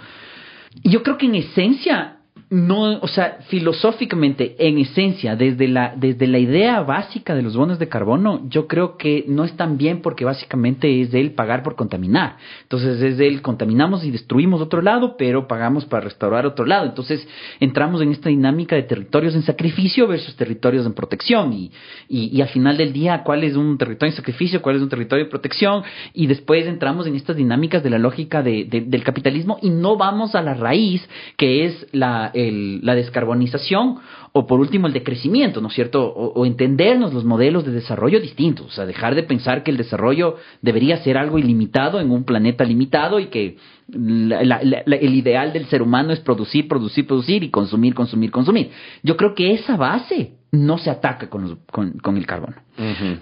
Y 0.82 0.90
yo 0.90 1.02
creo 1.02 1.18
que 1.18 1.26
en 1.26 1.34
esencia 1.34 2.17
no, 2.50 2.98
o 3.00 3.08
sea, 3.08 3.40
filosóficamente, 3.48 4.56
en 4.58 4.78
esencia, 4.78 5.36
desde 5.36 5.68
la, 5.68 5.92
desde 5.94 6.26
la 6.26 6.38
idea 6.38 6.80
básica 6.80 7.34
de 7.34 7.42
los 7.42 7.54
bonos 7.54 7.78
de 7.78 7.88
carbono, 7.88 8.48
yo 8.48 8.66
creo 8.66 8.96
que 8.96 9.26
no 9.28 9.44
están 9.44 9.76
bien 9.76 10.00
porque 10.00 10.24
básicamente 10.24 11.02
es 11.02 11.10
de 11.10 11.20
él 11.20 11.32
pagar 11.32 11.62
por 11.62 11.76
contaminar. 11.76 12.36
Entonces 12.62 13.02
es 13.02 13.18
de 13.18 13.28
él 13.28 13.42
contaminamos 13.42 14.02
y 14.02 14.10
destruimos 14.10 14.62
otro 14.62 14.80
lado, 14.80 15.16
pero 15.18 15.46
pagamos 15.46 15.84
para 15.84 16.04
restaurar 16.04 16.46
otro 16.46 16.64
lado. 16.64 16.86
Entonces 16.86 17.28
entramos 17.60 18.00
en 18.00 18.12
esta 18.12 18.30
dinámica 18.30 18.76
de 18.76 18.84
territorios 18.84 19.34
en 19.34 19.42
sacrificio 19.42 20.06
versus 20.06 20.34
territorios 20.34 20.86
en 20.86 20.94
protección. 20.94 21.52
Y, 21.52 21.70
y, 22.08 22.40
al 22.40 22.48
final 22.48 22.78
del 22.78 22.94
día, 22.94 23.24
¿cuál 23.24 23.44
es 23.44 23.56
un 23.56 23.76
territorio 23.76 24.12
en 24.12 24.16
sacrificio? 24.16 24.62
¿Cuál 24.62 24.76
es 24.76 24.82
un 24.82 24.88
territorio 24.88 25.26
de 25.26 25.30
protección? 25.30 25.82
Y 26.14 26.26
después 26.26 26.66
entramos 26.66 27.06
en 27.06 27.14
estas 27.14 27.36
dinámicas 27.36 27.82
de 27.82 27.90
la 27.90 27.98
lógica 27.98 28.42
de, 28.42 28.64
del 28.64 29.04
capitalismo 29.04 29.58
y 29.60 29.68
no 29.68 29.98
vamos 29.98 30.34
a 30.34 30.40
la 30.40 30.54
raíz, 30.54 31.06
que 31.36 31.66
es 31.66 31.86
la 31.92 32.32
la 32.38 32.94
descarbonización 32.94 33.96
o 34.32 34.46
por 34.46 34.60
último 34.60 34.86
el 34.86 34.92
decrecimiento, 34.92 35.60
¿no 35.60 35.68
es 35.68 35.74
cierto? 35.74 36.06
O, 36.06 36.46
entendernos 36.46 37.12
los 37.12 37.24
modelos 37.24 37.64
de 37.64 37.72
desarrollo 37.72 38.20
distintos, 38.20 38.66
o 38.66 38.70
sea, 38.70 38.86
dejar 38.86 39.14
de 39.14 39.24
pensar 39.24 39.62
que 39.62 39.70
el 39.70 39.76
desarrollo 39.76 40.36
debería 40.62 40.98
ser 40.98 41.18
algo 41.18 41.38
ilimitado 41.38 42.00
en 42.00 42.10
un 42.10 42.24
planeta 42.24 42.64
limitado 42.64 43.18
y 43.18 43.26
que 43.26 43.56
el 43.92 45.14
ideal 45.14 45.52
del 45.52 45.66
ser 45.66 45.82
humano 45.82 46.12
es 46.12 46.20
producir, 46.20 46.68
producir, 46.68 47.06
producir 47.06 47.42
y 47.42 47.50
consumir, 47.50 47.94
consumir, 47.94 48.30
consumir. 48.30 48.70
Yo 49.02 49.16
creo 49.16 49.34
que 49.34 49.54
esa 49.54 49.76
base 49.76 50.34
no 50.52 50.78
se 50.78 50.90
ataca 50.90 51.28
con, 51.28 51.58
con, 51.70 52.16
el 52.16 52.26
carbono. 52.26 52.56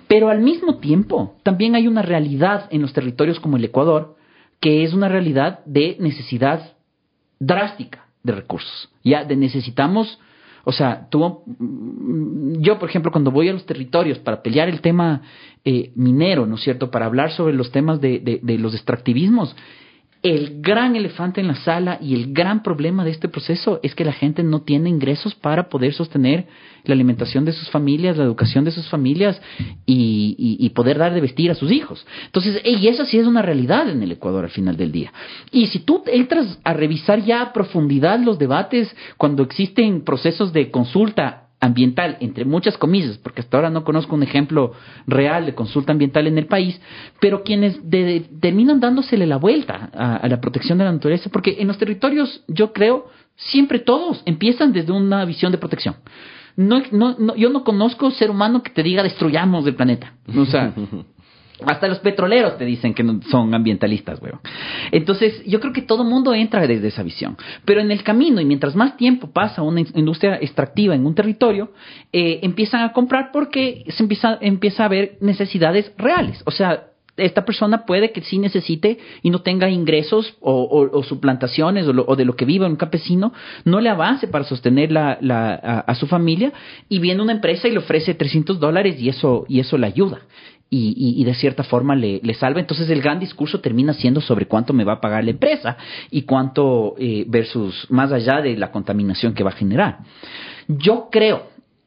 Pero 0.08 0.28
al 0.28 0.40
mismo 0.40 0.78
tiempo, 0.78 1.36
también 1.42 1.74
hay 1.74 1.88
una 1.88 2.02
realidad 2.02 2.68
en 2.70 2.82
los 2.82 2.92
territorios 2.92 3.40
como 3.40 3.56
el 3.56 3.64
Ecuador, 3.64 4.16
que 4.60 4.84
es 4.84 4.92
una 4.92 5.08
realidad 5.08 5.60
de 5.64 5.96
necesidad 5.98 6.76
drástica 7.38 8.05
de 8.26 8.32
recursos. 8.32 8.90
Ya 9.02 9.24
de 9.24 9.36
necesitamos, 9.36 10.18
o 10.64 10.72
sea, 10.72 11.08
tú, 11.08 11.44
yo 12.58 12.78
por 12.78 12.88
ejemplo 12.88 13.12
cuando 13.12 13.30
voy 13.30 13.48
a 13.48 13.52
los 13.52 13.64
territorios 13.64 14.18
para 14.18 14.42
pelear 14.42 14.68
el 14.68 14.80
tema 14.80 15.22
eh, 15.64 15.92
minero, 15.94 16.44
¿no 16.46 16.56
es 16.56 16.62
cierto? 16.62 16.90
Para 16.90 17.06
hablar 17.06 17.30
sobre 17.30 17.54
los 17.54 17.70
temas 17.70 18.00
de, 18.00 18.18
de, 18.18 18.40
de 18.42 18.58
los 18.58 18.74
extractivismos, 18.74 19.56
el 20.26 20.60
gran 20.60 20.96
elefante 20.96 21.40
en 21.40 21.46
la 21.46 21.54
sala 21.54 21.98
y 22.00 22.12
el 22.14 22.32
gran 22.32 22.64
problema 22.64 23.04
de 23.04 23.12
este 23.12 23.28
proceso 23.28 23.78
es 23.84 23.94
que 23.94 24.04
la 24.04 24.12
gente 24.12 24.42
no 24.42 24.62
tiene 24.62 24.90
ingresos 24.90 25.36
para 25.36 25.68
poder 25.68 25.92
sostener 25.92 26.48
la 26.82 26.94
alimentación 26.94 27.44
de 27.44 27.52
sus 27.52 27.70
familias, 27.70 28.16
la 28.16 28.24
educación 28.24 28.64
de 28.64 28.72
sus 28.72 28.88
familias 28.88 29.40
y, 29.86 30.68
poder 30.74 30.98
dar 30.98 31.14
de 31.14 31.20
vestir 31.20 31.50
a 31.50 31.54
sus 31.54 31.70
hijos. 31.70 32.04
Entonces, 32.24 32.60
y 32.64 32.88
eso 32.88 33.04
sí 33.06 33.18
es 33.18 33.26
una 33.26 33.40
realidad 33.40 33.88
en 33.88 34.02
el 34.02 34.12
Ecuador 34.12 34.44
al 34.44 34.50
final 34.50 34.76
del 34.76 34.90
día. 34.90 35.12
Y 35.52 35.68
si 35.68 35.78
tú 35.78 36.02
entras 36.06 36.58
a 36.64 36.74
revisar 36.74 37.22
ya 37.24 37.40
a 37.40 37.52
profundidad 37.52 38.18
los 38.18 38.38
debates 38.38 38.94
cuando 39.16 39.44
existen 39.44 40.02
procesos 40.02 40.52
de 40.52 40.72
consulta 40.72 41.45
ambiental, 41.60 42.18
entre 42.20 42.44
muchas 42.44 42.76
comillas, 42.76 43.18
porque 43.18 43.40
hasta 43.40 43.56
ahora 43.56 43.70
no 43.70 43.84
conozco 43.84 44.14
un 44.14 44.22
ejemplo 44.22 44.72
real 45.06 45.46
de 45.46 45.54
consulta 45.54 45.92
ambiental 45.92 46.26
en 46.26 46.38
el 46.38 46.46
país, 46.46 46.80
pero 47.20 47.42
quienes 47.42 47.78
terminan 48.40 48.80
dándosele 48.80 49.26
la 49.26 49.36
vuelta 49.36 49.90
a, 49.94 50.28
la 50.28 50.40
protección 50.40 50.78
de 50.78 50.84
la 50.84 50.92
naturaleza, 50.92 51.30
porque 51.30 51.56
en 51.58 51.68
los 51.68 51.78
territorios, 51.78 52.42
yo 52.48 52.72
creo, 52.72 53.06
siempre 53.36 53.78
todos 53.78 54.22
empiezan 54.26 54.72
desde 54.72 54.92
una 54.92 55.24
visión 55.24 55.52
de 55.52 55.58
protección. 55.58 55.96
No, 56.56 56.82
no, 56.90 57.36
yo 57.36 57.50
no 57.50 57.64
conozco 57.64 58.10
ser 58.10 58.30
humano 58.30 58.62
que 58.62 58.70
te 58.70 58.82
diga 58.82 59.02
destruyamos 59.02 59.66
el 59.66 59.74
planeta. 59.74 60.14
O 60.34 60.46
sea, 60.46 60.72
Hasta 61.64 61.88
los 61.88 62.00
petroleros 62.00 62.58
te 62.58 62.66
dicen 62.66 62.92
que 62.92 63.02
no 63.02 63.20
son 63.30 63.54
ambientalistas, 63.54 64.20
weón. 64.20 64.40
Entonces, 64.92 65.42
yo 65.46 65.58
creo 65.60 65.72
que 65.72 65.82
todo 65.82 66.04
mundo 66.04 66.34
entra 66.34 66.66
desde 66.66 66.88
esa 66.88 67.02
visión. 67.02 67.36
Pero 67.64 67.80
en 67.80 67.90
el 67.90 68.02
camino, 68.02 68.40
y 68.40 68.44
mientras 68.44 68.76
más 68.76 68.96
tiempo 68.96 69.30
pasa 69.30 69.62
una 69.62 69.80
industria 69.80 70.36
extractiva 70.36 70.94
en 70.94 71.06
un 71.06 71.14
territorio, 71.14 71.72
eh, 72.12 72.40
empiezan 72.42 72.82
a 72.82 72.92
comprar 72.92 73.30
porque 73.32 73.84
se 73.88 74.02
empieza, 74.02 74.36
empieza 74.40 74.82
a 74.82 74.86
haber 74.86 75.16
necesidades 75.20 75.92
reales. 75.96 76.42
O 76.44 76.50
sea, 76.50 76.88
esta 77.16 77.44
persona 77.44 77.86
puede 77.86 78.12
que 78.12 78.20
sí 78.22 78.38
necesite 78.38 78.98
y 79.22 79.30
no 79.30 79.40
tenga 79.40 79.70
ingresos 79.70 80.36
o, 80.40 80.90
o, 80.92 81.02
suplantaciones 81.02 81.86
o, 81.86 82.16
de 82.16 82.24
lo 82.24 82.36
que 82.36 82.44
viva 82.44 82.66
un 82.66 82.76
campesino, 82.76 83.32
no 83.64 83.80
le 83.80 83.88
avance 83.88 84.28
para 84.28 84.44
sostener 84.44 84.92
la, 84.92 85.16
la, 85.20 85.54
a, 85.54 85.94
su 85.94 86.06
familia 86.06 86.52
y 86.88 86.98
viene 86.98 87.22
una 87.22 87.32
empresa 87.32 87.68
y 87.68 87.72
le 87.72 87.78
ofrece 87.78 88.14
300 88.14 88.60
dólares 88.60 89.00
y 89.00 89.08
eso, 89.08 89.46
y 89.48 89.60
eso 89.60 89.78
le 89.78 89.86
ayuda 89.86 90.20
y, 90.68 91.24
de 91.24 91.34
cierta 91.34 91.62
forma 91.62 91.94
le, 91.94 92.20
le, 92.22 92.34
salva. 92.34 92.60
Entonces 92.60 92.90
el 92.90 93.00
gran 93.00 93.20
discurso 93.20 93.60
termina 93.60 93.92
siendo 93.92 94.20
sobre 94.20 94.46
cuánto 94.46 94.72
me 94.72 94.84
va 94.84 94.94
a 94.94 95.00
pagar 95.00 95.24
la 95.24 95.30
empresa 95.30 95.76
y 96.10 96.22
cuánto 96.22 96.94
eh, 96.98 97.24
versus 97.28 97.86
más 97.88 98.12
allá 98.12 98.40
de 98.40 98.56
la 98.56 98.72
contaminación 98.72 99.34
que 99.34 99.44
va 99.44 99.50
a 99.50 99.54
generar. 99.54 99.98
Yo 100.66 101.08
creo, 101.10 101.44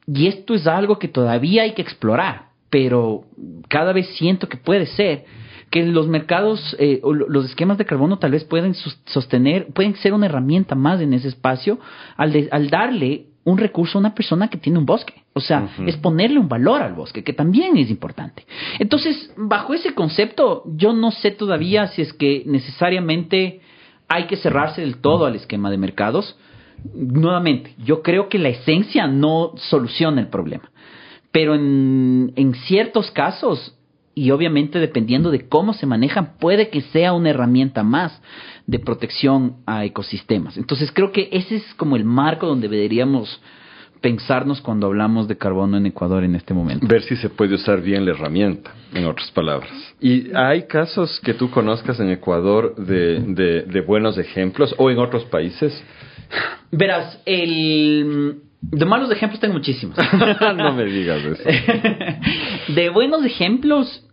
y 0.07 0.27
esto 0.27 0.53
es 0.53 0.65
algo 0.65 0.97
que 0.97 1.09
todavía 1.09 1.63
hay 1.63 1.73
que 1.73 1.81
explorar, 1.81 2.49
pero 2.69 3.25
cada 3.67 3.91
vez 3.91 4.07
siento 4.15 4.47
que 4.47 4.57
puede 4.57 4.85
ser, 4.85 5.25
que 5.69 5.85
los 5.85 6.07
mercados 6.07 6.75
eh, 6.79 6.99
o 7.03 7.13
los 7.13 7.45
esquemas 7.45 7.77
de 7.77 7.85
carbono 7.85 8.17
tal 8.17 8.31
vez 8.31 8.43
pueden 8.43 8.73
sostener, 9.05 9.67
pueden 9.67 9.95
ser 9.97 10.13
una 10.13 10.25
herramienta 10.25 10.73
más 10.73 10.99
en 10.99 11.13
ese 11.13 11.27
espacio 11.27 11.79
al, 12.17 12.49
al 12.51 12.69
darle 12.71 13.28
un 13.43 13.57
recurso 13.57 13.97
a 13.97 14.01
una 14.01 14.13
persona 14.13 14.49
que 14.49 14.57
tiene 14.57 14.79
un 14.79 14.85
bosque. 14.85 15.23
O 15.33 15.39
sea, 15.39 15.69
es 15.85 15.95
ponerle 15.97 16.39
un 16.39 16.49
valor 16.49 16.81
al 16.81 16.93
bosque, 16.93 17.23
que 17.23 17.33
también 17.33 17.77
es 17.77 17.89
importante. 17.89 18.45
Entonces, 18.77 19.31
bajo 19.37 19.73
ese 19.73 19.93
concepto, 19.93 20.63
yo 20.75 20.93
no 20.93 21.11
sé 21.11 21.31
todavía 21.31 21.87
si 21.87 22.01
es 22.01 22.13
que 22.13 22.43
necesariamente 22.45 23.61
hay 24.07 24.25
que 24.25 24.37
cerrarse 24.37 24.81
del 24.81 24.97
todo 24.97 25.25
al 25.25 25.35
esquema 25.35 25.71
de 25.71 25.77
mercados. 25.77 26.37
Nuevamente, 26.93 27.73
yo 27.77 28.01
creo 28.01 28.27
que 28.27 28.39
la 28.39 28.49
esencia 28.49 29.07
no 29.07 29.53
soluciona 29.55 30.19
el 30.19 30.27
problema. 30.27 30.71
Pero 31.31 31.55
en, 31.55 32.33
en 32.35 32.55
ciertos 32.55 33.11
casos, 33.11 33.78
y 34.19 34.31
obviamente 34.31 34.79
dependiendo 34.79 35.31
de 35.31 35.47
cómo 35.47 35.73
se 35.73 35.85
manejan, 35.85 36.33
puede 36.39 36.69
que 36.69 36.81
sea 36.81 37.13
una 37.13 37.29
herramienta 37.29 37.83
más 37.83 38.21
de 38.67 38.77
protección 38.79 39.57
a 39.65 39.85
ecosistemas. 39.85 40.57
Entonces 40.57 40.91
creo 40.91 41.13
que 41.13 41.29
ese 41.31 41.55
es 41.55 41.73
como 41.75 41.95
el 41.95 42.03
marco 42.03 42.45
donde 42.45 42.67
deberíamos 42.67 43.41
pensarnos 44.01 44.59
cuando 44.59 44.87
hablamos 44.87 45.29
de 45.29 45.37
carbono 45.37 45.77
en 45.77 45.85
Ecuador 45.85 46.25
en 46.25 46.35
este 46.35 46.53
momento. 46.53 46.85
Ver 46.85 47.03
si 47.03 47.15
se 47.15 47.29
puede 47.29 47.55
usar 47.55 47.81
bien 47.81 48.05
la 48.05 48.11
herramienta, 48.11 48.71
en 48.93 49.05
otras 49.05 49.31
palabras. 49.31 49.71
¿Y 50.01 50.35
hay 50.35 50.63
casos 50.63 51.19
que 51.21 51.33
tú 51.33 51.49
conozcas 51.49 51.99
en 52.01 52.09
Ecuador 52.09 52.75
de, 52.75 53.63
de, 53.65 53.81
buenos 53.81 54.17
ejemplos 54.17 54.75
o 54.77 54.89
en 54.89 54.99
otros 54.99 55.23
países? 55.25 55.81
Verás, 56.71 57.21
el... 57.25 58.41
De 58.61 58.85
malos 58.85 59.09
ejemplos 59.09 59.39
tengo 59.39 59.53
muchísimos. 59.53 59.97
no 60.57 60.73
me 60.73 60.83
digas 60.83 61.23
eso. 61.23 61.49
de 62.73 62.89
buenos 62.89 63.23
ejemplos, 63.23 64.05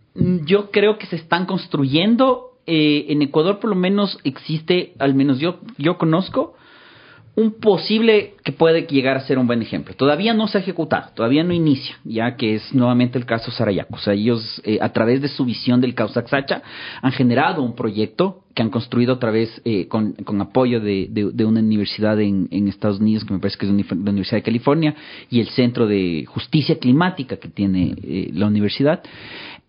yo 0.45 0.71
creo 0.71 0.97
que 0.97 1.05
se 1.07 1.15
están 1.15 1.45
construyendo. 1.45 2.51
Eh, 2.65 3.05
en 3.09 3.21
Ecuador 3.21 3.59
por 3.59 3.69
lo 3.69 3.75
menos 3.75 4.19
existe, 4.25 4.93
al 4.99 5.13
menos 5.13 5.39
yo, 5.39 5.59
yo 5.77 5.97
conozco, 5.97 6.55
un 7.37 7.59
posible 7.61 8.33
que 8.43 8.51
puede 8.51 8.87
llegar 8.87 9.15
a 9.15 9.21
ser 9.21 9.37
un 9.37 9.45
buen 9.45 9.61
ejemplo. 9.61 9.93
Todavía 9.93 10.33
no 10.33 10.47
se 10.47 10.57
ha 10.57 10.61
ejecutado, 10.61 11.11
todavía 11.13 11.43
no 11.43 11.53
inicia, 11.53 11.97
ya 12.03 12.35
que 12.35 12.55
es 12.55 12.73
nuevamente 12.73 13.19
el 13.19 13.25
caso 13.25 13.51
Sarayaco. 13.51 13.95
O 13.95 13.99
sea, 13.99 14.13
ellos, 14.13 14.59
eh, 14.65 14.79
a 14.81 14.91
través 14.91 15.21
de 15.21 15.27
su 15.27 15.45
visión 15.45 15.79
del 15.79 15.95
Sacha, 15.95 16.63
han 17.01 17.11
generado 17.11 17.61
un 17.61 17.75
proyecto 17.75 18.41
que 18.57 18.63
han 18.63 18.71
construido 18.71 19.13
a 19.13 19.19
través, 19.19 19.61
eh, 19.65 19.87
con, 19.87 20.15
apoyo 20.41 20.79
de, 20.81 21.45
una 21.45 21.59
universidad 21.59 22.19
en, 22.19 22.67
Estados 22.67 22.99
Unidos, 22.99 23.23
que 23.23 23.31
me 23.31 23.39
parece 23.39 23.59
que 23.59 23.67
es 23.67 23.71
la 23.71 24.09
Universidad 24.09 24.37
de 24.37 24.41
California, 24.41 24.95
y 25.29 25.41
el 25.41 25.49
Centro 25.49 25.85
de 25.85 26.25
Justicia 26.27 26.79
Climática 26.79 27.37
que 27.37 27.49
tiene 27.49 27.93
eh, 28.01 28.31
la 28.33 28.47
universidad. 28.47 29.03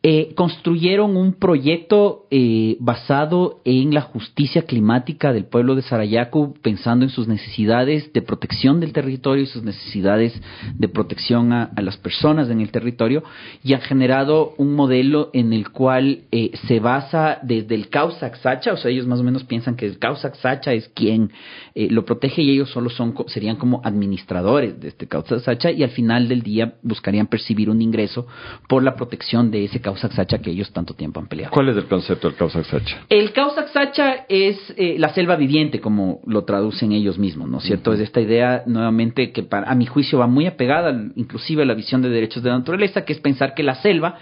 Eh, 0.01 0.33
construyeron 0.37 1.17
un 1.17 1.35
proyecto 1.35 2.27
basado 2.79 3.61
en 3.65 3.93
la 3.93 4.03
justicia 4.03 4.63
climática 4.63 5.33
del 5.33 5.47
pueblo 5.47 5.75
de 5.75 5.83
Sarayaku, 5.83 6.55
pensando 6.63 7.05
en 7.05 7.11
sus 7.11 7.27
necesidades 7.27 8.13
de 8.13 8.23
protección 8.23 8.79
del 8.79 8.93
territorio 8.93 9.43
y 9.43 9.47
sus 9.47 9.65
necesidades 9.65 10.41
de 10.75 10.89
protección 10.89 11.53
a, 11.53 11.73
las 11.83 11.97
personas 11.97 12.49
en 12.49 12.61
el 12.61 12.71
territorio, 12.71 13.25
y 13.65 13.75
han 13.75 13.81
generado 13.81 14.55
un 14.57 14.75
modelo 14.75 15.31
en 15.33 15.53
el 15.53 15.71
cual 15.71 16.21
se 16.69 16.79
basa 16.79 17.41
desde 17.43 17.75
el 17.75 17.89
causa 17.89 18.33
Sacha, 18.37 18.78
o 18.79 18.83
sea, 18.83 18.91
ellos 18.91 19.07
más 19.07 19.21
o 19.21 19.25
menos 19.25 19.45
piensan 19.45 19.77
que 19.77 19.87
el 19.87 19.99
causa 19.99 20.33
Sacha 20.35 20.73
es 20.73 20.89
quien 20.89 21.31
lo 21.75 22.05
protege 22.05 22.43
y 22.43 22.51
ellos 22.51 22.71
solo 22.71 22.91
son 22.91 23.15
serían 23.27 23.57
como 23.57 23.81
administradores 23.85 24.81
de 24.81 24.89
este 24.89 25.07
causa 25.07 25.39
Sacha 25.41 25.71
y 25.71 25.83
al 25.83 25.91
final 25.91 26.29
del 26.29 26.43
día 26.43 26.75
buscarían 26.83 27.27
percibir 27.27 27.71
un 27.71 27.83
ingreso 27.83 28.27
por 28.69 28.83
la 28.83 28.95
protección 28.95 29.51
de 29.51 29.65
ese 29.65 29.81
causa 29.81 30.09
Sacha 30.11 30.39
que 30.39 30.51
ellos 30.51 30.73
tanto 30.73 30.95
tiempo 30.95 31.21
han 31.21 31.27
peleado. 31.27 31.53
¿Cuál 31.53 31.69
es 31.71 31.77
el 31.77 31.87
concepto 31.87 32.29
del 32.29 32.37
causa 32.37 32.63
Sacha? 32.65 33.05
El 33.09 33.33
causa 33.33 33.69
Sacha 33.69 34.27
es 34.29 34.57
eh, 34.77 34.97
la 34.99 35.09
selva 35.11 35.37
viviente, 35.37 35.81
como 35.81 36.21
lo 36.27 36.45
traducen 36.45 36.93
ellos 36.93 37.19
mismos, 37.19 37.49
¿no 37.49 37.59
es 37.59 37.65
cierto? 37.65 37.93
Es 37.93 38.01
esta 38.01 38.21
idea, 38.21 38.63
nuevamente, 38.67 39.33
que 39.33 39.43
para, 39.43 39.71
a 39.71 39.75
mi 39.75 39.87
juicio 39.87 40.19
va 40.19 40.27
muy 40.27 40.47
apegada, 40.47 40.91
inclusive 41.17 41.63
a 41.63 41.67
la 41.67 41.75
visión 41.75 42.03
de 42.03 42.09
derechos 42.09 42.43
de 42.43 42.51
la 42.51 42.59
naturaleza, 42.59 43.05
que 43.05 43.13
es 43.13 43.21
pensar 43.21 43.55
que 43.55 43.63
la 43.63 43.77
selva 43.77 44.19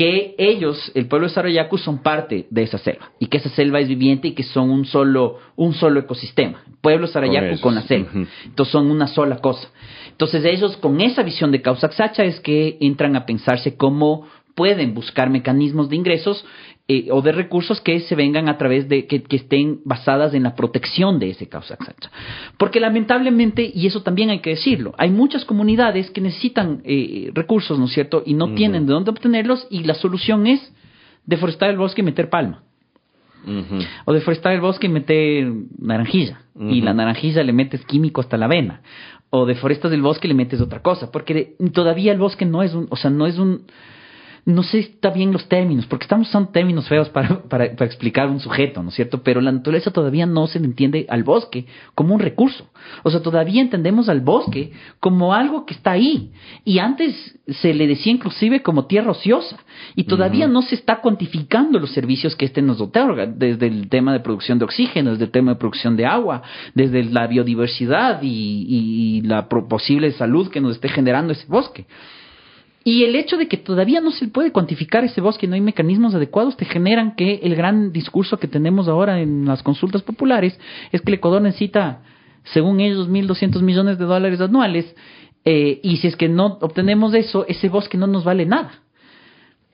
que 0.00 0.34
ellos, 0.38 0.90
el 0.94 1.08
pueblo 1.08 1.28
de 1.28 1.34
Sarayaku, 1.34 1.76
son 1.76 1.98
parte 1.98 2.46
de 2.48 2.62
esa 2.62 2.78
selva 2.78 3.10
y 3.18 3.26
que 3.26 3.36
esa 3.36 3.50
selva 3.50 3.80
es 3.80 3.88
viviente 3.88 4.28
y 4.28 4.32
que 4.32 4.44
son 4.44 4.70
un 4.70 4.86
solo, 4.86 5.36
un 5.56 5.74
solo 5.74 6.00
ecosistema. 6.00 6.64
Pueblo 6.80 7.06
Sarayaku 7.06 7.60
con, 7.60 7.74
la 7.74 7.82
selva. 7.82 8.08
Entonces 8.46 8.72
son 8.72 8.90
una 8.90 9.08
sola 9.08 9.42
cosa. 9.42 9.68
Entonces 10.08 10.42
ellos 10.46 10.78
con 10.78 11.02
esa 11.02 11.22
visión 11.22 11.52
de 11.52 11.60
causa 11.60 11.92
Sacha 11.92 12.24
es 12.24 12.40
que 12.40 12.78
entran 12.80 13.14
a 13.14 13.26
pensarse 13.26 13.76
cómo 13.76 14.26
pueden 14.54 14.94
buscar 14.94 15.28
mecanismos 15.28 15.90
de 15.90 15.96
ingresos 15.96 16.46
eh, 16.92 17.06
o 17.12 17.22
de 17.22 17.30
recursos 17.30 17.80
que 17.80 18.00
se 18.00 18.16
vengan 18.16 18.48
a 18.48 18.58
través 18.58 18.88
de 18.88 19.06
que, 19.06 19.22
estén 19.30 19.78
basadas 19.84 20.34
en 20.34 20.42
la 20.42 20.56
protección 20.56 21.20
de 21.20 21.30
ese 21.30 21.48
causa 21.48 21.74
exacta. 21.74 22.10
Porque 22.58 22.80
lamentablemente, 22.80 23.70
y 23.72 23.86
eso 23.86 24.02
también 24.02 24.30
hay 24.30 24.40
que 24.40 24.50
decirlo, 24.50 24.92
hay 24.98 25.10
muchas 25.10 25.44
comunidades 25.44 26.10
que 26.10 26.20
necesitan 26.20 26.80
eh, 26.82 27.30
recursos, 27.32 27.78
¿no 27.78 27.84
es 27.84 27.92
cierto? 27.92 28.24
Y 28.26 28.34
no 28.34 28.54
tienen 28.54 28.86
de 28.86 28.92
dónde 28.92 29.12
obtenerlos 29.12 29.68
y 29.70 29.84
la 29.84 29.94
solución 29.94 30.48
es 30.48 30.72
deforestar 31.26 31.70
el 31.70 31.76
bosque 31.76 32.00
y 32.00 32.04
meter 32.04 32.28
palma. 32.28 32.64
O 34.04 34.12
deforestar 34.12 34.52
el 34.52 34.60
bosque 34.60 34.88
y 34.88 34.90
meter 34.90 35.48
naranjilla. 35.78 36.40
Y 36.58 36.80
la 36.80 36.92
naranjilla 36.92 37.44
le 37.44 37.52
metes 37.52 37.84
químico 37.84 38.20
hasta 38.20 38.36
la 38.36 38.48
vena. 38.48 38.82
O 39.30 39.46
deforestas 39.46 39.92
el 39.92 40.02
bosque 40.02 40.26
y 40.26 40.30
le 40.30 40.34
metes 40.34 40.60
otra 40.60 40.82
cosa. 40.82 41.12
Porque 41.12 41.54
todavía 41.72 42.10
el 42.10 42.18
bosque 42.18 42.46
no 42.46 42.64
es 42.64 42.74
un, 42.74 42.88
o 42.90 42.96
sea, 42.96 43.10
no 43.10 43.28
es 43.28 43.38
un, 43.38 43.62
no 44.44 44.62
sé 44.62 44.82
si 44.82 44.90
está 44.90 45.10
bien 45.10 45.32
los 45.32 45.48
términos, 45.48 45.86
porque 45.86 46.04
estamos 46.04 46.28
usando 46.28 46.50
términos 46.50 46.88
feos 46.88 47.08
para, 47.10 47.42
para, 47.42 47.64
explicar 47.64 48.28
un 48.28 48.40
sujeto, 48.40 48.82
¿no 48.82 48.88
es 48.88 48.94
cierto? 48.94 49.22
Pero 49.22 49.40
la 49.40 49.52
naturaleza 49.52 49.90
todavía 49.90 50.26
no 50.26 50.46
se 50.46 50.60
le 50.60 50.66
entiende 50.66 51.06
al 51.08 51.24
bosque 51.24 51.66
como 51.94 52.14
un 52.14 52.20
recurso. 52.20 52.70
O 53.02 53.10
sea, 53.10 53.20
todavía 53.20 53.60
entendemos 53.60 54.08
al 54.08 54.20
bosque 54.20 54.72
como 54.98 55.34
algo 55.34 55.66
que 55.66 55.74
está 55.74 55.92
ahí. 55.92 56.32
Y 56.64 56.78
antes 56.78 57.38
se 57.46 57.74
le 57.74 57.86
decía 57.86 58.12
inclusive 58.12 58.62
como 58.62 58.86
tierra 58.86 59.10
ociosa. 59.10 59.58
Y 59.94 60.04
todavía 60.04 60.46
no 60.46 60.62
se 60.62 60.74
está 60.74 61.00
cuantificando 61.00 61.78
los 61.78 61.92
servicios 61.92 62.36
que 62.36 62.46
éste 62.46 62.62
nos 62.62 62.80
otorga, 62.80 63.26
desde 63.26 63.66
el 63.66 63.88
tema 63.88 64.12
de 64.12 64.20
producción 64.20 64.58
de 64.58 64.64
oxígeno, 64.64 65.10
desde 65.12 65.24
el 65.24 65.30
tema 65.30 65.52
de 65.52 65.58
producción 65.58 65.96
de 65.96 66.06
agua, 66.06 66.42
desde 66.74 67.04
la 67.04 67.26
biodiversidad 67.26 68.22
y, 68.22 68.66
y 68.68 69.22
la 69.22 69.48
posible 69.48 70.12
salud 70.12 70.48
que 70.50 70.60
nos 70.60 70.76
esté 70.76 70.88
generando 70.88 71.32
ese 71.32 71.46
bosque. 71.46 71.86
Y 72.82 73.04
el 73.04 73.14
hecho 73.14 73.36
de 73.36 73.46
que 73.46 73.58
todavía 73.58 74.00
no 74.00 74.10
se 74.10 74.28
puede 74.28 74.52
cuantificar 74.52 75.04
ese 75.04 75.20
bosque, 75.20 75.46
no 75.46 75.54
hay 75.54 75.60
mecanismos 75.60 76.14
adecuados, 76.14 76.56
te 76.56 76.64
generan 76.64 77.14
que 77.14 77.40
el 77.42 77.54
gran 77.54 77.92
discurso 77.92 78.38
que 78.38 78.48
tenemos 78.48 78.88
ahora 78.88 79.20
en 79.20 79.44
las 79.44 79.62
consultas 79.62 80.02
populares 80.02 80.58
es 80.90 81.02
que 81.02 81.10
el 81.10 81.18
Ecuador 81.18 81.42
necesita, 81.42 82.02
según 82.44 82.80
ellos, 82.80 83.08
1.200 83.08 83.60
millones 83.60 83.98
de 83.98 84.06
dólares 84.06 84.40
anuales, 84.40 84.94
eh, 85.44 85.80
y 85.82 85.98
si 85.98 86.08
es 86.08 86.16
que 86.16 86.28
no 86.28 86.58
obtenemos 86.60 87.14
eso, 87.14 87.44
ese 87.48 87.68
bosque 87.68 87.98
no 87.98 88.06
nos 88.06 88.24
vale 88.24 88.46
nada. 88.46 88.80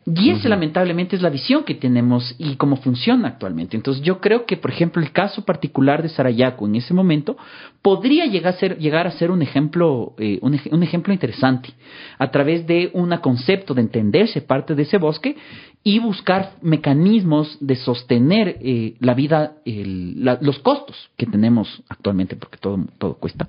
Y 0.08 0.30
esa 0.30 0.48
lamentablemente 0.48 1.16
es 1.16 1.22
la 1.22 1.30
visión 1.30 1.64
que 1.64 1.74
tenemos 1.74 2.36
y 2.38 2.54
cómo 2.54 2.76
funciona 2.76 3.26
actualmente. 3.26 3.76
Entonces 3.76 4.04
yo 4.04 4.20
creo 4.20 4.46
que, 4.46 4.56
por 4.56 4.70
ejemplo, 4.70 5.02
el 5.02 5.10
caso 5.10 5.44
particular 5.44 6.00
de 6.00 6.08
Sarayaku 6.08 6.66
en 6.66 6.76
ese 6.76 6.94
momento 6.94 7.36
podría 7.82 8.24
llegar 8.26 8.54
a 8.54 8.56
ser, 8.56 8.78
llegar 8.78 9.08
a 9.08 9.10
ser 9.10 9.32
un 9.32 9.42
ejemplo, 9.42 10.14
eh, 10.18 10.38
un, 10.42 10.82
ejemplo 10.84 11.12
interesante 11.12 11.70
a 12.18 12.30
través 12.30 12.68
de 12.68 12.90
un 12.92 13.16
concepto 13.16 13.74
de 13.74 13.80
entenderse 13.80 14.42
parte 14.42 14.76
de 14.76 14.82
ese 14.84 14.98
bosque 14.98 15.36
y 15.82 15.98
buscar 15.98 16.52
mecanismos 16.62 17.58
de 17.60 17.74
sostener 17.74 18.58
eh, 18.60 18.94
la 19.00 19.14
vida, 19.14 19.56
los 19.64 20.60
costos 20.60 21.10
que 21.16 21.26
tenemos 21.26 21.82
actualmente, 21.88 22.36
porque 22.36 22.58
todo, 22.58 22.78
todo 22.98 23.14
cuesta, 23.14 23.48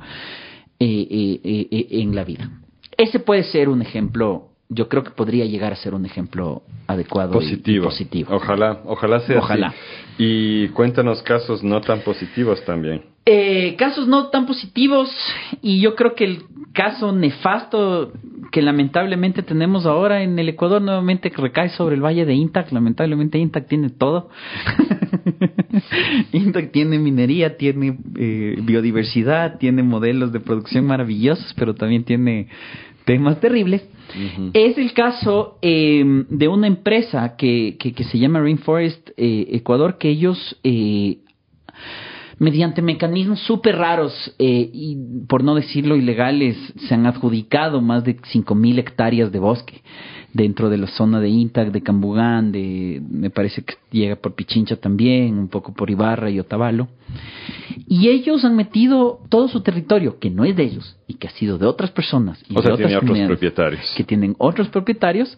eh, 0.80 1.46
en 1.92 2.16
la 2.16 2.24
vida. 2.24 2.50
Ese 2.98 3.20
puede 3.20 3.44
ser 3.44 3.70
un 3.70 3.84
ejemplo 3.84 4.47
yo 4.70 4.90
creo 4.90 5.04
que 5.04 5.12
podría 5.12 5.46
llegar 5.46 5.72
a 5.74 5.76
ser 5.76 5.94
un 5.94 6.06
ejemplo 6.06 6.64
adecuado 6.88 7.34
positivo. 7.34 7.86
Y 7.86 7.88
positivo. 7.88 8.36
Ojalá, 8.36 8.82
ojalá 8.86 9.20
sea 9.22 9.40
ojalá. 9.40 9.74
Y 10.18 10.68
cuéntanos 10.70 11.22
casos 11.24 11.64
no 11.64 11.82
tan 11.82 12.02
positivos 12.02 12.64
también. 12.66 13.04
Eh, 13.26 13.76
casos 13.78 14.08
no 14.08 14.28
tan 14.28 14.46
positivos 14.46 15.10
y 15.62 15.82
yo 15.82 15.96
creo 15.96 16.16
que 16.16 16.24
el 16.24 16.44
caso 16.72 17.12
nefasto 17.12 18.14
que 18.54 18.62
lamentablemente 18.62 19.44
tenemos 19.44 19.86
ahora 19.86 20.24
en 20.24 20.40
el 20.40 20.48
Ecuador 20.48 20.82
nuevamente 20.82 21.30
recae 21.36 21.70
sobre 21.70 21.96
el 21.96 22.02
Valle 22.02 22.26
de 22.26 22.36
Intac. 22.36 22.72
Lamentablemente 22.72 23.38
Intac 23.38 23.68
tiene 23.68 23.90
todo. 23.90 24.30
Intac 26.32 26.72
tiene 26.72 27.00
minería, 27.00 27.58
tiene 27.58 27.98
eh, 28.16 28.60
biodiversidad, 28.62 29.58
tiene 29.58 29.84
modelos 29.84 30.32
de 30.32 30.40
producción 30.40 30.86
maravillosos, 30.86 31.54
pero 31.58 31.76
también 31.76 32.06
tiene 32.06 32.48
temas 33.08 33.40
terribles. 33.40 33.82
Es 34.54 34.78
el 34.78 34.94
caso 34.94 35.58
em, 35.62 36.26
de 36.30 36.48
una 36.48 36.68
empresa 36.68 37.36
que, 37.38 37.78
que, 37.80 38.04
se 38.04 38.20
llama 38.20 38.42
Rainforest 38.42 39.12
eh, 39.16 39.48
Ecuador, 39.52 39.98
que 39.98 40.10
ellos, 40.10 40.60
eh, 40.64 41.20
mediante 42.40 42.82
mecanismos 42.82 43.40
súper 43.42 43.78
raros 43.78 44.14
eh, 44.38 44.70
y, 44.72 44.98
por 45.28 45.44
no 45.44 45.56
decirlo, 45.56 45.96
ilegales, 45.96 46.56
se 46.88 46.94
han 46.94 47.06
adjudicado 47.06 47.82
más 47.82 48.04
de 48.04 48.18
5.000 48.18 48.80
hectáreas 48.80 49.32
de 49.32 49.40
bosque 49.40 49.82
dentro 50.34 50.70
de 50.70 50.78
la 50.78 50.88
zona 50.88 51.20
de 51.20 51.30
Intac, 51.30 51.72
de 51.72 51.82
Cambugán, 51.82 52.52
de, 52.52 53.02
me 53.10 53.30
parece 53.30 53.64
que 53.64 53.74
llega 53.92 54.16
por 54.16 54.36
Pichincha 54.36 54.76
también, 54.76 55.38
un 55.38 55.48
poco 55.48 55.74
por 55.74 55.90
Ibarra 55.90 56.30
y 56.30 56.40
Otavalo. 56.40 56.88
Y 57.88 58.10
ellos 58.10 58.46
han 58.46 58.56
metido 58.56 59.20
todo 59.30 59.48
su 59.48 59.62
territorio, 59.62 60.20
que 60.20 60.30
no 60.30 60.46
es 60.46 60.56
de 60.56 60.64
ellos, 60.64 60.96
y 61.08 61.16
que 61.16 61.28
ha 61.28 61.32
sido 61.32 61.58
de 61.58 61.66
otras 61.66 61.92
personas. 61.92 62.40
Y 62.48 62.58
o 62.58 62.62
de 62.62 62.72
otras 62.72 62.96
otros 62.96 63.20
propietarios. 63.20 63.82
Que 63.98 64.04
tienen 64.04 64.36
otros 64.38 64.68
propietarios 64.70 65.38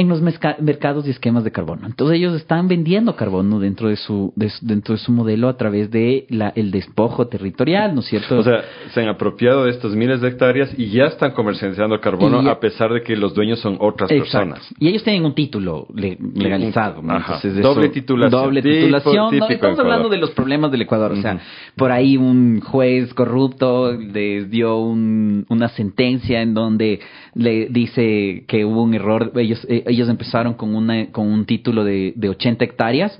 en 0.00 0.08
los 0.08 0.22
mercados 0.22 1.06
y 1.06 1.10
esquemas 1.10 1.44
de 1.44 1.52
carbono. 1.52 1.86
Entonces 1.86 2.16
ellos 2.16 2.34
están 2.34 2.68
vendiendo 2.68 3.16
carbono 3.16 3.60
dentro 3.60 3.90
de 3.90 3.96
su 3.96 4.32
dentro 4.62 4.94
de 4.94 4.98
su 4.98 5.12
modelo 5.12 5.46
a 5.46 5.58
través 5.58 5.90
de 5.90 6.24
la, 6.30 6.54
el 6.56 6.70
despojo 6.70 7.28
territorial, 7.28 7.94
¿no 7.94 8.00
es 8.00 8.06
cierto? 8.06 8.38
O 8.38 8.42
sea, 8.42 8.62
se 8.94 9.02
han 9.02 9.08
apropiado 9.08 9.64
de 9.64 9.72
estos 9.72 9.94
miles 9.94 10.22
de 10.22 10.28
hectáreas 10.28 10.70
y 10.78 10.88
ya 10.88 11.04
están 11.04 11.32
comercializando 11.32 12.00
carbono 12.00 12.48
a 12.50 12.58
pesar 12.58 12.90
de 12.94 13.02
que 13.02 13.14
los 13.14 13.34
dueños 13.34 13.60
son 13.60 13.76
otras 13.78 14.08
personas. 14.08 14.66
Y 14.78 14.88
ellos 14.88 15.04
tienen 15.04 15.22
un 15.26 15.34
título 15.34 15.86
legalizado. 15.94 17.02
doble 17.02 17.90
titulación. 17.90 18.42
Doble 18.42 18.62
titulación. 18.62 19.34
estamos 19.50 19.78
hablando 19.78 20.08
de 20.08 20.16
los 20.16 20.30
problemas 20.30 20.72
del 20.72 20.80
Ecuador. 20.80 21.12
O 21.12 21.20
sea, 21.20 21.38
por 21.76 21.92
ahí 21.92 22.16
un 22.16 22.62
juez 22.62 23.12
corrupto 23.12 23.92
les 23.92 24.48
dio 24.48 24.78
una 24.78 25.68
sentencia 25.68 26.40
en 26.40 26.54
donde 26.54 27.00
le 27.34 27.66
dice 27.68 28.44
que 28.46 28.64
hubo 28.64 28.82
un 28.82 28.94
error. 28.94 29.32
Ellos 29.36 29.64
eh, 29.68 29.84
ellos 29.86 30.08
empezaron 30.08 30.54
con, 30.54 30.74
una, 30.74 31.06
con 31.06 31.26
un 31.26 31.44
título 31.46 31.84
de, 31.84 32.12
de 32.16 32.28
80 32.28 32.64
hectáreas 32.64 33.18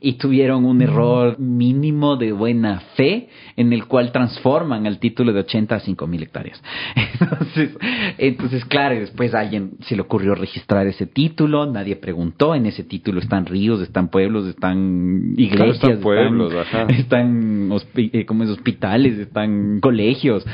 y 0.00 0.14
tuvieron 0.14 0.64
un 0.64 0.82
error 0.82 1.38
mínimo 1.38 2.16
de 2.16 2.32
buena 2.32 2.80
fe 2.96 3.28
en 3.56 3.72
el 3.72 3.86
cual 3.86 4.12
transforman 4.12 4.86
el 4.86 4.98
título 4.98 5.32
de 5.32 5.40
80 5.40 5.74
a 5.74 5.80
5 5.80 6.06
mil 6.06 6.22
hectáreas. 6.22 6.62
Entonces, 7.20 7.76
entonces, 8.18 8.64
claro, 8.64 8.94
después 8.94 9.34
a 9.34 9.40
alguien 9.40 9.72
se 9.80 9.94
le 9.94 10.02
ocurrió 10.02 10.34
registrar 10.34 10.86
ese 10.86 11.06
título, 11.06 11.66
nadie 11.66 11.96
preguntó, 11.96 12.54
en 12.54 12.66
ese 12.66 12.84
título 12.84 13.20
están 13.20 13.46
ríos, 13.46 13.80
están 13.82 14.08
pueblos, 14.08 14.46
están 14.46 15.34
iglesias, 15.36 15.74
están, 15.74 16.00
pueblos, 16.00 16.52
están, 16.88 17.70
eh, 17.96 18.24
como 18.24 18.44
hospitales, 18.44 19.18
están 19.18 19.80
colegios 19.80 20.44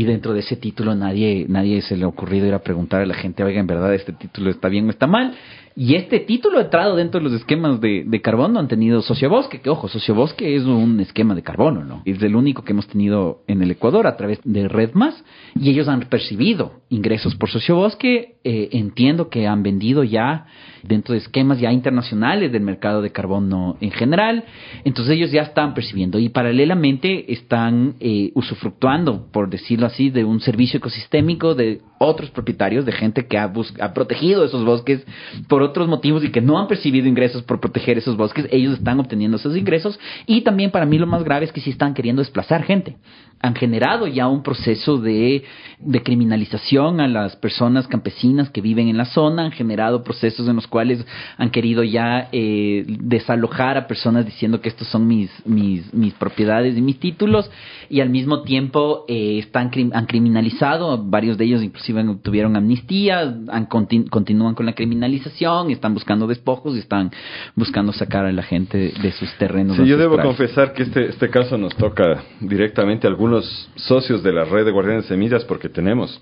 y 0.00 0.04
dentro 0.04 0.32
de 0.32 0.40
ese 0.40 0.56
título 0.56 0.94
nadie 0.94 1.44
nadie 1.46 1.82
se 1.82 1.94
le 1.94 2.04
ha 2.04 2.08
ocurrido 2.08 2.46
ir 2.46 2.54
a 2.54 2.62
preguntar 2.62 3.02
a 3.02 3.06
la 3.06 3.12
gente, 3.12 3.44
oiga, 3.44 3.60
en 3.60 3.66
verdad 3.66 3.94
este 3.94 4.14
título 4.14 4.48
está 4.48 4.70
bien 4.70 4.86
o 4.86 4.90
está 4.90 5.06
mal. 5.06 5.34
Y 5.76 5.94
este 5.94 6.20
título 6.20 6.58
ha 6.58 6.62
entrado 6.62 6.96
dentro 6.96 7.20
de 7.20 7.24
los 7.24 7.34
esquemas 7.34 7.82
de, 7.82 8.04
de 8.06 8.22
carbono 8.22 8.58
han 8.58 8.66
tenido 8.66 9.02
sociobosque, 9.02 9.60
que 9.60 9.68
ojo, 9.68 9.88
sociobosque 9.88 10.56
es 10.56 10.64
un 10.64 11.00
esquema 11.00 11.34
de 11.34 11.42
carbono, 11.42 11.84
¿no? 11.84 12.00
Es 12.06 12.22
el 12.22 12.34
único 12.34 12.64
que 12.64 12.72
hemos 12.72 12.86
tenido 12.86 13.42
en 13.46 13.60
el 13.62 13.70
Ecuador 13.72 14.06
a 14.06 14.16
través 14.16 14.40
de 14.42 14.68
Red 14.68 14.94
Más 14.94 15.22
y 15.54 15.68
ellos 15.68 15.86
han 15.86 16.00
percibido 16.08 16.80
ingresos 16.88 17.34
por 17.34 17.50
sociobosque. 17.50 18.36
Eh, 18.42 18.70
entiendo 18.72 19.28
que 19.28 19.46
han 19.46 19.62
vendido 19.62 20.02
ya 20.02 20.46
dentro 20.82 21.12
de 21.12 21.18
esquemas 21.20 21.60
ya 21.60 21.72
internacionales 21.72 22.52
del 22.52 22.62
mercado 22.62 23.02
de 23.02 23.10
carbono 23.10 23.76
en 23.80 23.90
general. 23.90 24.44
Entonces 24.84 25.14
ellos 25.14 25.30
ya 25.30 25.42
están 25.42 25.74
percibiendo 25.74 26.18
y 26.18 26.28
paralelamente 26.28 27.32
están 27.32 27.94
eh, 28.00 28.30
usufructuando, 28.34 29.26
por 29.32 29.50
decirlo 29.50 29.86
así, 29.86 30.10
de 30.10 30.24
un 30.24 30.40
servicio 30.40 30.78
ecosistémico 30.78 31.54
de 31.54 31.80
otros 31.98 32.30
propietarios, 32.30 32.86
de 32.86 32.92
gente 32.92 33.26
que 33.26 33.38
ha, 33.38 33.52
protegido 33.92 34.44
esos 34.44 34.64
bosques 34.64 35.04
por 35.48 35.62
otros 35.62 35.86
motivos 35.86 36.24
y 36.24 36.30
que 36.30 36.40
no 36.40 36.58
han 36.58 36.66
percibido 36.66 37.06
ingresos 37.06 37.42
por 37.42 37.60
proteger 37.60 37.98
esos 37.98 38.16
bosques. 38.16 38.46
Ellos 38.50 38.78
están 38.78 39.00
obteniendo 39.00 39.36
esos 39.36 39.56
ingresos 39.56 39.98
y 40.26 40.40
también 40.40 40.70
para 40.70 40.86
mí 40.86 40.98
lo 40.98 41.06
más 41.06 41.24
grave 41.24 41.44
es 41.44 41.52
que 41.52 41.60
sí 41.60 41.70
están 41.70 41.94
queriendo 41.94 42.22
desplazar 42.22 42.62
gente 42.62 42.96
han 43.42 43.54
generado 43.54 44.06
ya 44.06 44.28
un 44.28 44.42
proceso 44.42 44.98
de, 44.98 45.44
de, 45.78 46.02
criminalización 46.02 47.00
a 47.00 47.08
las 47.08 47.36
personas 47.36 47.86
campesinas 47.88 48.50
que 48.50 48.60
viven 48.60 48.88
en 48.88 48.98
la 48.98 49.06
zona, 49.06 49.46
han 49.46 49.52
generado 49.52 50.04
procesos 50.04 50.46
en 50.46 50.56
los 50.56 50.66
cuales 50.70 51.04
han 51.36 51.50
querido 51.50 51.82
ya 51.82 52.28
eh, 52.32 52.84
desalojar 52.86 53.76
a 53.76 53.86
personas 53.86 54.24
diciendo 54.24 54.62
que 54.62 54.70
estos 54.70 54.88
son 54.88 55.06
mis, 55.06 55.30
mis, 55.44 55.92
mis 55.92 56.14
propiedades 56.14 56.78
y 56.78 56.80
mis 56.80 56.98
títulos 56.98 57.50
y 57.90 58.00
al 58.00 58.08
mismo 58.08 58.42
tiempo 58.42 59.04
eh, 59.08 59.38
están 59.38 59.70
han, 59.92 60.06
criminalizado, 60.06 61.04
varios 61.04 61.36
de 61.36 61.44
ellos 61.44 61.62
inclusive 61.62 62.02
tuvieron 62.22 62.56
amnistía, 62.56 63.20
han 63.48 63.66
continúan 63.66 64.54
con 64.54 64.64
la 64.64 64.72
criminalización, 64.72 65.70
están 65.70 65.92
buscando 65.92 66.26
despojos 66.26 66.76
y 66.76 66.78
están 66.78 67.10
buscando 67.54 67.92
sacar 67.92 68.24
a 68.24 68.32
la 68.32 68.42
gente 68.42 68.92
de 69.02 69.12
sus 69.12 69.32
terrenos. 69.36 69.76
Sí, 69.76 69.86
yo 69.86 69.98
debo 69.98 70.18
confesar 70.18 70.72
que 70.72 70.84
este, 70.84 71.08
este 71.08 71.28
caso 71.28 71.58
nos 71.58 71.76
toca 71.76 72.22
directamente 72.40 73.06
a 73.06 73.10
algunos 73.10 73.68
socios 73.74 74.22
de 74.22 74.32
la 74.32 74.44
red 74.44 74.64
de 74.64 74.70
guardianes 74.70 75.04
de 75.04 75.08
semillas 75.08 75.44
porque 75.44 75.68
tenemos 75.68 76.20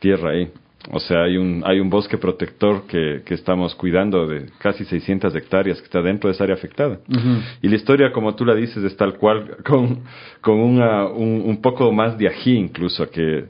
tierra 0.00 0.30
ahí. 0.30 0.50
O 0.88 0.98
sea, 0.98 1.24
hay 1.24 1.36
un, 1.36 1.62
hay 1.66 1.78
un 1.78 1.90
bosque 1.90 2.16
protector 2.16 2.86
que, 2.86 3.20
que 3.26 3.34
estamos 3.34 3.74
cuidando 3.74 4.26
de 4.26 4.46
casi 4.58 4.84
600 4.86 5.34
hectáreas 5.34 5.78
que 5.78 5.84
está 5.84 6.00
dentro 6.00 6.28
de 6.28 6.34
esa 6.34 6.44
área 6.44 6.56
afectada. 6.56 7.00
Y 7.60 7.68
la 7.68 7.76
historia, 7.76 8.12
como 8.12 8.34
tú 8.34 8.46
la 8.46 8.54
dices, 8.54 8.82
es 8.82 8.96
tal 8.96 9.14
cual, 9.18 9.58
con, 9.64 10.00
con 10.40 10.58
una, 10.58 11.06
un, 11.06 11.42
un 11.44 11.60
poco 11.60 11.92
más 11.92 12.16
de 12.16 12.28
ají 12.28 12.56
incluso, 12.56 13.10
que 13.10 13.44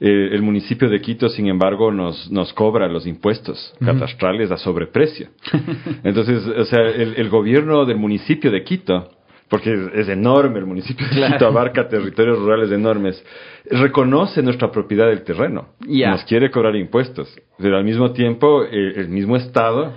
eh, 0.00 0.28
el 0.32 0.42
municipio 0.42 0.88
de 0.90 1.00
Quito, 1.00 1.28
sin 1.28 1.46
embargo, 1.46 1.92
nos, 1.92 2.28
nos 2.32 2.52
cobra 2.52 2.88
los 2.88 3.06
impuestos 3.06 3.72
catastrales 3.78 4.50
a 4.50 4.56
sobreprecio. 4.56 5.28
Entonces, 6.02 6.44
o 6.44 6.64
sea, 6.64 6.80
el, 6.80 7.14
el 7.16 7.28
gobierno 7.28 7.84
del 7.84 7.98
municipio 7.98 8.50
de 8.50 8.64
Quito 8.64 9.11
porque 9.52 9.90
es, 9.92 10.08
enorme 10.08 10.60
el 10.60 10.64
municipio 10.64 11.06
de 11.06 11.26
Quito, 11.26 11.46
abarca 11.46 11.86
territorios 11.86 12.38
rurales 12.38 12.72
enormes, 12.72 13.22
reconoce 13.70 14.42
nuestra 14.42 14.70
propiedad 14.70 15.08
del 15.08 15.24
terreno, 15.24 15.66
nos 15.86 16.24
quiere 16.24 16.50
cobrar 16.50 16.74
impuestos, 16.74 17.28
pero 17.58 17.76
al 17.76 17.84
mismo 17.84 18.12
tiempo 18.12 18.64
eh, 18.64 18.94
el 18.96 19.10
mismo 19.10 19.36
Estado 19.36 19.92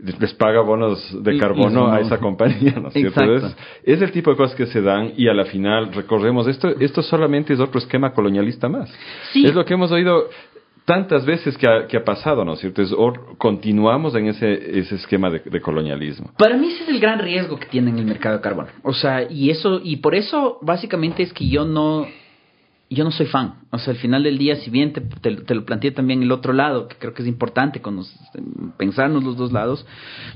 les 0.00 0.34
paga 0.34 0.60
bonos 0.60 1.22
de 1.22 1.38
carbono 1.38 1.86
a 1.92 2.00
esa 2.00 2.18
compañía, 2.18 2.80
¿no 2.80 2.88
es 2.88 2.94
cierto? 2.94 3.22
es 3.84 4.02
el 4.02 4.10
tipo 4.10 4.32
de 4.32 4.36
cosas 4.36 4.56
que 4.56 4.66
se 4.66 4.82
dan 4.82 5.12
y 5.16 5.28
a 5.28 5.34
la 5.34 5.44
final 5.44 5.92
recordemos, 5.92 6.48
esto, 6.48 6.68
esto 6.80 7.00
solamente 7.00 7.52
es 7.52 7.60
otro 7.60 7.78
esquema 7.78 8.12
colonialista 8.12 8.68
más. 8.68 8.92
Es 9.36 9.54
lo 9.54 9.64
que 9.64 9.74
hemos 9.74 9.92
oído 9.92 10.28
tantas 10.86 11.26
veces 11.26 11.58
que 11.58 11.66
ha, 11.66 12.04
pasado, 12.04 12.44
¿no 12.44 12.54
es 12.54 12.60
cierto? 12.60 12.80
Es, 12.80 12.94
continuamos 13.38 14.14
en 14.14 14.28
ese, 14.28 14.78
ese 14.78 14.94
esquema 14.94 15.28
de, 15.28 15.40
de, 15.40 15.60
colonialismo. 15.60 16.30
Para 16.38 16.56
mí 16.56 16.68
ese 16.68 16.84
es 16.84 16.88
el 16.88 17.00
gran 17.00 17.18
riesgo 17.18 17.58
que 17.58 17.66
tiene 17.66 17.90
en 17.90 17.98
el 17.98 18.06
mercado 18.06 18.36
de 18.36 18.42
carbono. 18.42 18.68
O 18.82 18.94
sea, 18.94 19.26
y 19.28 19.50
eso, 19.50 19.80
y 19.82 19.96
por 19.96 20.14
eso 20.14 20.58
básicamente 20.62 21.24
es 21.24 21.32
que 21.32 21.48
yo 21.48 21.64
no, 21.64 22.06
yo 22.88 23.02
no 23.02 23.10
soy 23.10 23.26
fan. 23.26 23.54
O 23.70 23.78
sea, 23.78 23.94
al 23.94 23.98
final 23.98 24.22
del 24.22 24.38
día, 24.38 24.56
si 24.56 24.70
bien 24.70 24.92
te, 24.92 25.00
te, 25.00 25.54
lo 25.54 25.64
planteé 25.64 25.90
también 25.90 26.22
el 26.22 26.30
otro 26.30 26.52
lado, 26.52 26.86
que 26.86 26.96
creo 26.96 27.14
que 27.14 27.22
es 27.22 27.28
importante 27.28 27.82
pensarnos 28.76 29.24
los 29.24 29.36
dos 29.36 29.52
lados, 29.52 29.84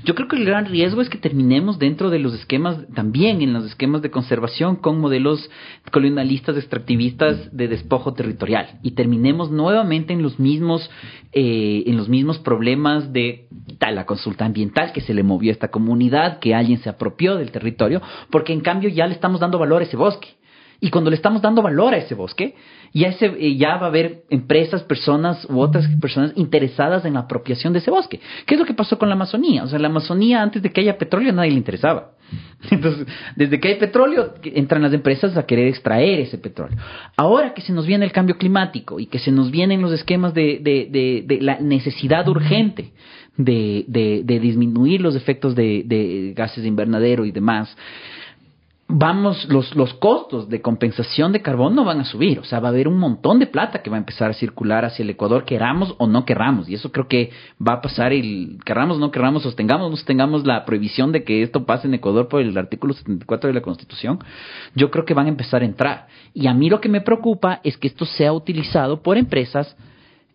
yo 0.03 0.15
creo 0.15 0.27
que 0.27 0.35
el 0.35 0.45
gran 0.45 0.65
riesgo 0.65 1.01
es 1.01 1.09
que 1.09 1.17
terminemos 1.17 1.79
dentro 1.79 2.09
de 2.09 2.19
los 2.19 2.33
esquemas, 2.33 2.77
también 2.93 3.41
en 3.41 3.53
los 3.53 3.65
esquemas 3.65 4.01
de 4.01 4.11
conservación, 4.11 4.75
con 4.75 4.99
modelos 4.99 5.49
colonialistas, 5.91 6.57
extractivistas 6.57 7.55
de 7.55 7.67
despojo 7.69 8.13
territorial, 8.13 8.79
y 8.83 8.91
terminemos 8.91 9.49
nuevamente 9.49 10.11
en 10.11 10.21
los 10.21 10.39
mismos, 10.39 10.89
eh, 11.31 11.83
en 11.85 11.95
los 11.95 12.09
mismos 12.09 12.39
problemas 12.39 13.13
de 13.13 13.47
la 13.79 14.05
consulta 14.05 14.45
ambiental 14.45 14.91
que 14.91 15.01
se 15.01 15.13
le 15.13 15.23
movió 15.23 15.51
a 15.51 15.53
esta 15.53 15.69
comunidad, 15.69 16.39
que 16.39 16.53
alguien 16.53 16.79
se 16.79 16.89
apropió 16.89 17.37
del 17.37 17.51
territorio, 17.51 18.01
porque 18.29 18.53
en 18.53 18.61
cambio 18.61 18.89
ya 18.89 19.07
le 19.07 19.13
estamos 19.13 19.39
dando 19.39 19.57
valor 19.57 19.81
a 19.81 19.85
ese 19.85 19.97
bosque. 19.97 20.27
Y 20.83 20.89
cuando 20.89 21.11
le 21.11 21.15
estamos 21.15 21.43
dando 21.43 21.61
valor 21.61 21.93
a 21.93 21.97
ese 21.97 22.15
bosque, 22.15 22.55
ya, 22.91 23.09
ese, 23.09 23.27
eh, 23.27 23.55
ya 23.55 23.77
va 23.77 23.85
a 23.85 23.89
haber 23.89 24.23
empresas, 24.31 24.81
personas 24.81 25.45
u 25.47 25.59
otras 25.59 25.87
personas 26.01 26.33
interesadas 26.35 27.05
en 27.05 27.13
la 27.13 27.21
apropiación 27.21 27.71
de 27.71 27.79
ese 27.79 27.91
bosque. 27.91 28.19
¿Qué 28.47 28.55
es 28.55 28.59
lo 28.59 28.65
que 28.65 28.73
pasó 28.73 28.97
con 28.97 29.07
la 29.07 29.13
Amazonía? 29.13 29.63
O 29.63 29.67
sea, 29.67 29.77
la 29.77 29.89
Amazonía 29.89 30.41
antes 30.41 30.63
de 30.63 30.71
que 30.71 30.81
haya 30.81 30.97
petróleo 30.97 31.31
nadie 31.31 31.51
le 31.51 31.57
interesaba. 31.57 32.13
Entonces, 32.71 33.05
desde 33.35 33.59
que 33.59 33.67
hay 33.69 33.75
petróleo, 33.75 34.33
entran 34.43 34.81
las 34.81 34.91
empresas 34.91 35.37
a 35.37 35.45
querer 35.45 35.67
extraer 35.67 36.21
ese 36.21 36.39
petróleo. 36.39 36.77
Ahora 37.15 37.53
que 37.53 37.61
se 37.61 37.73
nos 37.73 37.85
viene 37.85 38.03
el 38.03 38.11
cambio 38.11 38.37
climático 38.37 38.99
y 38.99 39.05
que 39.05 39.19
se 39.19 39.31
nos 39.31 39.51
vienen 39.51 39.81
los 39.81 39.91
esquemas 39.91 40.33
de, 40.33 40.59
de, 40.61 41.23
de, 41.25 41.41
la 41.41 41.59
necesidad 41.59 42.27
urgente 42.27 42.91
de, 43.37 43.85
de, 43.87 44.39
disminuir 44.39 45.01
los 45.01 45.15
efectos 45.15 45.55
de, 45.55 46.33
gases 46.35 46.63
de 46.63 46.69
invernadero 46.69 47.25
y 47.25 47.31
demás, 47.31 47.75
vamos, 48.91 49.47
los, 49.49 49.75
los 49.75 49.93
costos 49.95 50.49
de 50.49 50.61
compensación 50.61 51.31
de 51.31 51.41
carbono 51.41 51.83
van 51.83 52.01
a 52.01 52.05
subir, 52.05 52.39
o 52.39 52.43
sea, 52.43 52.59
va 52.59 52.67
a 52.67 52.71
haber 52.71 52.87
un 52.87 52.97
montón 52.97 53.39
de 53.39 53.47
plata 53.47 53.81
que 53.81 53.89
va 53.89 53.97
a 53.97 53.99
empezar 53.99 54.29
a 54.29 54.33
circular 54.33 54.85
hacia 54.85 55.03
el 55.03 55.09
Ecuador, 55.09 55.45
queramos 55.45 55.95
o 55.97 56.07
no 56.07 56.25
querramos, 56.25 56.69
y 56.69 56.75
eso 56.75 56.91
creo 56.91 57.07
que 57.07 57.31
va 57.65 57.73
a 57.73 57.81
pasar, 57.81 58.13
el 58.13 58.59
querramos 58.65 58.97
o 58.97 58.99
no 58.99 59.11
querramos, 59.11 59.43
sostengamos 59.43 59.87
o 59.87 59.89
no 59.89 59.95
sostengamos 59.95 60.45
la 60.45 60.65
prohibición 60.65 61.11
de 61.11 61.23
que 61.23 61.41
esto 61.41 61.65
pase 61.65 61.87
en 61.87 61.93
Ecuador 61.93 62.27
por 62.27 62.41
el 62.41 62.57
artículo 62.57 62.93
74 62.93 63.47
de 63.47 63.53
la 63.53 63.61
Constitución, 63.61 64.19
yo 64.75 64.91
creo 64.91 65.05
que 65.05 65.13
van 65.13 65.27
a 65.27 65.29
empezar 65.29 65.61
a 65.61 65.65
entrar. 65.65 66.07
Y 66.33 66.47
a 66.47 66.53
mí 66.53 66.69
lo 66.69 66.81
que 66.81 66.89
me 66.89 67.01
preocupa 67.01 67.61
es 67.63 67.77
que 67.77 67.87
esto 67.87 68.05
sea 68.05 68.33
utilizado 68.33 69.01
por 69.01 69.17
empresas 69.17 69.75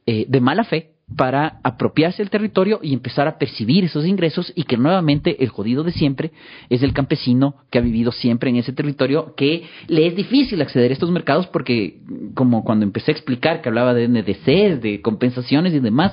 eh, 0.07 0.24
de 0.28 0.41
mala 0.41 0.65
fe, 0.65 0.95
para 1.15 1.61
apropiarse 1.62 2.20
del 2.20 2.31
territorio 2.31 2.81
y 2.83 2.93
empezar 2.93 3.28
a 3.28 3.39
percibir 3.39 3.85
esos 3.85 4.05
ingresos 4.07 4.53
y 4.57 4.65
que 4.65 4.77
nuevamente 4.77 5.43
el 5.43 5.51
jodido 5.51 5.85
de 5.85 5.93
siempre 5.93 6.33
es 6.69 6.83
el 6.83 6.93
campesino 6.93 7.55
que 7.70 7.78
ha 7.78 7.81
vivido 7.81 8.11
siempre 8.11 8.51
en 8.51 8.57
ese 8.57 8.73
territorio 8.73 9.35
que 9.37 9.62
le 9.87 10.09
es 10.09 10.16
difícil 10.16 10.61
acceder 10.61 10.91
a 10.91 10.95
estos 10.95 11.12
mercados 11.12 11.47
porque 11.47 12.01
como 12.35 12.65
cuando 12.65 12.85
empecé 12.85 13.12
a 13.12 13.15
explicar 13.15 13.62
que 13.62 13.69
hablaba 13.69 13.95
de 13.95 14.09
NDCs, 14.09 14.83
de 14.83 15.01
compensaciones 15.01 15.73
y 15.74 15.78
demás, 15.78 16.12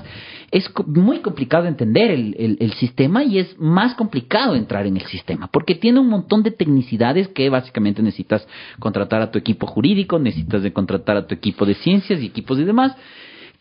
es 0.52 0.70
muy 0.86 1.18
complicado 1.18 1.66
entender 1.66 2.12
el, 2.12 2.56
el 2.60 2.72
sistema 2.74 3.24
y 3.24 3.40
es 3.40 3.58
más 3.58 3.96
complicado 3.96 4.54
entrar 4.54 4.86
en 4.86 4.96
el 4.96 5.06
sistema 5.06 5.48
porque 5.48 5.74
tiene 5.74 5.98
un 5.98 6.08
montón 6.08 6.44
de 6.44 6.52
tecnicidades 6.52 7.26
que 7.26 7.50
básicamente 7.50 8.00
necesitas 8.00 8.46
contratar 8.78 9.22
a 9.22 9.32
tu 9.32 9.40
equipo 9.40 9.66
jurídico, 9.66 10.20
necesitas 10.20 10.62
de 10.62 10.72
contratar 10.72 11.16
a 11.16 11.26
tu 11.26 11.34
equipo 11.34 11.66
de 11.66 11.74
ciencias 11.74 12.22
y 12.22 12.26
equipos 12.26 12.60
y 12.60 12.64
demás 12.64 12.96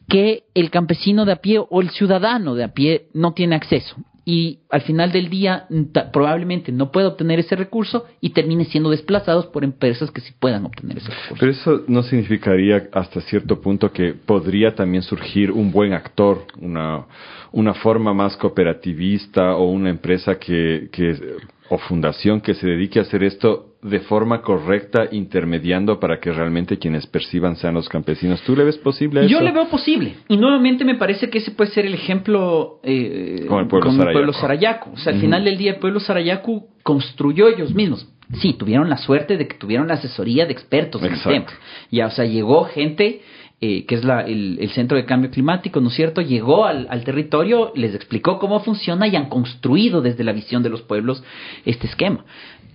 que 0.07 0.43
el 0.53 0.69
campesino 0.69 1.25
de 1.25 1.33
a 1.33 1.37
pie 1.37 1.59
o 1.59 1.81
el 1.81 1.89
ciudadano 1.89 2.55
de 2.55 2.63
a 2.63 2.73
pie 2.73 3.07
no 3.13 3.33
tiene 3.33 3.55
acceso. 3.55 3.95
Y 4.25 4.59
al 4.69 4.81
final 4.81 5.11
del 5.11 5.29
día 5.29 5.67
probablemente 6.13 6.71
no 6.71 6.91
pueda 6.91 7.09
obtener 7.09 7.39
ese 7.39 7.57
recurso 7.57 8.05
y 8.21 8.29
termine 8.29 8.63
siendo 8.63 8.89
desplazados 8.89 9.47
por 9.47 9.65
empresas 9.65 10.11
que 10.11 10.21
sí 10.21 10.33
puedan 10.39 10.65
obtener 10.65 10.97
ese 10.97 11.09
recurso. 11.09 11.35
Pero 11.37 11.51
eso 11.51 11.83
no 11.89 12.03
significaría 12.03 12.87
hasta 12.93 13.19
cierto 13.21 13.59
punto 13.59 13.91
que 13.91 14.13
podría 14.13 14.75
también 14.75 15.03
surgir 15.03 15.51
un 15.51 15.73
buen 15.73 15.91
actor, 15.91 16.45
una, 16.57 17.05
una 17.51 17.73
forma 17.73 18.13
más 18.13 18.37
cooperativista 18.37 19.57
o 19.57 19.65
una 19.65 19.89
empresa 19.89 20.39
que, 20.39 20.87
que 20.89 21.19
o 21.69 21.77
fundación 21.77 22.39
que 22.39 22.53
se 22.53 22.65
dedique 22.65 22.99
a 22.99 23.01
hacer 23.01 23.23
esto 23.23 23.72
de 23.83 23.99
forma 23.99 24.41
correcta, 24.41 25.07
intermediando 25.11 25.99
para 25.99 26.19
que 26.19 26.31
realmente 26.31 26.77
quienes 26.77 27.05
perciban 27.05 27.55
sean 27.57 27.73
los 27.73 27.89
campesinos. 27.89 28.41
¿Tú 28.43 28.55
le 28.55 28.63
ves 28.63 28.77
posible 28.77 29.19
a 29.19 29.23
eso? 29.23 29.31
Yo 29.31 29.41
le 29.41 29.51
veo 29.51 29.67
posible. 29.67 30.15
Y 30.29 30.37
nuevamente 30.37 30.85
me 30.85 30.95
parece 30.95 31.29
que 31.29 31.39
ese 31.39 31.51
puede 31.51 31.71
ser 31.71 31.85
el 31.85 31.93
ejemplo 31.93 32.79
eh, 32.83 33.45
con 33.47 33.59
el 33.59 33.67
pueblo, 33.67 34.33
Sarayaku. 34.33 34.93
O 34.93 34.97
sea, 34.97 35.13
al 35.13 35.19
final 35.19 35.43
del 35.43 35.57
día 35.57 35.71
el 35.71 35.79
pueblo 35.79 35.99
Sarayaku 35.99 36.67
construyó 36.81 37.47
ellos 37.47 37.73
mismos. 37.73 38.07
Sí, 38.41 38.53
tuvieron 38.53 38.89
la 38.89 38.97
suerte 38.97 39.37
de 39.37 39.47
que 39.47 39.57
tuvieron 39.57 39.87
la 39.87 39.95
asesoría 39.95 40.45
de 40.45 40.53
expertos 40.53 41.03
en 41.03 41.13
el 41.13 41.21
tema. 41.21 41.45
Ya, 41.91 42.07
o 42.07 42.11
sea, 42.11 42.25
llegó 42.25 42.63
gente 42.65 43.21
eh, 43.65 43.85
que 43.85 43.95
es 43.95 44.03
la, 44.03 44.23
el, 44.23 44.69
Centro 44.73 44.97
de 44.97 45.05
Cambio 45.05 45.31
Climático, 45.31 45.79
¿no 45.79 45.87
es 45.87 45.95
cierto? 45.95 46.19
Llegó 46.19 46.65
al, 46.65 47.03
territorio, 47.05 47.71
les 47.75 47.95
explicó 47.95 48.37
cómo 48.37 48.59
funciona 48.59 49.07
y 49.07 49.15
han 49.15 49.29
construido 49.29 50.01
desde 50.01 50.25
la 50.25 50.33
visión 50.33 50.63
de 50.63 50.69
los 50.69 50.81
pueblos 50.81 51.23
este 51.63 51.87
esquema 51.87 52.25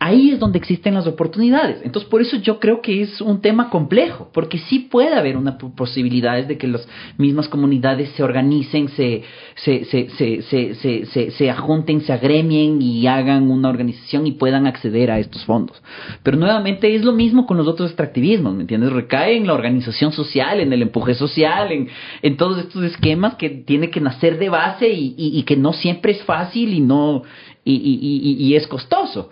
ahí 0.00 0.30
es 0.30 0.38
donde 0.38 0.58
existen 0.58 0.94
las 0.94 1.06
oportunidades. 1.06 1.80
Entonces, 1.82 2.08
por 2.08 2.20
eso 2.20 2.36
yo 2.36 2.60
creo 2.60 2.80
que 2.80 3.02
es 3.02 3.20
un 3.20 3.40
tema 3.40 3.70
complejo, 3.70 4.30
porque 4.32 4.58
sí 4.58 4.80
puede 4.90 5.14
haber 5.14 5.36
una 5.36 5.58
posibilidad 5.58 6.42
de 6.44 6.58
que 6.58 6.68
las 6.68 6.88
mismas 7.16 7.48
comunidades 7.48 8.10
se 8.10 8.22
organicen, 8.22 8.88
se, 8.90 9.22
se, 9.56 9.84
se, 9.84 10.08
se, 10.10 10.42
se, 10.42 11.06
se, 11.06 11.30
se 11.30 11.50
ajunten, 11.50 12.00
se 12.02 12.12
agremien 12.12 12.80
y 12.80 13.06
hagan 13.06 13.50
una 13.50 13.68
organización 13.68 14.26
y 14.26 14.32
puedan 14.32 14.66
acceder 14.66 15.10
a 15.10 15.18
estos 15.18 15.44
fondos. 15.44 15.80
Pero 16.22 16.36
nuevamente 16.36 16.94
es 16.94 17.04
lo 17.04 17.12
mismo 17.12 17.46
con 17.46 17.56
los 17.56 17.66
otros 17.66 17.90
extractivismos, 17.90 18.54
¿me 18.54 18.62
entiendes? 18.62 18.92
Recae 18.92 19.36
en 19.36 19.46
la 19.46 19.54
organización 19.54 20.12
social, 20.12 20.60
en 20.60 20.72
el 20.72 20.77
empuje 20.82 21.14
social, 21.14 21.72
en, 21.72 21.88
en 22.22 22.36
todos 22.36 22.58
estos 22.58 22.84
esquemas 22.84 23.34
que 23.36 23.50
tiene 23.50 23.90
que 23.90 24.00
nacer 24.00 24.38
de 24.38 24.48
base 24.48 24.88
y, 24.88 25.14
y, 25.16 25.38
y 25.38 25.42
que 25.42 25.56
no 25.56 25.72
siempre 25.72 26.12
es 26.12 26.22
fácil 26.22 26.72
y 26.74 26.80
no 26.80 27.22
y, 27.68 28.54
es 28.54 28.66
costoso. 28.66 29.30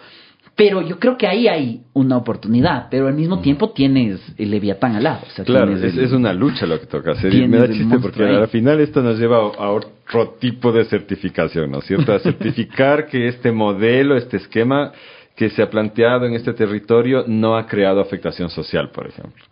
Pero 0.54 0.80
yo 0.80 0.98
creo 0.98 1.18
que 1.18 1.26
ahí 1.26 1.48
hay 1.48 1.82
una 1.92 2.16
oportunidad, 2.16 2.88
pero 2.90 3.08
al 3.08 3.14
mismo 3.14 3.40
tiempo 3.40 3.70
tienes 3.70 4.20
el 4.38 4.50
Leviatán 4.50 4.96
al 4.96 5.02
lado. 5.02 5.20
claro, 5.44 5.76
es, 5.76 6.12
una 6.12 6.32
lucha 6.32 6.64
lo 6.64 6.80
que 6.80 6.86
toca 6.86 7.12
hacer. 7.12 7.34
Y 7.34 7.46
me 7.46 7.58
da 7.58 7.68
chiste 7.68 7.98
porque 8.00 8.24
al 8.24 8.48
final 8.48 8.80
esto 8.80 9.02
nos 9.02 9.18
lleva 9.18 9.36
a 9.36 9.70
otro 9.70 10.36
tipo 10.40 10.72
de 10.72 10.86
certificación, 10.86 11.70
¿no 11.70 11.80
es 11.80 11.84
cierto? 11.84 12.14
A 12.14 12.20
certificar 12.20 13.06
que 13.06 13.28
este 13.28 13.52
modelo, 13.52 14.16
este 14.16 14.38
esquema 14.38 14.92
que 15.36 15.50
se 15.50 15.62
ha 15.62 15.68
planteado 15.68 16.24
en 16.24 16.32
este 16.32 16.54
territorio 16.54 17.24
no 17.26 17.58
ha 17.58 17.66
creado 17.66 18.00
afectación 18.00 18.48
social, 18.48 18.90
por 18.90 19.06
ejemplo. 19.06 19.44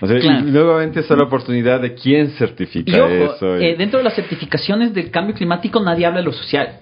O 0.00 0.06
sea, 0.06 0.18
y 0.18 0.42
nuevamente 0.42 1.00
es 1.00 1.10
la 1.10 1.24
oportunidad 1.24 1.80
de 1.80 1.94
quién 1.94 2.30
certifica 2.32 3.08
eso. 3.08 3.56
Eh, 3.56 3.76
dentro 3.76 3.98
de 3.98 4.04
las 4.04 4.14
certificaciones 4.14 4.92
del 4.92 5.10
cambio 5.10 5.34
climático 5.34 5.80
nadie 5.80 6.06
habla 6.06 6.20
de 6.20 6.26
lo 6.26 6.32
social. 6.32 6.80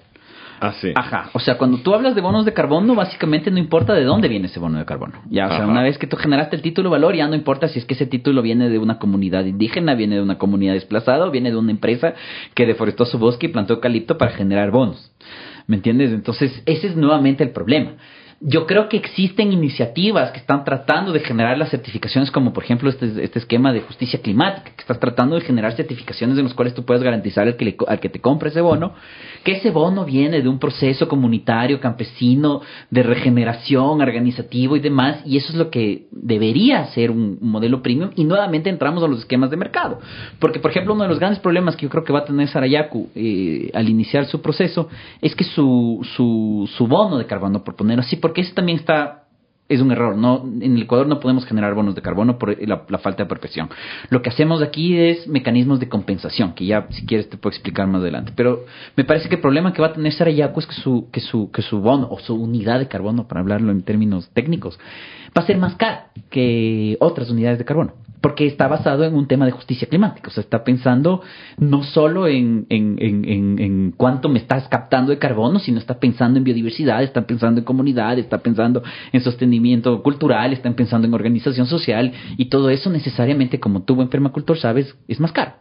Ah, 0.59 0.73
sí. 0.79 0.91
Ajá. 0.95 1.29
O 1.33 1.39
sea, 1.39 1.57
cuando 1.57 1.79
tú 1.79 1.93
hablas 1.93 2.15
de 2.15 2.21
bonos 2.21 2.45
de 2.45 2.53
carbono, 2.53 2.95
básicamente 2.95 3.51
no 3.51 3.59
importa 3.59 3.93
de 3.93 4.03
dónde 4.03 4.27
viene 4.27 4.47
ese 4.47 4.59
bono 4.59 4.79
de 4.79 4.85
carbono. 4.85 5.21
Ya, 5.29 5.47
o 5.47 5.49
sea, 5.49 5.67
una 5.67 5.83
vez 5.83 5.97
que 5.97 6.07
tú 6.07 6.15
generaste 6.15 6.55
el 6.55 6.61
título 6.61 6.89
valor, 6.89 7.15
ya 7.15 7.27
no 7.27 7.35
importa 7.35 7.67
si 7.67 7.79
es 7.79 7.85
que 7.85 7.93
ese 7.93 8.05
título 8.05 8.41
viene 8.41 8.69
de 8.69 8.79
una 8.79 8.97
comunidad 8.97 9.45
indígena, 9.45 9.95
viene 9.95 10.15
de 10.15 10.21
una 10.21 10.37
comunidad 10.37 10.73
desplazada 10.73 11.25
o 11.25 11.31
viene 11.31 11.51
de 11.51 11.57
una 11.57 11.71
empresa 11.71 12.13
que 12.53 12.65
deforestó 12.65 13.05
su 13.05 13.19
bosque 13.19 13.47
y 13.47 13.49
plantó 13.49 13.73
eucalipto 13.73 14.17
para 14.17 14.31
generar 14.31 14.71
bonos. 14.71 15.11
¿Me 15.67 15.75
entiendes? 15.75 16.11
Entonces, 16.11 16.63
ese 16.65 16.87
es 16.87 16.95
nuevamente 16.95 17.43
el 17.43 17.49
problema. 17.49 17.93
Yo 18.41 18.65
creo 18.65 18.89
que 18.89 18.97
existen 18.97 19.53
iniciativas 19.53 20.31
que 20.31 20.39
están 20.39 20.65
tratando 20.65 21.13
de 21.13 21.21
generar 21.21 21.57
las 21.57 21.69
certificaciones, 21.69 22.31
como 22.31 22.51
por 22.51 22.65
ejemplo 22.65 22.89
este, 22.89 23.23
este 23.23 23.39
esquema 23.39 23.71
de 23.71 23.79
justicia 23.79 24.19
climática, 24.21 24.71
que 24.75 24.81
estás 24.81 24.99
tratando 24.99 25.35
de 25.35 25.41
generar 25.41 25.71
certificaciones 25.71 26.37
en 26.37 26.43
las 26.43 26.53
cuales 26.53 26.73
tú 26.73 26.83
puedes 26.83 27.01
garantizar 27.01 27.47
al 27.47 27.55
que, 27.55 27.63
le 27.63 27.77
al 27.87 28.01
que 28.01 28.09
te 28.09 28.19
compre 28.19 28.49
ese 28.49 28.59
bono, 28.59 28.93
que 29.45 29.53
ese 29.53 29.71
bono 29.71 30.03
viene 30.03 30.41
de 30.41 30.49
un 30.49 30.59
proceso 30.59 31.07
comunitario, 31.07 31.79
campesino, 31.79 32.61
de 32.89 33.03
regeneración, 33.03 34.01
organizativo 34.01 34.75
y 34.75 34.81
demás, 34.81 35.21
y 35.25 35.37
eso 35.37 35.53
es 35.53 35.55
lo 35.57 35.69
que 35.69 36.07
debería 36.11 36.85
ser 36.87 37.11
un, 37.11 37.37
modelo 37.39 37.81
premium, 37.81 38.11
y 38.15 38.25
nuevamente 38.25 38.69
entramos 38.69 39.01
a 39.01 39.07
los 39.07 39.19
esquemas 39.19 39.49
de 39.49 39.55
mercado. 39.55 39.99
Porque, 40.39 40.59
por 40.59 40.71
ejemplo, 40.71 40.93
uno 40.93 41.03
de 41.03 41.09
los 41.09 41.19
grandes 41.19 41.39
problemas 41.39 41.77
que 41.77 41.83
yo 41.83 41.89
creo 41.89 42.03
que 42.03 42.11
va 42.11 42.19
a 42.19 42.25
tener 42.25 42.49
Sarayaku 42.49 43.09
eh, 43.15 43.71
al 43.73 43.87
iniciar 43.87 44.25
su 44.25 44.41
proceso 44.41 44.89
es 45.21 45.33
que 45.35 45.45
su, 45.45 46.05
su, 46.15 46.69
su 46.75 46.87
bono 46.87 47.17
de 47.17 47.25
carbono, 47.25 47.63
por 47.63 47.77
ponerlo 47.77 48.03
así, 48.03 48.17
porque 48.25 48.41
ese 48.41 48.55
también 48.55 48.79
está 48.79 49.25
es 49.69 49.81
un 49.81 49.91
error. 49.91 50.17
No, 50.17 50.43
en 50.43 50.75
el 50.77 50.81
Ecuador 50.81 51.05
no 51.05 51.19
podemos 51.19 51.45
generar 51.45 51.75
bonos 51.75 51.93
de 51.93 52.01
carbono 52.01 52.39
por 52.39 52.57
la, 52.67 52.97
falta 52.97 53.21
de 53.21 53.29
perfección. 53.29 53.69
Lo 54.09 54.23
que 54.23 54.31
hacemos 54.31 54.63
aquí 54.63 54.97
es 54.97 55.27
mecanismos 55.27 55.79
de 55.79 55.87
compensación, 55.87 56.53
que 56.53 56.65
ya 56.65 56.87
si 56.89 57.05
quieres 57.05 57.29
te 57.29 57.37
puedo 57.37 57.53
explicar 57.53 57.85
más 57.85 58.01
adelante. 58.01 58.31
Pero 58.35 58.65
me 58.95 59.03
parece 59.03 59.29
que 59.29 59.35
el 59.35 59.41
problema 59.41 59.73
que 59.73 59.81
va 59.83 59.89
a 59.89 59.93
tener 59.93 60.11
Sarayaku 60.11 60.59
es 60.59 60.65
que 60.65 60.73
su, 60.73 61.07
que 61.11 61.19
su, 61.19 61.51
que 61.51 61.61
su 61.61 61.81
bono 61.81 62.07
o 62.09 62.17
su 62.17 62.33
unidad 62.33 62.79
de 62.79 62.87
carbono, 62.87 63.27
para 63.27 63.41
hablarlo 63.41 63.71
en 63.71 63.83
términos 63.83 64.27
técnicos, 64.33 64.79
va 65.37 65.43
a 65.43 65.45
ser 65.45 65.59
más 65.59 65.75
cara 65.75 66.07
que 66.31 66.97
otras 66.99 67.29
unidades 67.29 67.59
de 67.59 67.65
carbono. 67.65 67.93
Porque 68.25 68.47
está 68.47 68.67
basado 68.67 69.03
en 69.03 69.13
un 69.13 69.27
tema 69.27 69.45
de 69.45 69.51
justicia 69.51 69.87
climática. 69.87 70.29
O 70.29 70.31
sea, 70.31 70.41
está 70.41 70.63
pensando 70.63 71.21
no 71.59 71.83
solo 71.83 72.25
en, 72.27 72.65
en, 72.69 72.97
en, 72.99 73.23
en, 73.23 73.59
en 73.59 73.91
cuánto 73.91 74.29
me 74.29 74.39
estás 74.39 74.67
captando 74.67 75.11
de 75.11 75.19
carbono, 75.19 75.59
sino 75.59 75.77
está 75.77 75.99
pensando 75.99 76.39
en 76.39 76.43
biodiversidad, 76.43 77.03
está 77.03 77.27
pensando 77.27 77.59
en 77.59 77.65
comunidad, 77.65 78.17
está 78.17 78.39
pensando 78.39 78.81
en 79.11 79.21
sostenimiento 79.21 80.01
cultural, 80.01 80.53
están 80.53 80.73
pensando 80.73 81.07
en 81.07 81.13
organización 81.13 81.67
social 81.67 82.13
y 82.35 82.45
todo 82.45 82.71
eso 82.71 82.89
necesariamente, 82.89 83.59
como 83.59 83.83
tú 83.83 84.01
en 84.01 84.07
permacultor 84.07 84.57
sabes, 84.57 84.97
es 85.07 85.19
más 85.19 85.31
caro. 85.31 85.57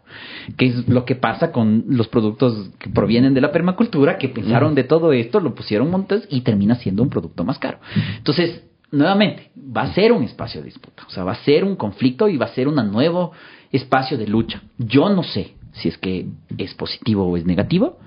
Que 0.57 0.65
es 0.65 0.89
lo 0.89 1.05
que 1.05 1.17
pasa 1.17 1.53
con 1.53 1.85
los 1.87 2.09
productos 2.09 2.71
que 2.79 2.89
provienen 2.89 3.35
de 3.35 3.43
la 3.43 3.53
permacultura, 3.53 4.17
que 4.17 4.31
pensaron 4.31 4.75
de 4.75 4.85
todo 4.85 5.13
esto, 5.13 5.39
lo 5.39 5.55
pusieron 5.55 5.91
montes 5.91 6.27
y 6.31 6.41
termina 6.41 6.77
siendo 6.77 7.03
un 7.03 7.11
producto 7.11 7.45
más 7.45 7.59
caro. 7.59 7.77
Entonces, 8.17 8.63
nuevamente, 8.95 9.51
va 9.57 9.83
a 9.83 9.93
ser 9.93 10.13
un 10.13 10.23
espacio 10.23 10.61
de 10.61 10.67
disputa, 10.67 11.05
o 11.07 11.11
sea, 11.11 11.25
va 11.25 11.33
a 11.33 11.45
ser 11.45 11.65
un 11.65 11.77
conflicto 11.77 12.29
y 12.29 12.37
va 12.37 12.47
a 12.47 12.55
ser 12.55 12.69
un 12.69 12.77
nuevo 12.91 13.33
espacio 13.73 14.17
de 14.17 14.27
lucha. 14.27 14.63
Yo 14.79 15.09
no 15.09 15.23
sé 15.23 15.55
si 15.73 15.89
es 15.89 15.99
que 15.99 16.27
es 16.57 16.75
positivo 16.75 17.27
o 17.27 17.37
es 17.37 17.45
negativo. 17.45 17.99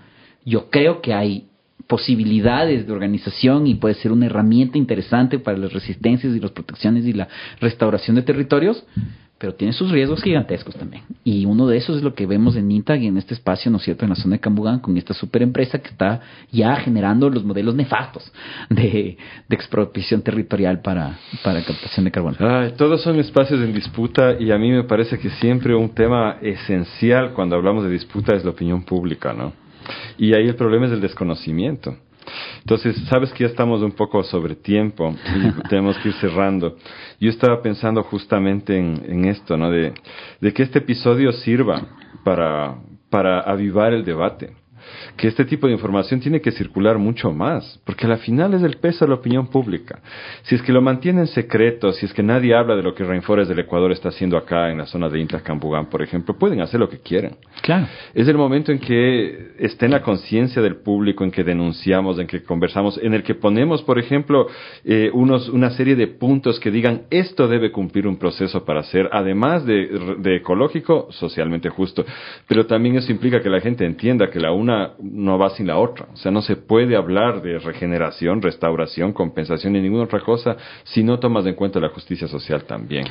Yo 0.46 0.70
creo 0.70 1.02
que 1.02 1.14
hay 1.14 1.48
posibilidades 1.88 2.86
de 2.86 2.94
organización 2.94 3.68
y 3.68 3.76
puede 3.76 3.96
ser 3.96 4.12
una 4.12 4.26
herramienta 4.26 4.78
interesante 4.78 5.40
para 5.40 5.58
las 5.58 5.72
resistencias 5.72 6.36
y 6.36 6.40
las 6.40 6.52
protecciones 6.52 7.06
y 7.06 7.14
la 7.14 7.28
restauración 7.60 8.16
de 8.16 8.24
territorios, 8.24 8.86
pero 9.38 9.54
tiene 9.54 9.74
sus 9.74 9.92
riesgos 9.92 10.24
gigantescos 10.24 10.76
también. 10.76 11.04
Y 11.24 11.46
uno 11.46 11.68
de 11.68 11.78
esos 11.78 11.98
es 11.98 12.04
lo 12.04 12.14
que 12.14 12.26
vemos 12.26 12.56
en 12.56 12.72
INTAG 12.72 13.02
y 13.02 13.08
en 13.08 13.18
este 13.18 13.34
espacio, 13.34 13.70
¿no 13.70 13.78
es 13.78 13.84
cierto?, 13.84 14.06
en 14.06 14.10
la 14.10 14.16
zona 14.16 14.36
de 14.36 14.40
Cambugán, 14.40 14.80
con 14.80 14.98
esta 14.98 15.14
superempresa 15.14 15.80
que 15.80 15.90
está 15.90 16.22
ya 16.52 16.76
generando 16.78 17.30
los 17.30 17.44
modelos 17.44 17.76
nefastos 17.76 18.32
de, 18.70 19.18
de 19.48 19.56
expropiación 19.56 20.22
territorial 20.22 20.82
para, 20.82 21.20
para 21.44 21.64
captación 21.64 22.06
de 22.06 22.12
carbono. 22.12 22.38
Todos 22.78 23.02
son 23.02 23.20
espacios 23.20 23.62
en 23.62 23.74
disputa 23.74 24.36
y 24.40 24.52
a 24.52 24.58
mí 24.58 24.72
me 24.72 24.84
parece 24.84 25.20
que 25.20 25.30
siempre 25.32 25.76
un 25.76 25.90
tema 25.90 26.38
esencial 26.42 27.34
cuando 27.34 27.56
hablamos 27.56 27.84
de 27.84 27.90
disputa 27.92 28.34
es 28.36 28.44
la 28.44 28.52
opinión 28.52 28.84
pública, 28.84 29.34
¿no? 29.34 29.54
Y 30.18 30.34
ahí 30.34 30.48
el 30.48 30.56
problema 30.56 30.88
es 30.88 30.92
el 30.92 31.02
desconocimiento. 31.02 31.96
Entonces, 32.70 32.98
sabes 33.08 33.32
que 33.32 33.46
ya 33.46 33.50
estamos 33.50 33.82
un 33.82 33.94
poco 33.94 34.22
sobre 34.24 34.54
tiempo 34.54 35.16
y 35.34 35.68
tenemos 35.70 35.98
que 36.00 36.10
ir 36.10 36.16
cerrando. 36.16 36.76
Yo 37.18 37.30
estaba 37.30 37.62
pensando 37.62 38.04
justamente 38.04 38.78
en, 38.78 39.06
en 39.08 39.24
esto, 39.24 39.56
¿no? 39.56 39.72
De, 39.72 39.94
de, 40.42 40.54
que 40.54 40.64
este 40.64 40.80
episodio 40.80 41.32
sirva 41.32 41.82
para, 42.26 42.76
para 43.10 43.40
avivar 43.40 43.94
el 43.94 44.04
debate. 44.04 44.54
Que 45.16 45.28
este 45.28 45.46
tipo 45.46 45.68
de 45.68 45.74
información 45.74 46.20
tiene 46.20 46.42
que 46.42 46.52
circular 46.52 46.98
mucho 46.98 47.32
más, 47.32 47.80
porque 47.86 48.06
a 48.06 48.10
la 48.10 48.18
final 48.18 48.54
es 48.54 48.64
el 48.64 48.78
peso 48.78 49.06
de 49.06 49.10
la 49.10 49.16
opinión 49.16 49.48
pública. 49.48 50.00
Si 50.44 50.56
es 50.56 50.62
que 50.62 50.72
lo 50.72 50.82
mantienen 50.82 51.28
secreto, 51.28 51.92
si 51.92 52.06
es 52.06 52.14
que 52.14 52.24
nadie 52.24 52.56
habla 52.56 52.76
de 52.76 52.84
lo 52.84 52.94
que 52.94 53.04
Rainforest 53.04 53.50
del 53.50 53.60
Ecuador 53.60 53.92
está 53.92 54.10
haciendo 54.10 54.38
acá 54.38 54.72
en 54.72 54.78
la 54.78 54.86
zona 54.86 55.10
de 55.10 55.20
Intacambugán, 55.20 55.88
por 55.88 56.02
ejemplo, 56.02 56.38
pueden 56.38 56.62
hacer 56.62 56.80
lo 56.80 56.90
que 56.90 57.00
quieran. 57.00 57.36
Claro. 57.62 57.88
Es 58.14 58.28
el 58.28 58.38
momento 58.38 58.72
en 58.72 58.80
que 58.80 59.54
esté 59.60 59.86
en 59.86 59.92
la 59.92 60.02
conciencia 60.02 60.62
del 60.62 60.78
público, 60.78 61.24
en 61.24 61.32
que 61.32 61.44
denunciamos, 61.44 62.20
en 62.20 62.28
que 62.28 62.44
conversamos, 62.44 63.00
en 63.02 63.14
el 63.14 63.24
que 63.24 63.36
ponemos, 63.36 63.82
por 63.84 64.00
ejemplo, 64.00 64.48
eh, 64.86 65.10
unos, 65.14 65.50
una 65.50 65.72
serie 65.72 65.96
de 65.96 66.08
puntos 66.08 66.60
que 66.60 66.72
digan 66.72 67.04
esto 67.10 67.48
debe 67.48 67.72
cumplir 67.72 68.08
un 68.08 68.18
proceso 68.18 68.64
para 68.66 68.84
ser, 68.84 69.10
además 69.12 69.66
de, 69.66 70.16
de 70.20 70.36
ecológico, 70.38 71.08
socialmente 71.12 71.70
justo. 71.70 72.06
Pero 72.48 72.66
también 72.66 72.96
eso 72.96 73.12
implica 73.12 73.42
que 73.42 73.50
la 73.50 73.62
gente 73.62 73.86
entienda 73.86 74.30
que 74.30 74.40
la 74.40 74.52
una 74.52 74.77
no 75.02 75.38
va 75.38 75.50
sin 75.52 75.68
la 75.68 75.78
otra. 75.78 76.08
O 76.14 76.18
sea, 76.18 76.32
no 76.32 76.42
se 76.42 76.56
puede 76.56 76.96
hablar 76.96 77.42
de 77.42 77.60
regeneración, 77.60 78.42
restauración, 78.42 79.14
compensación 79.14 79.74
ni 79.74 79.82
ninguna 79.82 80.04
otra 80.04 80.22
cosa 80.22 80.58
si 80.84 81.04
no 81.04 81.20
tomas 81.20 81.46
en 81.46 81.56
cuenta 81.56 81.80
la 81.80 81.90
justicia 81.90 82.28
social 82.28 82.64
también. 82.64 83.06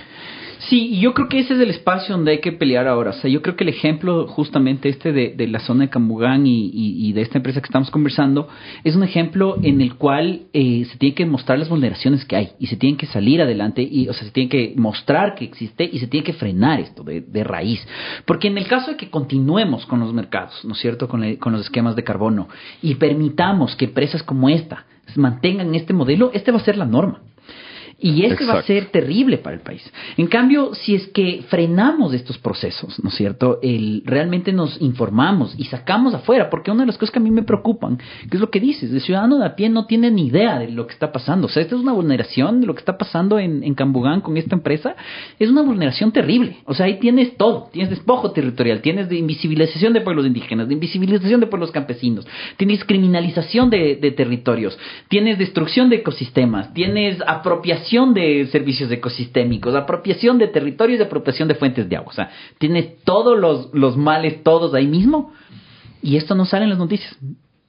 Sí, 0.59 0.89
y 0.95 1.01
yo 1.01 1.13
creo 1.13 1.29
que 1.29 1.39
ese 1.39 1.55
es 1.55 1.61
el 1.61 1.71
espacio 1.71 2.17
donde 2.17 2.33
hay 2.33 2.41
que 2.41 2.53
pelear 2.53 2.89
ahora. 2.89 3.11
O 3.11 3.13
sea, 3.15 3.31
yo 3.31 3.43
creo 3.43 3.57
que 3.57 3.65
el 3.65 3.71
ejemplo 3.71 4.27
justamente 4.27 4.89
este 4.89 5.13
de, 5.13 5.35
de 5.37 5.47
la 5.47 5.61
zona 5.61 5.85
de 5.85 5.91
Cambugán 5.91 6.47
y, 6.47 6.67
y, 6.67 7.09
y, 7.09 7.13
de 7.13 7.23
esta 7.23 7.39
empresa 7.39 7.61
que 7.61 7.67
estamos 7.67 7.91
conversando 7.91 8.49
es 8.83 8.97
un 8.97 9.03
ejemplo 9.03 9.59
en 9.63 9.81
el 9.81 9.97
cual 9.97 10.47
eh, 10.53 10.87
se 10.91 10.97
tienen 10.99 11.15
que 11.15 11.27
mostrar 11.27 11.59
las 11.59 11.69
vulneraciones 11.69 12.25
que 12.25 12.37
hay 12.37 12.49
y 12.59 12.67
se 12.69 12.77
tienen 12.77 12.97
que 12.97 13.07
salir 13.07 13.43
adelante 13.43 13.83
y, 13.83 14.09
o 14.09 14.13
sea, 14.15 14.25
se 14.25 14.33
tiene 14.33 14.49
que 14.49 14.75
mostrar 14.77 15.35
que 15.35 15.45
existe 15.45 15.89
y 15.91 15.99
se 15.99 16.07
tiene 16.07 16.25
que 16.25 16.33
frenar 16.33 16.81
esto 16.81 17.03
de, 17.05 17.21
de 17.21 17.45
raíz. 17.45 17.87
Porque 18.25 18.49
en 18.49 18.57
el 18.57 18.67
caso 18.67 18.93
de 18.93 18.97
que 18.97 19.11
continuemos 19.11 19.85
con 19.87 20.01
los 20.01 20.13
mercados, 20.13 20.65
¿no 20.65 20.73
es 20.73 20.79
cierto?, 20.79 21.09
con 21.09 21.23
los 21.57 21.67
esquemas 21.67 21.97
de 21.97 22.05
carbono 22.05 22.49
y 22.83 22.95
permitamos 22.97 23.77
que 23.77 23.87
empresas 23.87 24.23
como 24.23 24.49
esta 24.49 24.85
mantengan 25.15 25.75
este 25.75 25.93
modelo, 25.93 26.31
este 26.35 26.51
va 26.51 26.59
a 26.59 26.65
ser 26.65 26.77
la 26.77 26.85
norma. 26.85 27.21
Y 27.99 28.25
Exacto. 28.25 28.47
va 28.49 28.59
a 28.59 28.63
ser 28.63 28.87
terrible 28.87 29.39
para 29.39 29.57
el 29.57 29.63
país. 29.63 29.91
En 30.19 30.27
cambio, 30.27 30.75
si 30.75 30.95
es 30.95 31.07
que 31.09 31.43
frenamos 31.49 32.13
estos 32.13 32.37
procesos, 32.37 33.03
¿no 33.03 33.09
es 33.09 33.17
cierto? 33.17 33.59
El, 33.63 34.03
realmente 34.05 34.53
nos 34.53 34.79
informamos 34.83 35.55
y 35.57 35.65
sacamos 35.65 36.13
afuera, 36.13 36.51
porque 36.51 36.71
una 36.71 36.83
de 36.83 36.89
las 36.89 36.99
cosas 36.99 37.13
que 37.13 37.21
a 37.21 37.23
mí 37.23 37.31
me 37.31 37.43
preocupan, 37.43 37.97
que 37.97 38.37
es 38.37 38.41
lo 38.41 38.51
que 38.51 38.61
dices, 38.61 38.93
el 38.93 39.01
ciudadano 39.01 39.39
de 39.39 39.47
a 39.47 39.57
pie 39.57 39.71
no 39.71 39.87
tiene 39.87 40.11
ni 40.11 40.27
idea 40.27 40.59
de 40.59 40.69
lo 40.69 40.87
que 40.87 40.93
está 40.93 41.11
pasando. 41.11 41.47
O 41.47 41.51
sea, 41.51 41.63
esta 41.63 41.75
es 41.75 41.81
una 41.81 41.95
vulneración 41.95 42.61
de 42.61 42.67
lo 42.67 42.75
que 42.75 42.81
está 42.81 42.99
pasando 42.99 43.39
en, 43.39 43.65
en 43.65 43.75
Cambugán 43.75 44.21
con 44.21 44.37
esta 44.37 44.55
empresa. 44.55 44.95
Es 45.39 45.49
una 45.49 45.63
vulneración 45.63 46.13
terrible. 46.13 46.59
O 46.67 46.75
sea, 46.75 46.87
ahí 46.87 46.99
tienes 46.99 47.39
todo. 47.39 47.71
Tienes 47.73 47.89
despojo 47.89 48.33
territorial, 48.33 48.83
tienes 48.83 49.09
de 49.09 49.17
invisibilización 49.17 49.95
de 49.95 50.03
pueblos 50.03 50.27
indígenas, 50.27 50.69
de 50.69 50.75
invisibilización 50.75 51.41
de 51.41 51.47
pueblos 51.47 51.71
campesinos, 51.71 52.27
tienes 52.59 52.85
criminalización 52.85 53.71
de, 53.71 53.97
de 53.97 54.11
territorios, 54.11 54.79
tienes 55.09 55.39
destrucción 55.39 55.89
de 55.89 55.97
ecosistemas, 55.97 56.75
tienes 56.75 57.23
apropiación 57.27 57.86
de 58.15 58.47
servicios 58.47 58.91
ecosistémicos, 58.91 59.75
apropiación 59.75 60.39
de 60.39 60.49
territorios 60.49 61.01
y 61.01 61.03
apropiación 61.03 61.49
de 61.49 61.55
fuentes 61.55 61.89
de 61.89 61.97
agua. 61.97 62.11
O 62.11 62.15
sea, 62.15 62.31
tienes 62.59 63.03
todos 63.05 63.39
los, 63.39 63.73
los 63.73 63.97
males, 63.97 64.43
todos 64.43 64.75
ahí 64.75 64.87
mismo, 64.87 65.33
y 66.03 66.17
esto 66.17 66.35
no 66.35 66.45
sale 66.45 66.65
en 66.65 66.71
las 66.71 66.79
noticias. 66.79 67.17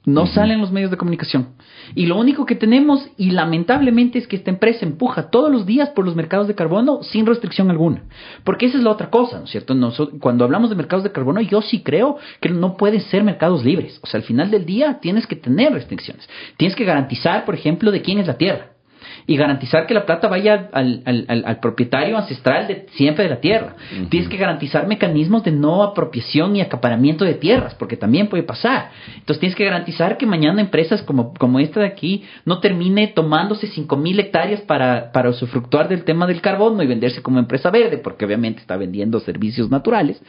No 0.05 0.21
uh 0.21 0.23
-huh. 0.23 0.33
sale 0.33 0.53
en 0.53 0.61
los 0.61 0.71
medios 0.71 0.89
de 0.89 0.95
comunicación. 0.95 1.49
Y 1.93 2.05
lo 2.05 2.17
único 2.17 2.45
que 2.45 2.55
tenemos, 2.55 3.09
y 3.17 3.31
lamentablemente, 3.31 4.17
es 4.17 4.25
que 4.25 4.37
esta 4.37 4.49
empresa 4.49 4.85
empuja 4.85 5.29
todos 5.29 5.51
los 5.51 5.65
días 5.65 5.89
por 5.89 6.05
los 6.05 6.15
mercados 6.15 6.47
de 6.47 6.55
carbono 6.55 7.03
sin 7.03 7.25
restricción 7.25 7.69
alguna. 7.69 8.03
Porque 8.45 8.67
esa 8.67 8.77
es 8.77 8.83
la 8.85 8.91
otra 8.91 9.09
cosa, 9.09 9.39
¿no 9.39 9.43
es 9.43 9.51
cierto? 9.51 9.75
Cuando 10.21 10.45
hablamos 10.45 10.69
de 10.69 10.77
mercados 10.77 11.03
de 11.03 11.11
carbono, 11.11 11.41
yo 11.41 11.61
sí 11.61 11.83
creo 11.83 12.17
que 12.39 12.47
no 12.47 12.77
pueden 12.77 13.01
ser 13.01 13.25
mercados 13.25 13.65
libres. 13.65 13.99
O 14.01 14.07
sea, 14.07 14.19
al 14.19 14.23
final 14.23 14.49
del 14.49 14.65
día 14.65 14.99
tienes 15.01 15.27
que 15.27 15.35
tener 15.35 15.73
restricciones. 15.73 16.27
Tienes 16.55 16.75
que 16.77 16.85
garantizar, 16.85 17.43
por 17.43 17.55
ejemplo, 17.55 17.91
de 17.91 18.01
quién 18.01 18.19
es 18.19 18.27
la 18.27 18.37
tierra. 18.37 18.76
Y 19.25 19.35
garantizar 19.37 19.87
que 19.87 19.93
la 19.93 20.05
plata 20.05 20.27
vaya 20.27 20.69
al, 20.71 21.01
al, 21.05 21.43
al, 21.45 21.59
propietario 21.59 22.17
ancestral 22.17 22.67
de 22.67 22.85
siempre 22.91 23.23
de 23.23 23.29
la 23.29 23.39
tierra. 23.39 23.75
Tienes 24.09 24.29
que 24.29 24.37
garantizar 24.37 24.87
mecanismos 24.87 25.43
de 25.43 25.51
no 25.51 25.83
apropiación 25.83 26.55
y 26.55 26.61
acaparamiento 26.61 27.25
de 27.25 27.33
tierras, 27.33 27.73
porque 27.75 27.97
también 27.97 28.27
puede 28.27 28.43
pasar. 28.43 28.91
Entonces 29.15 29.39
tienes 29.39 29.55
que 29.55 29.65
garantizar 29.65 30.17
que 30.17 30.25
mañana 30.25 30.61
empresas 30.61 31.01
como, 31.01 31.33
como 31.33 31.59
esta 31.59 31.79
de 31.79 31.87
aquí 31.87 32.23
no 32.45 32.59
termine 32.59 33.07
tomándose 33.07 33.67
5.000 33.67 34.19
hectáreas 34.19 34.61
para, 34.61 35.11
para 35.11 35.29
usufructuar 35.29 35.87
del 35.87 36.03
tema 36.03 36.27
del 36.27 36.41
carbono 36.41 36.83
y 36.83 36.87
venderse 36.87 37.21
como 37.21 37.39
empresa 37.39 37.69
verde, 37.69 37.97
porque 37.97 38.25
obviamente 38.25 38.61
está 38.61 38.77
vendiendo 38.77 39.19
servicios 39.19 39.69
naturales, 39.69 40.21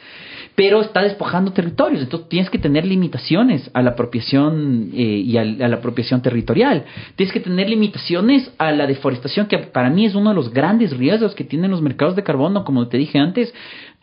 pero 0.55 0.81
está 0.81 1.01
despojando 1.01 1.51
territorios. 1.51 2.01
Entonces 2.01 2.29
tienes 2.29 2.49
que 2.49 2.59
tener 2.59 2.85
limitaciones 2.85 3.69
a 3.73 3.81
la 3.81 3.91
apropiación 3.91 4.91
eh, 4.93 5.01
y 5.01 5.37
a, 5.37 5.41
a 5.41 5.67
la 5.67 5.77
apropiación 5.77 6.21
territorial. 6.21 6.85
Tienes 7.15 7.33
que 7.33 7.39
tener 7.39 7.69
limitaciones 7.69 8.51
a 8.57 8.71
la 8.79 8.87
deforestación, 8.87 9.47
que 9.47 9.59
para 9.59 9.89
mí 9.91 10.05
es 10.05 10.15
uno 10.15 10.29
de 10.29 10.35
los 10.35 10.51
grandes 10.51 10.97
riesgos 10.97 11.35
que 11.35 11.43
tienen 11.43 11.69
los 11.69 11.81
mercados 11.81 12.15
de 12.15 12.23
carbono, 12.23 12.63
como 12.63 12.87
te 12.87 12.97
dije 12.97 13.19
antes, 13.19 13.53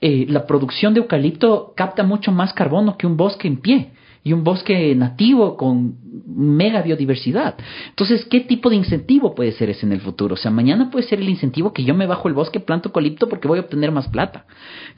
eh, 0.01 0.27
la 0.29 0.47
producción 0.47 0.95
de 0.95 1.01
eucalipto 1.01 1.73
capta 1.75 2.05
mucho 2.05 2.31
más 2.31 2.53
carbono 2.53 2.97
que 2.97 3.07
un 3.07 3.17
bosque 3.17 3.49
en 3.49 3.57
pie 3.57 3.91
y 4.23 4.33
un 4.33 4.45
bosque 4.45 4.95
nativo 4.95 5.57
con 5.57 5.99
mega 6.27 6.83
biodiversidad. 6.83 7.55
Entonces, 7.91 8.25
¿qué 8.25 8.41
tipo 8.41 8.71
de 8.71 8.77
incentivo 8.77 9.35
puede 9.35 9.53
ser 9.53 9.71
ese 9.71 9.87
en 9.87 9.93
el 9.93 10.01
futuro? 10.01 10.35
O 10.35 10.37
sea, 10.37 10.51
mañana 10.51 10.91
puede 10.91 11.07
ser 11.07 11.21
el 11.21 11.29
incentivo 11.29 11.73
que 11.73 11.85
yo 11.85 11.95
me 11.95 12.07
bajo 12.07 12.29
el 12.29 12.35
bosque, 12.35 12.61
planto 12.61 12.89
eucalipto 12.89 13.29
porque 13.29 13.49
voy 13.49 13.59
a 13.59 13.63
obtener 13.63 13.93
más 13.93 14.09
plata 14.09 14.45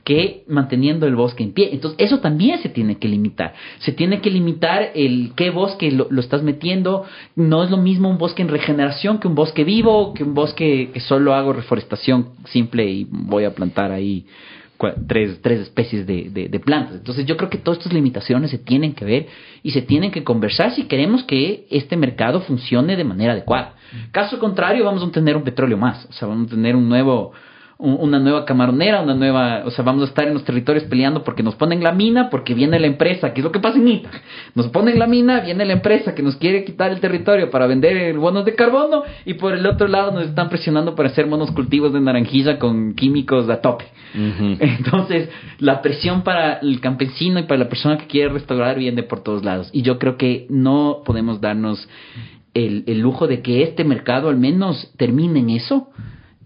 que 0.09 0.44
manteniendo 0.48 1.06
el 1.06 1.16
bosque 1.16 1.43
en 1.43 1.52
pie. 1.52 1.68
Entonces, 1.70 2.01
eso 2.01 2.20
también 2.20 2.60
se 2.60 2.70
tiene 2.70 2.97
que 2.97 3.09
limitar. 3.09 3.52
Se 3.80 3.93
tiene 3.93 4.22
que 4.22 4.30
limitar 4.30 4.90
el 4.94 5.32
qué 5.36 5.51
bosque 5.51 5.93
lo, 5.93 6.06
lo 6.09 6.22
estás 6.22 6.43
metiendo. 6.43 7.05
No 7.36 7.62
es 7.62 7.70
lo 7.70 7.76
mismo 7.76 8.09
un 8.09 8.16
bosque 8.16 8.40
en 8.40 8.48
regeneración 8.48 9.18
que 9.18 9.28
un 9.28 9.35
bosque 9.35 9.64
vivo, 9.64 10.14
que 10.14 10.24
un 10.24 10.32
bosque 10.32 10.89
que 10.94 11.01
solo 11.01 11.35
hago 11.35 11.52
reforestación 11.52 12.30
simple 12.47 12.86
y 12.90 13.06
voy 13.10 13.44
a 13.44 13.55
plantar 13.55 13.93
ahí 13.93 14.24
tres, 15.06 15.43
tres 15.43 15.60
especies 15.60 16.06
de, 16.06 16.30
de, 16.30 16.60
plantas. 16.60 16.94
Entonces 16.94 17.26
yo 17.26 17.36
creo 17.36 17.51
que 17.51 17.59
todas 17.59 17.76
estas 17.76 17.93
limitaciones 17.93 18.51
se 18.51 18.56
tienen 18.56 18.94
que 18.94 19.05
ver 19.05 19.26
y 19.62 19.72
se 19.72 19.82
tienen 19.82 20.10
que 20.10 20.24
conversar 20.24 20.70
si 20.70 20.85
queremos 20.85 21.22
que 21.24 21.66
este 21.68 21.98
mercado 21.98 22.40
funcione 22.40 22.97
de 22.97 23.05
manera 23.05 23.32
adecuada. 23.32 23.74
Caso 24.10 24.39
contrario, 24.39 24.86
vamos 24.86 25.02
a 25.02 25.10
tener 25.10 25.36
un 25.36 25.43
petróleo 25.43 25.76
más, 25.76 26.06
o 26.06 26.12
sea, 26.12 26.28
vamos 26.28 26.47
a 26.47 26.55
tener 26.55 26.76
un 26.76 26.89
nuevo 26.89 27.32
una 27.79 28.19
nueva 28.19 28.45
camaronera, 28.45 29.01
una 29.01 29.15
nueva, 29.15 29.63
o 29.65 29.71
sea, 29.71 29.85
vamos 29.85 30.03
a 30.03 30.07
estar 30.07 30.27
en 30.27 30.35
los 30.35 30.43
territorios 30.43 30.83
peleando 30.85 31.23
porque 31.23 31.45
nos 31.45 31.55
ponen 31.55 31.85
la 31.85 31.93
mina, 31.93 32.29
porque 32.29 32.53
viene 32.53 32.81
la 32.81 32.89
empresa, 32.89 33.33
que 33.33 33.41
es 33.41 33.45
lo 33.45 33.53
que 33.53 33.61
pasa 33.61 33.79
en 33.79 33.87
ITA. 33.87 34.11
Nos 34.57 34.67
ponen 34.69 34.99
la 34.99 35.07
mina, 35.07 35.41
viene 35.41 35.65
la 35.65 35.75
empresa 35.75 36.13
que 36.13 36.23
nos 36.23 36.35
quiere 36.37 36.65
quitar 36.65 36.91
el 36.91 36.99
territorio 36.99 37.51
para 37.51 37.69
vender 37.69 38.19
bonos 38.19 38.45
de 38.45 38.57
carbono 38.57 39.05
y 39.25 39.35
por 39.35 39.55
el 39.55 39.65
otro 39.65 39.87
lado 39.87 40.11
nos 40.11 40.25
están 40.25 40.49
presionando 40.49 40.97
para 40.97 41.11
hacer 41.11 41.29
monoscultivos 41.29 41.93
de 41.93 42.01
naranjilla 42.01 42.59
con 42.59 42.95
químicos 42.95 43.49
a 43.49 43.61
tope. 43.61 43.85
Entonces, 44.15 45.29
la 45.61 45.81
presión 45.81 46.23
para 46.23 46.55
el 46.55 46.81
campesino 46.81 47.39
y 47.39 47.45
para 47.45 47.61
la 47.61 47.69
persona 47.69 47.97
que 47.97 48.09
quiere 48.09 48.31
restaurar 48.31 48.77
viene 48.77 49.05
por 49.05 49.23
todos 49.23 49.45
lados. 49.45 49.71
Y 49.73 49.83
yo 49.83 50.01
creo 50.01 50.17
que 50.17 50.47
no 50.51 51.03
podemos 51.05 51.41
darnos 51.41 51.89
el, 52.55 52.83
el 52.89 52.99
lujo 52.99 53.29
de 53.29 53.41
que 53.41 53.63
este 53.63 53.85
mercado 53.85 54.31
al 54.31 54.37
menos 54.37 54.93
termine 54.97 55.39
en 55.39 55.51
eso 55.51 55.91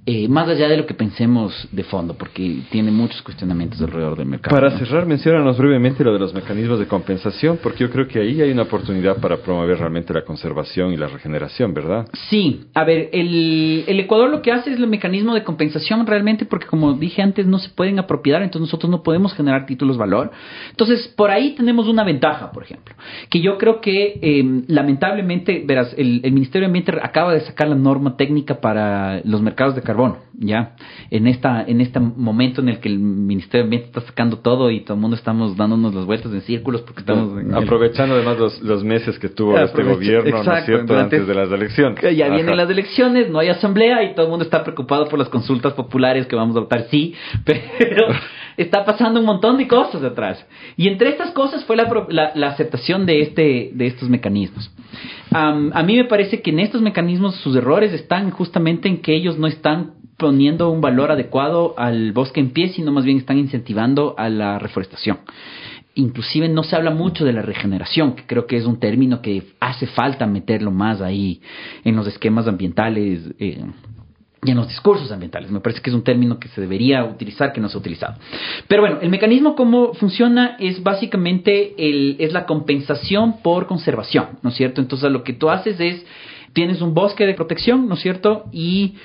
eh, 0.04 0.26
más 0.26 0.48
allá 0.48 0.68
de 0.68 0.76
lo 0.76 0.84
que 0.84 0.94
pensemos 0.94 1.68
de 1.70 1.84
fondo, 1.84 2.14
porque 2.14 2.62
tiene 2.70 2.90
muchos 2.90 3.22
cuestionamientos 3.22 3.80
alrededor 3.80 4.18
del 4.18 4.26
mercado. 4.26 4.54
Para 4.54 4.76
cerrar, 4.76 5.06
mencionanos 5.06 5.56
brevemente 5.56 6.02
lo 6.02 6.12
de 6.12 6.18
los 6.18 6.34
mecanismos 6.34 6.80
de 6.80 6.86
compensación, 6.86 7.60
porque 7.62 7.84
yo 7.84 7.90
creo 7.90 8.08
que 8.08 8.18
ahí 8.18 8.40
hay 8.42 8.50
una 8.50 8.62
oportunidad 8.62 9.18
para 9.18 9.36
promover 9.36 9.78
realmente 9.78 10.12
la 10.12 10.24
conservación 10.24 10.92
y 10.92 10.96
la 10.96 11.06
regeneración, 11.06 11.72
¿verdad? 11.72 12.08
Sí, 12.28 12.64
a 12.74 12.82
ver, 12.82 13.10
el, 13.12 13.84
el 13.86 14.00
Ecuador 14.00 14.28
lo 14.28 14.42
que 14.42 14.50
hace 14.50 14.72
es 14.72 14.80
el 14.80 14.88
mecanismo 14.88 15.34
de 15.34 15.44
compensación 15.44 16.04
realmente, 16.04 16.46
porque 16.46 16.66
como 16.66 16.94
dije 16.94 17.22
antes, 17.22 17.46
no 17.46 17.60
se 17.60 17.68
pueden 17.68 18.00
apropiar, 18.00 18.42
entonces 18.42 18.62
nosotros 18.68 18.90
no 18.90 19.04
podemos 19.04 19.34
generar 19.34 19.66
títulos 19.66 19.98
valor. 19.98 20.32
Entonces, 20.70 21.06
por 21.16 21.30
ahí 21.30 21.54
tenemos 21.54 21.86
una 21.86 22.02
ventaja, 22.02 22.50
por 22.50 22.64
ejemplo, 22.64 22.96
que 23.30 23.40
yo 23.40 23.56
creo 23.56 23.80
que 23.80 24.18
em, 24.20 24.64
lamentablemente, 24.66 25.62
verás, 25.64 25.94
el, 25.96 26.22
el 26.24 26.32
Ministerio 26.32 26.66
de 26.66 26.70
Ambiente 26.70 26.92
acaba 27.00 27.32
de 27.32 27.40
sacar 27.42 27.68
la 27.68 27.76
norma 27.76 28.16
técnica 28.16 28.60
para 28.60 29.20
los 29.24 29.40
mercados 29.40 29.76
de 29.76 29.91
carbono, 29.92 30.18
ya, 30.34 30.74
en 31.10 31.26
esta, 31.26 31.62
en 31.62 31.80
este 31.80 32.00
momento 32.00 32.62
en 32.62 32.70
el 32.70 32.80
que 32.80 32.88
el 32.88 32.98
Ministerio 32.98 33.64
de 33.64 33.66
Ambiente 33.66 33.86
está 33.88 34.00
sacando 34.00 34.38
todo 34.38 34.70
y 34.70 34.80
todo 34.80 34.94
el 34.94 35.00
mundo 35.00 35.16
estamos 35.16 35.56
dándonos 35.56 35.94
las 35.94 36.06
vueltas 36.06 36.32
en 36.32 36.40
círculos 36.40 36.80
porque 36.82 37.00
estamos 37.00 37.42
aprovechando 37.54 38.14
además 38.14 38.38
los, 38.38 38.62
los, 38.62 38.82
meses 38.82 39.18
que 39.18 39.28
tuvo 39.28 39.58
este 39.58 39.82
gobierno, 39.82 40.42
¿no 40.42 40.56
es 40.56 40.64
cierto? 40.64 40.98
Antes 40.98 41.26
de 41.26 41.34
las 41.34 41.50
elecciones. 41.50 42.16
Ya 42.16 42.28
vienen 42.28 42.56
las 42.56 42.70
elecciones, 42.70 43.28
no 43.30 43.38
hay 43.38 43.48
asamblea 43.48 44.02
y 44.02 44.14
todo 44.14 44.26
el 44.26 44.30
mundo 44.30 44.44
está 44.44 44.64
preocupado 44.64 45.08
por 45.08 45.18
las 45.18 45.28
consultas 45.28 45.74
populares 45.74 46.26
que 46.26 46.34
vamos 46.34 46.56
a 46.56 46.60
votar 46.60 46.86
sí, 46.90 47.14
pero 47.44 48.06
está 48.56 48.84
pasando 48.84 49.20
un 49.20 49.26
montón 49.26 49.58
de 49.58 49.68
cosas 49.68 50.00
detrás. 50.00 50.44
Y 50.76 50.88
entre 50.88 51.10
estas 51.10 51.30
cosas 51.32 51.64
fue 51.64 51.76
la, 51.76 52.32
la, 52.34 52.48
aceptación 52.48 53.06
de, 53.06 53.22
este, 53.22 53.70
de 53.72 53.86
estos 53.86 54.08
mecanismos. 54.08 54.70
a 55.30 55.82
mí 55.82 55.96
me 55.96 56.04
parece 56.04 56.42
que 56.42 56.50
en 56.50 56.60
estos 56.60 56.82
mecanismos 56.82 57.36
sus 57.36 57.56
errores 57.56 57.92
están 57.92 58.30
justamente 58.30 58.88
en 58.88 59.00
que 59.00 59.14
ellos 59.14 59.38
no 59.38 59.46
están 59.46 59.92
poniendo 60.22 60.70
un 60.70 60.80
valor 60.80 61.10
adecuado 61.10 61.74
al 61.76 62.12
bosque 62.12 62.38
en 62.38 62.50
pie, 62.50 62.68
sino 62.68 62.92
más 62.92 63.04
bien 63.04 63.18
están 63.18 63.38
incentivando 63.38 64.14
a 64.16 64.28
la 64.28 64.58
reforestación. 64.58 65.18
Inclusive 65.94 66.48
no 66.48 66.62
se 66.62 66.76
habla 66.76 66.90
mucho 66.90 67.24
de 67.24 67.32
la 67.32 67.42
regeneración, 67.42 68.14
que 68.14 68.24
creo 68.24 68.46
que 68.46 68.56
es 68.56 68.64
un 68.64 68.78
término 68.78 69.20
que 69.20 69.42
hace 69.58 69.86
falta 69.88 70.26
meterlo 70.26 70.70
más 70.70 71.00
ahí 71.00 71.42
en 71.84 71.96
los 71.96 72.06
esquemas 72.06 72.46
ambientales. 72.46 73.34
Eh, 73.40 73.64
y 74.44 74.50
en 74.50 74.56
los 74.56 74.66
discursos 74.66 75.12
ambientales. 75.12 75.52
Me 75.52 75.60
parece 75.60 75.80
que 75.80 75.90
es 75.90 75.94
un 75.94 76.02
término 76.02 76.40
que 76.40 76.48
se 76.48 76.60
debería 76.60 77.04
utilizar, 77.04 77.52
que 77.52 77.60
no 77.60 77.68
se 77.68 77.76
ha 77.76 77.80
utilizado. 77.80 78.16
Pero 78.66 78.82
bueno, 78.82 78.98
el 79.00 79.08
mecanismo 79.08 79.54
cómo 79.54 79.94
funciona 79.94 80.56
es 80.58 80.82
básicamente 80.82 81.74
el, 81.78 82.16
es 82.18 82.32
la 82.32 82.44
compensación 82.44 83.40
por 83.40 83.68
conservación, 83.68 84.40
¿no 84.42 84.50
es 84.50 84.56
cierto? 84.56 84.80
Entonces 84.80 85.12
lo 85.12 85.22
que 85.22 85.32
tú 85.32 85.48
haces 85.48 85.78
es, 85.78 86.04
tienes 86.54 86.82
un 86.82 86.92
bosque 86.92 87.24
de 87.24 87.34
protección, 87.34 87.88
¿no 87.88 87.94
es 87.94 88.00
cierto? 88.00 88.46
Y 88.50 88.96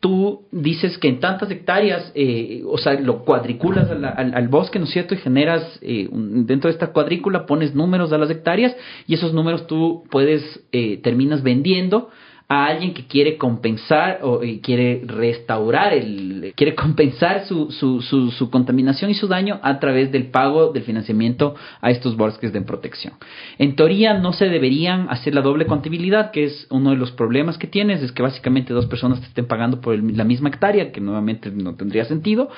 tú 0.00 0.46
dices 0.50 0.98
que 0.98 1.06
en 1.06 1.20
tantas 1.20 1.48
hectáreas, 1.52 2.10
eh, 2.16 2.64
o 2.66 2.76
sea, 2.76 2.94
lo 2.94 3.24
cuadriculas 3.24 3.88
al, 3.90 4.48
bosque, 4.48 4.80
¿no 4.80 4.86
es 4.86 4.90
cierto? 4.90 5.14
Y 5.14 5.18
generas, 5.18 5.78
eh, 5.82 6.08
dentro 6.10 6.68
de 6.68 6.72
esta 6.72 6.88
cuadrícula 6.88 7.46
pones 7.46 7.76
números 7.76 8.12
a 8.12 8.18
las 8.18 8.30
hectáreas 8.30 8.74
y 9.06 9.14
esos 9.14 9.34
números 9.34 9.68
tú 9.68 10.02
puedes, 10.10 10.64
eh, 10.72 10.96
terminas 10.96 11.44
vendiendo 11.44 12.10
a 12.50 12.66
alguien 12.66 12.94
que 12.94 13.06
quiere 13.06 13.38
compensar 13.38 14.18
o 14.22 14.40
quiere 14.60 15.02
restaurar 15.06 15.92
el 15.92 16.52
quiere 16.56 16.74
compensar 16.74 17.46
su, 17.46 17.70
su, 17.70 18.00
su, 18.02 18.50
contaminación 18.50 19.08
y 19.08 19.14
su 19.14 19.28
daño 19.28 19.60
a 19.62 19.78
través 19.78 20.10
del 20.10 20.26
pago 20.26 20.72
del 20.72 20.82
financiamiento 20.82 21.54
a 21.80 21.90
estos 21.90 22.16
bosques 22.16 22.52
de 22.52 22.60
protección. 22.62 23.14
En 23.58 23.76
teoría 23.76 24.14
no 24.14 24.32
se 24.32 24.46
deberían 24.46 25.08
hacer 25.10 25.32
la 25.32 25.42
doble 25.42 25.66
contabilidad, 25.66 26.32
que 26.32 26.42
es 26.42 26.66
uno 26.70 26.90
de 26.90 26.96
los 26.96 27.12
problemas 27.12 27.56
que 27.56 27.68
tienes, 27.68 28.02
es 28.02 28.10
que 28.10 28.22
básicamente 28.22 28.74
dos 28.74 28.86
personas 28.86 29.20
te 29.20 29.26
estén 29.26 29.46
pagando 29.46 29.80
por 29.80 29.96
la 30.02 30.24
misma 30.24 30.48
hectárea, 30.48 30.90
que 30.90 31.00
nuevamente 31.00 31.52
no 31.52 31.76
tendría 31.76 32.04
sentido, 32.04 32.50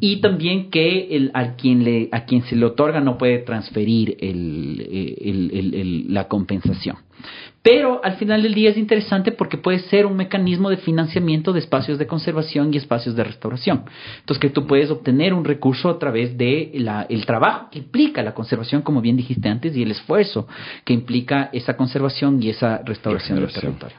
y 0.00 0.20
también 0.20 0.70
que 0.70 1.14
el, 1.14 1.30
a 1.34 1.54
quien 1.54 1.84
le 1.84 2.08
a 2.10 2.24
quien 2.24 2.42
se 2.42 2.56
le 2.56 2.66
otorga 2.66 3.00
no 3.00 3.16
puede 3.16 3.38
transferir 3.38 4.16
el, 4.18 6.12
la 6.12 6.26
compensación. 6.26 6.96
Pero 7.66 8.00
al 8.04 8.14
final 8.14 8.44
del 8.44 8.54
día 8.54 8.70
es 8.70 8.76
interesante 8.76 9.32
porque 9.32 9.58
puede 9.58 9.80
ser 9.80 10.06
un 10.06 10.16
mecanismo 10.16 10.70
de 10.70 10.76
financiamiento 10.76 11.52
de 11.52 11.58
espacios 11.58 11.98
de 11.98 12.06
conservación 12.06 12.72
y 12.72 12.76
espacios 12.76 13.16
de 13.16 13.24
restauración. 13.24 13.82
Entonces 14.20 14.40
que 14.40 14.50
tú 14.50 14.68
puedes 14.68 14.88
obtener 14.88 15.34
un 15.34 15.44
recurso 15.44 15.90
a 15.90 15.98
través 15.98 16.38
de 16.38 16.70
la, 16.74 17.06
el 17.08 17.26
trabajo 17.26 17.66
que 17.72 17.80
implica 17.80 18.22
la 18.22 18.34
conservación, 18.34 18.82
como 18.82 19.00
bien 19.00 19.16
dijiste 19.16 19.48
antes, 19.48 19.76
y 19.76 19.82
el 19.82 19.90
esfuerzo 19.90 20.46
que 20.84 20.92
implica 20.92 21.50
esa 21.52 21.76
conservación 21.76 22.40
y 22.40 22.50
esa 22.50 22.82
restauración 22.84 23.40
del 23.40 23.52
territorio. 23.52 23.96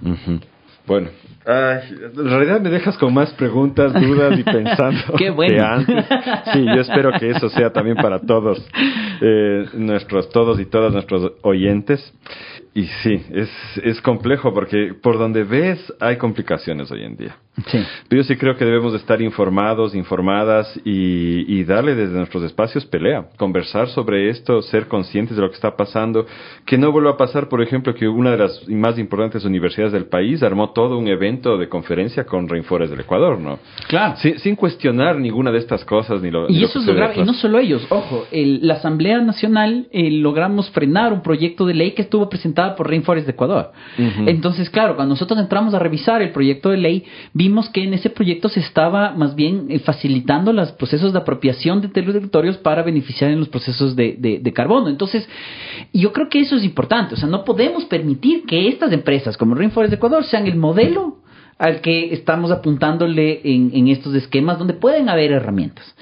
Bueno, 0.87 1.09
en 1.45 2.29
realidad 2.29 2.61
me 2.61 2.69
dejas 2.69 2.97
con 2.97 3.13
más 3.13 3.33
preguntas, 3.33 3.93
dudas 3.93 4.39
y 4.39 4.43
pensando 4.45 5.15
Qué 5.17 5.29
bueno. 5.29 5.53
que 5.53 5.59
antes. 5.59 6.05
Sí, 6.53 6.65
yo 6.65 6.81
espero 6.81 7.11
que 7.19 7.31
eso 7.31 7.49
sea 7.49 7.73
también 7.73 7.97
para 7.97 8.21
todos 8.21 8.65
eh, 9.19 9.65
nuestros, 9.73 10.29
todos 10.29 10.57
y 10.61 10.65
todas 10.65 10.93
nuestros 10.93 11.33
oyentes. 11.41 12.13
Y 12.77 12.85
sí, 13.01 13.19
es, 13.33 13.49
es 13.83 14.01
complejo 14.01 14.53
porque 14.53 14.93
por 15.01 15.17
donde 15.17 15.43
ves 15.43 15.91
hay 15.99 16.17
complicaciones 16.17 16.91
hoy 16.91 17.03
en 17.03 17.17
día. 17.17 17.35
Sí. 17.65 17.79
Pero 18.07 18.21
yo 18.21 18.27
sí 18.27 18.35
creo 18.35 18.55
que 18.55 18.63
debemos 18.63 18.91
de 18.91 18.99
estar 18.99 19.19
informados, 19.19 19.95
informadas 19.95 20.79
y, 20.85 21.51
y, 21.51 21.63
darle 21.63 21.95
desde 21.95 22.13
nuestros 22.13 22.43
espacios 22.43 22.85
pelea, 22.85 23.29
conversar 23.35 23.87
sobre 23.87 24.29
esto, 24.29 24.61
ser 24.61 24.87
conscientes 24.87 25.35
de 25.35 25.41
lo 25.41 25.49
que 25.49 25.55
está 25.55 25.75
pasando, 25.75 26.27
que 26.67 26.77
no 26.77 26.91
vuelva 26.91 27.11
a 27.11 27.17
pasar, 27.17 27.49
por 27.49 27.63
ejemplo, 27.63 27.95
que 27.95 28.07
una 28.07 28.29
de 28.29 28.37
las 28.37 28.69
más 28.69 28.99
importantes 28.99 29.43
universidades 29.43 29.91
del 29.91 30.05
país 30.05 30.43
armó 30.43 30.69
todo 30.69 30.99
un 30.99 31.07
evento 31.07 31.57
de 31.57 31.67
conferencia 31.67 32.25
con 32.25 32.47
Rainforest 32.47 32.91
del 32.91 32.99
Ecuador, 32.99 33.39
¿no? 33.39 33.57
Claro. 33.87 34.17
Sin, 34.17 34.37
sin 34.37 34.55
cuestionar 34.55 35.17
ninguna 35.17 35.51
de 35.51 35.57
estas 35.57 35.83
cosas 35.83 36.21
ni 36.21 36.29
lo 36.29 36.47
Y 36.47 36.63
eso 36.63 36.77
es 36.77 36.85
lo 36.85 36.93
grave, 36.93 37.15
y 37.15 37.23
no 37.23 37.33
solo 37.33 37.57
ellos, 37.57 37.87
ojo, 37.89 38.27
el, 38.31 38.67
la 38.67 38.75
asamblea 38.75 38.97
Asamblea 38.97 39.21
Nacional 39.21 39.87
eh, 39.91 40.11
logramos 40.11 40.69
frenar 40.69 41.11
un 41.11 41.21
proyecto 41.21 41.65
de 41.65 41.73
ley 41.73 41.91
que 41.91 42.03
estuvo 42.03 42.29
presentado 42.29 42.66
por 42.75 42.87
Rainforest 42.87 43.25
de 43.27 43.31
Ecuador. 43.31 43.71
Entonces, 43.97 44.69
claro, 44.69 44.95
cuando 44.95 45.13
nosotros 45.13 45.39
entramos 45.39 45.73
a 45.73 45.79
revisar 45.79 46.21
el 46.21 46.31
proyecto 46.31 46.69
de 46.69 46.77
ley, 46.77 47.05
vimos 47.33 47.69
que 47.69 47.83
en 47.83 47.93
ese 47.93 48.09
proyecto 48.09 48.49
se 48.49 48.59
estaba 48.59 49.13
más 49.13 49.35
bien 49.35 49.67
eh, 49.69 49.79
facilitando 49.79 50.53
los 50.53 50.71
procesos 50.73 51.13
de 51.13 51.19
apropiación 51.19 51.81
de 51.81 51.89
territorios 51.89 52.57
para 52.57 52.83
beneficiar 52.83 53.31
en 53.31 53.39
los 53.39 53.49
procesos 53.49 53.95
de, 53.95 54.17
de 54.17 54.53
carbono. 54.53 54.89
Entonces, 54.89 55.27
yo 55.93 56.11
creo 56.13 56.29
que 56.29 56.39
eso 56.39 56.55
es 56.55 56.63
importante. 56.63 57.15
O 57.15 57.17
sea, 57.17 57.27
no 57.27 57.43
podemos 57.43 57.85
permitir 57.85 58.45
que 58.45 58.67
estas 58.67 58.91
empresas 58.91 59.37
como 59.37 59.55
Rainforest 59.55 59.91
de 59.91 59.97
Ecuador 59.97 60.23
sean 60.23 60.47
el 60.47 60.55
modelo 60.55 61.17
al 61.57 61.81
que 61.81 62.13
estamos 62.13 62.51
apuntándole 62.51 63.41
en, 63.43 63.87
estos 63.87 64.13
esquemas 64.13 64.59
donde 64.59 64.73
pueden 64.73 65.09
haber 65.09 65.31
herramientas. 65.31 65.95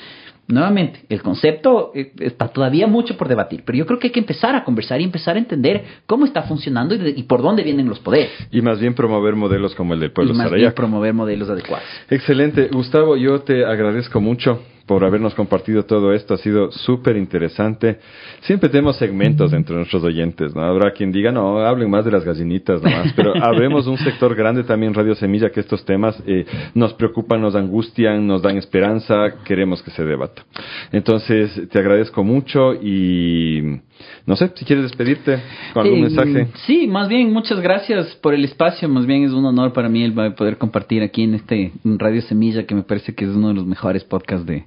Nuevamente, 0.48 1.02
el 1.10 1.24
concepto 1.24 1.92
eh, 1.96 2.12
está 2.20 2.48
todavía 2.50 2.86
mucho 2.86 3.18
por 3.18 3.28
debatir, 3.28 3.64
pero 3.66 3.78
yo 3.78 3.86
creo 3.86 3.98
que 3.98 4.08
hay 4.08 4.14
que 4.14 4.20
empezar 4.20 4.56
a 4.56 4.64
conversar 4.64 5.02
y 5.02 5.04
empezar 5.04 5.36
a 5.36 5.40
entender 5.40 5.84
cómo 6.06 6.26
está 6.26 6.44
funcionando 6.44 6.94
y, 6.94 7.24
por 7.24 7.42
dónde 7.42 7.64
vienen 7.64 7.88
los 7.88 8.00
poderes. 8.00 8.30
Y 8.52 8.62
más 8.62 8.80
bien 8.80 8.94
promover 8.94 9.36
modelos 9.36 9.74
como 9.74 9.96
el 9.96 10.00
del 10.00 10.12
pueblo 10.12 10.34
Y 10.34 10.38
más 10.38 10.52
bien 10.52 10.72
promover 10.74 11.14
modelos 11.14 11.50
adecuados. 11.50 11.88
Excelente. 12.10 12.70
Gustavo, 12.72 13.18
yo 13.18 13.42
te 13.42 13.66
agradezco 13.66 14.22
mucho 14.22 14.62
por 14.86 15.03
habernos 15.03 15.34
compartido 15.34 15.84
todo 15.84 16.14
esto. 16.14 16.34
Ha 16.34 16.38
sido 16.38 16.72
súper 16.72 17.18
interesante. 17.18 17.99
Siempre 18.41 18.70
tenemos 18.70 18.98
segmentos 18.98 19.53
entre 19.53 19.76
nuestros 19.76 20.03
oyentes, 20.03 20.56
¿no? 20.56 20.62
Habrá 20.62 20.91
quien 20.91 21.12
diga, 21.12 21.32
no, 21.32 21.60
hablen 21.60 21.90
más 21.90 22.06
de 22.06 22.12
las 22.12 22.24
gallinitas 22.24 22.82
nomás, 22.82 23.14
pero 23.16 23.34
habremos 23.41 23.88
un 23.88 23.98
sector 23.98 24.36
grande 24.36 24.64
también, 24.64 24.94
Radio 24.94 25.16
Semilla, 25.16 25.49
que 25.49 25.60
estos 25.60 25.84
temas 25.86 26.22
eh, 26.28 26.45
nos 26.74 26.94
preocupan, 26.94 27.41
nos 27.41 27.56
angustian, 27.56 28.28
nos 28.28 28.41
dan 28.41 28.57
esperanza, 28.57 29.36
queremos 29.44 29.82
que 29.82 29.91
se 29.91 30.03
debata. 30.03 30.44
Entonces, 30.91 31.70
te 31.70 31.80
agradezco 31.80 32.24
mucho 32.24 32.74
y 32.74 33.80
no 34.26 34.36
sé, 34.36 34.52
si 34.56 34.66
quieres 34.66 34.84
despedirte 34.84 35.40
con 35.74 35.86
algún 35.86 36.00
eh, 36.00 36.02
mensaje. 36.04 36.48
Sí, 36.66 36.88
más 36.88 37.08
bien, 37.08 37.32
muchas 37.32 37.60
gracias 37.60 38.16
por 38.16 38.34
el 38.34 38.44
espacio. 38.44 38.90
Más 38.90 39.06
bien 39.06 39.24
es 39.24 39.32
un 39.32 39.46
honor 39.46 39.72
para 39.72 39.88
mí 39.88 40.04
el 40.04 40.14
poder 40.14 40.58
compartir 40.58 41.04
aquí 41.04 41.24
en 41.24 41.36
este 41.36 41.72
Radio 41.84 42.22
Semilla, 42.24 42.66
que 42.66 42.74
me 42.74 42.84
parece 42.84 43.14
que 43.14 43.26
es 43.26 43.32
uno 43.32 43.50
de 43.50 43.54
los 43.54 43.66
mejores 43.66 44.04
podcasts 44.04 44.46
de, 44.46 44.66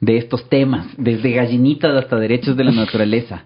de 0.00 0.16
estos 0.16 0.48
temas, 0.48 0.86
desde 0.96 1.32
gallinitas 1.32 1.96
hasta 1.96 2.16
derechos 2.16 2.56
de 2.56 2.64
la 2.64 2.70
naturaleza. 2.72 3.44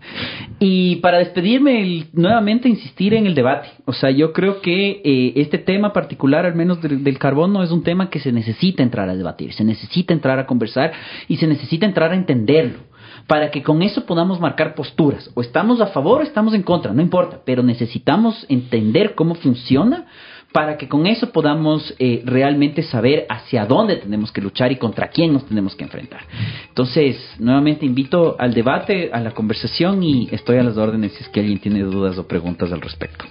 Y 0.58 0.96
para 0.96 1.18
despedirme, 1.18 2.08
nuevamente 2.12 2.68
insistir 2.68 3.14
en 3.14 3.26
el 3.26 3.34
debate. 3.34 3.68
O 3.86 3.92
sea, 3.92 4.10
yo 4.10 4.32
creo 4.32 4.60
que 4.60 5.00
eh, 5.02 5.32
este 5.36 5.58
tema 5.58 5.92
particular, 5.92 6.44
al 6.44 6.54
menos 6.54 6.82
del, 6.82 7.02
del 7.02 7.18
carbono, 7.18 7.62
es 7.62 7.70
un 7.70 7.82
tema 7.82 8.10
que 8.10 8.20
se 8.20 8.32
necesita 8.32 8.82
entrar 8.82 9.08
a 9.08 9.16
debatir, 9.16 9.54
se 9.54 9.64
necesita 9.64 10.12
entrar 10.12 10.38
a 10.38 10.46
conversar 10.46 10.92
y 11.26 11.36
se 11.36 11.46
necesita 11.46 11.86
entrar 11.86 12.12
a 12.12 12.16
entenderlo 12.16 12.93
para 13.26 13.50
que 13.50 13.62
con 13.62 13.82
eso 13.82 14.04
podamos 14.04 14.40
marcar 14.40 14.74
posturas. 14.74 15.30
O 15.34 15.40
estamos 15.40 15.80
a 15.80 15.86
favor 15.88 16.20
o 16.20 16.24
estamos 16.24 16.54
en 16.54 16.62
contra, 16.62 16.92
no 16.92 17.02
importa, 17.02 17.40
pero 17.44 17.62
necesitamos 17.62 18.44
entender 18.48 19.14
cómo 19.14 19.34
funciona 19.34 20.06
para 20.54 20.76
que 20.76 20.88
con 20.88 21.04
eso 21.08 21.32
podamos 21.32 21.92
eh, 21.98 22.22
realmente 22.24 22.84
saber 22.84 23.26
hacia 23.28 23.66
dónde 23.66 23.96
tenemos 23.96 24.30
que 24.30 24.40
luchar 24.40 24.70
y 24.70 24.76
contra 24.76 25.08
quién 25.08 25.32
nos 25.32 25.44
tenemos 25.46 25.74
que 25.74 25.82
enfrentar. 25.82 26.20
Entonces, 26.68 27.18
nuevamente 27.40 27.84
invito 27.84 28.36
al 28.38 28.54
debate, 28.54 29.10
a 29.12 29.18
la 29.18 29.32
conversación 29.32 30.04
y 30.04 30.28
estoy 30.30 30.58
a 30.58 30.62
las 30.62 30.76
órdenes 30.76 31.12
si 31.14 31.24
es 31.24 31.28
que 31.30 31.40
alguien 31.40 31.58
tiene 31.58 31.80
dudas 31.80 32.16
o 32.18 32.28
preguntas 32.28 32.70
al 32.70 32.80
respecto. 32.80 33.24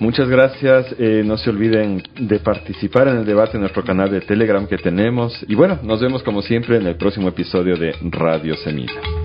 Muchas 0.00 0.30
gracias. 0.30 0.96
Eh, 0.98 1.22
no 1.26 1.36
se 1.36 1.50
olviden 1.50 2.02
de 2.18 2.38
participar 2.38 3.06
en 3.08 3.18
el 3.18 3.26
debate 3.26 3.58
en 3.58 3.60
nuestro 3.60 3.84
canal 3.84 4.10
de 4.10 4.22
Telegram 4.22 4.66
que 4.66 4.78
tenemos. 4.78 5.44
Y 5.46 5.54
bueno, 5.54 5.78
nos 5.82 6.00
vemos 6.00 6.22
como 6.22 6.40
siempre 6.40 6.78
en 6.78 6.86
el 6.86 6.96
próximo 6.96 7.28
episodio 7.28 7.76
de 7.76 7.94
Radio 8.00 8.56
Semilla. 8.56 9.21